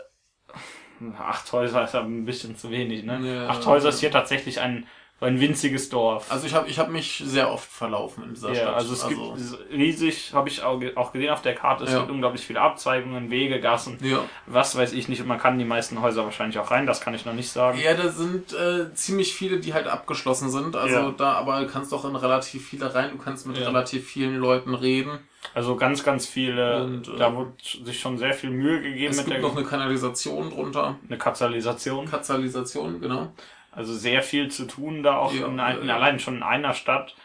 äh, 1.01 1.15
acht 1.19 1.53
Häuser 1.53 1.85
ist 1.85 1.95
aber 1.95 2.07
ein 2.07 2.25
bisschen 2.25 2.57
zu 2.57 2.71
wenig, 2.71 3.05
ne? 3.05 3.21
Ja, 3.23 3.49
acht 3.49 3.67
Häuser 3.67 3.89
ist 3.89 4.01
hier 4.01 4.11
tatsächlich 4.11 4.61
ein 4.61 4.87
ein 5.23 5.41
winziges 5.41 5.89
Dorf. 5.89 6.31
Also 6.31 6.47
ich 6.47 6.55
habe 6.55 6.69
ich 6.69 6.79
hab 6.79 6.91
mich 6.91 7.23
sehr 7.25 7.51
oft 7.51 7.71
verlaufen 7.71 8.25
in 8.25 8.35
dieser 8.35 8.49
ja, 8.51 8.55
Stadt. 8.57 8.75
also 8.75 8.93
es 8.93 9.09
gibt 9.09 9.21
es 9.37 9.43
ist 9.53 9.59
riesig, 9.73 10.33
habe 10.35 10.49
ich 10.49 10.63
auch, 10.63 10.79
ge- 10.81 10.95
auch 10.97 11.13
gesehen 11.13 11.31
auf 11.31 11.43
der 11.43 11.55
Karte, 11.55 11.85
es 11.85 11.93
Ja. 11.93 12.01
gibt 12.01 12.11
unglaublich 12.11 12.43
viele 12.45 12.61
Abzweigungen, 12.61 13.31
Wege, 13.31 13.61
Gassen 13.61 13.99
ja. 14.03 14.21
was 14.47 14.77
weiß 14.77 14.93
ich 14.93 15.09
nicht. 15.09 15.21
Und 15.21 15.29
man 15.29 15.39
kann 15.39 15.59
die 15.59 15.65
meisten 15.65 16.03
Häuser 16.03 16.25
wahrscheinlich 16.25 16.59
auch 16.59 16.71
rein, 16.71 16.87
das 16.87 17.01
kann 17.01 17.15
ich 17.15 17.25
noch 17.25 17.35
nicht 17.35 17.51
sagen. 17.51 17.79
ja, 17.83 17.95
da 17.95 18.09
sind 18.09 18.53
äh, 18.53 18.93
ziemlich 18.95 19.35
viele, 19.35 19.61
die 19.61 19.73
halt 19.75 19.87
abgeschlossen 19.87 20.51
sind. 20.51 20.77
Also 20.77 20.95
Ja. 20.97 21.15
da, 21.17 21.33
aber 21.33 21.61
du 21.61 21.67
kannst 21.69 21.93
doch 21.93 22.05
in 22.05 22.17
relativ 22.17 22.69
viele 22.69 22.95
rein, 22.95 23.11
du 23.13 23.19
kannst 23.19 23.47
mit 23.47 23.59
relativ 23.59 24.07
vielen 24.09 24.37
Leuten 24.37 24.75
reden. 24.75 25.19
Also 25.55 25.75
ganz, 25.77 26.05
ganz 26.05 26.27
viele. 26.27 26.85
Und, 26.85 27.09
äh, 27.09 27.17
da 27.19 27.35
wurde 27.35 27.51
sich 27.85 27.99
schon 27.99 28.17
sehr 28.17 28.33
viel 28.33 28.51
Mühe 28.51 28.81
gegeben 28.81 29.11
Es 29.13 29.25
gibt 29.25 29.41
noch 29.43 29.57
eine 29.57 29.65
Kanalisation 29.67 30.51
drunter. 30.51 30.97
eine 31.09 31.19
Katalysation. 31.19 32.09
Katalysation, 32.09 33.01
genau. 33.01 33.33
Also 33.73 33.95
sehr 33.95 34.23
viel 34.23 34.51
zu 34.51 34.67
tun 34.67 35.03
da 35.03 35.17
auch 35.17 35.33
Ja, 35.33 35.47
in, 35.47 35.59
ein, 35.59 35.87
ja, 35.87 35.97
allein 35.97 36.21
schon 36.21 36.37
in 36.37 36.43
einer 36.43 36.75
Stadt. 36.75 37.17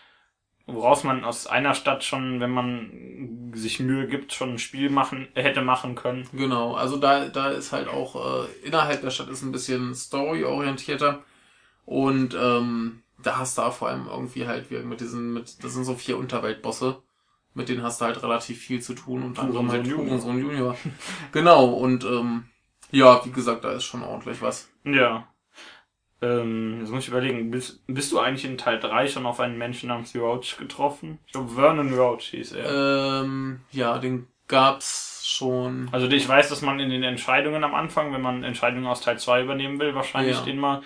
Woraus 0.66 1.06
man 1.06 1.24
aus 1.24 1.48
einer 1.48 1.74
Stadt 1.74 2.04
schon, 2.04 2.42
wenn 2.42 2.52
man 2.52 3.52
sich 3.54 3.80
Mühe 3.80 4.08
gibt, 4.08 4.34
schon 4.34 4.54
ein 4.54 4.60
Spiel 4.60 4.90
machen 4.90 5.30
hätte 5.34 5.62
machen 5.62 5.96
können. 5.96 6.28
Genau, 6.34 6.74
also 6.74 6.98
da, 6.98 7.28
da 7.28 7.52
ist 7.52 7.72
halt 7.72 7.88
auch 7.88 8.16
äh, 8.44 8.68
innerhalb 8.68 9.02
der 9.02 9.12
Stadt 9.12 9.30
ist 9.30 9.44
ein 9.44 9.54
bisschen 9.54 9.96
storyorientierter 9.96 11.24
und 11.86 12.36
ähm, 12.40 13.04
da 13.24 13.38
hast 13.38 13.58
du 13.58 13.62
auch 13.62 13.74
vor 13.74 13.88
allem 13.88 14.08
irgendwie 14.08 14.46
halt 14.46 14.70
mit 14.72 15.00
diesen, 15.00 15.34
mit, 15.34 15.64
das 15.64 15.74
sind 15.74 15.86
so 15.86 15.96
vier 15.96 16.18
Unterweltbosse, 16.18 17.02
mit 17.54 17.70
denen 17.70 17.82
hast 17.82 18.02
du 18.02 18.06
halt 18.06 18.22
relativ 18.22 18.60
viel 18.60 18.82
zu 18.82 18.94
tun 18.94 19.24
und 19.24 19.40
anderem 19.40 19.72
halt 19.72 19.86
Hurensohn 19.86 19.98
Junior. 19.98 20.08
Hurensohn 20.08 20.40
Junior. 20.40 20.78
genau, 21.32 21.66
und 21.66 22.04
ähm, 22.04 22.46
ja, 22.92 23.24
wie 23.26 23.32
gesagt, 23.32 23.64
da 23.64 23.72
ist 23.72 23.86
schon 23.86 24.04
ordentlich 24.04 24.42
was. 24.42 24.70
Ja. 24.84 25.28
Ähm, 26.22 26.80
jetzt 26.80 26.90
muss 26.90 27.04
ich 27.04 27.10
überlegen, 27.10 27.52
bist, 27.52 27.84
bist 27.88 28.12
du 28.12 28.20
eigentlich 28.20 28.46
in 28.46 28.58
Teil 28.58 28.80
3 28.80 29.08
schon 29.08 29.26
auf 29.26 29.40
einen 29.40 29.58
Menschen 29.58 29.90
namens 29.90 30.16
Roach 30.16 30.58
getroffen? 30.58 31.20
Ich 31.28 31.34
glaube, 31.34 31.50
Vernon 31.54 31.94
Roach 31.94 32.30
hieß 32.32 32.54
er. 32.54 33.22
Ähm, 33.24 33.60
ja, 33.72 34.00
den 34.00 34.28
gab's 34.48 35.24
schon. 35.28 35.90
Also 35.92 36.08
ich 36.08 36.28
weiß, 36.28 36.50
dass 36.50 36.62
man 36.62 36.80
in 36.80 36.90
den 36.90 37.04
Entscheidungen 37.04 37.64
am 37.64 37.76
Anfang, 37.76 38.14
wenn 38.14 38.22
man 38.22 38.44
Entscheidungen 38.44 38.88
aus 38.88 39.02
Teil 39.02 39.20
2 39.20 39.44
übernehmen 39.44 39.80
will, 39.80 39.94
wahrscheinlich 39.94 40.38
Ja. 40.38 40.44
den 40.46 40.58
mal, 40.58 40.82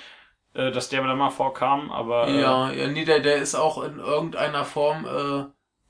äh, 0.53 0.71
dass 0.71 0.89
der 0.89 1.01
da 1.03 1.15
mal 1.15 1.29
vorkam, 1.29 1.91
aber 1.91 2.27
äh, 2.27 2.41
Ja, 2.41 2.71
ja, 2.71 2.87
nee, 2.87 3.05
der, 3.05 3.19
der 3.21 3.37
ist 3.37 3.55
auch 3.55 3.81
in 3.83 3.99
irgendeiner 3.99 4.65
Form, 4.65 5.05
äh, 5.05 5.45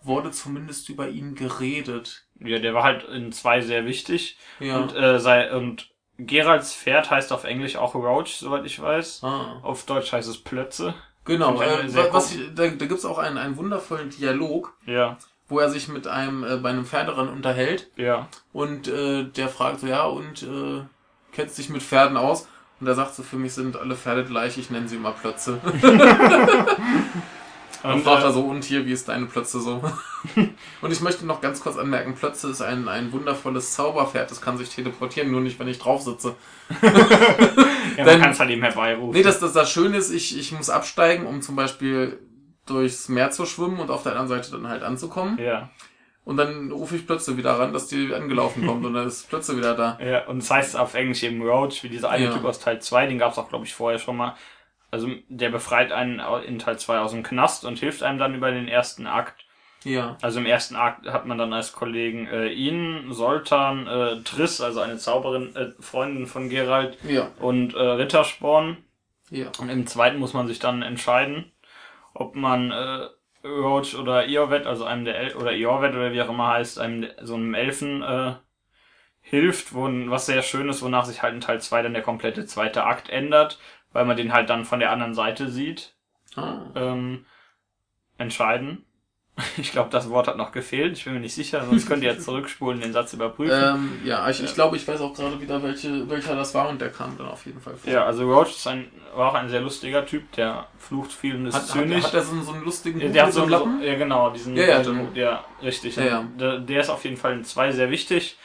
wurde 0.05 0.31
zumindest 0.31 0.89
über 0.89 1.09
ihn 1.09 1.33
geredet. 1.35 2.27
ja, 2.39 2.57
der 2.59 2.73
war 2.73 2.83
halt 2.83 3.03
in 3.05 3.31
2 3.31 3.61
sehr 3.61 3.85
wichtig. 3.85 4.37
Ja. 4.59 4.77
Und, 4.79 4.95
äh, 4.95 5.19
sei, 5.19 5.55
und 5.55 5.90
Geralds 6.26 6.74
Pferd 6.76 7.09
heißt 7.09 7.32
auf 7.32 7.43
Englisch 7.43 7.76
auch 7.76 7.95
Roach, 7.95 8.36
soweit 8.38 8.65
ich 8.65 8.82
weiß. 8.82 9.22
ah. 9.24 9.59
Auf 9.63 9.86
Deutsch 9.86 10.11
heißt 10.11 10.30
es 10.30 10.38
Plötze. 10.38 10.93
Genau, 11.26 11.61
äh, 11.61 11.84
was 12.11 12.34
ich, 12.34 12.53
da, 12.55 12.67
da 12.67 12.86
gibt's 12.86 13.05
auch 13.05 13.19
einen, 13.19 13.38
einen 13.38 13.55
wundervollen 13.57 14.09
Dialog, 14.09 14.74
Ja, 14.86 15.17
wo 15.47 15.59
er 15.59 15.69
sich 15.69 15.88
mit 15.88 16.07
einem 16.07 16.43
äh, 16.43 16.57
bei 16.57 16.69
einem 16.69 16.86
Pferderennen 16.86 17.32
unterhält 17.32 17.89
ja. 17.95 18.28
und 18.53 18.88
äh, 18.88 19.26
der 19.26 19.49
fragt 19.49 19.82
so, 19.82 19.88
ja, 19.88 20.05
und 20.05 20.41
äh, 20.43 20.82
kennst 21.32 21.57
dich 21.57 21.69
mit 21.69 21.84
Pferden 21.84 22.17
aus? 22.17 22.47
Und 22.80 22.88
er 22.88 22.95
sagt 22.95 23.13
so, 23.13 23.22
für 23.22 23.36
mich 23.36 23.53
sind 23.53 23.78
alle 23.78 23.95
Pferde 23.95 24.26
gleich, 24.26 24.57
ich 24.57 24.72
nenne 24.72 24.88
sie 24.88 24.95
immer 24.95 25.11
Plötze. 25.11 25.59
Dann 27.84 27.93
Und, 27.93 28.03
fragt 28.03 28.23
er 28.23 28.29
äh, 28.29 28.34
so, 28.34 28.41
und 28.41 28.63
hier, 28.63 28.86
wie 28.86 28.91
ist 28.91 29.07
deine 29.07 29.25
Plötze 29.25 29.59
so? 29.59 29.82
und 30.82 30.91
ich 30.91 31.01
möchte 31.01 31.25
noch 31.25 31.41
ganz 31.41 31.61
kurz 31.61 31.77
anmerken, 31.77 32.15
Plötze 32.15 32.49
ist 32.49 32.61
ein, 32.61 32.88
ein 32.88 33.11
wundervolles 33.11 33.73
Zauberpferd, 33.73 34.29
das 34.29 34.41
kann 34.41 34.57
sich 34.57 34.69
teleportieren, 34.69 35.32
nur 35.32 35.41
nicht, 35.41 35.59
wenn 35.59 35.67
ich 35.67 35.79
drauf 35.79 36.01
sitze. 36.01 36.36
ja, 37.97 38.05
man 38.05 38.19
kann 38.21 38.32
es 38.32 38.39
halt 38.39 38.49
eben 38.49 38.61
herbeirufen. 38.61 39.11
Nee, 39.13 39.23
das, 39.23 39.39
das, 39.39 39.53
das 39.53 39.71
Schöne 39.71 39.97
ist, 39.97 40.11
ich, 40.11 40.38
ich 40.38 40.51
muss 40.51 40.69
absteigen, 40.69 41.25
um 41.25 41.41
zum 41.41 41.55
Beispiel 41.55 42.19
durchs 42.65 43.09
Meer 43.09 43.32
zu 43.32 43.45
schwimmen 43.45 43.79
und 43.79 43.89
auf 43.89 44.03
der 44.03 44.11
anderen 44.13 44.29
Seite 44.29 44.51
dann 44.51 44.67
halt 44.67 44.84
anzukommen. 44.84 45.38
ja. 45.39 45.69
Und 46.23 46.38
dann 46.38 46.71
rufe 46.71 46.95
ich 46.95 47.07
Plötze 47.07 47.36
wieder 47.36 47.57
ran, 47.57 47.73
dass 47.73 47.88
die 47.88 48.13
angelaufen 48.13 48.67
kommt 48.67 48.86
und 48.86 48.93
dann 48.93 49.07
ist 49.07 49.27
Plötze 49.27 49.57
wieder 49.57 49.73
da. 49.73 49.97
Ja, 49.99 50.27
und 50.27 50.43
das 50.43 50.51
heißt 50.51 50.77
auf 50.77 50.93
Englisch 50.93 51.23
eben 51.23 51.41
Roach, 51.41 51.82
wie 51.82 51.89
dieser 51.89 52.11
eine 52.11 52.25
Ja. 52.25 52.32
Typ 52.32 52.45
aus 52.45 52.59
Teil 52.59 52.79
2, 52.79 53.07
den 53.07 53.17
gab 53.17 53.32
es 53.32 53.39
auch, 53.39 53.49
glaube 53.49 53.65
ich, 53.65 53.73
vorher 53.73 53.97
schon 53.97 54.17
mal. 54.17 54.36
Also 54.91 55.09
der 55.29 55.49
befreit 55.49 55.91
einen 55.91 56.19
in 56.45 56.59
Teil 56.59 56.77
2 56.77 56.99
aus 56.99 57.11
dem 57.11 57.23
Knast 57.23 57.63
und 57.65 57.79
hilft 57.79 58.03
einem 58.03 58.19
dann 58.19 58.35
über 58.35 58.51
den 58.51 58.67
ersten 58.67 59.07
Akt. 59.07 59.45
Ja. 59.83 60.17
Also 60.21 60.39
im 60.39 60.45
ersten 60.45 60.75
Akt 60.75 61.07
hat 61.07 61.25
man 61.25 61.37
dann 61.37 61.53
als 61.53 61.71
Kollegen 61.73 62.27
äh, 62.27 62.49
ihn, 62.49 63.11
Soltan, 63.13 63.87
äh, 63.87 64.21
Triss, 64.23 64.61
also 64.61 64.81
eine 64.81 64.97
Zauberin, 64.97 65.55
äh, 65.55 65.71
Freundin 65.81 66.27
von 66.27 66.49
Geralt, 66.49 66.97
Ja. 67.03 67.31
und 67.39 67.73
äh, 67.73 67.79
Rittersporn. 67.81 68.77
Ja. 69.31 69.47
Und 69.59 69.69
im 69.69 69.87
zweiten 69.87 70.19
muss 70.19 70.33
man 70.33 70.47
sich 70.47 70.59
dann 70.59 70.81
entscheiden, 70.83 71.51
ob 72.13 72.35
man 72.35 72.69
äh, 72.71 73.07
Roach 73.47 73.95
oder 73.97 74.27
Iorvet, 74.27 74.67
also 74.67 74.83
einem 74.85 75.05
der 75.05 75.17
El 75.17 75.35
oder 75.35 75.53
Iorvet 75.53 75.95
oder 75.95 76.11
wie 76.11 76.21
auch 76.21 76.29
immer 76.29 76.49
heißt, 76.49 76.77
einem 76.79 77.07
so 77.21 77.33
einem 77.35 77.53
Elfen 77.55 78.03
äh, 78.03 78.33
hilft, 79.21 79.73
wo, 79.73 79.89
was 80.11 80.25
sehr 80.25 80.41
schön 80.41 80.69
ist, 80.69 80.81
wonach 80.83 81.05
sich 81.05 81.23
halt 81.23 81.33
in 81.33 81.41
Teil 81.41 81.61
2 81.61 81.81
dann 81.81 81.93
der 81.93 82.03
komplette 82.03 82.45
zweite 82.45 82.83
Akt 82.83 83.09
ändert, 83.09 83.57
weil 83.93 84.05
man 84.05 84.17
den 84.17 84.33
halt 84.33 84.49
dann 84.49 84.65
von 84.65 84.79
der 84.79 84.91
anderen 84.91 85.13
Seite 85.13 85.49
sieht. 85.49 85.93
Ah. 86.35 86.59
Ähm, 86.75 87.25
entscheiden. 88.17 88.85
Ich 89.57 89.71
glaube, 89.71 89.89
das 89.89 90.09
Wort 90.09 90.27
hat 90.27 90.35
noch 90.37 90.51
gefehlt. 90.51 90.97
Ich 90.97 91.05
bin 91.05 91.13
mir 91.13 91.19
nicht 91.21 91.33
sicher, 91.33 91.65
sonst 91.65 91.87
könnt 91.87 92.03
ihr 92.03 92.11
jetzt 92.11 92.25
zurückspulen, 92.25 92.81
den 92.81 92.91
Satz 92.93 93.13
überprüfen. 93.13 93.57
Ähm, 93.63 93.99
ja, 94.03 94.29
ich, 94.29 94.43
ich 94.43 94.53
glaube, 94.53 94.75
ich 94.75 94.85
weiß 94.87 94.99
auch 95.01 95.13
gerade 95.15 95.39
wieder, 95.41 95.63
welche, 95.63 96.07
welcher 96.09 96.35
das 96.35 96.53
war 96.53 96.67
und 96.69 96.79
der 96.81 96.89
kam 96.89 97.17
dann 97.17 97.27
auf 97.27 97.45
jeden 97.45 97.59
Fall 97.59 97.75
vor. 97.75 97.91
ja, 97.91 98.05
also 98.05 98.29
Roach 98.31 98.49
ist 98.49 98.67
ein, 98.67 98.91
war 99.15 99.29
auch 99.31 99.33
ein 99.33 99.49
sehr 99.49 99.61
lustiger 99.61 100.05
Typ, 100.05 100.31
der 100.33 100.67
flucht 100.77 101.11
viel 101.11 101.35
und 101.37 101.47
ist 101.47 101.55
Hat, 101.55 101.61
hat, 101.63 101.69
zynisch. 101.69 102.03
hat 102.03 102.13
er 102.13 102.21
so, 102.23 102.33
einen- 102.33 102.43
so 102.43 102.51
einen 102.51 102.63
lustigen 102.65 102.99
Ja, 102.99 103.07
Hut 103.07 103.15
der 103.15 103.25
hat 103.25 103.33
so, 103.33 103.41
einem 103.43 103.49
so 103.51 103.57
Lappen? 103.57 103.81
ja 103.81 103.95
genau, 103.95 104.29
diesen 104.31 104.55
Ja, 104.55 104.63
ja, 104.65 104.83
dann- 104.83 104.99
Hut, 104.99 105.15
ja, 105.17 105.43
richtig. 105.63 105.95
Ja, 105.95 106.03
ja. 106.05 106.23
Der, 106.37 106.59
der 106.59 106.81
ist 106.81 106.89
auf 106.89 107.03
jeden 107.05 107.17
Fall 107.17 107.33
in 107.33 107.43
zwei 107.45 107.71
sehr 107.71 107.89
wichtig 107.89 108.37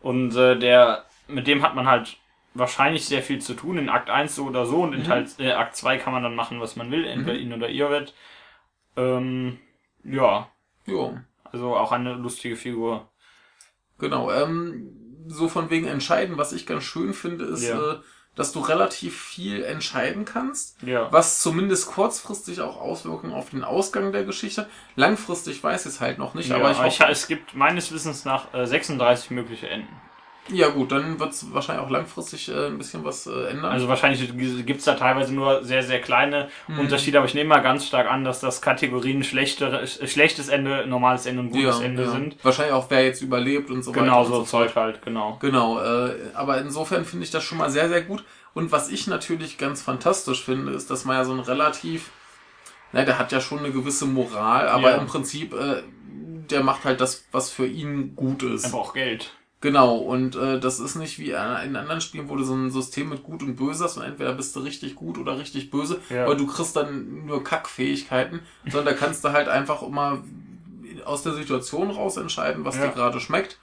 und 0.00 0.34
äh, 0.36 0.58
der 0.58 1.04
mit 1.28 1.46
dem 1.46 1.62
hat 1.62 1.74
man 1.76 1.86
halt 1.86 2.16
wahrscheinlich 2.54 3.06
sehr 3.06 3.22
viel 3.22 3.40
zu 3.40 3.54
tun 3.54 3.78
in 3.78 3.88
Akt 3.88 4.10
1 4.10 4.34
so 4.34 4.44
oder 4.46 4.66
so 4.66 4.82
und 4.82 4.92
in 4.92 5.00
Mhm. 5.00 5.04
Teil 5.04 5.26
äh, 5.38 5.52
Akt 5.52 5.76
2 5.76 5.98
kann 5.98 6.12
man 6.12 6.22
dann 6.22 6.34
machen, 6.34 6.60
was 6.60 6.76
man 6.76 6.90
will, 6.90 7.06
entweder 7.06 7.34
Mhm. 7.38 7.40
ihn 7.42 7.52
oder 7.54 7.68
ihr 7.68 7.88
wird. 7.90 8.14
Ähm, 8.96 9.58
ja, 10.04 10.48
Jo, 10.86 11.16
also 11.44 11.76
auch 11.76 11.92
eine 11.92 12.14
lustige 12.14 12.56
Figur. 12.56 13.08
genau. 13.98 14.30
Ähm, 14.32 14.98
so 15.28 15.48
von 15.48 15.70
wegen 15.70 15.86
entscheiden, 15.86 16.36
was 16.36 16.52
ich 16.52 16.66
ganz 16.66 16.82
schön 16.84 17.14
finde, 17.14 17.44
ist, 17.44 17.62
Ja. 17.68 17.92
äh, 17.92 17.98
dass 18.34 18.52
du 18.52 18.60
relativ 18.60 19.20
viel 19.20 19.62
entscheiden 19.62 20.24
kannst. 20.24 20.82
Ja. 20.82 21.12
was 21.12 21.40
zumindest 21.40 21.86
kurzfristig 21.86 22.60
auch 22.62 22.80
Auswirkungen 22.80 23.32
auf 23.34 23.50
den 23.50 23.62
Ausgang 23.62 24.10
der 24.10 24.24
Geschichte. 24.24 24.68
Langfristig 24.96 25.62
weiß 25.62 25.86
ich 25.86 25.92
es 25.92 26.00
halt 26.00 26.18
noch 26.18 26.34
nicht, 26.34 26.48
ja, 26.48 26.56
aber 26.56 26.70
ich 26.72 26.78
hoffe, 26.78 27.12
es 27.12 27.26
gibt 27.28 27.54
meines 27.54 27.92
Wissens 27.92 28.24
nach 28.24 28.52
äh, 28.54 28.66
36 28.66 29.30
mögliche 29.30 29.68
Enden. 29.68 29.94
Ja 30.48 30.68
gut, 30.68 30.90
dann 30.92 31.18
wird 31.20 31.32
es 31.32 31.52
wahrscheinlich 31.54 31.84
auch 31.84 31.90
langfristig 31.90 32.48
äh, 32.48 32.66
ein 32.66 32.76
bisschen 32.78 33.04
was 33.04 33.26
äh, 33.26 33.48
ändern. 33.50 33.70
Also 33.72 33.88
wahrscheinlich 33.88 34.30
gibt's 34.66 34.84
da 34.84 34.94
teilweise 34.94 35.32
nur 35.34 35.64
sehr, 35.64 35.82
sehr 35.82 36.00
kleine 36.00 36.48
Mhm. 36.68 36.80
Unterschiede, 36.80 37.18
aber 37.18 37.26
ich 37.26 37.34
nehme 37.34 37.48
mal 37.50 37.60
ganz 37.60 37.86
stark 37.86 38.10
an, 38.10 38.24
dass 38.24 38.40
das 38.40 38.60
Kategorien 38.60 39.22
schlechte, 39.24 39.66
äh, 39.82 40.06
schlechtes 40.08 40.48
Ende, 40.48 40.86
normales 40.86 41.26
Ende 41.26 41.40
und 41.42 41.50
gutes 41.50 41.80
Ende 41.80 42.08
sind. 42.10 42.36
Wahrscheinlich 42.44 42.74
auch, 42.74 42.86
wer 42.90 43.04
jetzt 43.04 43.22
überlebt 43.22 43.70
und 43.70 43.82
so 43.82 43.92
Genau 43.92 44.20
weiter. 44.20 44.28
so 44.28 44.34
und 44.34 44.40
so 44.40 44.44
fort. 44.46 44.68
Zeug 44.70 44.76
halt, 44.76 45.02
genau. 45.02 45.38
Genau, 45.40 45.80
äh, 45.80 46.14
aber 46.34 46.58
insofern 46.60 47.04
finde 47.04 47.24
ich 47.24 47.30
das 47.30 47.44
schon 47.44 47.58
mal 47.58 47.70
sehr, 47.70 47.88
sehr 47.88 48.02
gut. 48.02 48.24
Und 48.54 48.70
was 48.72 48.90
ich 48.90 49.06
natürlich 49.06 49.56
ganz 49.58 49.80
fantastisch 49.80 50.44
finde, 50.44 50.72
ist, 50.72 50.90
dass 50.90 51.04
man 51.04 51.16
ja 51.16 51.24
so 51.24 51.32
ein 51.32 51.40
relativ, 51.40 52.10
na, 52.92 53.04
der 53.04 53.18
hat 53.18 53.32
ja 53.32 53.40
schon 53.40 53.60
eine 53.60 53.70
gewisse 53.70 54.04
Moral, 54.06 54.68
aber 54.68 54.90
Ja. 54.90 54.96
im 54.96 55.06
Prinzip, 55.06 55.54
äh, 55.54 55.82
der 56.50 56.62
macht 56.62 56.84
halt 56.84 57.00
das, 57.00 57.24
was 57.32 57.50
für 57.50 57.66
ihn 57.66 58.14
gut 58.16 58.42
ist. 58.42 58.64
Er 58.64 58.70
braucht 58.70 58.94
Geld. 58.94 59.32
Genau, 59.62 59.94
und 59.96 60.34
äh, 60.36 60.58
das 60.60 60.80
ist 60.80 60.96
nicht 60.96 61.18
wie 61.20 61.30
in 61.30 61.36
anderen 61.76 62.00
Spielen, 62.00 62.28
wo 62.28 62.34
du 62.36 62.42
so 62.44 62.52
ein 62.54 62.70
System 62.72 63.08
mit 63.08 63.22
Gut 63.22 63.42
und 63.44 63.54
Böse 63.56 63.84
hast 63.84 63.96
und 63.96 64.02
entweder 64.02 64.32
bist 64.32 64.54
du 64.56 64.60
richtig 64.60 64.96
gut 64.96 65.16
oder 65.18 65.38
richtig 65.38 65.70
böse, 65.70 66.00
Ja. 66.10 66.24
aber 66.24 66.34
du 66.34 66.46
kriegst 66.48 66.74
dann 66.76 67.26
nur 67.26 67.42
Kackfähigkeiten, 67.44 68.40
sondern 68.66 68.92
da 68.94 69.00
kannst 69.00 69.24
du 69.24 69.30
halt 69.32 69.48
einfach 69.48 69.82
immer 69.82 70.18
aus 71.04 71.22
der 71.22 71.32
Situation 71.34 71.90
raus 71.90 72.16
entscheiden, 72.16 72.64
was 72.64 72.76
Ja. 72.76 72.88
dir 72.88 72.92
gerade 72.92 73.20
schmeckt. 73.20 73.58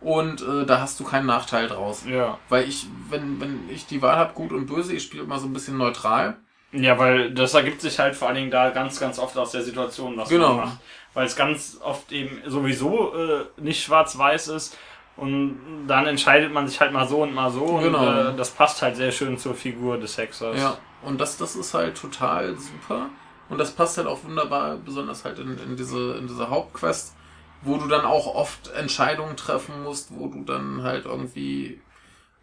Und 0.00 0.42
äh, 0.42 0.64
da 0.66 0.80
hast 0.80 0.98
du 1.00 1.04
keinen 1.04 1.26
Nachteil 1.26 1.66
draus. 1.68 2.04
Ja. 2.06 2.38
Weil 2.48 2.68
ich, 2.68 2.86
wenn, 3.08 3.40
wenn 3.40 3.68
ich 3.70 3.86
die 3.86 4.02
Wahl 4.02 4.16
habe, 4.16 4.34
gut 4.34 4.52
und 4.52 4.66
böse, 4.66 4.92
ich 4.92 5.02
spiele 5.04 5.22
immer 5.24 5.38
so 5.38 5.46
ein 5.46 5.52
bisschen 5.52 5.76
neutral. 5.76 6.36
Ja, 6.72 6.98
weil 6.98 7.32
das 7.32 7.54
ergibt 7.54 7.80
sich 7.80 7.98
halt 7.98 8.14
vor 8.14 8.28
allen 8.28 8.36
Dingen 8.36 8.50
da 8.50 8.70
ganz, 8.70 9.00
ganz 9.00 9.18
oft 9.18 9.36
aus 9.38 9.52
der 9.52 9.62
Situation, 9.62 10.16
was 10.16 10.28
Genau. 10.28 10.54
man 10.54 10.66
macht. 10.66 10.78
Weil 11.14 11.26
es 11.26 11.34
ganz 11.34 11.78
oft 11.82 12.12
eben 12.12 12.38
sowieso 12.46 13.14
äh, 13.14 13.44
nicht 13.56 13.82
schwarz-weiß 13.82 14.48
ist 14.48 14.76
und 15.18 15.58
dann 15.86 16.06
entscheidet 16.06 16.52
man 16.52 16.66
sich 16.68 16.80
halt 16.80 16.92
mal 16.92 17.08
so 17.08 17.22
und 17.22 17.34
mal 17.34 17.50
so 17.50 17.64
und 17.64 17.82
Genau. 17.84 18.30
äh, 18.30 18.36
das 18.36 18.50
passt 18.50 18.82
halt 18.82 18.96
sehr 18.96 19.12
schön 19.12 19.38
zur 19.38 19.54
Figur 19.54 19.98
des 19.98 20.16
Hexers. 20.16 20.56
Ja, 20.58 20.78
und 21.02 21.20
das, 21.20 21.36
das 21.36 21.56
ist 21.56 21.74
halt 21.74 21.96
total 22.00 22.56
super. 22.56 23.10
Und 23.48 23.58
das 23.58 23.70
passt 23.70 23.96
halt 23.96 24.06
auch 24.06 24.22
wunderbar, 24.24 24.76
besonders 24.76 25.24
halt 25.24 25.38
in, 25.38 25.58
in, 25.58 25.76
diese, 25.76 26.14
in 26.16 26.26
diese 26.28 26.50
Hauptquest, 26.50 27.14
wo 27.62 27.76
du 27.78 27.88
dann 27.88 28.04
auch 28.04 28.34
oft 28.34 28.68
Entscheidungen 28.72 29.36
treffen 29.36 29.82
musst, 29.82 30.10
wo 30.14 30.28
du 30.28 30.44
dann 30.44 30.82
halt 30.82 31.06
irgendwie 31.06 31.80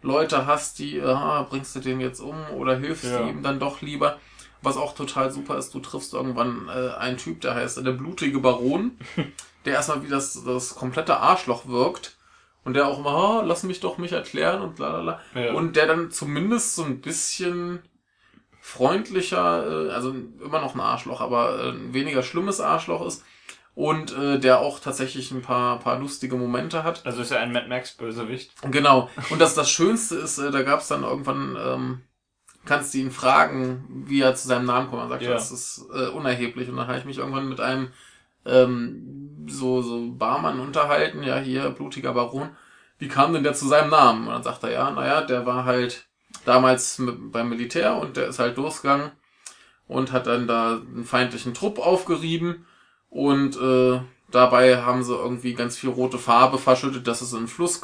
Leute 0.02 0.46
hast, 0.46 0.78
die, 0.78 1.00
aha, 1.00 1.46
bringst 1.48 1.74
du 1.76 1.80
den 1.80 2.00
jetzt 2.00 2.20
um 2.20 2.36
oder 2.54 2.76
hilfst 2.76 3.04
Ja. 3.04 3.18
du 3.22 3.28
ihm 3.28 3.42
dann 3.42 3.58
doch 3.58 3.80
lieber. 3.82 4.18
Was 4.62 4.76
auch 4.76 4.94
total 4.94 5.30
super 5.30 5.56
ist, 5.58 5.72
du 5.74 5.78
triffst 5.80 6.12
irgendwann 6.12 6.68
äh, 6.68 6.90
einen 6.96 7.18
Typ, 7.18 7.40
der 7.40 7.54
heißt 7.54 7.78
der 7.84 7.92
blutige 7.92 8.40
Baron, 8.40 8.98
der 9.64 9.74
erstmal 9.74 10.02
wie 10.02 10.08
das, 10.08 10.42
das 10.44 10.74
komplette 10.74 11.18
Arschloch 11.18 11.66
wirkt. 11.68 12.15
Und 12.66 12.74
der 12.74 12.88
auch 12.88 12.98
immer, 12.98 13.10
ah, 13.10 13.42
lass 13.46 13.62
mich 13.62 13.78
doch 13.78 13.96
mich 13.96 14.10
erklären 14.10 14.60
und 14.60 14.80
lalala. 14.80 15.20
Ja. 15.36 15.52
Und 15.52 15.76
der 15.76 15.86
dann 15.86 16.10
zumindest 16.10 16.74
so 16.74 16.82
ein 16.82 17.00
bisschen 17.00 17.80
freundlicher, 18.60 19.86
äh, 19.86 19.92
also 19.92 20.12
immer 20.44 20.60
noch 20.60 20.74
ein 20.74 20.80
Arschloch, 20.80 21.20
aber 21.20 21.60
äh, 21.60 21.68
ein 21.70 21.94
weniger 21.94 22.24
schlimmes 22.24 22.60
Arschloch 22.60 23.06
ist. 23.06 23.22
Und 23.76 24.16
äh, 24.18 24.40
der 24.40 24.58
auch 24.58 24.80
tatsächlich 24.80 25.30
ein 25.30 25.42
paar, 25.42 25.78
paar 25.78 26.00
lustige 26.00 26.34
Momente 26.34 26.82
hat. 26.82 27.06
Also 27.06 27.22
ist 27.22 27.30
ja 27.30 27.38
ein 27.38 27.52
Mad 27.52 27.68
Max 27.68 27.92
Bösewicht. 27.92 28.50
Genau. 28.70 29.10
Und 29.30 29.38
das, 29.40 29.54
das 29.54 29.70
Schönste 29.70 30.16
ist, 30.16 30.38
äh, 30.38 30.50
da 30.50 30.62
gab 30.62 30.80
es 30.80 30.88
dann 30.88 31.04
irgendwann, 31.04 31.56
ähm, 31.60 32.00
kannst 32.64 32.94
du 32.94 32.98
ihn 32.98 33.12
fragen, 33.12 33.84
wie 34.08 34.22
er 34.22 34.34
zu 34.34 34.48
seinem 34.48 34.66
Namen 34.66 34.90
kommt. 34.90 35.02
Er 35.02 35.08
sagt, 35.08 35.22
Ja. 35.22 35.30
das 35.30 35.52
ist 35.52 35.86
äh, 35.94 36.08
unerheblich. 36.08 36.68
Und 36.68 36.78
dann 36.78 36.88
habe 36.88 36.98
ich 36.98 37.04
mich 37.04 37.18
irgendwann 37.18 37.48
mit 37.48 37.60
einem 37.60 37.92
ähm, 38.46 39.46
so, 39.48 39.82
so 39.82 40.10
Barmann 40.12 40.60
unterhalten, 40.60 41.22
ja, 41.22 41.38
hier, 41.38 41.70
blutiger 41.70 42.12
Baron. 42.12 42.50
Wie 42.98 43.08
kam 43.08 43.32
denn 43.32 43.44
der 43.44 43.54
zu 43.54 43.68
seinem 43.68 43.90
Namen? 43.90 44.26
Und 44.26 44.34
dann 44.34 44.42
sagt 44.42 44.64
er, 44.64 44.70
ja, 44.70 44.90
naja, 44.90 45.22
der 45.22 45.46
war 45.46 45.64
halt 45.64 46.06
damals 46.44 46.98
mit, 46.98 47.32
beim 47.32 47.48
Militär 47.48 47.96
und 47.96 48.16
der 48.16 48.28
ist 48.28 48.38
halt 48.38 48.56
losgegangen 48.56 49.12
und 49.88 50.12
hat 50.12 50.26
dann 50.26 50.46
da 50.46 50.76
einen 50.76 51.04
feindlichen 51.04 51.54
Trupp 51.54 51.78
aufgerieben 51.78 52.66
und 53.10 53.56
äh, 53.56 54.00
dabei 54.30 54.82
haben 54.82 55.02
sie 55.02 55.14
irgendwie 55.14 55.54
ganz 55.54 55.76
viel 55.76 55.90
rote 55.90 56.18
Farbe 56.18 56.58
verschüttet, 56.58 57.06
dass 57.06 57.20
es 57.20 57.32
in 57.32 57.40
den 57.40 57.48
Fluss 57.48 57.80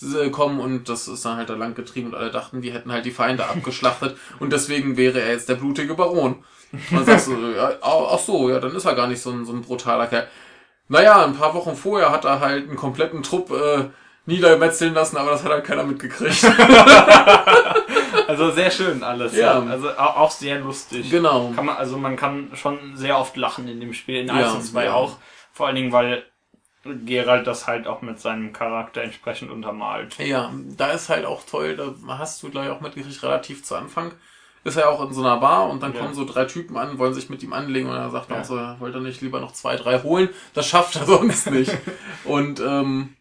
gekommen 0.00 0.60
und 0.60 0.88
das 0.88 1.08
ist 1.08 1.24
dann 1.24 1.36
halt 1.36 1.48
da 1.48 1.54
lang 1.54 1.74
getrieben 1.74 2.08
und 2.08 2.14
alle 2.14 2.30
dachten, 2.30 2.60
die 2.62 2.72
hätten 2.72 2.92
halt 2.92 3.04
die 3.06 3.10
Feinde 3.10 3.46
abgeschlachtet 3.46 4.16
und 4.40 4.52
deswegen 4.52 4.96
wäre 4.96 5.20
er 5.20 5.32
jetzt 5.32 5.48
der 5.48 5.54
blutige 5.54 5.94
Baron. 5.94 6.44
Dann 6.90 7.04
sagst 7.04 7.28
du, 7.28 7.32
ja, 7.56 7.72
ach 7.80 8.18
so, 8.18 8.50
ja, 8.50 8.58
dann 8.60 8.74
ist 8.74 8.84
er 8.84 8.94
gar 8.94 9.06
nicht 9.06 9.22
so 9.22 9.30
ein, 9.30 9.44
so 9.46 9.52
ein 9.52 9.62
brutaler 9.62 10.06
Kerl. 10.06 10.26
Naja, 10.88 11.24
ein 11.24 11.34
paar 11.36 11.54
Wochen 11.54 11.74
vorher 11.74 12.10
hat 12.12 12.24
er 12.24 12.40
halt 12.40 12.68
einen 12.68 12.76
kompletten 12.76 13.22
Trupp 13.22 13.50
äh, 13.50 13.84
niedermetzeln 14.26 14.94
lassen, 14.94 15.16
aber 15.16 15.30
das 15.30 15.42
hat 15.44 15.50
halt 15.50 15.64
keiner 15.64 15.84
mitgekriegt. 15.84 16.44
Also 18.28 18.50
sehr 18.50 18.70
schön 18.72 19.02
alles. 19.04 19.36
Ja. 19.36 19.60
Also 19.62 19.88
au- 19.90 19.94
auch 20.24 20.30
sehr 20.32 20.58
lustig. 20.58 21.10
genau. 21.10 21.52
Kann 21.54 21.66
man, 21.66 21.76
also 21.76 21.96
man 21.96 22.16
kann 22.16 22.50
schon 22.54 22.96
sehr 22.96 23.18
oft 23.18 23.36
lachen 23.36 23.68
in 23.68 23.78
dem 23.78 23.92
Spiel, 23.94 24.16
in 24.16 24.26
Ja, 24.26 24.34
1 24.34 24.52
und 24.54 24.62
2 24.64 24.84
ja. 24.86 24.94
auch. 24.94 25.16
Vor 25.52 25.66
allen 25.68 25.76
Dingen, 25.76 25.92
weil 25.92 26.24
Geralt 27.04 27.46
das 27.46 27.66
halt 27.66 27.86
auch 27.86 28.02
mit 28.02 28.20
seinem 28.20 28.52
Charakter 28.52 29.02
entsprechend 29.02 29.50
untermalt. 29.50 30.18
Ja, 30.18 30.52
da 30.76 30.90
ist 30.92 31.08
halt 31.08 31.24
auch 31.24 31.44
toll, 31.44 31.76
da 31.76 31.94
hast 32.18 32.42
du 32.42 32.50
gleich 32.50 32.68
auch 32.70 32.80
mitgekriegt, 32.80 33.22
relativ 33.22 33.64
zu 33.64 33.74
Anfang. 33.76 34.12
Ist 34.64 34.76
er 34.76 34.88
auch 34.90 35.00
in 35.06 35.12
so 35.14 35.20
einer 35.20 35.36
Bar 35.36 35.68
und 35.70 35.82
dann 35.82 35.94
Ja. 35.94 36.00
kommen 36.00 36.14
so 36.14 36.24
drei 36.24 36.44
Typen 36.44 36.76
an, 36.76 36.98
wollen 36.98 37.14
sich 37.14 37.28
mit 37.30 37.42
ihm 37.42 37.52
anlegen 37.52 37.88
und 37.88 37.94
er 37.96 38.10
sagt 38.10 38.30
Ja. 38.30 38.40
auch 38.40 38.44
so, 38.44 38.56
ja, 38.56 38.80
wollte 38.80 38.98
er 38.98 39.02
nicht 39.02 39.20
lieber 39.20 39.40
noch 39.40 39.52
zwei, 39.52 39.76
drei 39.76 40.02
holen? 40.02 40.28
Das 40.54 40.66
schafft 40.66 40.96
er 40.96 41.06
sonst 41.06 41.50
nicht. 41.50 41.72
und 42.24 42.58
ähm, 42.60 43.14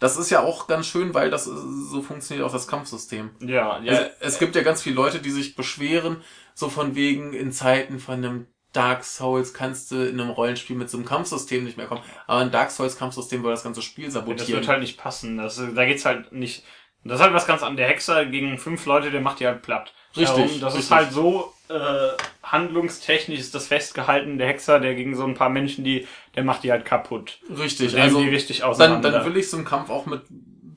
das 0.00 0.16
ist 0.16 0.30
ja 0.30 0.40
auch 0.40 0.66
ganz 0.66 0.86
schön, 0.88 1.14
weil 1.14 1.30
das 1.30 1.44
so 1.44 2.02
funktioniert 2.02 2.44
auch 2.44 2.52
das 2.52 2.66
Kampfsystem. 2.66 3.30
Ja, 3.40 3.78
ja. 3.80 3.92
Also, 3.92 4.02
es 4.18 4.38
gibt 4.40 4.56
ja 4.56 4.62
ganz 4.62 4.82
viele 4.82 4.96
Leute, 4.96 5.20
die 5.20 5.30
sich 5.30 5.54
beschweren, 5.54 6.22
so 6.54 6.68
von 6.68 6.96
wegen 6.96 7.32
in 7.32 7.52
Zeiten 7.52 8.00
von 8.00 8.14
einem 8.14 8.46
Dark 8.72 9.04
Souls 9.04 9.52
kannst 9.52 9.90
du 9.90 10.08
in 10.08 10.20
einem 10.20 10.30
Rollenspiel 10.30 10.76
mit 10.76 10.88
so 10.88 10.96
einem 10.96 11.06
Kampfsystem 11.06 11.64
nicht 11.64 11.76
mehr 11.76 11.86
kommen. 11.86 12.02
Aber 12.26 12.40
ein 12.40 12.50
Dark 12.50 12.70
Souls 12.70 12.96
Kampfsystem 12.96 13.42
würde 13.42 13.54
das 13.54 13.62
ganze 13.62 13.82
Spiel 13.82 14.06
das 14.06 14.14
sabotieren. 14.14 14.54
wird 14.60 14.68
halt 14.68 14.80
nicht 14.80 14.98
passen. 14.98 15.36
Das, 15.36 15.56
da 15.74 15.84
geht's 15.84 16.04
halt 16.04 16.32
nicht. 16.32 16.64
Das 17.04 17.16
ist 17.16 17.22
halt 17.22 17.34
was 17.34 17.46
ganz 17.46 17.62
anderes. 17.62 17.78
Der 17.78 17.88
Hexer 17.88 18.26
gegen 18.26 18.58
fünf 18.58 18.86
Leute, 18.86 19.10
der 19.10 19.20
macht 19.20 19.40
die 19.40 19.46
halt 19.46 19.62
platt. 19.62 19.92
Richtig, 20.16 20.26
Darum, 20.26 20.60
das 20.60 20.74
richtig. 20.74 20.80
ist 20.84 20.90
halt 20.90 21.12
so 21.12 21.52
äh, 21.68 22.10
handlungstechnisch 22.42 23.40
ist 23.40 23.54
das 23.54 23.66
festgehalten. 23.66 24.38
Der 24.38 24.48
Hexer, 24.48 24.78
der 24.78 24.94
gegen 24.94 25.16
so 25.16 25.24
ein 25.24 25.34
paar 25.34 25.48
Menschen, 25.48 25.84
die, 25.84 26.06
der 26.36 26.44
macht 26.44 26.64
die 26.64 26.70
halt 26.70 26.84
kaputt. 26.84 27.40
Richtig, 27.58 27.98
also 27.98 28.22
die 28.22 28.28
richtig 28.28 28.60
dann, 28.60 28.68
auseinander. 28.70 29.10
dann 29.10 29.26
will 29.26 29.36
ich 29.36 29.50
so 29.50 29.56
einen 29.56 29.66
Kampf 29.66 29.90
auch 29.90 30.06
mit 30.06 30.22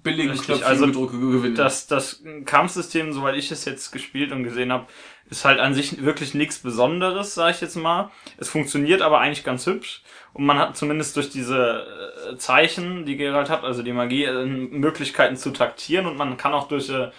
billigen 0.06 0.30
Richtig, 0.30 0.45
Knöpfchen 0.47 0.68
also 0.68 0.86
gedrücke 0.86 1.20
gewinnen. 1.20 1.56
das, 1.56 1.88
das 1.88 2.24
Kampfsystem, 2.45 3.12
soweit 3.12 3.36
ich 3.36 3.51
es 3.51 3.66
jetzt 3.66 3.91
gespielt 3.91 4.32
und 4.32 4.43
gesehen 4.45 4.72
habe, 4.72 4.86
ist 5.30 5.43
halt 5.43 5.60
an 5.60 5.74
sich 5.74 6.06
wirklich 6.06 6.34
nichts 6.34 6.60
Besonderes, 6.60 7.34
sage 7.36 7.51
ich 7.56 7.62
jetzt 7.62 7.76
mal. 7.76 8.12
Es 8.38 8.47
funktioniert 8.47 9.01
aber 9.01 9.20
eigentlich 9.20 9.43
ganz 9.43 9.66
hübsch 9.66 10.03
und 10.34 10.45
man 10.45 10.58
hat 10.60 10.78
zumindest 10.78 11.18
durch 11.18 11.30
diese 11.30 11.86
äh, 12.32 12.38
Zeichen, 12.38 13.06
die 13.06 13.18
Geralt 13.18 13.49
hat, 13.49 13.64
also 13.66 13.84
die 13.84 13.91
Magie, 13.91 14.24
äh, 14.24 14.45
Möglichkeiten 14.45 15.36
zu 15.36 15.51
taktieren 15.51 16.06
und 16.06 16.16
man 16.16 16.38
kann 16.38 16.53
auch 16.53 16.68
durch 16.68 16.89
äh, 16.89 17.10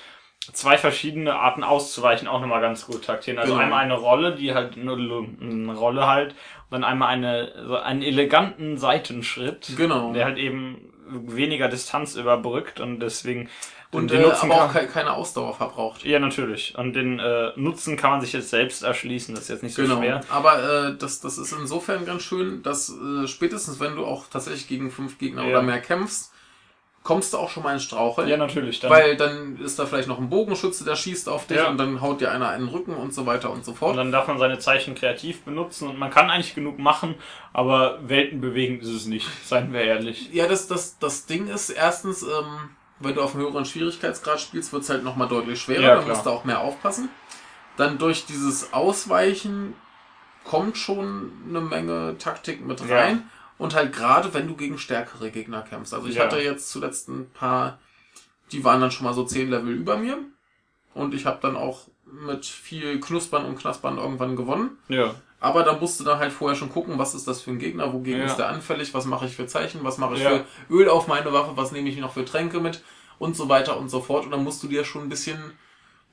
zwei 0.52 0.78
verschiedene 0.78 1.34
Arten 1.34 1.64
auszuweichen 1.64 2.28
auch 2.28 2.40
nochmal 2.40 2.60
ganz 2.60 2.86
gut 2.86 3.04
taktieren. 3.04 3.38
Also 3.40 3.52
Genau. 3.54 3.64
einmal 3.64 3.82
eine 3.84 3.94
Rolle, 3.94 4.36
die 4.36 4.54
halt 4.54 4.76
nur 4.76 4.96
eine 4.96 5.74
Rolle 5.74 6.06
halt 6.06 6.30
und 6.30 6.70
dann 6.70 6.84
einmal 6.84 7.08
eine, 7.08 7.52
so 7.66 7.76
einen 7.76 8.02
eleganten 8.02 8.78
Seitenschritt, 8.78 9.72
Genau. 9.76 10.12
der 10.12 10.24
halt 10.24 10.38
eben 10.38 10.92
weniger 11.08 11.68
Distanz 11.68 12.16
überbrückt 12.16 12.80
und 12.80 13.00
deswegen 13.00 13.48
und 13.92 14.10
den 14.10 14.20
äh, 14.20 14.24
Nutzen 14.26 14.50
aber 14.50 14.64
auch 14.64 14.72
kann- 14.72 14.86
ke 14.86 14.92
keine 14.92 15.12
Ausdauer 15.12 15.54
verbraucht. 15.54 16.04
ja, 16.04 16.18
natürlich. 16.18 16.74
Und 16.76 16.94
den 16.94 17.18
äh, 17.18 17.52
Nutzen 17.56 17.96
kann 17.96 18.10
man 18.10 18.20
sich 18.20 18.32
jetzt 18.32 18.50
selbst 18.50 18.82
erschließen. 18.82 19.34
Das 19.34 19.44
ist 19.44 19.48
jetzt 19.50 19.62
nicht 19.62 19.74
so 19.74 19.82
Genau. 19.82 19.98
schwer. 19.98 20.20
Aber 20.28 20.88
äh, 20.88 20.96
das, 20.98 21.20
das 21.20 21.38
ist 21.38 21.52
insofern 21.52 22.04
ganz 22.04 22.22
schön, 22.22 22.62
dass 22.62 22.90
äh, 22.90 23.26
spätestens 23.28 23.78
wenn 23.80 23.94
du 23.96 24.04
auch 24.04 24.24
tatsächlich 24.28 24.66
gegen 24.68 24.90
fünf 24.90 25.18
Gegner 25.18 25.42
Ja. 25.44 25.50
oder 25.50 25.62
mehr 25.62 25.80
kämpfst, 25.80 26.32
kommst 27.06 27.32
du 27.32 27.38
auch 27.38 27.48
schon 27.50 27.62
mal 27.62 27.72
in 27.72 27.78
Straucheln. 27.78 28.28
Ja, 28.28 28.36
natürlich. 28.36 28.80
Dann, 28.80 28.90
Weil 28.90 29.16
dann 29.16 29.58
ist 29.60 29.78
da 29.78 29.86
vielleicht 29.86 30.08
noch 30.08 30.18
ein 30.18 30.28
Bogenschütze, 30.28 30.84
der 30.84 30.96
schießt 30.96 31.28
auf 31.28 31.46
dich 31.46 31.56
Ja. 31.58 31.68
und 31.68 31.78
dann 31.78 32.00
haut 32.00 32.20
dir 32.20 32.32
einer 32.32 32.48
einen 32.48 32.66
Rücken 32.66 32.94
und 32.94 33.14
so 33.14 33.26
weiter 33.26 33.50
und 33.50 33.64
so 33.64 33.74
fort. 33.74 33.92
und 33.92 33.96
dann 33.98 34.10
darf 34.10 34.26
man 34.26 34.38
seine 34.38 34.58
Zeichen 34.58 34.96
kreativ 34.96 35.42
benutzen 35.42 35.88
und 35.88 35.98
man 36.00 36.10
kann 36.10 36.28
eigentlich 36.30 36.56
genug 36.56 36.80
machen, 36.80 37.14
aber 37.52 38.00
weltenbewegend 38.08 38.82
ist 38.82 38.88
es 38.90 39.06
nicht, 39.06 39.28
seien 39.44 39.72
wir 39.72 39.82
ehrlich. 39.82 40.30
Ja, 40.32 40.48
das, 40.48 40.66
das, 40.66 40.98
das 40.98 41.26
Ding 41.26 41.46
ist 41.46 41.70
erstens, 41.70 42.22
ähm, 42.24 42.70
wenn 42.98 43.14
du 43.14 43.22
auf 43.22 43.34
einem 43.36 43.44
höheren 43.44 43.64
Schwierigkeitsgrad 43.64 44.40
spielst, 44.40 44.72
wird 44.72 44.82
es 44.82 44.90
halt 44.90 45.04
nochmal 45.04 45.28
deutlich 45.28 45.60
schwerer, 45.60 45.82
Ja, 45.82 45.94
dann 45.96 46.08
musst 46.08 46.26
du 46.26 46.30
auch 46.30 46.44
mehr 46.44 46.60
aufpassen. 46.60 47.08
Dann 47.76 47.98
durch 47.98 48.26
dieses 48.26 48.72
Ausweichen 48.72 49.74
kommt 50.44 50.76
schon 50.76 51.30
eine 51.48 51.60
Menge 51.60 52.16
Taktik 52.18 52.64
mit 52.66 52.80
Ja. 52.80 52.86
Und 53.58 53.74
halt 53.74 53.92
gerade, 53.94 54.34
wenn 54.34 54.46
du 54.48 54.54
gegen 54.54 54.78
stärkere 54.78 55.30
Gegner 55.30 55.62
kämpfst. 55.62 55.94
Also 55.94 56.08
ich 56.08 56.16
Ja. 56.16 56.24
hatte 56.24 56.38
jetzt 56.40 56.70
zuletzt 56.70 57.08
ein 57.08 57.30
paar, 57.30 57.78
die 58.52 58.64
waren 58.64 58.80
dann 58.80 58.90
schon 58.90 59.04
mal 59.06 59.14
so 59.14 59.24
10 59.24 59.48
Level 59.50 59.72
über 59.72 59.96
mir. 59.96 60.18
Und 60.94 61.14
ich 61.14 61.26
habe 61.26 61.38
dann 61.42 61.56
auch 61.56 61.88
mit 62.04 62.44
viel 62.46 63.00
Knuspern 63.00 63.44
und 63.46 63.58
Knaspern 63.58 63.98
irgendwann 63.98 64.36
gewonnen. 64.36 64.78
Ja. 64.88 65.14
Aber 65.40 65.62
da 65.62 65.74
musst 65.74 66.00
du 66.00 66.04
dann 66.04 66.18
halt 66.18 66.32
vorher 66.32 66.56
schon 66.56 66.70
gucken, 66.70 66.98
was 66.98 67.14
ist 67.14 67.28
das 67.28 67.42
für 67.42 67.50
ein 67.50 67.58
Gegner, 67.58 67.92
wogegen 67.92 68.20
Ja. 68.20 68.26
ist 68.26 68.36
der 68.36 68.48
anfällig, 68.48 68.94
was 68.94 69.04
mache 69.04 69.26
ich 69.26 69.36
für 69.36 69.46
Zeichen, 69.46 69.84
was 69.84 69.98
mache 69.98 70.14
ich 70.14 70.20
Ja. 70.22 70.30
für 70.30 70.44
Öl 70.70 70.88
auf 70.88 71.08
meine 71.08 71.32
Waffe, 71.32 71.52
was 71.56 71.72
nehme 71.72 71.88
ich 71.88 71.98
noch 71.98 72.12
für 72.12 72.24
Tränke 72.24 72.60
mit 72.60 72.82
und 73.18 73.36
so 73.36 73.48
weiter 73.48 73.76
und 73.78 73.90
so 73.90 74.00
fort. 74.00 74.24
Und 74.24 74.30
dann 74.30 74.44
musst 74.44 74.62
du 74.62 74.68
dir 74.68 74.84
schon 74.84 75.02
ein 75.02 75.08
bisschen, 75.08 75.38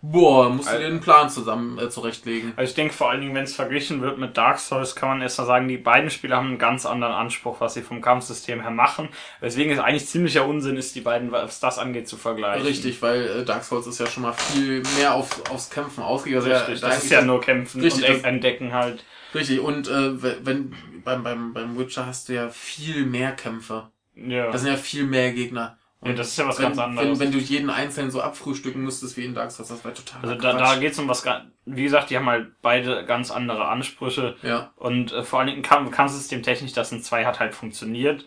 boah, 0.06 0.50
musst 0.50 0.72
du 0.72 0.78
dir 0.78 0.86
einen 0.86 1.00
Plan 1.00 1.30
zusammen 1.30 1.80
äh, 1.80 1.90
zurechtlegen. 1.90 2.52
Also 2.58 2.70
ich 2.70 2.76
denke 2.76 2.94
vor 2.94 3.10
allen 3.10 3.22
Dingen, 3.22 3.34
wenn 3.34 3.46
es 3.46 3.56
verglichen 3.56 4.02
wird 4.02 4.18
mit 4.20 4.36
Dark 4.38 4.60
Souls, 4.60 4.96
kann 4.96 5.08
man 5.10 5.22
erst 5.22 5.40
mal 5.40 5.46
sagen, 5.46 5.68
die 5.70 5.78
beiden 5.78 6.10
Spiele 6.10 6.36
haben 6.36 6.50
einen 6.50 6.58
ganz 6.58 6.86
anderen 6.86 7.14
Anspruch, 7.14 7.62
was 7.62 7.74
sie 7.74 7.82
vom 7.82 8.02
Kampfsystem 8.02 8.62
her 8.62 8.70
machen. 8.70 9.08
Weswegen 9.40 9.72
es 9.72 9.80
eigentlich 9.80 10.06
ziemlicher 10.06 10.46
Unsinn 10.46 10.76
ist, 10.76 10.94
die 10.96 11.02
beiden, 11.02 11.32
was 11.32 11.60
das 11.62 11.80
angeht, 11.80 12.08
zu 12.10 12.18
vergleichen. 12.18 12.68
Richtig, 12.68 13.02
weil 13.02 13.26
äh, 13.26 13.46
Dark 13.46 13.64
Souls 13.64 13.88
ist 13.88 14.00
ja 14.00 14.06
schon 14.08 14.24
mal 14.24 14.34
viel 14.34 14.84
mehr 14.98 15.16
auf, 15.16 15.50
aufs 15.50 15.70
Kämpfen 15.70 16.04
ausgegangen. 16.04 16.44
Also 16.52 16.66
Richtig, 16.66 16.82
da 16.82 16.90
das 16.90 17.04
ist 17.06 17.10
ja 17.10 17.22
nur 17.22 17.40
Kämpfen 17.42 17.82
Richtig, 17.82 18.08
und 18.10 18.26
Entdecken 18.26 18.74
halt. 18.74 19.06
Richtig, 19.34 19.62
und 19.62 19.88
äh, 19.88 20.22
wenn- 20.22 20.46
wenn 20.46 20.76
beim, 21.04 21.24
beim, 21.24 21.54
beim 21.54 21.78
Witcher 21.80 22.06
hast 22.06 22.30
du 22.30 22.34
ja 22.34 22.50
viel 22.50 23.06
mehr 23.06 23.32
Kämpfe. 23.32 23.90
Ja. 24.16 24.52
Das 24.52 24.62
sind 24.62 24.70
ja 24.72 24.78
viel 24.78 25.06
mehr 25.06 25.32
Gegner. 25.34 25.78
Ja, 26.06 26.14
das 26.14 26.28
ist 26.30 26.38
ja 26.38 26.48
was 26.48 26.58
wenn, 26.60 26.66
ganz 26.66 26.78
anderes. 26.78 27.08
Wenn, 27.08 27.20
wenn 27.20 27.32
du 27.32 27.38
jeden 27.38 27.70
einzelnen 27.70 28.12
so 28.12 28.22
abfrühstücken 28.22 28.82
müsstest 28.84 29.16
wie 29.18 29.26
in 29.26 29.34
Dark 29.34 29.52
Souls, 29.52 29.70
das 29.70 29.84
wäre 29.84 29.94
total 29.94 30.22
Also 30.22 30.36
da, 30.36 30.54
da 30.54 30.76
geht's 30.76 31.00
um 31.00 31.08
was, 31.08 31.24
ga- 31.24 31.46
wie 31.66 31.84
gesagt, 31.84 32.10
die 32.10 32.18
haben 32.18 32.28
halt 32.30 32.62
beide 32.62 33.06
ganz 33.06 33.32
andere 33.32 33.68
Ansprüche 33.68 34.36
Ja, 34.42 34.72
und 34.76 35.12
äh, 35.14 35.24
vor 35.24 35.40
allen 35.40 35.48
Dingen 35.50 35.62
Kampf 35.62 35.92
Kampfsystem 35.92 36.44
technisch, 36.44 36.74
das 36.74 36.92
in 36.92 37.02
2 37.02 37.26
hat 37.26 37.40
halt 37.40 37.54
funktioniert. 37.56 38.26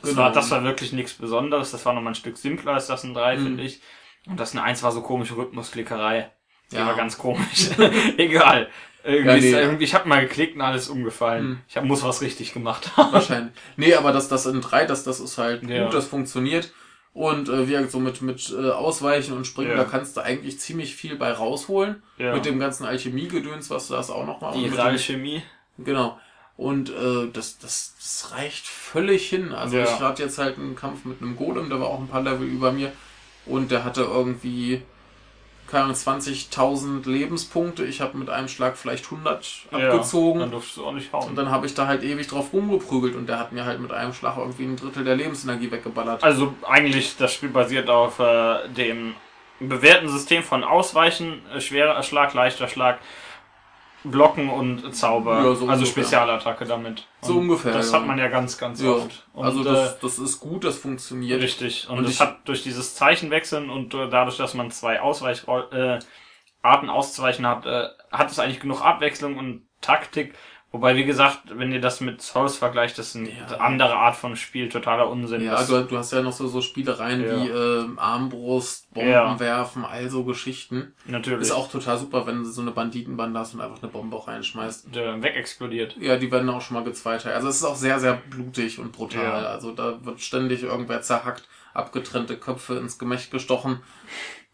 Das, 0.00 0.10
Genau. 0.10 0.22
war, 0.22 0.32
das 0.32 0.50
war 0.50 0.62
wirklich 0.62 0.92
nichts 0.92 1.12
Besonderes, 1.14 1.70
das 1.72 1.84
war 1.84 1.92
nochmal 1.92 2.12
ein 2.12 2.16
Stück 2.16 2.36
simpler 2.38 2.74
als 2.74 2.86
das 2.86 3.04
in 3.04 3.14
3, 3.14 3.36
Mhm. 3.36 3.42
finde 3.44 3.62
ich. 3.64 3.80
Und 4.26 4.38
das 4.38 4.52
in 4.54 4.60
1 4.60 4.82
war 4.82 4.92
so 4.92 5.02
komische 5.02 5.36
Rhythmusklickerei. 5.36 6.30
Die 6.70 6.76
Ja. 6.76 6.86
war 6.86 6.94
ganz 6.96 7.18
komisch. 7.18 7.70
Egal. 8.16 8.68
Irgendwie 9.04 9.50
Ja, 9.50 9.66
nee. 9.72 9.84
ich 9.84 9.94
habe 9.94 10.08
mal 10.08 10.20
geklickt 10.20 10.54
und 10.56 10.60
alles 10.60 10.88
umgefallen. 10.88 11.44
Mhm. 11.46 11.60
Ich 11.68 11.76
hab, 11.76 11.84
muss 11.84 12.02
was 12.02 12.20
richtig 12.20 12.52
gemacht 12.52 12.90
haben. 12.96 13.12
wahrscheinlich. 13.12 13.52
Nee, 13.76 13.94
aber 13.94 14.12
das, 14.12 14.28
das 14.28 14.44
in 14.46 14.60
drei, 14.60 14.84
das, 14.84 15.02
das 15.04 15.20
ist 15.20 15.38
halt 15.38 15.62
Ja. 15.68 15.84
gut, 15.84 15.94
das 15.94 16.06
funktioniert. 16.06 16.72
Und 17.18 17.48
äh, 17.48 17.66
wie 17.66 17.72
gesagt, 17.72 17.90
so 17.90 17.98
mit, 17.98 18.22
mit 18.22 18.54
äh, 18.56 18.70
Ausweichen 18.70 19.36
und 19.36 19.44
Springen, 19.44 19.72
Ja. 19.72 19.78
da 19.78 19.82
kannst 19.84 20.16
du 20.16 20.20
eigentlich 20.20 20.60
ziemlich 20.60 20.94
viel 20.94 21.16
bei 21.16 21.32
rausholen. 21.32 22.00
Ja. 22.16 22.32
Mit 22.32 22.44
dem 22.44 22.60
ganzen 22.60 22.84
Alchemie-Gedöns, 22.86 23.70
was 23.70 23.88
du 23.88 23.94
das 23.94 24.08
auch 24.08 24.24
noch 24.24 24.40
mal. 24.40 24.52
Die 24.52 24.68
Realchemie. 24.68 25.42
Genau. 25.78 26.16
Und 26.56 26.90
äh, 26.90 27.28
das, 27.32 27.58
das, 27.58 27.94
das 27.98 28.30
reicht 28.36 28.64
völlig 28.68 29.28
hin. 29.28 29.52
Also 29.52 29.78
Ja. 29.78 29.82
ich 29.84 29.98
hatte 29.98 30.22
jetzt 30.22 30.38
halt 30.38 30.58
einen 30.58 30.76
Kampf 30.76 31.04
mit 31.04 31.20
einem 31.20 31.34
Golem, 31.34 31.68
der 31.70 31.80
war 31.80 31.88
auch 31.88 31.98
ein 31.98 32.06
paar 32.06 32.22
Level 32.22 32.46
über 32.46 32.70
mir. 32.70 32.92
Und 33.46 33.72
der 33.72 33.82
hatte 33.82 34.02
irgendwie, 34.02 34.82
keine 35.70 35.84
Ahnung, 35.84 35.96
20.000 35.96 37.08
Lebenspunkte. 37.08 37.84
Ich 37.84 38.00
habe 38.00 38.16
mit 38.16 38.30
einem 38.30 38.48
Schlag 38.48 38.76
vielleicht 38.76 39.04
100 39.06 39.66
Ja, 39.70 39.78
abgezogen. 39.90 40.40
dann 40.40 40.50
durfst 40.50 40.76
du 40.76 40.86
auch 40.86 40.92
nicht 40.92 41.12
hauen. 41.12 41.28
und 41.28 41.36
dann 41.36 41.50
habe 41.50 41.66
ich 41.66 41.74
da 41.74 41.86
halt 41.86 42.02
ewig 42.02 42.26
drauf 42.26 42.52
rumgeprügelt. 42.52 43.14
Und 43.14 43.26
der 43.28 43.38
hat 43.38 43.52
mir 43.52 43.64
halt 43.64 43.80
mit 43.80 43.92
einem 43.92 44.12
Schlag 44.14 44.36
irgendwie 44.38 44.64
ein 44.64 44.76
Drittel 44.76 45.04
der 45.04 45.16
Lebensenergie 45.16 45.70
weggeballert. 45.70 46.24
Also 46.24 46.54
eigentlich, 46.66 47.16
das 47.16 47.32
Spiel 47.34 47.50
basiert 47.50 47.88
auf 47.90 48.18
äh, 48.18 48.68
dem 48.68 49.14
bewährten 49.60 50.08
System 50.08 50.42
von 50.42 50.64
Ausweichen, 50.64 51.42
äh, 51.54 51.60
schwerer 51.60 52.02
Schlag, 52.02 52.32
leichter 52.34 52.68
Schlag, 52.68 52.98
Blocken 54.04 54.48
und 54.48 54.94
Zauber. 54.94 55.36
Ja, 55.38 55.42
so 55.42 55.48
also 55.48 55.62
ungefähr. 55.64 55.86
Spezialattacke 55.86 56.64
damit. 56.64 57.06
So 57.20 57.32
Und 57.32 57.38
ungefähr, 57.40 57.72
Das 57.72 57.90
ja. 57.92 57.98
hat 57.98 58.06
man 58.06 58.18
ja 58.18 58.28
ganz, 58.28 58.56
ganz 58.56 58.80
Ja, 58.80 58.90
oft. 58.92 59.26
Und, 59.32 59.44
also 59.44 59.60
äh, 59.60 59.64
das, 59.64 59.98
das 59.98 60.18
ist 60.18 60.40
gut, 60.40 60.64
das 60.64 60.78
funktioniert. 60.78 61.42
Richtig. 61.42 61.88
Und, 61.90 61.98
Und 61.98 62.04
es 62.04 62.12
ich- 62.12 62.20
hat 62.20 62.46
durch 62.46 62.62
dieses 62.62 62.94
Zeichenwechseln 62.94 63.70
und 63.70 63.94
äh, 63.94 64.08
dadurch, 64.08 64.36
dass 64.36 64.54
man 64.54 64.70
zwei 64.70 65.00
Ausweich 65.00 65.42
äh, 65.72 65.98
Arten 66.62 66.88
auszuweichen 66.90 67.46
hat, 67.46 67.66
äh, 67.66 67.88
hat 68.12 68.30
es 68.30 68.38
eigentlich 68.38 68.60
genug 68.60 68.82
Abwechslung 68.84 69.36
und 69.36 69.62
Taktik. 69.80 70.34
Wobei, 70.70 70.96
wie 70.96 71.06
gesagt, 71.06 71.44
wenn 71.58 71.72
ihr 71.72 71.80
das 71.80 72.02
mit 72.02 72.20
Souls 72.20 72.58
vergleicht, 72.58 72.98
das 72.98 73.08
ist 73.08 73.16
eine 73.16 73.30
Ja. 73.30 73.46
andere 73.58 73.94
Art 73.94 74.16
von 74.16 74.36
Spiel, 74.36 74.68
totaler 74.68 75.08
Unsinn. 75.08 75.40
Ja, 75.40 75.62
du, 75.64 75.82
du 75.84 75.96
hast 75.96 76.12
ja 76.12 76.20
noch 76.20 76.32
so, 76.32 76.46
so 76.46 76.60
Spielereien 76.60 77.22
Ja. 77.24 77.36
wie 77.42 77.48
ähm, 77.48 77.98
Armbrust, 77.98 78.92
Bomben 78.92 79.08
Ja. 79.10 79.40
werfen, 79.40 79.86
all 79.86 80.10
so 80.10 80.24
Geschichten. 80.24 80.94
natürlich 81.06 81.40
Ist 81.40 81.52
auch 81.52 81.70
total 81.70 81.96
super, 81.96 82.26
wenn 82.26 82.42
du 82.42 82.44
so 82.44 82.60
eine 82.60 82.72
Banditenbande 82.72 83.40
hast 83.40 83.54
und 83.54 83.62
einfach 83.62 83.82
eine 83.82 83.90
Bombe 83.90 84.14
auch 84.14 84.28
reinschmeißt. 84.28 84.94
äh, 84.94 85.22
wegexplodiert. 85.22 85.96
Ja, 86.00 86.18
die 86.18 86.30
werden 86.30 86.50
auch 86.50 86.60
schon 86.60 86.74
mal 86.74 86.84
gezweiteilt. 86.84 87.34
Also 87.34 87.48
es 87.48 87.56
ist 87.56 87.64
auch 87.64 87.76
sehr, 87.76 87.98
sehr 87.98 88.14
blutig 88.28 88.78
und 88.78 88.92
brutal. 88.92 89.42
Ja. 89.44 89.48
Also 89.48 89.72
da 89.72 90.04
wird 90.04 90.20
ständig 90.20 90.64
irgendwer 90.64 91.00
zerhackt, 91.00 91.48
abgetrennte 91.72 92.36
Köpfe 92.36 92.74
ins 92.76 92.98
Gemächt 92.98 93.30
gestochen. 93.30 93.80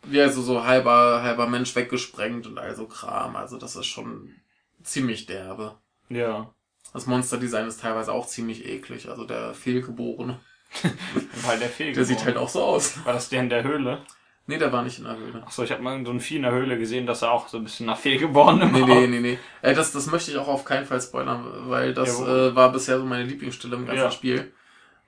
Wie 0.05 0.21
also 0.21 0.43
so 0.43 0.65
halber, 0.65 1.23
halber 1.25 1.49
Mensch 1.49 1.75
weggesprengt 1.75 2.47
und 2.47 2.57
all 2.59 2.77
so 2.77 2.87
Kram. 2.87 3.35
Also 3.35 3.59
das 3.59 3.75
ist 3.75 3.87
schon 3.87 4.31
ziemlich 4.85 5.27
derbe. 5.27 5.75
Ja. 6.15 6.51
Das 6.93 7.07
Monsterdesign 7.07 7.67
ist 7.67 7.81
teilweise 7.81 8.13
auch 8.13 8.27
ziemlich 8.27 8.67
eklig. 8.69 9.09
Also 9.09 9.25
der 9.25 9.53
Fehlgeborene, 9.55 10.39
Weil 11.47 11.59
der 11.59 11.69
Fehl 11.69 11.93
der 11.93 12.05
sieht 12.05 12.25
halt 12.25 12.37
auch 12.37 12.49
so 12.49 12.63
aus. 12.63 13.05
War 13.05 13.13
das 13.13 13.29
der 13.29 13.41
in 13.41 13.49
der 13.49 13.63
Höhle? 13.65 14.03
Nee, 14.47 14.59
der 14.59 14.73
war 14.73 14.83
nicht 14.83 14.99
in 14.99 15.05
der 15.05 15.17
Höhle. 15.17 15.43
Achso, 15.47 15.63
ich 15.63 15.71
habe 15.71 15.83
mal 15.83 16.05
so 16.05 16.11
ein 16.13 16.21
Vieh 16.21 16.37
in 16.37 16.43
der 16.43 16.53
Höhle 16.53 16.77
gesehen, 16.79 17.07
dass 17.07 17.23
er 17.23 17.33
auch 17.33 17.49
so 17.49 17.57
ein 17.59 17.65
bisschen 17.65 17.87
nach 17.87 17.97
Fehlgeborenem 17.97 18.73
Nee, 18.73 18.81
war. 18.83 18.89
nee, 18.89 19.07
nee, 19.07 19.21
nee. 19.21 19.39
Äh, 19.63 19.75
das, 19.75 19.93
das 19.93 20.07
möchte 20.07 20.31
ich 20.33 20.37
auch 20.37 20.49
auf 20.49 20.65
keinen 20.65 20.85
Fall 20.85 21.01
spoilern, 21.01 21.47
weil 21.71 21.95
das 21.95 22.19
Jawohl. 22.19 22.51
äh, 22.53 22.55
war 22.55 22.71
bisher 22.73 22.99
so 22.99 23.05
meine 23.07 23.25
Lieblingsstelle 23.25 23.77
im 23.77 23.87
ganzen 23.87 24.03
Ja. 24.03 24.11
Spiel. 24.11 24.53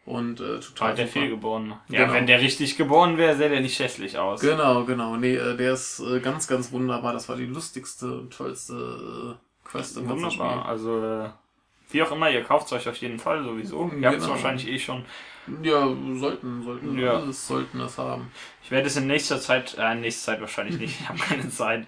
Und 0.06 0.40
äh, 0.40 0.60
total. 0.60 0.88
Halt 0.88 0.98
der. 0.98 1.08
Fehlgeborene. 1.08 1.78
Ja, 1.88 2.02
Genau. 2.02 2.14
wenn 2.14 2.26
der 2.26 2.40
richtig 2.40 2.76
geboren 2.76 3.18
wäre, 3.18 3.36
sähe 3.36 3.50
der 3.50 3.60
nicht 3.60 3.78
hässlich 3.78 4.16
aus. 4.18 4.40
Genau, 4.40 4.84
genau. 4.84 5.16
Nee, 5.16 5.34
äh, 5.36 5.56
der 5.56 5.72
ist 5.74 6.00
äh, 6.00 6.20
ganz, 6.20 6.46
ganz 6.46 6.70
wunderbar. 6.72 7.12
Das 7.12 7.28
war 7.28 7.36
die 7.36 7.46
lustigste 7.46 8.20
und 8.20 8.32
tollste 8.32 8.72
äh, 9.36 9.45
Quest 9.70 9.96
Wunderbar. 10.06 10.66
Also, 10.66 11.02
äh, 11.04 11.28
wie 11.90 12.02
auch 12.02 12.10
immer, 12.12 12.30
ihr 12.30 12.42
kauft 12.44 12.66
es 12.66 12.72
euch 12.72 12.88
auf 12.88 12.96
jeden 12.96 13.18
Fall 13.18 13.42
sowieso. 13.44 13.90
Ihr 13.98 14.06
habt 14.08 14.18
es 14.18 14.24
Genau. 14.24 14.34
wahrscheinlich 14.34 14.68
eh 14.68 14.78
schon. 14.78 15.04
Ja, 15.62 15.86
sollten, 16.14 16.62
sollten, 16.64 16.98
Ja. 16.98 17.14
alles 17.18 17.46
sollten 17.46 17.78
das 17.78 17.98
haben. 17.98 18.32
Ich 18.64 18.70
werde 18.72 18.88
es 18.88 18.96
in 18.96 19.06
nächster 19.06 19.40
Zeit, 19.40 19.76
äh, 19.78 19.92
in 19.92 20.00
nächster 20.00 20.32
Zeit 20.32 20.40
wahrscheinlich 20.40 20.78
nicht, 20.78 21.00
ich 21.00 21.08
habe 21.08 21.18
keine 21.20 21.48
Zeit. 21.50 21.86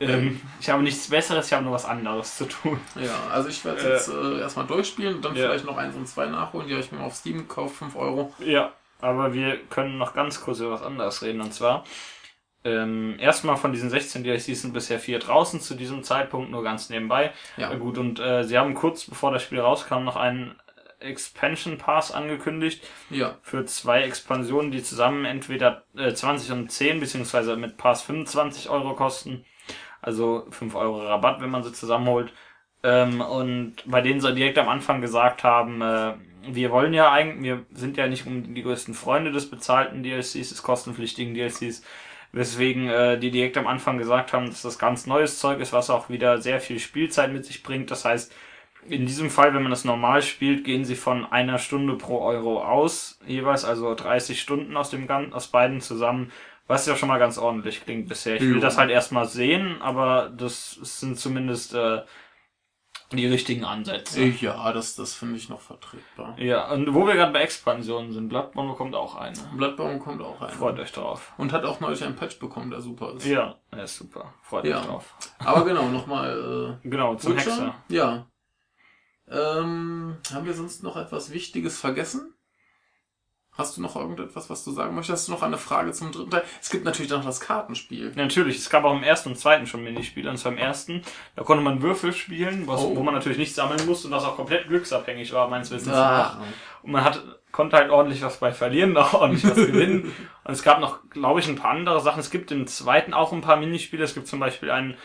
Ähm, 0.00 0.40
ich 0.60 0.68
habe 0.70 0.82
nichts 0.82 1.08
Besseres, 1.08 1.46
ich 1.46 1.52
habe 1.52 1.64
nur 1.64 1.72
was 1.72 1.84
anderes 1.84 2.36
zu 2.36 2.46
tun. 2.46 2.80
Ja, 2.96 3.16
also 3.32 3.48
ich 3.48 3.64
werde 3.64 3.80
Äh, 3.80 3.92
jetzt 3.92 4.08
äh, 4.08 4.40
erstmal 4.40 4.66
durchspielen 4.66 5.16
und 5.16 5.24
dann 5.24 5.34
ja. 5.36 5.42
vielleicht 5.46 5.64
noch 5.64 5.76
eins 5.76 5.94
und 5.96 6.06
zwei 6.08 6.26
nachholen. 6.26 6.66
Die 6.68 6.74
habe 6.74 6.84
ich 6.84 6.90
mir 6.92 7.00
auf 7.00 7.14
Steam 7.14 7.38
gekauft, 7.38 7.76
5 7.76 7.94
Euro. 7.96 8.32
Ja, 8.40 8.72
aber 9.00 9.32
wir 9.34 9.56
können 9.70 9.98
noch 9.98 10.14
ganz 10.14 10.40
kurz 10.40 10.58
über 10.60 10.72
was 10.72 10.82
anderes 10.82 11.22
reden. 11.22 11.40
Und 11.40 11.52
zwar, 11.54 11.84
ähm, 12.64 13.16
erstmal 13.18 13.56
von 13.56 13.72
diesen 13.72 13.90
16 13.90 14.24
DLCs 14.24 14.62
sind 14.62 14.72
bisher 14.72 14.98
vier 14.98 15.18
draußen 15.18 15.60
zu 15.60 15.74
diesem 15.74 16.02
Zeitpunkt, 16.02 16.50
nur 16.50 16.62
ganz 16.62 16.88
nebenbei. 16.90 17.32
Ja. 17.56 17.72
Äh, 17.72 17.78
gut, 17.78 17.98
und 17.98 18.18
äh, 18.18 18.42
sie 18.44 18.58
haben 18.58 18.74
kurz 18.74 19.04
bevor 19.04 19.30
das 19.30 19.42
Spiel 19.42 19.60
rauskam 19.60 20.04
noch 20.04 20.16
einen 20.16 20.56
Expansion 21.00 21.76
Pass 21.78 22.12
angekündigt 22.12 22.82
Ja, 23.10 23.36
für 23.42 23.64
zwei 23.66 24.02
Expansionen, 24.02 24.70
die 24.70 24.82
zusammen 24.82 25.24
entweder 25.26 25.84
äh, 25.96 26.12
20 26.14 26.52
und 26.52 26.72
10 26.72 27.00
beziehungsweise 27.00 27.56
mit 27.56 27.76
Pass 27.76 28.02
25 28.02 28.70
Euro 28.70 28.94
kosten. 28.94 29.44
Also 30.00 30.46
5 30.50 30.74
Euro 30.74 31.06
Rabatt, 31.06 31.40
wenn 31.40 31.50
man 31.50 31.62
sie 31.62 31.72
zusammenholt. 31.72 32.32
Ähm, 32.82 33.20
und 33.20 33.76
bei 33.86 34.00
denen 34.00 34.20
sie 34.20 34.34
direkt 34.34 34.58
am 34.58 34.68
Anfang 34.68 35.00
gesagt 35.00 35.44
haben, 35.44 35.80
äh, 35.80 36.14
wir 36.46 36.70
wollen 36.70 36.92
ja 36.92 37.10
eigentlich, 37.10 37.42
wir 37.42 37.64
sind 37.72 37.96
ja 37.96 38.06
nicht 38.06 38.26
um 38.26 38.54
die 38.54 38.62
größten 38.62 38.94
Freunde 38.94 39.32
des 39.32 39.48
bezahlten 39.48 40.02
DLCs, 40.02 40.50
des 40.50 40.62
kostenpflichtigen 40.62 41.34
DLCs, 41.34 41.82
weswegen 42.34 42.88
äh, 42.88 43.18
die 43.18 43.30
direkt 43.30 43.56
am 43.56 43.66
Anfang 43.66 43.96
gesagt 43.98 44.32
haben, 44.32 44.46
dass 44.46 44.62
das 44.62 44.78
ganz 44.78 45.06
neues 45.06 45.38
Zeug 45.38 45.60
ist, 45.60 45.72
was 45.72 45.90
auch 45.90 46.08
wieder 46.08 46.40
sehr 46.40 46.60
viel 46.60 46.78
Spielzeit 46.78 47.32
mit 47.32 47.44
sich 47.44 47.62
bringt. 47.62 47.90
Das 47.90 48.04
heißt, 48.04 48.32
in 48.88 49.06
diesem 49.06 49.30
Fall, 49.30 49.54
wenn 49.54 49.62
man 49.62 49.70
das 49.70 49.84
normal 49.84 50.20
spielt, 50.22 50.64
gehen 50.64 50.84
sie 50.84 50.96
von 50.96 51.24
einer 51.24 51.58
Stunde 51.58 51.94
pro 51.94 52.20
Euro 52.20 52.62
aus, 52.62 53.18
jeweils, 53.26 53.64
also 53.64 53.94
30 53.94 54.40
Stunden 54.40 54.76
aus 54.76 54.90
dem 54.90 55.06
Gan 55.06 55.32
aus 55.32 55.46
beiden 55.46 55.80
zusammen, 55.80 56.32
was 56.66 56.86
ja 56.86 56.96
schon 56.96 57.08
mal 57.08 57.18
ganz 57.18 57.38
ordentlich 57.38 57.84
klingt 57.84 58.08
bisher. 58.08 58.36
Ich 58.36 58.42
will 58.42 58.56
Jo. 58.56 58.60
das 58.60 58.78
halt 58.78 58.90
erstmal 58.90 59.26
sehen, 59.26 59.80
aber 59.80 60.30
das 60.36 60.72
sind 60.82 61.18
zumindest 61.18 61.74
äh, 61.74 62.00
die 63.16 63.26
richtigen 63.26 63.64
Ansätze. 63.64 64.24
ja, 64.24 64.72
das, 64.72 64.94
das 64.96 65.14
finde 65.14 65.36
ich 65.36 65.48
noch 65.48 65.60
vertretbar. 65.60 66.38
Ja, 66.38 66.70
und 66.72 66.92
wo 66.94 67.06
wir 67.06 67.14
gerade 67.14 67.32
bei 67.32 67.40
Expansionen 67.42 68.12
sind, 68.12 68.28
Bloodborne 68.28 68.70
bekommt 68.72 68.94
auch 68.94 69.14
eine. 69.16 69.36
Bloodborne 69.56 69.98
kommt 69.98 70.20
auch 70.22 70.40
rein. 70.40 70.50
Freut 70.50 70.78
euch 70.78 70.92
drauf. 70.92 71.32
Und 71.38 71.52
hat 71.52 71.64
auch 71.64 71.80
neulich 71.80 72.02
einen 72.04 72.16
Patch 72.16 72.38
bekommen, 72.38 72.70
der 72.70 72.80
super 72.80 73.14
ist. 73.14 73.26
Ja, 73.26 73.56
er 73.70 73.84
ist 73.84 73.96
super. 73.96 74.34
Freut 74.42 74.64
Ja. 74.64 74.80
euch 74.80 74.86
drauf. 74.86 75.14
Aber 75.38 75.64
genau, 75.64 75.88
nochmal 75.88 76.78
äh, 76.82 76.88
Genau, 76.88 77.14
zum 77.16 77.32
Witcher? 77.36 77.50
Hexer. 77.50 77.74
Ja. 77.88 78.26
Ähm, 79.28 80.18
haben 80.32 80.44
wir 80.46 80.52
sonst 80.54 80.82
noch 80.82 80.96
etwas 80.96 81.32
Wichtiges 81.32 81.78
vergessen? 81.80 82.33
Hast 83.56 83.76
du 83.76 83.82
noch 83.82 83.94
irgendetwas, 83.94 84.50
was 84.50 84.64
du 84.64 84.72
sagen 84.72 84.96
möchtest? 84.96 85.12
Hast 85.20 85.28
du 85.28 85.32
noch 85.32 85.42
eine 85.42 85.58
Frage 85.58 85.92
zum 85.92 86.10
dritten 86.10 86.30
Teil? 86.30 86.42
Es 86.60 86.70
gibt 86.70 86.84
natürlich 86.84 87.12
noch 87.12 87.24
das 87.24 87.38
Kartenspiel. 87.38 88.10
Natürlich, 88.16 88.56
es 88.56 88.68
gab 88.68 88.84
auch 88.84 88.94
im 88.96 89.04
ersten 89.04 89.28
und 89.28 89.36
zweiten 89.36 89.66
schon 89.68 89.84
Minispiele. 89.84 90.28
Und 90.28 90.38
zwar 90.38 90.50
im 90.50 90.58
ersten, 90.58 91.02
da 91.36 91.44
konnte 91.44 91.62
man 91.62 91.80
Würfel 91.80 92.12
spielen, 92.12 92.66
was, 92.66 92.80
Oh. 92.80 92.96
wo 92.96 93.02
man 93.04 93.14
natürlich 93.14 93.38
nicht 93.38 93.54
sammeln 93.54 93.86
musste 93.86 94.08
und 94.08 94.12
das 94.12 94.24
auch 94.24 94.34
komplett 94.34 94.66
glücksabhängig 94.66 95.32
war, 95.32 95.48
meines 95.48 95.70
Wissens 95.70 95.94
Ah, 95.94 96.36
nach. 96.40 96.40
Und 96.82 96.90
man 96.90 97.04
hat, 97.04 97.22
konnte 97.52 97.76
halt 97.76 97.90
ordentlich 97.90 98.22
was 98.22 98.38
bei 98.40 98.50
verlieren, 98.52 98.96
auch 98.96 99.14
ordentlich 99.20 99.44
was 99.44 99.54
gewinnen. 99.54 100.12
Und 100.42 100.52
es 100.52 100.64
gab 100.64 100.80
noch, 100.80 101.08
glaube 101.10 101.38
ich, 101.38 101.46
ein 101.48 101.54
paar 101.54 101.70
andere 101.70 102.00
Sachen. 102.00 102.18
Es 102.18 102.32
gibt 102.32 102.50
im 102.50 102.66
zweiten 102.66 103.14
auch 103.14 103.32
ein 103.32 103.40
paar 103.40 103.56
Minispiele. 103.56 104.02
Es 104.02 104.14
gibt 104.14 104.26
zum 104.26 104.40
Beispiel 104.40 104.72
einen, 104.72 104.96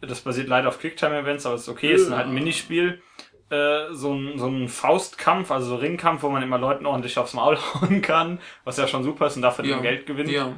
das 0.00 0.22
basiert 0.22 0.48
leider 0.48 0.68
auf 0.68 0.80
Quicktime-Events, 0.80 1.44
aber 1.44 1.56
ist 1.56 1.68
okay, 1.68 1.92
es 1.92 2.00
ist 2.02 2.10
halt 2.12 2.28
ein 2.28 2.32
Minispiel. 2.34 3.02
Äh, 3.50 3.92
so 3.92 4.14
ein, 4.14 4.38
so 4.38 4.46
ein 4.46 4.68
Faustkampf, 4.68 5.50
also 5.50 5.70
so 5.70 5.76
Ringkampf, 5.76 6.22
wo 6.22 6.28
man 6.28 6.42
immer 6.42 6.58
Leuten 6.58 6.86
ordentlich 6.86 7.18
aufs 7.18 7.34
Maul 7.34 7.58
hauen 7.74 8.00
kann, 8.00 8.38
was 8.64 8.76
ja 8.76 8.86
schon 8.86 9.02
super 9.02 9.26
ist 9.26 9.36
und 9.36 9.42
dafür 9.42 9.64
ja. 9.64 9.74
dann 9.74 9.82
Geld 9.82 10.06
gewinnt. 10.06 10.30
Ja. 10.30 10.54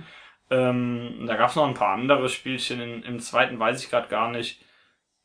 Ähm, 0.51 1.25
da 1.27 1.37
gab's 1.37 1.57
noch 1.57 1.67
ein 1.67 1.73
paar 1.73 1.95
andere 1.95 2.29
Spielchen. 2.29 2.81
In, 2.81 3.03
Im 3.03 3.19
zweiten 3.19 3.59
weiß 3.59 3.83
ich 3.83 3.89
gerade 3.89 4.09
gar 4.09 4.31
nicht. 4.31 4.61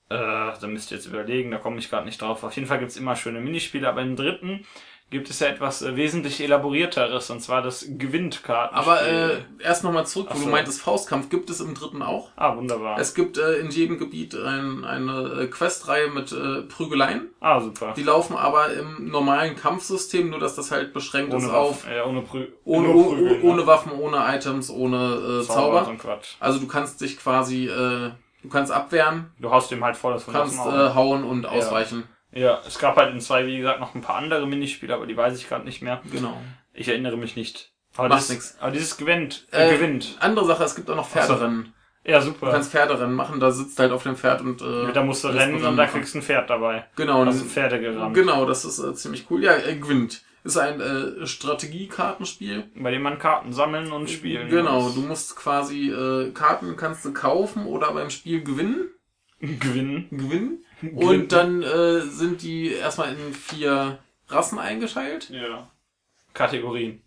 Äh, 0.10 0.16
da 0.16 0.68
müsst 0.68 0.92
ihr 0.92 0.98
jetzt 0.98 1.08
überlegen, 1.08 1.52
da 1.52 1.58
komme 1.58 1.80
ich 1.80 1.90
gerade 1.90 2.06
nicht 2.06 2.22
drauf. 2.22 2.44
Auf 2.44 2.56
jeden 2.56 2.68
Fall 2.70 2.80
gibt's 2.80 2.96
immer 2.96 3.18
schöne 3.18 3.42
Minispiele, 3.42 3.90
aber 3.90 4.02
im 4.02 4.16
dritten, 4.16 4.66
gibt 5.10 5.30
es 5.30 5.40
ja 5.40 5.48
etwas 5.48 5.82
äh, 5.82 5.96
wesentlich 5.96 6.42
elaborierteres, 6.42 7.30
und 7.30 7.40
zwar 7.42 7.62
das 7.62 7.86
Gewinntkartenspiel. 7.88 8.92
Aber 8.94 9.08
äh, 9.08 9.38
erst 9.60 9.84
nochmal 9.84 10.06
zurück, 10.06 10.28
wo 10.32 10.38
so. 10.38 10.46
du 10.46 10.52
meintest, 10.52 10.82
Faustkampf 10.82 11.30
gibt 11.30 11.50
es 11.50 11.62
im 11.62 11.74
dritten 11.76 12.02
auch. 12.02 12.30
ah, 12.36 12.58
wunderbar. 12.58 13.00
Es 13.00 13.14
gibt 13.14 13.38
äh, 13.38 13.56
in 13.60 13.70
jedem 13.70 13.98
Gebiet 14.00 14.36
ein, 14.36 14.84
eine 14.84 15.44
äh, 15.44 15.48
Questreihe 15.48 16.10
mit 16.10 16.32
äh, 16.34 16.64
Prügeleien. 16.64 17.30
ah, 17.40 17.62
super. 17.62 17.94
Die 17.96 18.04
laufen 18.04 18.36
aber 18.36 18.74
im 18.74 19.10
normalen 19.10 19.56
Kampfsystem, 19.56 20.30
nur 20.30 20.40
dass 20.40 20.56
das 20.56 20.72
halt 20.72 20.94
beschränkt 20.94 21.34
ist 21.34 21.46
ohne 21.46 21.54
auf 21.54 21.86
Waffen, 21.86 21.96
ja, 21.96 22.06
ohne, 22.06 22.22
Prü 22.22 22.48
ohne, 22.66 22.90
Prügeln, 22.90 23.42
ohne 23.44 23.62
ne? 23.62 23.68
Waffen, 23.68 23.92
ohne 23.94 24.36
Items, 24.36 24.70
ohne 24.70 25.42
äh, 25.42 25.46
Zauber. 25.46 25.88
und 25.88 26.00
Quatsch. 26.00 26.36
Also 26.42 26.60
du 26.60 26.68
kannst 26.68 27.00
dich 27.00 27.18
quasi, 27.18 27.68
äh, 27.68 28.12
du 28.44 28.50
kannst 28.50 28.74
abwehren, 28.74 29.32
Du 29.40 29.52
haust 29.52 29.72
dem 29.72 29.84
halt 29.84 29.96
voll 29.96 30.14
das 30.14 30.26
du 30.26 30.32
von 30.32 30.42
kannst 30.42 30.60
äh, 30.60 30.94
hauen 30.94 31.24
und 31.24 31.46
ausweichen. 31.46 32.04
Ja, 32.32 32.62
es 32.68 32.78
gab 32.80 32.98
halt 32.98 33.14
in 33.14 33.22
zwei, 33.22 33.46
wie 33.48 33.58
gesagt, 33.58 33.80
noch 33.80 33.96
ein 33.96 34.02
paar 34.02 34.18
andere 34.18 34.46
Minispiele, 34.48 34.94
aber 34.94 35.08
die 35.08 35.16
weiß 35.18 35.38
ich 35.40 35.48
gerade 35.48 35.66
nicht 35.66 35.82
mehr. 35.82 36.02
Genau. 36.12 36.40
Ich 36.74 36.88
erinnere 36.88 37.18
mich 37.18 37.36
nicht. 37.36 37.72
Aber, 37.96 38.10
Macht 38.10 38.20
das, 38.22 38.30
nix. 38.30 38.58
aber 38.60 38.72
dieses 38.72 38.98
gewinnt, 38.98 39.48
äh, 39.52 39.70
Äh, 39.70 39.76
gewinnt. 39.78 40.18
Andere 40.20 40.46
Sache, 40.46 40.64
es 40.64 40.76
gibt 40.76 40.90
auch 40.90 40.96
noch 40.96 41.08
Pferderennen. 41.10 41.74
Ja, 42.04 42.20
Du 42.20 42.26
super. 42.28 42.52
kannst 42.52 42.72
Pferderennen 42.72 43.16
machen, 43.16 43.40
da 43.40 43.52
sitzt 43.52 43.80
halt 43.80 43.92
auf 43.92 44.04
dem 44.04 44.16
Pferd 44.16 44.42
und 44.42 44.62
äh, 44.62 44.94
da 44.94 45.04
musst 45.04 45.24
du 45.24 45.30
rennen 45.30 45.66
und 45.66 45.76
da 45.78 45.88
kriegst 45.88 46.14
du 46.14 46.20
ein 46.20 46.22
Pferd 46.22 46.50
dabei. 46.50 46.86
Genau, 46.96 47.26
Hast 47.26 47.40
du 47.40 47.44
und, 47.44 47.50
Pferde 47.52 47.80
gerammt. 47.82 48.14
genau, 48.14 48.46
das 48.46 48.64
ist 48.66 48.80
äh, 48.80 48.94
ziemlich 48.94 49.26
cool. 49.30 49.44
Ja, 49.44 49.56
äh, 49.58 49.76
gewinnt. 49.76 50.22
Ist 50.44 50.58
ein 50.58 50.80
äh, 50.80 51.26
Strategiekartenspiel. 51.28 52.66
Bei 52.76 52.92
dem 52.92 53.02
man 53.02 53.20
Karten 53.20 53.52
sammeln 53.52 53.92
und 53.92 54.10
spielen 54.10 54.50
Genau, 54.50 54.82
muss. 54.82 54.96
du 54.96 55.02
musst 55.02 55.36
quasi 55.36 55.90
äh, 55.92 56.32
Karten 56.32 56.76
kannst 56.78 57.04
du 57.04 57.14
kaufen 57.14 57.66
oder 57.66 57.92
beim 57.92 58.10
Spiel 58.10 58.44
gewinnen. 58.44 58.90
Gewinnen. 59.40 60.08
Gewinnen. 60.12 60.64
Und 60.96 61.32
dann 61.32 61.64
äh, 61.64 62.02
sind 62.02 62.42
die 62.42 62.72
erstmal 62.74 63.14
in 63.14 63.34
vier 63.34 64.00
Rassen 64.28 64.60
eingeteilt. 64.60 65.30
Ja. 65.30 65.68
Kategorien. 66.34 67.02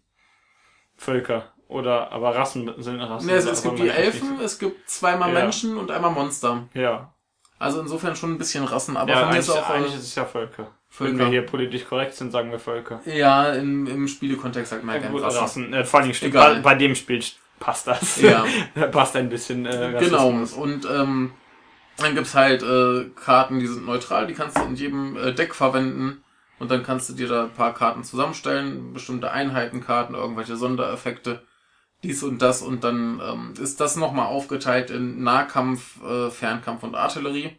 Völker. 0.96 1.52
Oder, 1.68 2.10
aber 2.10 2.34
Rassen 2.34 2.72
sind 2.78 3.00
Rassen. 3.00 3.26
Ne, 3.28 3.34
es, 3.34 3.44
es 3.46 3.62
gibt 3.62 3.78
die 3.78 3.84
nicht- 3.84 3.94
Elfen, 3.96 4.40
es 4.40 4.58
gibt 4.58 4.90
zweimal 4.90 5.32
Ja. 5.32 5.40
Menschen 5.40 5.76
und 5.76 5.90
einmal 5.90 6.10
Monster. 6.10 6.68
Ja. 6.74 7.14
Also 7.60 7.80
insofern 7.80 8.16
schon 8.16 8.32
ein 8.32 8.38
bisschen 8.38 8.64
Rassen, 8.64 8.96
aber 8.96 9.10
ja 9.10 9.18
von 9.20 9.28
mir 9.28 9.34
eigentlich, 9.34 9.50
auch 9.50 9.70
eigentlich 9.70 9.92
äh, 9.92 9.96
ist 9.98 10.02
es 10.04 10.14
ja 10.14 10.24
Völker. 10.24 10.72
Wenn 10.98 11.12
wir 11.12 11.16
Völker. 11.18 11.30
hier 11.30 11.42
politisch 11.46 11.84
korrekt 11.84 12.14
sind, 12.14 12.32
sagen 12.32 12.50
wir 12.50 12.58
Völker. 12.58 13.00
Ja, 13.04 13.52
im, 13.52 13.86
im 13.86 14.08
Spielekontext 14.08 14.70
sagt 14.70 14.82
man 14.82 14.96
ja 14.96 15.02
Ja, 15.02 15.08
gerne 15.08 15.14
gut, 15.20 15.24
Rassen. 15.24 15.40
Rassen. 15.40 15.72
Äh, 15.74 15.84
vor 15.84 16.00
allem 16.00 16.10
Egal. 16.10 16.54
bei, 16.56 16.60
bei 16.62 16.74
dem 16.74 16.94
Spiel 16.96 17.22
passt 17.60 17.86
das. 17.86 18.20
Ja. 18.20 18.44
passt 18.90 19.14
ein 19.14 19.28
bisschen 19.28 19.64
äh, 19.66 19.94
Genau. 20.00 20.30
Rassismus. 20.30 20.52
Und 20.54 20.88
ähm, 20.90 21.32
dann 22.02 22.14
gibt's 22.14 22.34
halt 22.34 22.62
äh, 22.62 23.10
Karten, 23.14 23.60
die 23.60 23.66
sind 23.66 23.86
neutral, 23.86 24.26
die 24.26 24.34
kannst 24.34 24.58
du 24.58 24.62
in 24.62 24.76
jedem 24.76 25.16
äh, 25.16 25.32
Deck 25.32 25.54
verwenden. 25.54 26.22
Und 26.58 26.70
dann 26.70 26.82
kannst 26.82 27.08
du 27.08 27.14
dir 27.14 27.26
da 27.26 27.44
ein 27.44 27.54
paar 27.54 27.72
Karten 27.72 28.04
zusammenstellen, 28.04 28.92
bestimmte 28.92 29.30
Einheitenkarten, 29.30 30.14
irgendwelche 30.14 30.56
Sondereffekte, 30.56 31.42
dies 32.02 32.22
und 32.22 32.42
das. 32.42 32.60
Und 32.60 32.84
dann 32.84 33.20
ähm, 33.24 33.54
ist 33.58 33.80
das 33.80 33.96
nochmal 33.96 34.26
aufgeteilt 34.26 34.90
in 34.90 35.22
Nahkampf, 35.22 36.02
äh, 36.04 36.30
Fernkampf 36.30 36.82
und 36.82 36.94
Artillerie. 36.94 37.56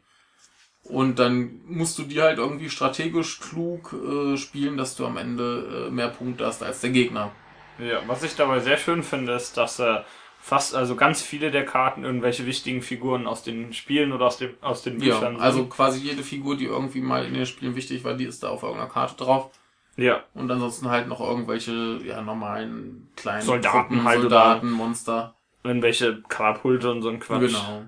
Und 0.83 1.17
dann 1.17 1.61
musst 1.65 1.97
du 1.97 2.03
die 2.03 2.21
halt 2.21 2.37
irgendwie 2.37 2.69
strategisch 2.69 3.39
klug 3.39 3.93
äh, 3.93 4.37
spielen, 4.37 4.77
dass 4.77 4.95
du 4.95 5.05
am 5.05 5.17
Ende 5.17 5.87
äh, 5.87 5.91
mehr 5.91 6.09
Punkte 6.09 6.45
hast 6.45 6.61
als 6.61 6.81
der 6.81 6.91
Gegner. 6.91 7.31
Ja, 7.79 8.01
was 8.07 8.21
ich 8.21 8.35
dabei 8.35 8.59
sehr 8.59 8.77
schön 8.77 9.01
finde, 9.01 9.33
ist, 9.33 9.57
dass 9.57 9.79
äh, 9.79 10.01
fast, 10.41 10.75
also 10.75 10.95
ganz 10.95 11.21
viele 11.21 11.51
der 11.51 11.65
Karten 11.65 12.03
irgendwelche 12.03 12.45
wichtigen 12.45 12.81
Figuren 12.81 13.27
aus 13.27 13.43
den 13.43 13.73
Spielen 13.73 14.11
oder 14.11 14.25
aus, 14.27 14.37
dem, 14.37 14.55
aus 14.61 14.83
den 14.83 14.99
Ja, 14.99 15.15
Büchern 15.15 15.39
also 15.39 15.65
quasi 15.67 15.99
jede 16.01 16.23
Figur, 16.23 16.57
die 16.57 16.65
irgendwie 16.65 17.01
mal 17.01 17.25
in 17.25 17.33
den 17.33 17.45
Spielen 17.45 17.75
wichtig 17.75 18.03
war, 18.03 18.15
die 18.15 18.25
ist 18.25 18.43
da 18.43 18.49
auf 18.49 18.63
irgendeiner 18.63 18.89
Karte 18.91 19.15
drauf. 19.23 19.51
Ja, 19.97 20.23
Und 20.33 20.49
ansonsten 20.51 20.89
halt 20.89 21.07
noch 21.07 21.19
irgendwelche, 21.21 21.99
ja, 22.05 22.21
normalen 22.21 23.09
kleinen 23.15 23.41
Soldaten 23.45 23.77
Truppen, 23.77 24.03
halt 24.05 24.21
Soldaten, 24.21 24.71
Monster. 24.71 25.35
irgendwelche 25.63 26.21
Katapulte 26.23 26.91
und 26.91 27.01
so 27.01 27.09
ein 27.09 27.19
Quatsch. 27.19 27.41
Genau. 27.41 27.85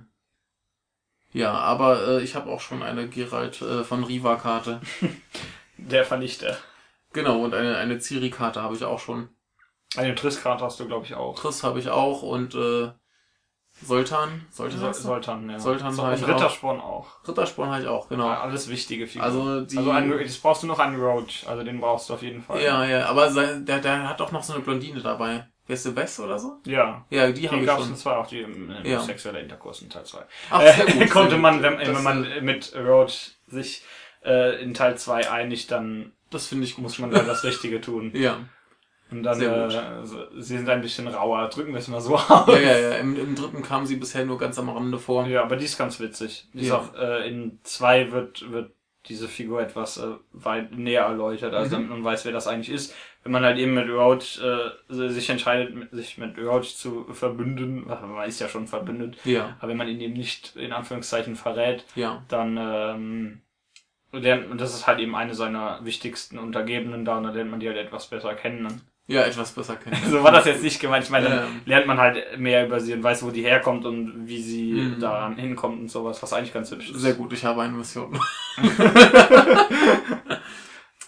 Ja, 1.33 1.51
aber 1.53 2.07
äh, 2.07 2.23
ich 2.23 2.35
habe 2.35 2.49
auch 2.49 2.61
schon 2.61 2.81
eine 2.83 3.09
Geralt 3.09 3.61
äh, 3.61 3.83
von 3.83 4.03
Riva 4.03 4.35
Karte. 4.35 4.81
Der 5.77 6.05
Vernichter. 6.05 6.57
Genau, 7.13 7.43
und 7.43 7.53
eine, 7.53 7.77
eine 7.77 7.99
Ciri-Karte 7.99 8.61
habe 8.61 8.75
ich 8.75 8.83
auch 8.83 8.99
schon. 8.99 9.29
Eine 9.95 10.15
Triss-Karte 10.15 10.63
hast 10.63 10.79
du, 10.79 10.87
glaube 10.87 11.05
ich, 11.05 11.13
auch. 11.15 11.37
Triss 11.39 11.63
habe 11.63 11.79
ich 11.79 11.89
auch 11.89 12.21
und 12.23 12.55
äh, 12.55 12.91
Soltan. 13.81 14.45
Soltan 14.51 14.79
Sol? 14.79 14.93
Soltan, 14.93 15.49
ja. 15.49 15.59
Soltan 15.59 15.93
so, 15.93 16.03
habe 16.03 16.13
und 16.15 16.21
ich 16.21 16.27
Rittersporn 16.27 16.79
auch. 16.79 17.07
Rittersporn 17.27 17.69
habe 17.71 17.81
ich 17.81 17.87
auch, 17.87 18.07
genau. 18.07 18.27
Ja, 18.27 18.41
alles 18.41 18.69
wichtige 18.69 19.07
Figuren. 19.07 19.25
Also 19.25 19.61
die. 19.61 19.77
also 19.77 19.91
einen, 19.91 20.19
jetzt 20.19 20.41
brauchst 20.41 20.63
du 20.63 20.67
noch 20.67 20.79
einen 20.79 21.01
Roach, 21.01 21.45
also 21.47 21.63
den 21.63 21.81
brauchst 21.81 22.09
du 22.09 22.13
auf 22.13 22.21
jeden 22.21 22.43
Fall. 22.43 22.61
ja, 22.61 22.85
ja, 22.85 23.07
aber 23.07 23.31
sein, 23.31 23.65
der, 23.65 23.79
der 23.79 24.07
hat 24.07 24.21
auch 24.21 24.31
noch 24.31 24.43
so 24.43 24.53
eine 24.53 24.61
Blondine 24.61 25.01
dabei. 25.01 25.47
Wer 25.65 25.73
ist 25.75 25.95
Best 25.95 26.19
oder 26.19 26.37
so? 26.37 26.57
Ja. 26.65 27.05
Ja, 27.09 27.31
die 27.31 27.47
habe 27.47 27.57
Die 27.57 27.63
ich 27.63 27.67
gab 27.67 27.79
es 27.79 27.85
schon. 27.85 27.95
zwei 27.95 28.15
auch, 28.15 28.27
die 28.27 28.41
im, 28.41 28.69
im 28.69 28.85
Ja. 28.85 28.99
sexueller 28.99 29.39
Interkurs 29.39 29.81
in 29.81 29.89
Teil 29.89 30.03
2. 30.05 30.19
Ach, 30.49 30.61
sehr 30.61 30.85
gut. 30.93 31.09
Konnte 31.09 31.29
sehr 31.31 31.39
man, 31.39 31.61
wenn, 31.63 31.79
Das, 31.79 31.87
wenn 31.87 32.03
man 32.03 32.27
mit 32.45 32.75
Roach 32.75 33.31
sich 33.47 33.81
äh, 34.25 34.61
in 34.61 34.73
Teil 34.73 34.97
2 34.97 35.31
einigt, 35.31 35.71
dann 35.71 36.11
Das 36.29 36.47
finde 36.47 36.65
ich 36.65 36.75
gut. 36.75 36.83
muss 36.83 36.99
man 36.99 37.11
da 37.11 37.23
das 37.23 37.43
Richtige 37.45 37.79
tun. 37.79 38.11
Ja. 38.13 38.39
Und 39.11 39.21
dann, 39.23 39.35
Sehr 39.37 39.67
gut. 39.67 39.73
äh, 39.75 40.41
sie 40.41 40.57
sind 40.57 40.69
ein 40.69 40.81
bisschen 40.81 41.07
rauer, 41.07 41.47
drücken 41.49 41.71
wir 41.73 41.79
es 41.79 41.87
mal 41.87 42.01
so 42.01 42.15
aus. 42.17 42.47
Ja, 42.47 42.59
ja, 42.59 42.77
ja. 42.79 42.91
Im, 42.95 43.15
Im 43.15 43.35
dritten 43.35 43.61
kam 43.61 43.85
sie 43.85 43.97
bisher 43.97 44.25
nur 44.25 44.37
ganz 44.39 44.57
am 44.57 44.69
Rande 44.69 44.97
vor. 44.97 45.27
Ja, 45.27 45.43
aber 45.43 45.55
die 45.55 45.65
ist 45.65 45.77
ganz 45.77 45.99
witzig. 45.99 46.47
Die 46.53 46.59
Ja. 46.59 46.63
ist 46.65 46.71
auch, 46.71 46.95
äh, 46.95 47.27
in 47.27 47.59
2 47.63 48.11
wird, 48.11 48.49
wird 48.51 48.71
diese 49.09 49.27
Figur 49.27 49.61
etwas 49.61 49.97
äh, 49.97 50.13
weit 50.31 50.71
näher 50.77 51.03
erläutert, 51.03 51.53
also 51.53 51.69
Mhm. 51.69 51.71
damit 51.73 51.89
man 51.89 52.03
weiß, 52.05 52.23
wer 52.25 52.31
das 52.31 52.47
eigentlich 52.47 52.69
ist. 52.73 52.95
Wenn 53.23 53.33
man 53.33 53.43
halt 53.43 53.57
eben 53.57 53.73
mit 53.73 53.89
Roach 53.89 54.39
äh, 54.41 54.71
sich 54.89 55.29
entscheidet, 55.29 55.75
mit, 55.75 55.91
sich 55.91 56.17
mit 56.17 56.37
Roach 56.39 56.75
zu 56.77 57.05
verbünden, 57.13 57.85
man 57.87 58.27
ist 58.27 58.39
ja 58.39 58.47
schon 58.47 58.65
verbündet, 58.67 59.17
Ja, 59.25 59.57
aber 59.59 59.69
wenn 59.69 59.77
man 59.77 59.89
ihn 59.89 59.99
eben 60.01 60.13
nicht 60.13 60.55
in 60.55 60.71
Anführungszeichen 60.71 61.35
verrät, 61.35 61.83
ja. 61.95 62.23
dann 62.29 62.57
ähm, 62.59 63.41
lernt, 64.13 64.49
und 64.49 64.61
das 64.61 64.73
ist 64.73 64.87
halt 64.87 64.99
eben 64.99 65.15
eine 65.15 65.35
seiner 65.35 65.83
wichtigsten 65.83 66.39
Untergebenen 66.39 67.03
da, 67.05 67.17
und 67.17 67.23
dann 67.23 67.33
lernt 67.35 67.51
man 67.51 67.59
die 67.59 67.67
halt 67.67 67.77
etwas 67.77 68.07
besser 68.07 68.35
kennen. 68.35 68.81
Ja, 69.05 69.23
etwas 69.23 69.51
besser 69.51 69.75
kennen. 69.75 69.97
So 70.09 70.23
war 70.23 70.31
das 70.31 70.45
jetzt 70.45 70.63
nicht 70.63 70.79
gemeint. 70.79 71.03
Ich 71.03 71.09
meine, 71.09 71.29
dann 71.29 71.39
Ähm. 71.47 71.61
lernt 71.65 71.87
man 71.87 71.97
halt 71.99 72.39
mehr 72.39 72.65
über 72.65 72.79
sie 72.79 72.93
und 72.93 73.03
weiß, 73.03 73.23
wo 73.23 73.31
die 73.31 73.43
herkommt 73.43 73.85
und 73.85 74.27
wie 74.27 74.41
sie 74.41 74.71
Mhm. 74.73 74.99
daran 75.01 75.35
hinkommt 75.35 75.79
und 75.81 75.91
sowas, 75.91 76.23
was 76.23 76.31
eigentlich 76.33 76.53
ganz 76.53 76.71
hübsch 76.71 76.89
ist. 76.89 76.99
Sehr 77.01 77.13
gut, 77.13 77.33
ich 77.33 77.43
habe 77.43 77.61
eine 77.63 77.73
Mission. 77.73 78.17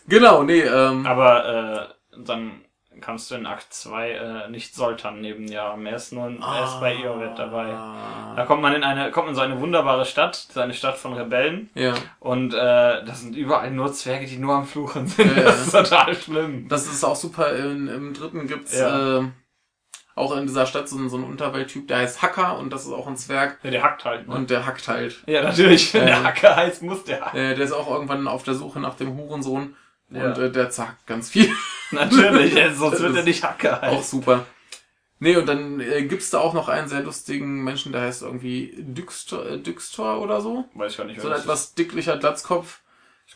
genau, 0.08 0.44
nee, 0.44 0.62
ähm, 0.62 1.06
Aber 1.06 1.90
äh, 2.14 2.18
dann 2.26 2.65
kannst 3.06 3.30
du 3.30 3.36
in 3.36 3.46
Akt 3.46 3.72
2 3.74 4.10
äh, 4.12 4.50
nicht 4.50 4.74
Soltan 4.76 5.22
neben 5.22 5.48
ja 5.48 5.72
am 5.72 5.86
ersten 5.86 6.18
und 6.18 6.40
erst 6.42 6.80
bei 6.80 6.96
Eoret 6.96 7.38
dabei. 7.38 7.68
Da 7.68 8.34
Ah, 8.42 8.46
kommt 8.46 8.62
man 8.62 8.74
in 8.74 8.84
eine, 8.84 9.12
kommt 9.12 9.30
in 9.30 9.36
so 9.36 9.42
eine 9.42 9.60
wunderbare 9.60 10.06
Stadt, 10.06 10.36
so 10.36 10.60
eine 10.60 10.74
Stadt 10.74 10.98
von 10.98 11.14
Rebellen. 11.14 11.70
Ja, 11.76 11.94
Und 12.20 12.54
äh, 12.54 13.06
das 13.06 13.22
sind 13.22 13.36
überall 13.36 13.70
nur 13.72 13.94
Zwerge, 13.94 14.26
die 14.26 14.38
nur 14.38 14.56
am 14.56 14.66
Fluchen 14.66 15.08
sind. 15.08 15.36
Ja. 15.38 15.44
Das 15.44 15.68
ist 15.68 15.72
total 15.72 16.16
schlimm. 16.16 16.68
das 16.68 16.88
ist 16.88 17.04
auch 17.04 17.16
super. 17.16 17.56
In, 17.56 17.88
Im 17.88 18.14
dritten 18.14 18.48
gibt's 18.48 18.78
Ja. 18.78 19.20
äh, 19.20 19.24
auch 20.16 20.36
in 20.38 20.48
dieser 20.48 20.66
Stadt 20.66 20.88
so, 20.88 20.98
einen- 20.98 21.10
so 21.10 21.18
einen 21.18 21.26
Unterwelttyp, 21.26 21.88
der 21.90 21.98
heißt 21.98 22.22
Hacker 22.22 22.58
und 22.58 22.72
das 22.72 22.86
ist 22.86 22.92
auch 22.94 23.06
ein 23.08 23.18
Zwerg 23.18 23.60
Ja, 23.64 23.72
der 23.72 23.84
hackt 23.84 24.06
halt. 24.06 24.28
Ne? 24.28 24.34
und 24.34 24.50
der 24.50 24.66
hackt 24.66 24.88
halt. 24.88 25.22
ja, 25.28 25.42
natürlich. 25.44 25.94
Wenn 25.94 26.04
Äh. 26.04 26.06
der 26.08 26.24
Hacker 26.24 26.56
heißt, 26.56 26.82
muss 26.84 27.04
der 27.04 27.22
hacken. 27.26 27.38
Äh, 27.40 27.56
der 27.56 27.66
ist 27.66 27.74
auch 27.74 27.92
irgendwann 27.92 28.28
auf 28.28 28.44
der 28.44 28.54
Suche 28.56 28.80
nach 28.80 28.96
dem 28.96 29.16
Hurensohn 29.18 29.76
Ja. 30.10 30.26
und 30.34 30.38
äh, 30.38 30.52
der 30.52 30.70
zackt 30.70 31.06
ganz 31.08 31.30
viel. 31.30 31.50
Natürlich, 31.92 32.54
ja, 32.54 32.74
sonst 32.74 33.02
wird 33.02 33.16
er 33.16 33.24
nicht 33.24 33.44
Hacker 33.44 33.78
Auch 33.84 33.98
heißen. 34.00 34.20
super. 34.20 34.46
Nee, 35.20 35.38
und 35.38 35.46
dann 35.48 35.80
äh, 35.80 36.04
gibt's 36.04 36.30
da 36.30 36.40
auch 36.40 36.54
noch 36.54 36.68
einen 36.68 36.88
sehr 36.90 37.02
lustigen 37.02 37.64
Menschen, 37.64 37.92
der 37.92 38.02
heißt 38.02 38.22
irgendwie 38.22 38.74
Düxtor, 38.78 39.46
äh, 39.46 39.58
Düxtor 39.60 40.22
oder 40.22 40.42
so. 40.42 40.66
Weiß 40.74 40.92
ich 40.92 40.98
gar 40.98 41.06
nicht, 41.06 41.22
So 41.22 41.30
ein 41.30 41.40
etwas 41.40 41.74
dicklicher 41.74 42.18
Glatzkopf, 42.18 42.80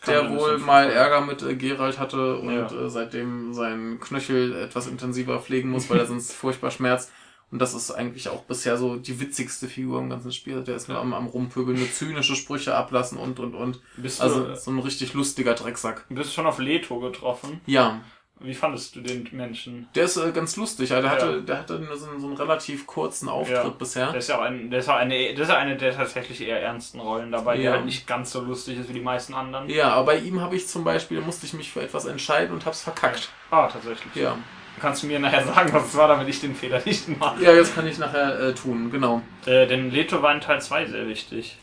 der 0.06 0.28
wohl 0.30 0.58
mal 0.58 0.84
vorstellen. 0.84 0.90
Ärger 0.90 1.20
mit 1.22 1.42
äh, 1.42 1.56
Geralt 1.56 1.98
hatte 1.98 2.36
und 2.36 2.54
Ja. 2.54 2.66
äh, 2.70 2.90
seitdem 2.90 3.54
seinen 3.54 3.98
Knöchel 3.98 4.54
etwas 4.56 4.86
intensiver 4.88 5.40
pflegen 5.40 5.70
muss, 5.70 5.88
weil 5.88 5.98
er 5.98 6.06
sonst 6.06 6.32
furchtbar 6.34 6.70
schmerzt. 6.70 7.10
Und 7.52 7.58
das 7.60 7.74
ist 7.74 7.90
eigentlich 7.90 8.28
auch 8.28 8.42
bisher 8.42 8.76
so 8.76 8.96
die 8.96 9.18
witzigste 9.20 9.66
Figur 9.68 9.98
im 10.00 10.08
ganzen 10.10 10.30
Spiel. 10.32 10.62
Der 10.62 10.76
ist 10.76 10.88
nur 10.88 10.98
am, 10.98 11.12
am 11.12 11.26
Rumpöbeln, 11.26 11.78
nur 11.78 11.90
zynische 11.92 12.36
Sprüche 12.36 12.74
ablassen 12.76 13.18
und, 13.18 13.40
und, 13.40 13.54
und. 13.54 13.80
Bist, 13.96 14.20
Also 14.20 14.44
du, 14.44 14.56
so 14.56 14.70
ein 14.70 14.78
richtig 14.78 15.14
lustiger 15.14 15.54
Drecksack. 15.54 16.04
bist 16.08 16.30
du 16.30 16.34
schon 16.34 16.46
auf 16.46 16.58
Leto 16.60 17.00
getroffen? 17.00 17.60
Ja, 17.66 18.00
Wie 18.42 18.54
fandest 18.54 18.94
du 18.96 19.00
den 19.02 19.28
Menschen? 19.32 19.88
der 19.96 20.04
ist 20.04 20.16
äh, 20.16 20.30
ganz 20.32 20.56
lustig. 20.56 20.90
Ja, 20.90 21.00
der, 21.02 21.10
Ja. 21.10 21.16
hatte, 21.16 21.42
der 21.42 21.58
hatte 21.58 21.78
so, 21.98 22.06
einen- 22.08 22.20
so 22.20 22.26
einen 22.28 22.36
relativ 22.36 22.86
kurzen 22.86 23.28
Auftritt 23.28 23.56
Ja. 23.64 23.68
bisher. 23.70 24.06
Der 24.10 24.18
ist 24.20 24.28
ja 24.28 24.38
auch 24.38 24.42
ein, 24.42 24.70
der 24.70 24.78
ist 24.80 24.88
auch 24.88 24.94
eine, 24.94 25.34
das 25.34 25.48
ist 25.48 25.54
eine 25.54 25.76
der 25.76 25.94
tatsächlich 25.94 26.40
eher 26.40 26.62
ernsten 26.62 27.00
Rollen 27.00 27.32
dabei, 27.32 27.56
die 27.58 27.64
Ja. 27.64 27.72
halt 27.72 27.84
nicht 27.84 28.06
ganz 28.06 28.30
so 28.30 28.40
lustig 28.40 28.78
ist 28.78 28.88
wie 28.88 28.94
die 28.94 29.00
meisten 29.00 29.34
anderen. 29.34 29.68
Ja, 29.68 29.90
aber 29.90 30.06
bei 30.12 30.18
ihm 30.20 30.40
habe 30.40 30.54
ich 30.56 30.68
zum 30.68 30.84
Beispiel, 30.84 31.20
musste 31.20 31.44
ich 31.46 31.52
mich 31.52 31.70
für 31.72 31.82
etwas 31.82 32.04
entscheiden 32.06 32.54
und 32.54 32.64
hab's 32.64 32.80
verkackt. 32.82 33.28
Ah, 33.50 33.66
tatsächlich. 33.66 34.14
Ja. 34.14 34.38
Kannst 34.78 35.02
du 35.02 35.06
mir 35.08 35.18
nachher 35.18 35.44
sagen, 35.44 35.72
was 35.72 35.86
es 35.88 35.96
war, 35.96 36.08
damit 36.08 36.28
ich 36.28 36.40
den 36.40 36.54
Fehler 36.54 36.80
nicht 36.84 37.08
mache? 37.18 37.42
Ja, 37.42 37.54
das 37.54 37.74
kann 37.74 37.86
ich 37.86 37.98
nachher 37.98 38.38
äh, 38.40 38.54
tun, 38.54 38.90
genau. 38.90 39.22
Äh, 39.46 39.66
denn 39.66 39.90
Leto 39.90 40.22
war 40.22 40.34
in 40.34 40.40
Teil 40.40 40.60
2 40.60 40.86
sehr 40.86 41.08
wichtig. 41.08 41.58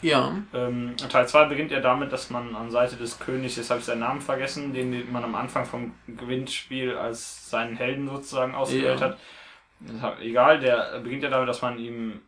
Ja. 0.00 0.34
Ähm, 0.52 0.94
Teil 0.96 1.28
2 1.28 1.44
beginnt 1.46 1.70
ja 1.70 1.80
damit, 1.80 2.12
dass 2.12 2.30
man 2.30 2.56
an 2.56 2.70
Seite 2.70 2.96
des 2.96 3.18
Königs, 3.18 3.56
jetzt 3.56 3.70
habe 3.70 3.80
ich 3.80 3.86
seinen 3.86 4.00
Namen 4.00 4.20
vergessen, 4.20 4.72
den 4.72 5.10
man 5.12 5.22
am 5.22 5.34
Anfang 5.34 5.64
vom 5.64 5.94
Gewinnspiel 6.08 6.96
als 6.96 7.48
seinen 7.50 7.76
Helden 7.76 8.08
sozusagen 8.08 8.54
ausgewählt 8.54 9.00
Ja. 9.00 9.06
hat. 9.10 10.20
Egal, 10.20 10.60
der 10.60 11.00
beginnt 11.02 11.22
ja 11.24 11.30
damit, 11.30 11.48
dass 11.48 11.62
man 11.62 11.78
ihm 11.78 12.20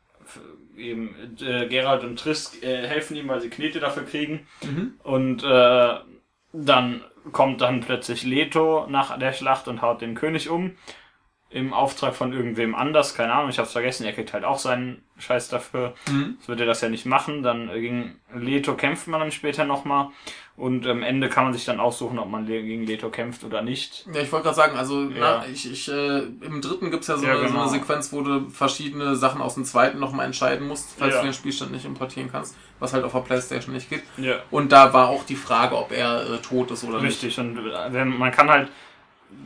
eben 0.76 1.14
äh, 1.40 1.66
Gerald 1.66 2.02
und 2.04 2.18
Triss 2.18 2.60
äh, 2.62 2.86
helfen 2.86 3.16
ihm, 3.16 3.28
weil 3.28 3.40
sie 3.40 3.50
Knete 3.50 3.80
dafür 3.80 4.04
kriegen. 4.04 4.46
Mhm. 4.62 4.94
Und 5.02 5.42
äh, 5.44 5.94
dann 6.54 7.02
kommt 7.32 7.60
dann 7.60 7.80
plötzlich 7.80 8.22
Leto 8.22 8.86
nach 8.88 9.18
der 9.18 9.32
Schlacht 9.32 9.66
und 9.68 9.82
haut 9.82 10.00
den 10.00 10.14
König 10.14 10.48
um. 10.48 10.76
Im 11.54 11.72
Auftrag 11.72 12.14
von 12.16 12.32
irgendwem 12.32 12.74
anders, 12.74 13.14
keine 13.14 13.32
Ahnung, 13.32 13.48
ich 13.48 13.58
hab's 13.60 13.70
vergessen, 13.72 14.04
er 14.04 14.12
kriegt 14.12 14.32
halt 14.32 14.44
auch 14.44 14.58
seinen 14.58 15.02
Scheiß 15.18 15.48
dafür. 15.48 15.94
Mhm. 16.10 16.34
Das 16.40 16.48
wird 16.48 16.58
er 16.60 16.66
das 16.66 16.80
ja 16.80 16.88
nicht 16.88 17.06
machen. 17.06 17.44
Dann 17.44 17.68
gegen 17.72 18.16
Leto 18.34 18.74
kämpft 18.74 19.06
man 19.06 19.20
dann 19.20 19.30
später 19.30 19.64
nochmal. 19.64 20.08
Und 20.56 20.86
am 20.86 21.02
Ende 21.02 21.28
kann 21.28 21.44
man 21.44 21.52
sich 21.52 21.64
dann 21.64 21.80
aussuchen, 21.80 22.18
ob 22.18 22.28
man 22.30 22.46
gegen 22.46 22.84
Leto 22.86 23.08
kämpft 23.10 23.42
oder 23.44 23.60
nicht. 23.62 24.06
Ja, 24.12 24.20
ich 24.20 24.30
wollte 24.30 24.44
gerade 24.44 24.56
sagen, 24.56 24.76
also 24.76 25.02
Ja. 25.02 25.42
na, 25.42 25.44
ich, 25.52 25.70
ich, 25.70 25.88
äh, 25.90 26.18
im 26.40 26.60
dritten 26.60 26.90
gibt's 26.92 27.08
ja 27.08 27.16
so, 27.16 27.24
Ja, 27.26 27.32
eine, 27.32 27.40
so 27.42 27.46
genau. 27.48 27.62
eine 27.62 27.70
Sequenz, 27.70 28.12
wo 28.12 28.20
du 28.22 28.48
verschiedene 28.50 29.16
Sachen 29.16 29.40
aus 29.40 29.54
dem 29.54 29.64
zweiten 29.64 29.98
nochmal 29.98 30.26
entscheiden 30.26 30.68
musst, 30.68 30.94
falls 30.98 31.14
Ja. 31.14 31.20
du 31.20 31.26
den 31.26 31.34
Spielstand 31.34 31.72
nicht 31.72 31.84
importieren 31.84 32.30
kannst, 32.30 32.56
was 32.78 32.92
halt 32.92 33.04
auf 33.04 33.12
der 33.12 33.20
Playstation 33.20 33.74
nicht 33.74 33.90
geht. 33.90 34.02
Ja. 34.16 34.36
Und 34.52 34.70
da 34.70 34.92
war 34.92 35.08
auch 35.08 35.24
die 35.24 35.34
Frage, 35.36 35.76
ob 35.76 35.90
er 35.92 36.22
äh, 36.34 36.38
tot 36.38 36.70
ist 36.70 36.84
oder 36.84 37.00
nicht. 37.00 37.22
Richtig. 37.22 37.38
Und 37.40 37.58
äh, 37.58 38.04
man 38.04 38.30
kann 38.30 38.48
halt, 38.48 38.68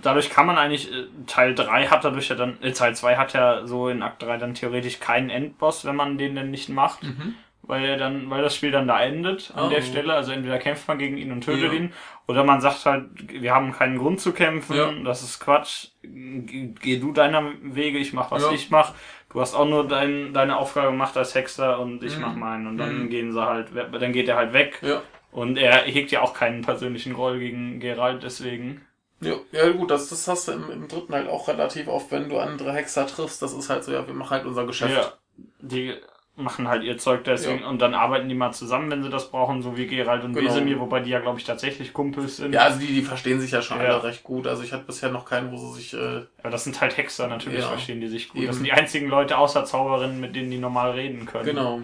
dadurch 0.03 0.31
kann 0.31 0.47
man 0.47 0.59
eigentlich, 0.59 0.93
äh, 0.93 1.07
Teil 1.27 1.55
3 1.55 1.87
hat 1.87 2.05
dadurch 2.05 2.29
ja 2.29 2.37
dann, 2.37 2.57
äh, 2.63 2.73
Teil 2.73 2.95
2 2.95 3.17
hat 3.17 3.33
ja 3.35 3.67
so 3.67 3.89
in 3.89 4.03
Akt 4.03 4.23
3 4.23 4.37
dann 4.39 4.55
theoretisch 4.55 5.01
keinen 5.01 5.31
Endboss, 5.31 5.85
wenn 5.85 5.97
man 5.97 6.19
den 6.19 6.35
denn 6.35 6.51
nicht 6.51 6.69
macht. 6.69 7.03
Mhm. 7.03 7.35
Weil 7.63 7.85
er 7.85 7.97
dann, 7.99 8.31
weil 8.31 8.41
das 8.41 8.57
Spiel 8.57 8.71
dann 8.71 8.89
da 8.89 8.99
endet 9.03 9.53
an 9.55 9.67
Oh. 9.67 9.69
der 9.69 9.83
Stelle. 9.83 10.15
Also 10.15 10.33
entweder 10.33 10.59
kämpft 10.59 10.89
man 10.89 10.97
gegen 10.99 11.19
ihn 11.19 11.31
und 11.33 11.43
tötet 11.45 11.71
Ja. 11.71 11.79
ihn, 11.79 11.93
oder 12.27 12.43
man 12.43 12.63
sagt 12.63 12.87
halt, 12.87 13.05
wir 13.29 13.55
haben 13.55 13.73
keinen 13.73 13.99
Grund 13.99 14.21
zu 14.21 14.33
kämpfen, 14.33 14.75
Ja. 14.75 14.91
das 15.05 15.23
ist 15.23 15.39
Quatsch. 15.39 15.89
Geh, 16.03 16.99
du 16.99 17.13
deiner 17.13 17.53
Wege, 17.63 17.99
ich 17.99 18.13
mach 18.15 18.31
was 18.31 18.43
Ja. 18.45 18.53
ich 18.53 18.71
mach. 18.71 18.95
Du 19.31 19.41
hast 19.43 19.55
auch 19.55 19.69
nur 19.69 19.87
dein, 19.87 20.33
deine 20.33 20.57
Aufgabe 20.57 20.87
gemacht 20.93 21.15
als 21.19 21.35
Hexer 21.35 21.79
und 21.81 22.03
ich 22.03 22.17
Mhm. 22.17 22.23
mach 22.23 22.35
meinen. 22.37 22.67
Und 22.69 22.79
dann 22.79 23.03
Mhm. 23.03 23.09
gehen 23.11 23.33
sie 23.33 23.45
halt, 23.45 23.69
dann 23.93 24.13
geht 24.15 24.29
er 24.29 24.37
halt 24.37 24.55
weg. 24.55 24.79
Ja. 24.81 25.03
Und 25.31 25.59
er 25.59 25.83
hegt 25.83 26.11
ja 26.11 26.23
auch 26.23 26.33
keinen 26.33 26.63
persönlichen 26.63 27.13
Groll 27.13 27.39
gegen 27.39 27.81
Geralt, 27.81 28.23
deswegen. 28.23 28.81
Ja, 29.21 29.35
ja 29.53 29.71
gut, 29.71 29.91
das, 29.91 30.09
das 30.09 30.29
hast 30.29 30.49
du 30.49 30.53
im, 30.53 30.71
im 30.71 30.89
dritten 30.89 31.13
halt 31.13 31.29
auch 31.29 31.49
relativ 31.49 31.89
oft, 31.89 32.11
wenn 32.13 32.29
du 32.29 32.39
andere 32.39 32.73
Hexer 32.73 33.07
triffst, 33.07 33.43
das 33.43 33.53
ist 33.53 33.69
halt 33.69 33.83
so, 33.85 33.93
ja, 33.93 34.07
wir 34.07 34.15
machen 34.15 34.31
halt 34.31 34.47
unser 34.47 34.65
Geschäft. 34.67 34.95
Ja, 34.95 35.13
die 35.61 35.95
machen 36.37 36.69
halt 36.69 36.85
ihr 36.85 36.99
Zeug 36.99 37.25
deswegen 37.25 37.65
und 37.65 37.81
dann 37.83 37.95
arbeiten 37.95 38.29
die 38.29 38.37
mal 38.37 38.53
zusammen, 38.53 38.93
wenn 38.93 39.03
sie 39.03 39.11
das 39.11 39.29
brauchen, 39.33 39.61
so 39.61 39.77
wie 39.77 39.89
Geralt 39.89 40.23
und 40.23 40.35
Genau. 40.35 40.49
Wesemir, 40.49 40.79
wobei 40.79 41.01
die 41.01 41.11
ja, 41.11 41.19
glaube 41.19 41.41
ich, 41.41 41.45
tatsächlich 41.45 41.93
Kumpels 41.93 42.37
sind. 42.37 42.53
Ja, 42.53 42.61
also 42.63 42.79
die, 42.79 42.87
die 42.87 43.03
verstehen 43.03 43.41
sich 43.41 43.51
ja 43.51 43.61
schon 43.61 43.81
Ja. 43.81 43.87
alle 43.87 44.05
recht 44.05 44.23
gut. 44.23 44.47
Also 44.47 44.63
ich 44.63 44.73
hatte 44.73 44.85
bisher 44.85 45.11
noch 45.11 45.25
keinen, 45.25 45.51
wo 45.51 45.57
sie 45.57 45.75
sich, 45.81 45.95
äh, 45.95 46.27
Aber 46.39 46.51
das 46.51 46.63
sind 46.63 46.81
halt 46.81 46.97
Hexer, 46.97 47.27
natürlich 47.27 47.63
Ja. 47.63 47.69
verstehen 47.71 48.01
die 48.01 48.07
sich 48.07 48.29
gut. 48.29 48.37
Eben. 48.39 48.47
Das 48.47 48.55
sind 48.57 48.67
die 48.67 48.73
einzigen 48.73 49.09
Leute 49.09 49.37
außer 49.37 49.65
Zauberinnen, 49.65 50.21
mit 50.21 50.37
denen 50.37 50.53
die 50.53 50.59
normal 50.59 50.93
reden 50.93 51.27
können. 51.27 51.45
genau. 51.45 51.83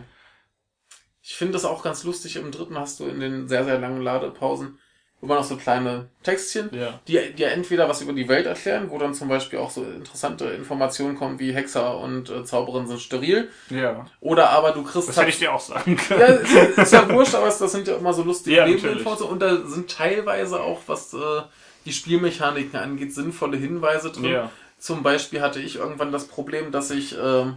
Ich 1.20 1.35
finde 1.35 1.55
das 1.55 1.64
auch 1.64 1.82
ganz 1.82 2.05
lustig. 2.05 2.37
Im 2.37 2.53
dritten 2.53 2.78
hast 2.78 3.01
du 3.01 3.07
in 3.07 3.18
den 3.18 3.49
sehr, 3.49 3.64
sehr 3.64 3.78
langen 3.80 4.03
Ladepausen 4.03 4.78
immer 5.25 5.35
noch 5.37 5.45
so 5.45 5.57
kleine 5.57 6.07
Textchen, 6.22 6.70
Ja. 6.72 7.01
die 7.09 7.33
dir 7.33 7.51
entweder 7.51 7.89
was 7.89 8.01
über 8.03 8.12
die 8.12 8.29
Welt 8.29 8.47
erklären, 8.47 8.91
wo 8.91 8.99
dann 8.99 9.14
zum 9.14 9.29
Beispiel 9.29 9.59
auch 9.59 9.70
so 9.70 9.83
interessante 9.83 10.45
Informationen 10.47 11.16
kommen, 11.16 11.39
wie 11.41 11.53
Hexer 11.53 11.99
und 11.99 12.31
äh, 12.31 12.45
Zauberinnen 12.45 12.87
sind 12.87 13.01
steril. 13.01 13.49
Ja. 13.70 14.07
Oder 14.20 14.51
aber 14.51 14.72
du 14.72 14.83
kriegst 14.85 15.09
Das 15.09 15.16
hätte 15.16 15.31
ich 15.31 15.39
dir 15.39 15.53
auch 15.53 15.61
sagen 15.61 15.97
können. 15.97 16.20
Ja, 16.20 16.27
ist, 16.27 16.79
ist 16.79 16.93
ja 16.93 17.09
wurscht, 17.11 17.35
aber 17.35 17.47
das 17.47 17.59
sind 17.72 17.89
ja 17.89 17.97
immer 17.97 18.12
so 18.12 18.22
lustige 18.22 18.57
Ja, 18.57 18.66
Nebeninformationen. 18.66 19.33
Und 19.33 19.41
da 19.41 19.66
sind 19.66 19.91
teilweise 19.91 20.61
auch, 20.61 20.81
was 20.87 21.12
äh, 21.14 21.18
die 21.87 21.93
Spielmechaniken 21.93 22.79
angeht, 22.79 23.12
sinnvolle 23.14 23.57
Hinweise 23.57 24.11
drin. 24.12 24.25
Ja. 24.27 24.51
Zum 24.79 25.03
Beispiel 25.03 25.41
hatte 25.41 25.61
ich 25.61 25.77
irgendwann 25.77 26.12
das 26.12 26.27
Problem, 26.27 26.70
dass 26.70 26.91
ich 26.91 27.16
ähm, 27.18 27.57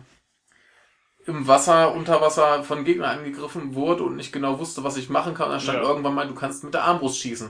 im 1.28 1.48
Wasser, 1.48 1.94
unter 1.94 2.22
Wasser 2.22 2.64
von 2.64 2.84
Gegnern 2.86 3.20
angegriffen 3.20 3.76
wurde 3.76 4.04
und 4.04 4.16
nicht 4.16 4.32
genau 4.32 4.60
wusste, 4.60 4.84
was 4.84 4.98
ich 4.98 5.10
machen 5.10 5.34
kann. 5.34 5.48
Und 5.48 5.52
dann 5.54 5.62
stand 5.62 5.84
Ja. 5.84 5.90
irgendwann 5.90 6.16
mal, 6.16 6.28
du 6.28 6.34
kannst 6.36 6.64
mit 6.64 6.74
der 6.74 6.84
Armbrust 6.84 7.20
schießen. 7.20 7.50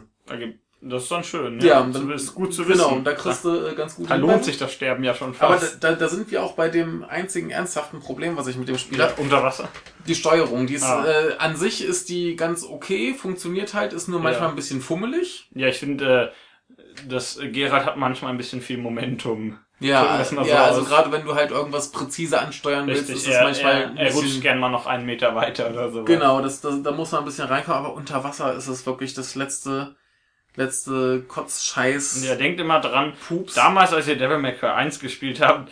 Das 0.79 1.03
ist 1.03 1.11
dann 1.11 1.23
schön. 1.23 1.59
Ja, 1.59 1.67
Ja, 1.67 1.81
dann- 1.81 2.07
das 2.09 2.21
ist 2.23 2.35
gut 2.35 2.53
zu 2.53 2.67
wissen. 2.67 2.79
Genau, 2.81 2.95
und 2.95 3.03
da 3.03 3.13
kriegst 3.13 3.43
du 3.45 3.49
äh, 3.67 3.73
ganz 3.73 3.95
gut 3.95 4.09
da 4.09 4.15
lohnt 4.15 4.43
sich 4.45 4.57
das 4.59 4.71
Sterben 4.73 5.03
ja 5.03 5.15
schon 5.15 5.33
Aber 5.39 5.57
fast. 5.57 5.83
da, 5.83 5.93
da 5.93 6.07
sind 6.07 6.29
wir 6.29 6.43
auch 6.43 6.53
bei 6.53 6.69
dem 6.69 7.03
einzigen 7.03 7.49
ernsthaften 7.49 7.99
Problem, 7.99 8.37
was 8.37 8.45
ich 8.47 8.57
mit 8.57 8.67
dem 8.67 8.77
Spiel 8.77 8.99
ja, 8.99 9.05
habe. 9.09 9.19
unter 9.21 9.41
Wasser. 9.41 9.67
Die 10.07 10.13
Steuerung, 10.13 10.67
die 10.67 10.75
ist, 10.75 10.83
Ah. 10.83 11.03
äh, 11.05 11.37
an 11.39 11.55
sich 11.55 11.83
ist 11.83 12.09
die 12.09 12.35
ganz 12.35 12.63
okay, 12.63 13.15
funktioniert 13.15 13.73
halt, 13.73 13.91
ist 13.93 14.07
nur 14.07 14.19
manchmal 14.19 14.45
Ja. 14.45 14.49
ein 14.49 14.55
bisschen 14.55 14.81
fummelig. 14.81 15.49
Ja, 15.55 15.67
ich 15.67 15.77
finde, 15.79 16.31
äh, 16.77 16.77
das 17.07 17.39
Geralt 17.51 17.85
hat 17.85 17.97
manchmal 17.97 18.31
ein 18.31 18.37
bisschen 18.37 18.61
viel 18.61 18.77
Momentum. 18.77 19.57
Ja, 19.79 20.03
mal 20.03 20.23
so 20.25 20.41
ja 20.41 20.63
also 20.65 20.83
gerade 20.83 21.11
wenn 21.11 21.23
du 21.23 21.35
halt 21.35 21.51
irgendwas 21.51 21.91
präzise 21.91 22.39
ansteuern 22.39 22.87
willst, 22.87 23.09
Richtig, 23.09 23.15
ist 23.17 23.27
es 23.27 23.35
er, 23.35 23.43
manchmal 23.43 23.73
er, 23.81 23.87
ein 23.89 23.97
er 23.97 24.11
rutscht 24.13 24.41
gern 24.41 24.59
mal 24.59 24.69
noch 24.69 24.87
einen 24.87 25.05
Meter 25.05 25.35
weiter 25.35 25.69
oder 25.69 25.91
so. 25.91 26.03
Genau, 26.03 26.41
das, 26.41 26.61
das, 26.61 26.81
da 26.81 26.91
muss 26.91 27.11
man 27.11 27.21
ein 27.21 27.25
bisschen 27.25 27.47
reinkommen, 27.47 27.85
aber 27.85 27.93
unter 27.93 28.23
Wasser 28.23 28.53
ist 28.55 28.67
es 28.67 28.85
wirklich 28.87 29.13
das 29.13 29.35
letzte, 29.35 29.95
letzte 30.55 31.21
Kotzscheiß. 31.27 32.17
Und 32.17 32.23
ihr 32.23 32.35
denkt 32.35 32.59
immer 32.59 32.79
dran, 32.81 33.13
Pups. 33.27 33.53
damals, 33.53 33.93
als 33.93 34.07
ihr 34.07 34.17
Devil 34.17 34.39
May 34.39 34.55
Cry 34.55 34.69
1 34.69 34.99
gespielt 34.99 35.41
habt 35.41 35.71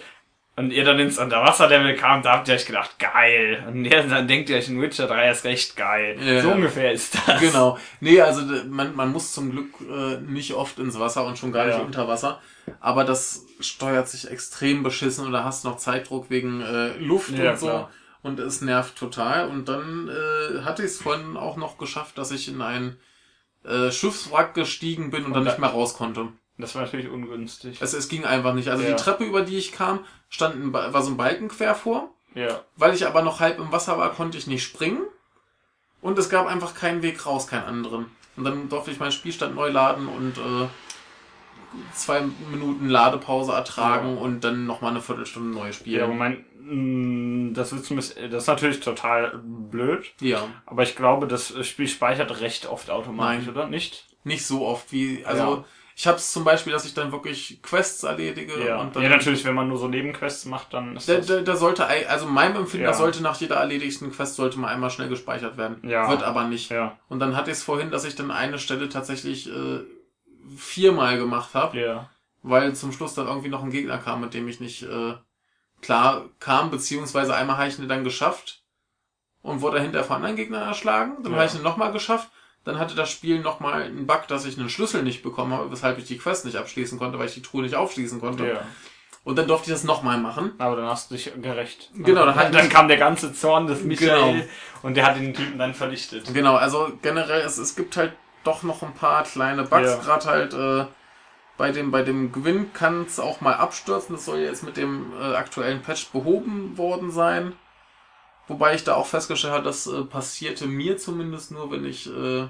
und 0.56 0.72
ihr 0.72 0.86
dann 0.86 1.00
ins 1.00 1.18
Unterwasser-Level 1.18 1.96
kam, 1.96 2.22
da 2.22 2.34
habt 2.34 2.48
ihr 2.48 2.54
euch 2.54 2.66
gedacht, 2.68 3.00
geil. 3.00 3.64
Und 3.68 3.90
dann 3.90 4.28
denkt 4.28 4.50
ihr 4.52 4.58
euch, 4.58 4.70
in 4.70 4.80
Witcher 4.80 5.08
3 5.08 5.32
ist 5.32 5.44
recht 5.46 5.76
geil. 5.76 6.18
Ja. 6.24 6.42
So 6.42 6.52
ungefähr 6.52 6.92
ist 6.92 7.18
das. 7.28 7.40
Genau. 7.42 7.80
Nee, 8.00 8.22
also 8.22 8.42
man, 8.70 8.96
man 8.96 9.12
muss 9.12 9.34
zum 9.34 9.50
Glück 9.52 9.70
äh, 9.82 10.18
nicht 10.22 10.54
oft 10.54 10.78
ins 10.78 11.00
Wasser 11.00 11.26
und 11.26 11.40
schon 11.40 11.52
gar 11.52 11.66
nicht 11.66 11.78
Ja. 11.78 11.84
unter 11.84 12.08
Wasser. 12.08 12.40
Aber 12.80 13.04
das 13.04 13.45
steuert 13.60 14.08
sich 14.10 14.30
extrem 14.30 14.84
beschissen 14.84 15.28
oder 15.28 15.44
hast 15.44 15.64
noch 15.66 15.78
Zeitdruck 15.78 16.30
wegen 16.30 16.62
äh, 16.62 16.98
Luft 16.98 17.32
Ja, 17.32 17.52
und 17.52 17.60
so. 17.60 17.66
klar. 17.68 17.92
Und 18.24 18.40
es 18.40 18.62
nervt 18.62 18.96
total. 18.98 19.48
Und 19.50 19.70
dann 19.70 20.10
äh, 20.10 20.62
hatte 20.64 20.82
ich 20.84 20.92
es 20.92 21.02
vorhin 21.02 21.38
auch 21.38 21.58
noch 21.58 21.78
geschafft, 21.78 22.18
dass 22.18 22.32
ich 22.32 22.48
in 22.48 22.62
ein 22.62 22.98
äh, 23.64 23.92
Schiffswrack 23.92 24.54
gestiegen 24.56 25.12
bin 25.12 25.26
und, 25.26 25.34
dann 25.34 25.46
da- 25.46 25.52
nicht 25.52 25.60
mehr 25.60 25.70
raus 25.70 25.94
konnte. 25.96 26.30
Das 26.58 26.74
war 26.74 26.84
natürlich 26.84 27.10
ungünstig. 27.10 27.78
Es, 27.82 27.94
es 27.94 28.08
ging 28.08 28.24
einfach 28.26 28.54
nicht. 28.54 28.70
Also 28.70 28.84
Ja. 28.84 28.92
die 28.92 28.96
Treppe, 28.96 29.26
über 29.26 29.42
die 29.42 29.58
ich 29.58 29.74
kam, 29.74 30.00
stand 30.30 30.56
ein, 30.56 30.72
war 30.74 31.02
so 31.04 31.12
ein 31.12 31.18
Balken 31.18 31.50
quer 31.50 31.76
vor. 31.76 32.10
Ja. 32.34 32.62
Weil 32.78 32.94
ich 32.96 33.06
aber 33.06 33.22
noch 33.22 33.40
halb 33.42 33.60
im 33.60 33.72
Wasser 33.72 33.98
war, 33.98 34.12
konnte 34.14 34.38
ich 34.38 34.48
nicht 34.48 34.64
springen. 34.64 35.02
Und 36.02 36.18
es 36.20 36.30
gab 36.30 36.48
einfach 36.48 36.74
keinen 36.76 37.02
Weg 37.02 37.26
raus, 37.26 37.48
keinen 37.48 37.66
anderen. 37.66 38.06
Und 38.38 38.44
dann 38.44 38.70
durfte 38.70 38.92
ich 38.92 39.00
meinen 39.00 39.12
Spielstand 39.12 39.56
neu 39.56 39.70
laden 39.70 40.08
und 40.08 40.38
äh, 40.38 40.68
zwei 41.94 42.22
Minuten 42.52 42.90
Ladepause 42.90 43.52
ertragen 43.54 44.16
Ja. 44.16 44.22
und 44.22 44.44
dann 44.44 44.66
nochmal 44.66 44.92
eine 44.92 45.02
Viertelstunde 45.02 45.58
neu 45.58 45.68
Ja, 45.68 45.74
spielen. 45.74 46.18
mein, 46.18 46.46
mh, 46.62 47.54
das, 47.54 47.74
wird 47.74 47.86
zumindest- 47.86 48.18
das 48.32 48.44
ist 48.44 48.48
natürlich 48.48 48.80
total 48.80 49.40
blöd, 49.44 50.06
Ja, 50.20 50.42
aber 50.66 50.84
ich 50.84 50.96
glaube, 50.96 51.28
das 51.28 51.54
Spiel 51.68 51.88
speichert 51.88 52.42
recht 52.42 52.68
oft 52.68 52.90
automatisch, 52.90 53.46
Nein. 53.46 53.56
oder? 53.56 53.68
Nicht? 53.68 54.06
nicht 54.24 54.46
so 54.46 54.66
oft 54.66 54.92
wie, 54.92 55.24
also 55.24 55.44
Ja. 55.58 55.66
ich 55.96 56.08
habe 56.08 56.18
es 56.18 56.34
zum 56.34 56.44
Beispiel, 56.44 56.74
dass 56.74 56.84
ich 56.84 56.96
dann 56.96 57.12
wirklich 57.12 57.62
Quests 57.62 58.02
erledige 58.02 58.54
Ja. 58.66 58.78
und 58.82 58.96
dann 58.96 59.04
ja, 59.04 59.10
natürlich, 59.10 59.46
wenn 59.46 59.54
man 59.54 59.68
nur 59.70 59.78
so 59.78 59.88
Nebenquests 59.88 60.46
macht, 60.46 60.74
dann 60.74 60.96
ist 60.98 61.08
Da, 61.08 61.18
das... 61.18 61.28
da, 61.28 61.42
da 61.42 61.56
sollte, 61.56 61.86
also 62.10 62.26
meinem 62.26 62.56
Empfinden, 62.56 62.86
Ja. 62.86 62.92
da 62.92 62.98
sollte 62.98 63.22
nach 63.22 63.40
jeder 63.40 63.58
erledigten 63.58 64.12
Quest 64.12 64.34
sollte 64.36 64.58
mal 64.60 64.70
einmal 64.74 64.90
schnell 64.90 65.10
gespeichert 65.10 65.58
werden. 65.58 65.78
Ja. 65.88 66.10
Wird 66.10 66.24
aber 66.24 66.46
nicht. 66.46 66.72
Ja, 66.72 66.98
Und 67.08 67.20
dann 67.20 67.36
hatte 67.38 67.52
ich 67.52 67.58
es 67.58 67.64
vorhin, 67.64 67.92
dass 67.92 68.04
ich 68.04 68.16
dann 68.16 68.32
eine 68.32 68.58
Stelle 68.58 68.90
tatsächlich 68.90 69.48
äh, 69.48 69.82
viermal 70.58 71.18
gemacht 71.18 71.54
habe, 71.54 71.80
ja. 71.80 72.10
weil 72.44 72.76
zum 72.76 72.92
Schluss 72.92 73.14
dann 73.16 73.28
irgendwie 73.28 73.50
noch 73.50 73.64
ein 73.64 73.72
Gegner 73.72 73.98
kam, 73.98 74.22
mit 74.22 74.34
dem 74.34 74.48
ich 74.48 74.60
nicht 74.60 74.84
äh, 74.84 75.14
klar 75.82 76.26
kam, 76.40 76.72
beziehungsweise 76.72 77.36
einmal 77.36 77.58
habe 77.58 77.68
ich 77.70 77.80
ihn 77.80 77.88
dann 77.90 78.04
geschafft 78.04 78.62
und 79.42 79.62
wurde 79.62 79.78
dahinter 79.78 80.04
von 80.04 80.18
anderen 80.18 80.36
Gegnern 80.36 80.68
erschlagen. 80.68 81.18
Dann 81.24 81.34
Ja. 81.34 81.40
habe 81.40 81.48
ich 81.48 81.56
ihn 81.56 81.64
nochmal 81.64 81.92
geschafft. 81.92 82.30
Dann 82.64 82.80
hatte 82.80 82.96
das 82.96 83.12
Spiel 83.12 83.40
nochmal 83.42 83.84
einen 83.84 84.08
Bug, 84.08 84.28
dass 84.28 84.46
ich 84.46 84.58
einen 84.58 84.70
Schlüssel 84.72 85.04
nicht 85.04 85.22
bekommen 85.22 85.54
habe, 85.54 85.70
weshalb 85.72 86.00
ich 86.00 86.06
die 86.06 86.18
Quest 86.18 86.46
nicht 86.46 86.58
abschließen 86.58 86.98
konnte, 86.98 87.20
weil 87.20 87.28
ich 87.28 87.36
die 87.36 87.44
Truhe 87.44 87.62
nicht 87.62 87.76
aufschließen 87.76 88.20
konnte. 88.20 88.48
ja. 88.48 88.62
Und 89.24 89.38
dann 89.38 89.48
durfte 89.48 89.70
ich 89.70 89.74
das 89.76 89.84
nochmal 89.84 90.20
machen. 90.20 90.52
Aber 90.60 90.76
dann 90.76 90.86
hast 90.88 91.10
du 91.10 91.16
dich 91.16 91.32
gerecht. 91.42 91.90
Genau, 91.96 92.26
dann 92.28 92.36
dann, 92.36 92.52
dann 92.52 92.70
kam 92.70 92.88
der 92.88 92.98
ganze 92.98 93.34
Zorn 93.34 93.66
des 93.66 93.82
Michael 93.84 94.34
Genau. 94.34 94.46
und 94.84 94.96
der 94.96 95.04
hat 95.06 95.16
den 95.16 95.34
Typen 95.34 95.58
dann 95.58 95.74
vernichtet. 95.74 96.32
Genau, 96.32 96.56
also 96.56 96.92
generell, 97.02 97.42
es, 97.42 97.58
es 97.58 97.76
gibt 97.76 97.98
halt 97.98 98.14
doch 98.46 98.64
noch 98.64 98.82
ein 98.84 98.94
paar 98.94 99.24
kleine 99.24 99.64
Bugs, 99.64 99.90
Ja. 99.92 99.98
gerade 99.98 100.26
halt 100.26 100.54
äh, 100.54 100.86
bei 101.58 101.72
dem, 101.72 101.92
bei 101.92 102.02
dem 102.04 102.32
Gewinn 102.32 102.74
kann 102.74 103.04
es 103.04 103.20
auch 103.20 103.42
mal 103.42 103.54
abstürzen. 103.56 104.16
Das 104.16 104.26
soll 104.26 104.40
jetzt 104.40 104.64
mit 104.64 104.78
dem 104.78 105.14
äh, 105.20 105.36
aktuellen 105.36 105.82
Patch 105.82 106.08
behoben 106.12 106.78
worden 106.78 107.12
sein. 107.12 107.54
Wobei 108.48 108.76
ich 108.76 108.84
da 108.84 108.96
auch 108.96 109.08
festgestellt 109.08 109.54
habe, 109.54 109.64
das 109.64 109.88
äh, 109.88 110.04
passierte 110.04 110.68
mir 110.68 110.98
zumindest 110.98 111.52
nur, 111.52 111.72
wenn 111.72 111.84
ich 111.86 112.08
äh, 112.08 112.48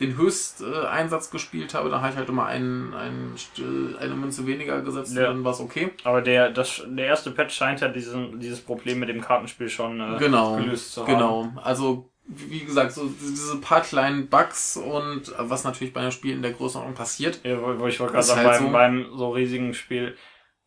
den 0.00 0.16
Höchsteinsatz 0.16 1.28
äh, 1.28 1.30
gespielt 1.32 1.74
habe. 1.74 1.90
Da 1.90 2.00
habe 2.00 2.10
ich 2.12 2.16
halt 2.16 2.28
immer 2.28 2.46
einen, 2.46 2.94
einen, 2.94 3.36
St- 3.36 3.96
eine 3.98 4.14
Münze 4.14 4.46
weniger 4.46 4.80
gesetzt 4.80 5.14
Ja. 5.14 5.28
und 5.28 5.36
dann 5.36 5.44
war 5.44 5.52
es 5.52 5.60
okay. 5.60 5.92
Aber 6.04 6.20
der, 6.22 6.50
das, 6.50 6.82
der 6.86 7.06
erste 7.06 7.30
Patch 7.30 7.54
scheint 7.54 7.80
ja 7.80 7.88
diesen, 7.88 8.40
dieses 8.40 8.60
Problem 8.60 8.98
mit 8.98 9.08
dem 9.08 9.20
Kartenspiel 9.20 9.68
schon 9.68 10.00
äh, 10.00 10.18
Genau, 10.18 10.56
gelöst 10.56 10.94
zu 10.94 11.02
haben. 11.02 11.12
genau. 11.12 11.52
Also 11.62 12.09
wie 12.26 12.60
gesagt, 12.64 12.92
so 12.92 13.08
diese 13.08 13.56
paar 13.60 13.80
kleinen 13.80 14.28
Bugs 14.28 14.76
und 14.76 15.32
was 15.38 15.64
natürlich 15.64 15.92
bei 15.92 16.00
einem 16.00 16.12
Spiel 16.12 16.34
in 16.34 16.42
der 16.42 16.52
Größenordnung 16.52 16.96
passiert. 16.96 17.40
Ja, 17.44 17.54
ich 17.86 17.98
wollte 18.00 18.12
gerade 18.12 18.22
sagen, 18.22 18.46
halt 18.46 18.58
beim, 18.60 18.66
so. 18.66 18.72
beim 18.72 19.06
so 19.18 19.30
riesigen 19.30 19.74
Spiel 19.74 20.16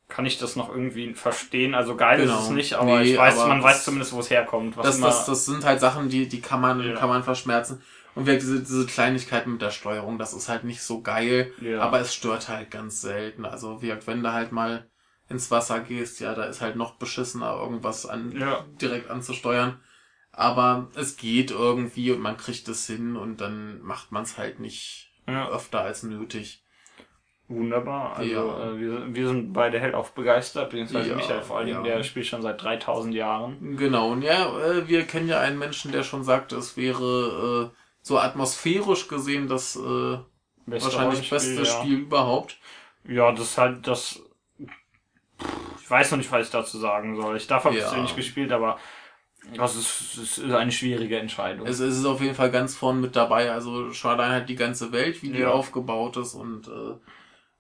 kann 0.10 0.26
ich 0.26 0.38
das 0.38 0.56
noch 0.56 0.70
irgendwie 0.70 1.14
verstehen. 1.14 1.74
Also 1.74 1.96
geil 1.96 2.20
Genau. 2.20 2.38
ist 2.40 2.44
es 2.46 2.50
nicht, 2.50 2.74
aber 2.74 3.00
Nee, 3.00 3.14
ich 3.14 3.18
weiß, 3.18 3.40
aber 3.40 3.48
man 3.48 3.64
weiß 3.64 3.86
zumindest, 3.86 4.14
wo 4.14 4.20
es 4.20 4.30
herkommt. 4.30 4.76
Das, 4.78 5.00
das, 5.00 5.26
das 5.26 5.46
sind 5.46 5.64
halt 5.64 5.80
Sachen, 5.80 6.10
die, 6.10 6.28
die 6.28 6.42
kann 6.42 6.60
man, 6.62 6.82
Ja. 6.86 6.96
kann 6.96 7.10
man 7.10 7.24
verschmerzen. 7.24 7.82
Und 8.14 8.28
wie 8.28 8.36
gesagt, 8.36 8.44
diese, 8.44 8.60
diese 8.60 8.86
Kleinigkeiten 8.86 9.54
mit 9.54 9.62
der 9.62 9.72
Steuerung, 9.72 10.20
das 10.20 10.34
ist 10.34 10.50
halt 10.50 10.66
nicht 10.66 10.84
so 10.84 11.02
geil, 11.02 11.52
Ja. 11.62 11.80
aber 11.82 12.00
es 12.00 12.14
stört 12.14 12.50
halt 12.50 12.70
ganz 12.70 13.02
selten. 13.02 13.46
Also 13.46 13.82
wie 13.82 13.88
gesagt, 13.88 14.06
wenn 14.06 14.22
du 14.22 14.32
halt 14.34 14.52
mal 14.52 14.88
ins 15.30 15.50
Wasser 15.50 15.80
gehst, 15.80 16.20
ja, 16.20 16.36
da 16.36 16.44
ist 16.44 16.62
halt 16.62 16.76
noch 16.76 16.96
beschissener, 16.96 17.56
irgendwas 17.60 18.06
an, 18.06 18.34
Ja. 18.38 18.66
direkt 18.82 19.10
anzusteuern. 19.10 19.80
Aber 20.36 20.88
es 20.96 21.16
geht 21.18 21.52
irgendwie 21.52 22.12
und 22.12 22.20
man 22.20 22.38
kriegt 22.38 22.68
es 22.68 22.88
hin 22.88 23.16
und 23.16 23.40
dann 23.40 23.82
macht 23.84 24.12
man 24.12 24.24
es 24.24 24.38
halt 24.38 24.60
nicht 24.60 25.12
Ja. 25.28 25.48
öfter 25.50 25.82
als 25.82 26.04
nötig. 26.04 26.64
Wunderbar. 27.48 28.16
Also 28.16 28.32
Ja. 28.32 28.72
äh, 28.72 28.80
wir, 28.80 29.14
wir 29.16 29.28
sind 29.28 29.54
beide 29.54 29.80
hellauf 29.80 30.14
begeistert, 30.14 30.72
beziehungsweise 30.72 31.10
Ja, 31.10 31.16
Michael 31.16 31.42
vor 31.44 31.58
allen 31.58 31.68
Dingen, 31.68 31.86
ja. 31.86 31.98
der 31.98 32.04
spielt 32.04 32.26
schon 32.26 32.42
seit 32.42 32.62
3000 32.64 33.14
Jahren. 33.14 33.78
Genau, 33.78 34.10
und 34.12 34.22
ja, 34.24 34.58
äh, 34.60 34.88
wir 34.88 35.06
kennen 35.06 35.28
ja 35.28 35.40
einen 35.40 35.60
Menschen, 35.60 35.92
der 35.92 36.04
schon 36.04 36.24
sagte, 36.24 36.56
es 36.56 36.78
wäre 36.78 37.72
äh, 37.72 37.78
so 38.02 38.18
atmosphärisch 38.18 39.08
gesehen 39.08 39.48
das 39.48 39.76
äh, 39.76 40.18
Beste 40.66 40.86
wahrscheinlich 40.94 41.30
beste. 41.30 41.66
Spiel 41.66 42.00
überhaupt. 42.00 42.58
Ja, 43.06 43.32
das 43.32 43.42
ist 43.52 43.58
halt 43.58 43.86
das. 43.86 44.22
Ich 45.82 45.90
weiß 45.90 46.12
noch 46.12 46.18
nicht, 46.18 46.32
was 46.32 46.46
ich 46.48 46.52
dazu 46.52 46.78
sagen 46.78 47.22
soll. 47.22 47.36
Ich 47.38 47.48
darf 47.48 47.66
habe 47.66 47.78
Ja. 47.78 47.86
es 47.86 47.94
nicht 48.02 48.16
gespielt, 48.16 48.52
aber 48.54 48.80
das 49.56 49.76
ist, 49.76 50.18
das 50.18 50.38
ist 50.38 50.52
eine 50.52 50.72
schwierige 50.72 51.20
Entscheidung. 51.20 51.68
Es, 51.68 51.80
ist 51.80 52.06
auf 52.06 52.22
jeden 52.22 52.36
Fall 52.36 52.52
ganz 52.52 52.76
vorn 52.76 53.02
mit 53.02 53.16
dabei. 53.16 53.52
Also 53.52 53.92
schon 53.94 54.12
allein 54.12 54.32
halt 54.32 54.50
die 54.50 54.56
ganze 54.56 54.92
Welt, 54.92 55.22
wie 55.22 55.32
die 55.32 55.40
Ja. 55.40 55.50
aufgebaut 55.52 56.18
ist 56.18 56.34
und 56.34 56.68
äh, 56.68 56.96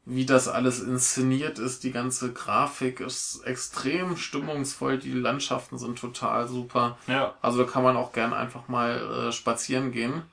wie 0.05 0.25
das 0.25 0.47
alles 0.47 0.81
inszeniert 0.81 1.59
ist. 1.59 1.83
Die 1.83 1.91
ganze 1.91 2.33
Grafik 2.33 2.99
ist 2.99 3.41
extrem 3.45 4.17
stimmungsvoll. 4.17 4.97
Die 4.97 5.13
Landschaften 5.13 5.77
sind 5.77 5.99
total 5.99 6.47
super. 6.47 6.97
ja, 7.07 7.33
Also 7.41 7.63
da 7.63 7.69
kann 7.71 7.83
man 7.83 7.95
auch 7.97 8.11
gern 8.11 8.33
einfach 8.33 8.67
mal 8.67 9.27
äh, 9.27 9.31
spazieren 9.31 9.91
gehen. 9.91 10.23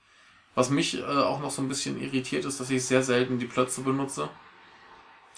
Was 0.56 0.70
mich 0.70 0.98
äh, 0.98 1.04
auch 1.04 1.40
noch 1.40 1.50
so 1.52 1.62
ein 1.62 1.68
bisschen 1.68 2.00
irritiert 2.00 2.44
ist, 2.44 2.58
dass 2.58 2.70
ich 2.70 2.84
sehr 2.84 3.02
selten 3.02 3.38
die 3.38 3.46
Plötze 3.46 3.82
benutze. 3.82 4.28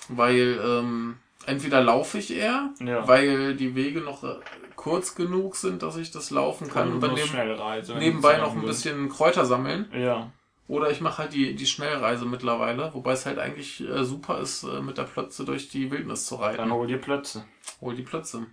Weil 0.08 0.60
ähm, 0.64 1.16
entweder 1.46 1.80
laufe 1.82 2.18
ich 2.18 2.34
eher, 2.34 2.70
Ja. 2.80 3.06
weil 3.06 3.54
die 3.54 3.74
Wege 3.74 4.00
noch 4.00 4.24
äh, 4.24 4.36
kurz 4.82 5.14
genug 5.14 5.54
sind, 5.54 5.84
dass 5.84 5.96
ich 5.96 6.10
das 6.10 6.30
laufen 6.30 6.68
kann 6.68 6.92
und 6.92 7.00
dann 7.00 7.14
neben, 7.14 7.28
Schnellreise. 7.28 7.94
wenn 7.94 8.00
nebenbei 8.00 8.38
noch 8.38 8.52
ein 8.52 8.62
bisschen 8.62 9.08
Kräuter 9.08 9.46
sammeln. 9.46 9.88
Ja. 9.94 10.32
Oder 10.66 10.90
ich 10.90 11.00
mache 11.00 11.18
halt 11.18 11.34
die, 11.34 11.54
die 11.54 11.66
Schnellreise 11.66 12.24
mittlerweile, 12.24 12.92
wobei 12.92 13.12
es 13.12 13.24
halt 13.24 13.38
eigentlich 13.38 13.80
äh, 13.80 14.04
super 14.04 14.40
ist, 14.40 14.64
äh, 14.64 14.80
mit 14.80 14.98
der 14.98 15.04
Plötze 15.04 15.44
durch 15.44 15.68
die 15.68 15.92
Wildnis 15.92 16.26
zu 16.26 16.34
reiten. 16.34 16.56
Dann 16.56 16.72
hol 16.72 16.88
dir 16.88 16.98
Plötze. 16.98 17.44
Hol 17.80 17.94
die 17.94 18.02
Plötze. 18.02 18.46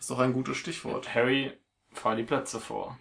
Ist 0.00 0.08
doch 0.08 0.20
ein 0.20 0.32
gutes 0.32 0.56
Stichwort. 0.56 1.14
Harry, 1.14 1.52
fahr 1.92 2.16
die 2.16 2.22
Plätze 2.22 2.58
vor. 2.58 2.96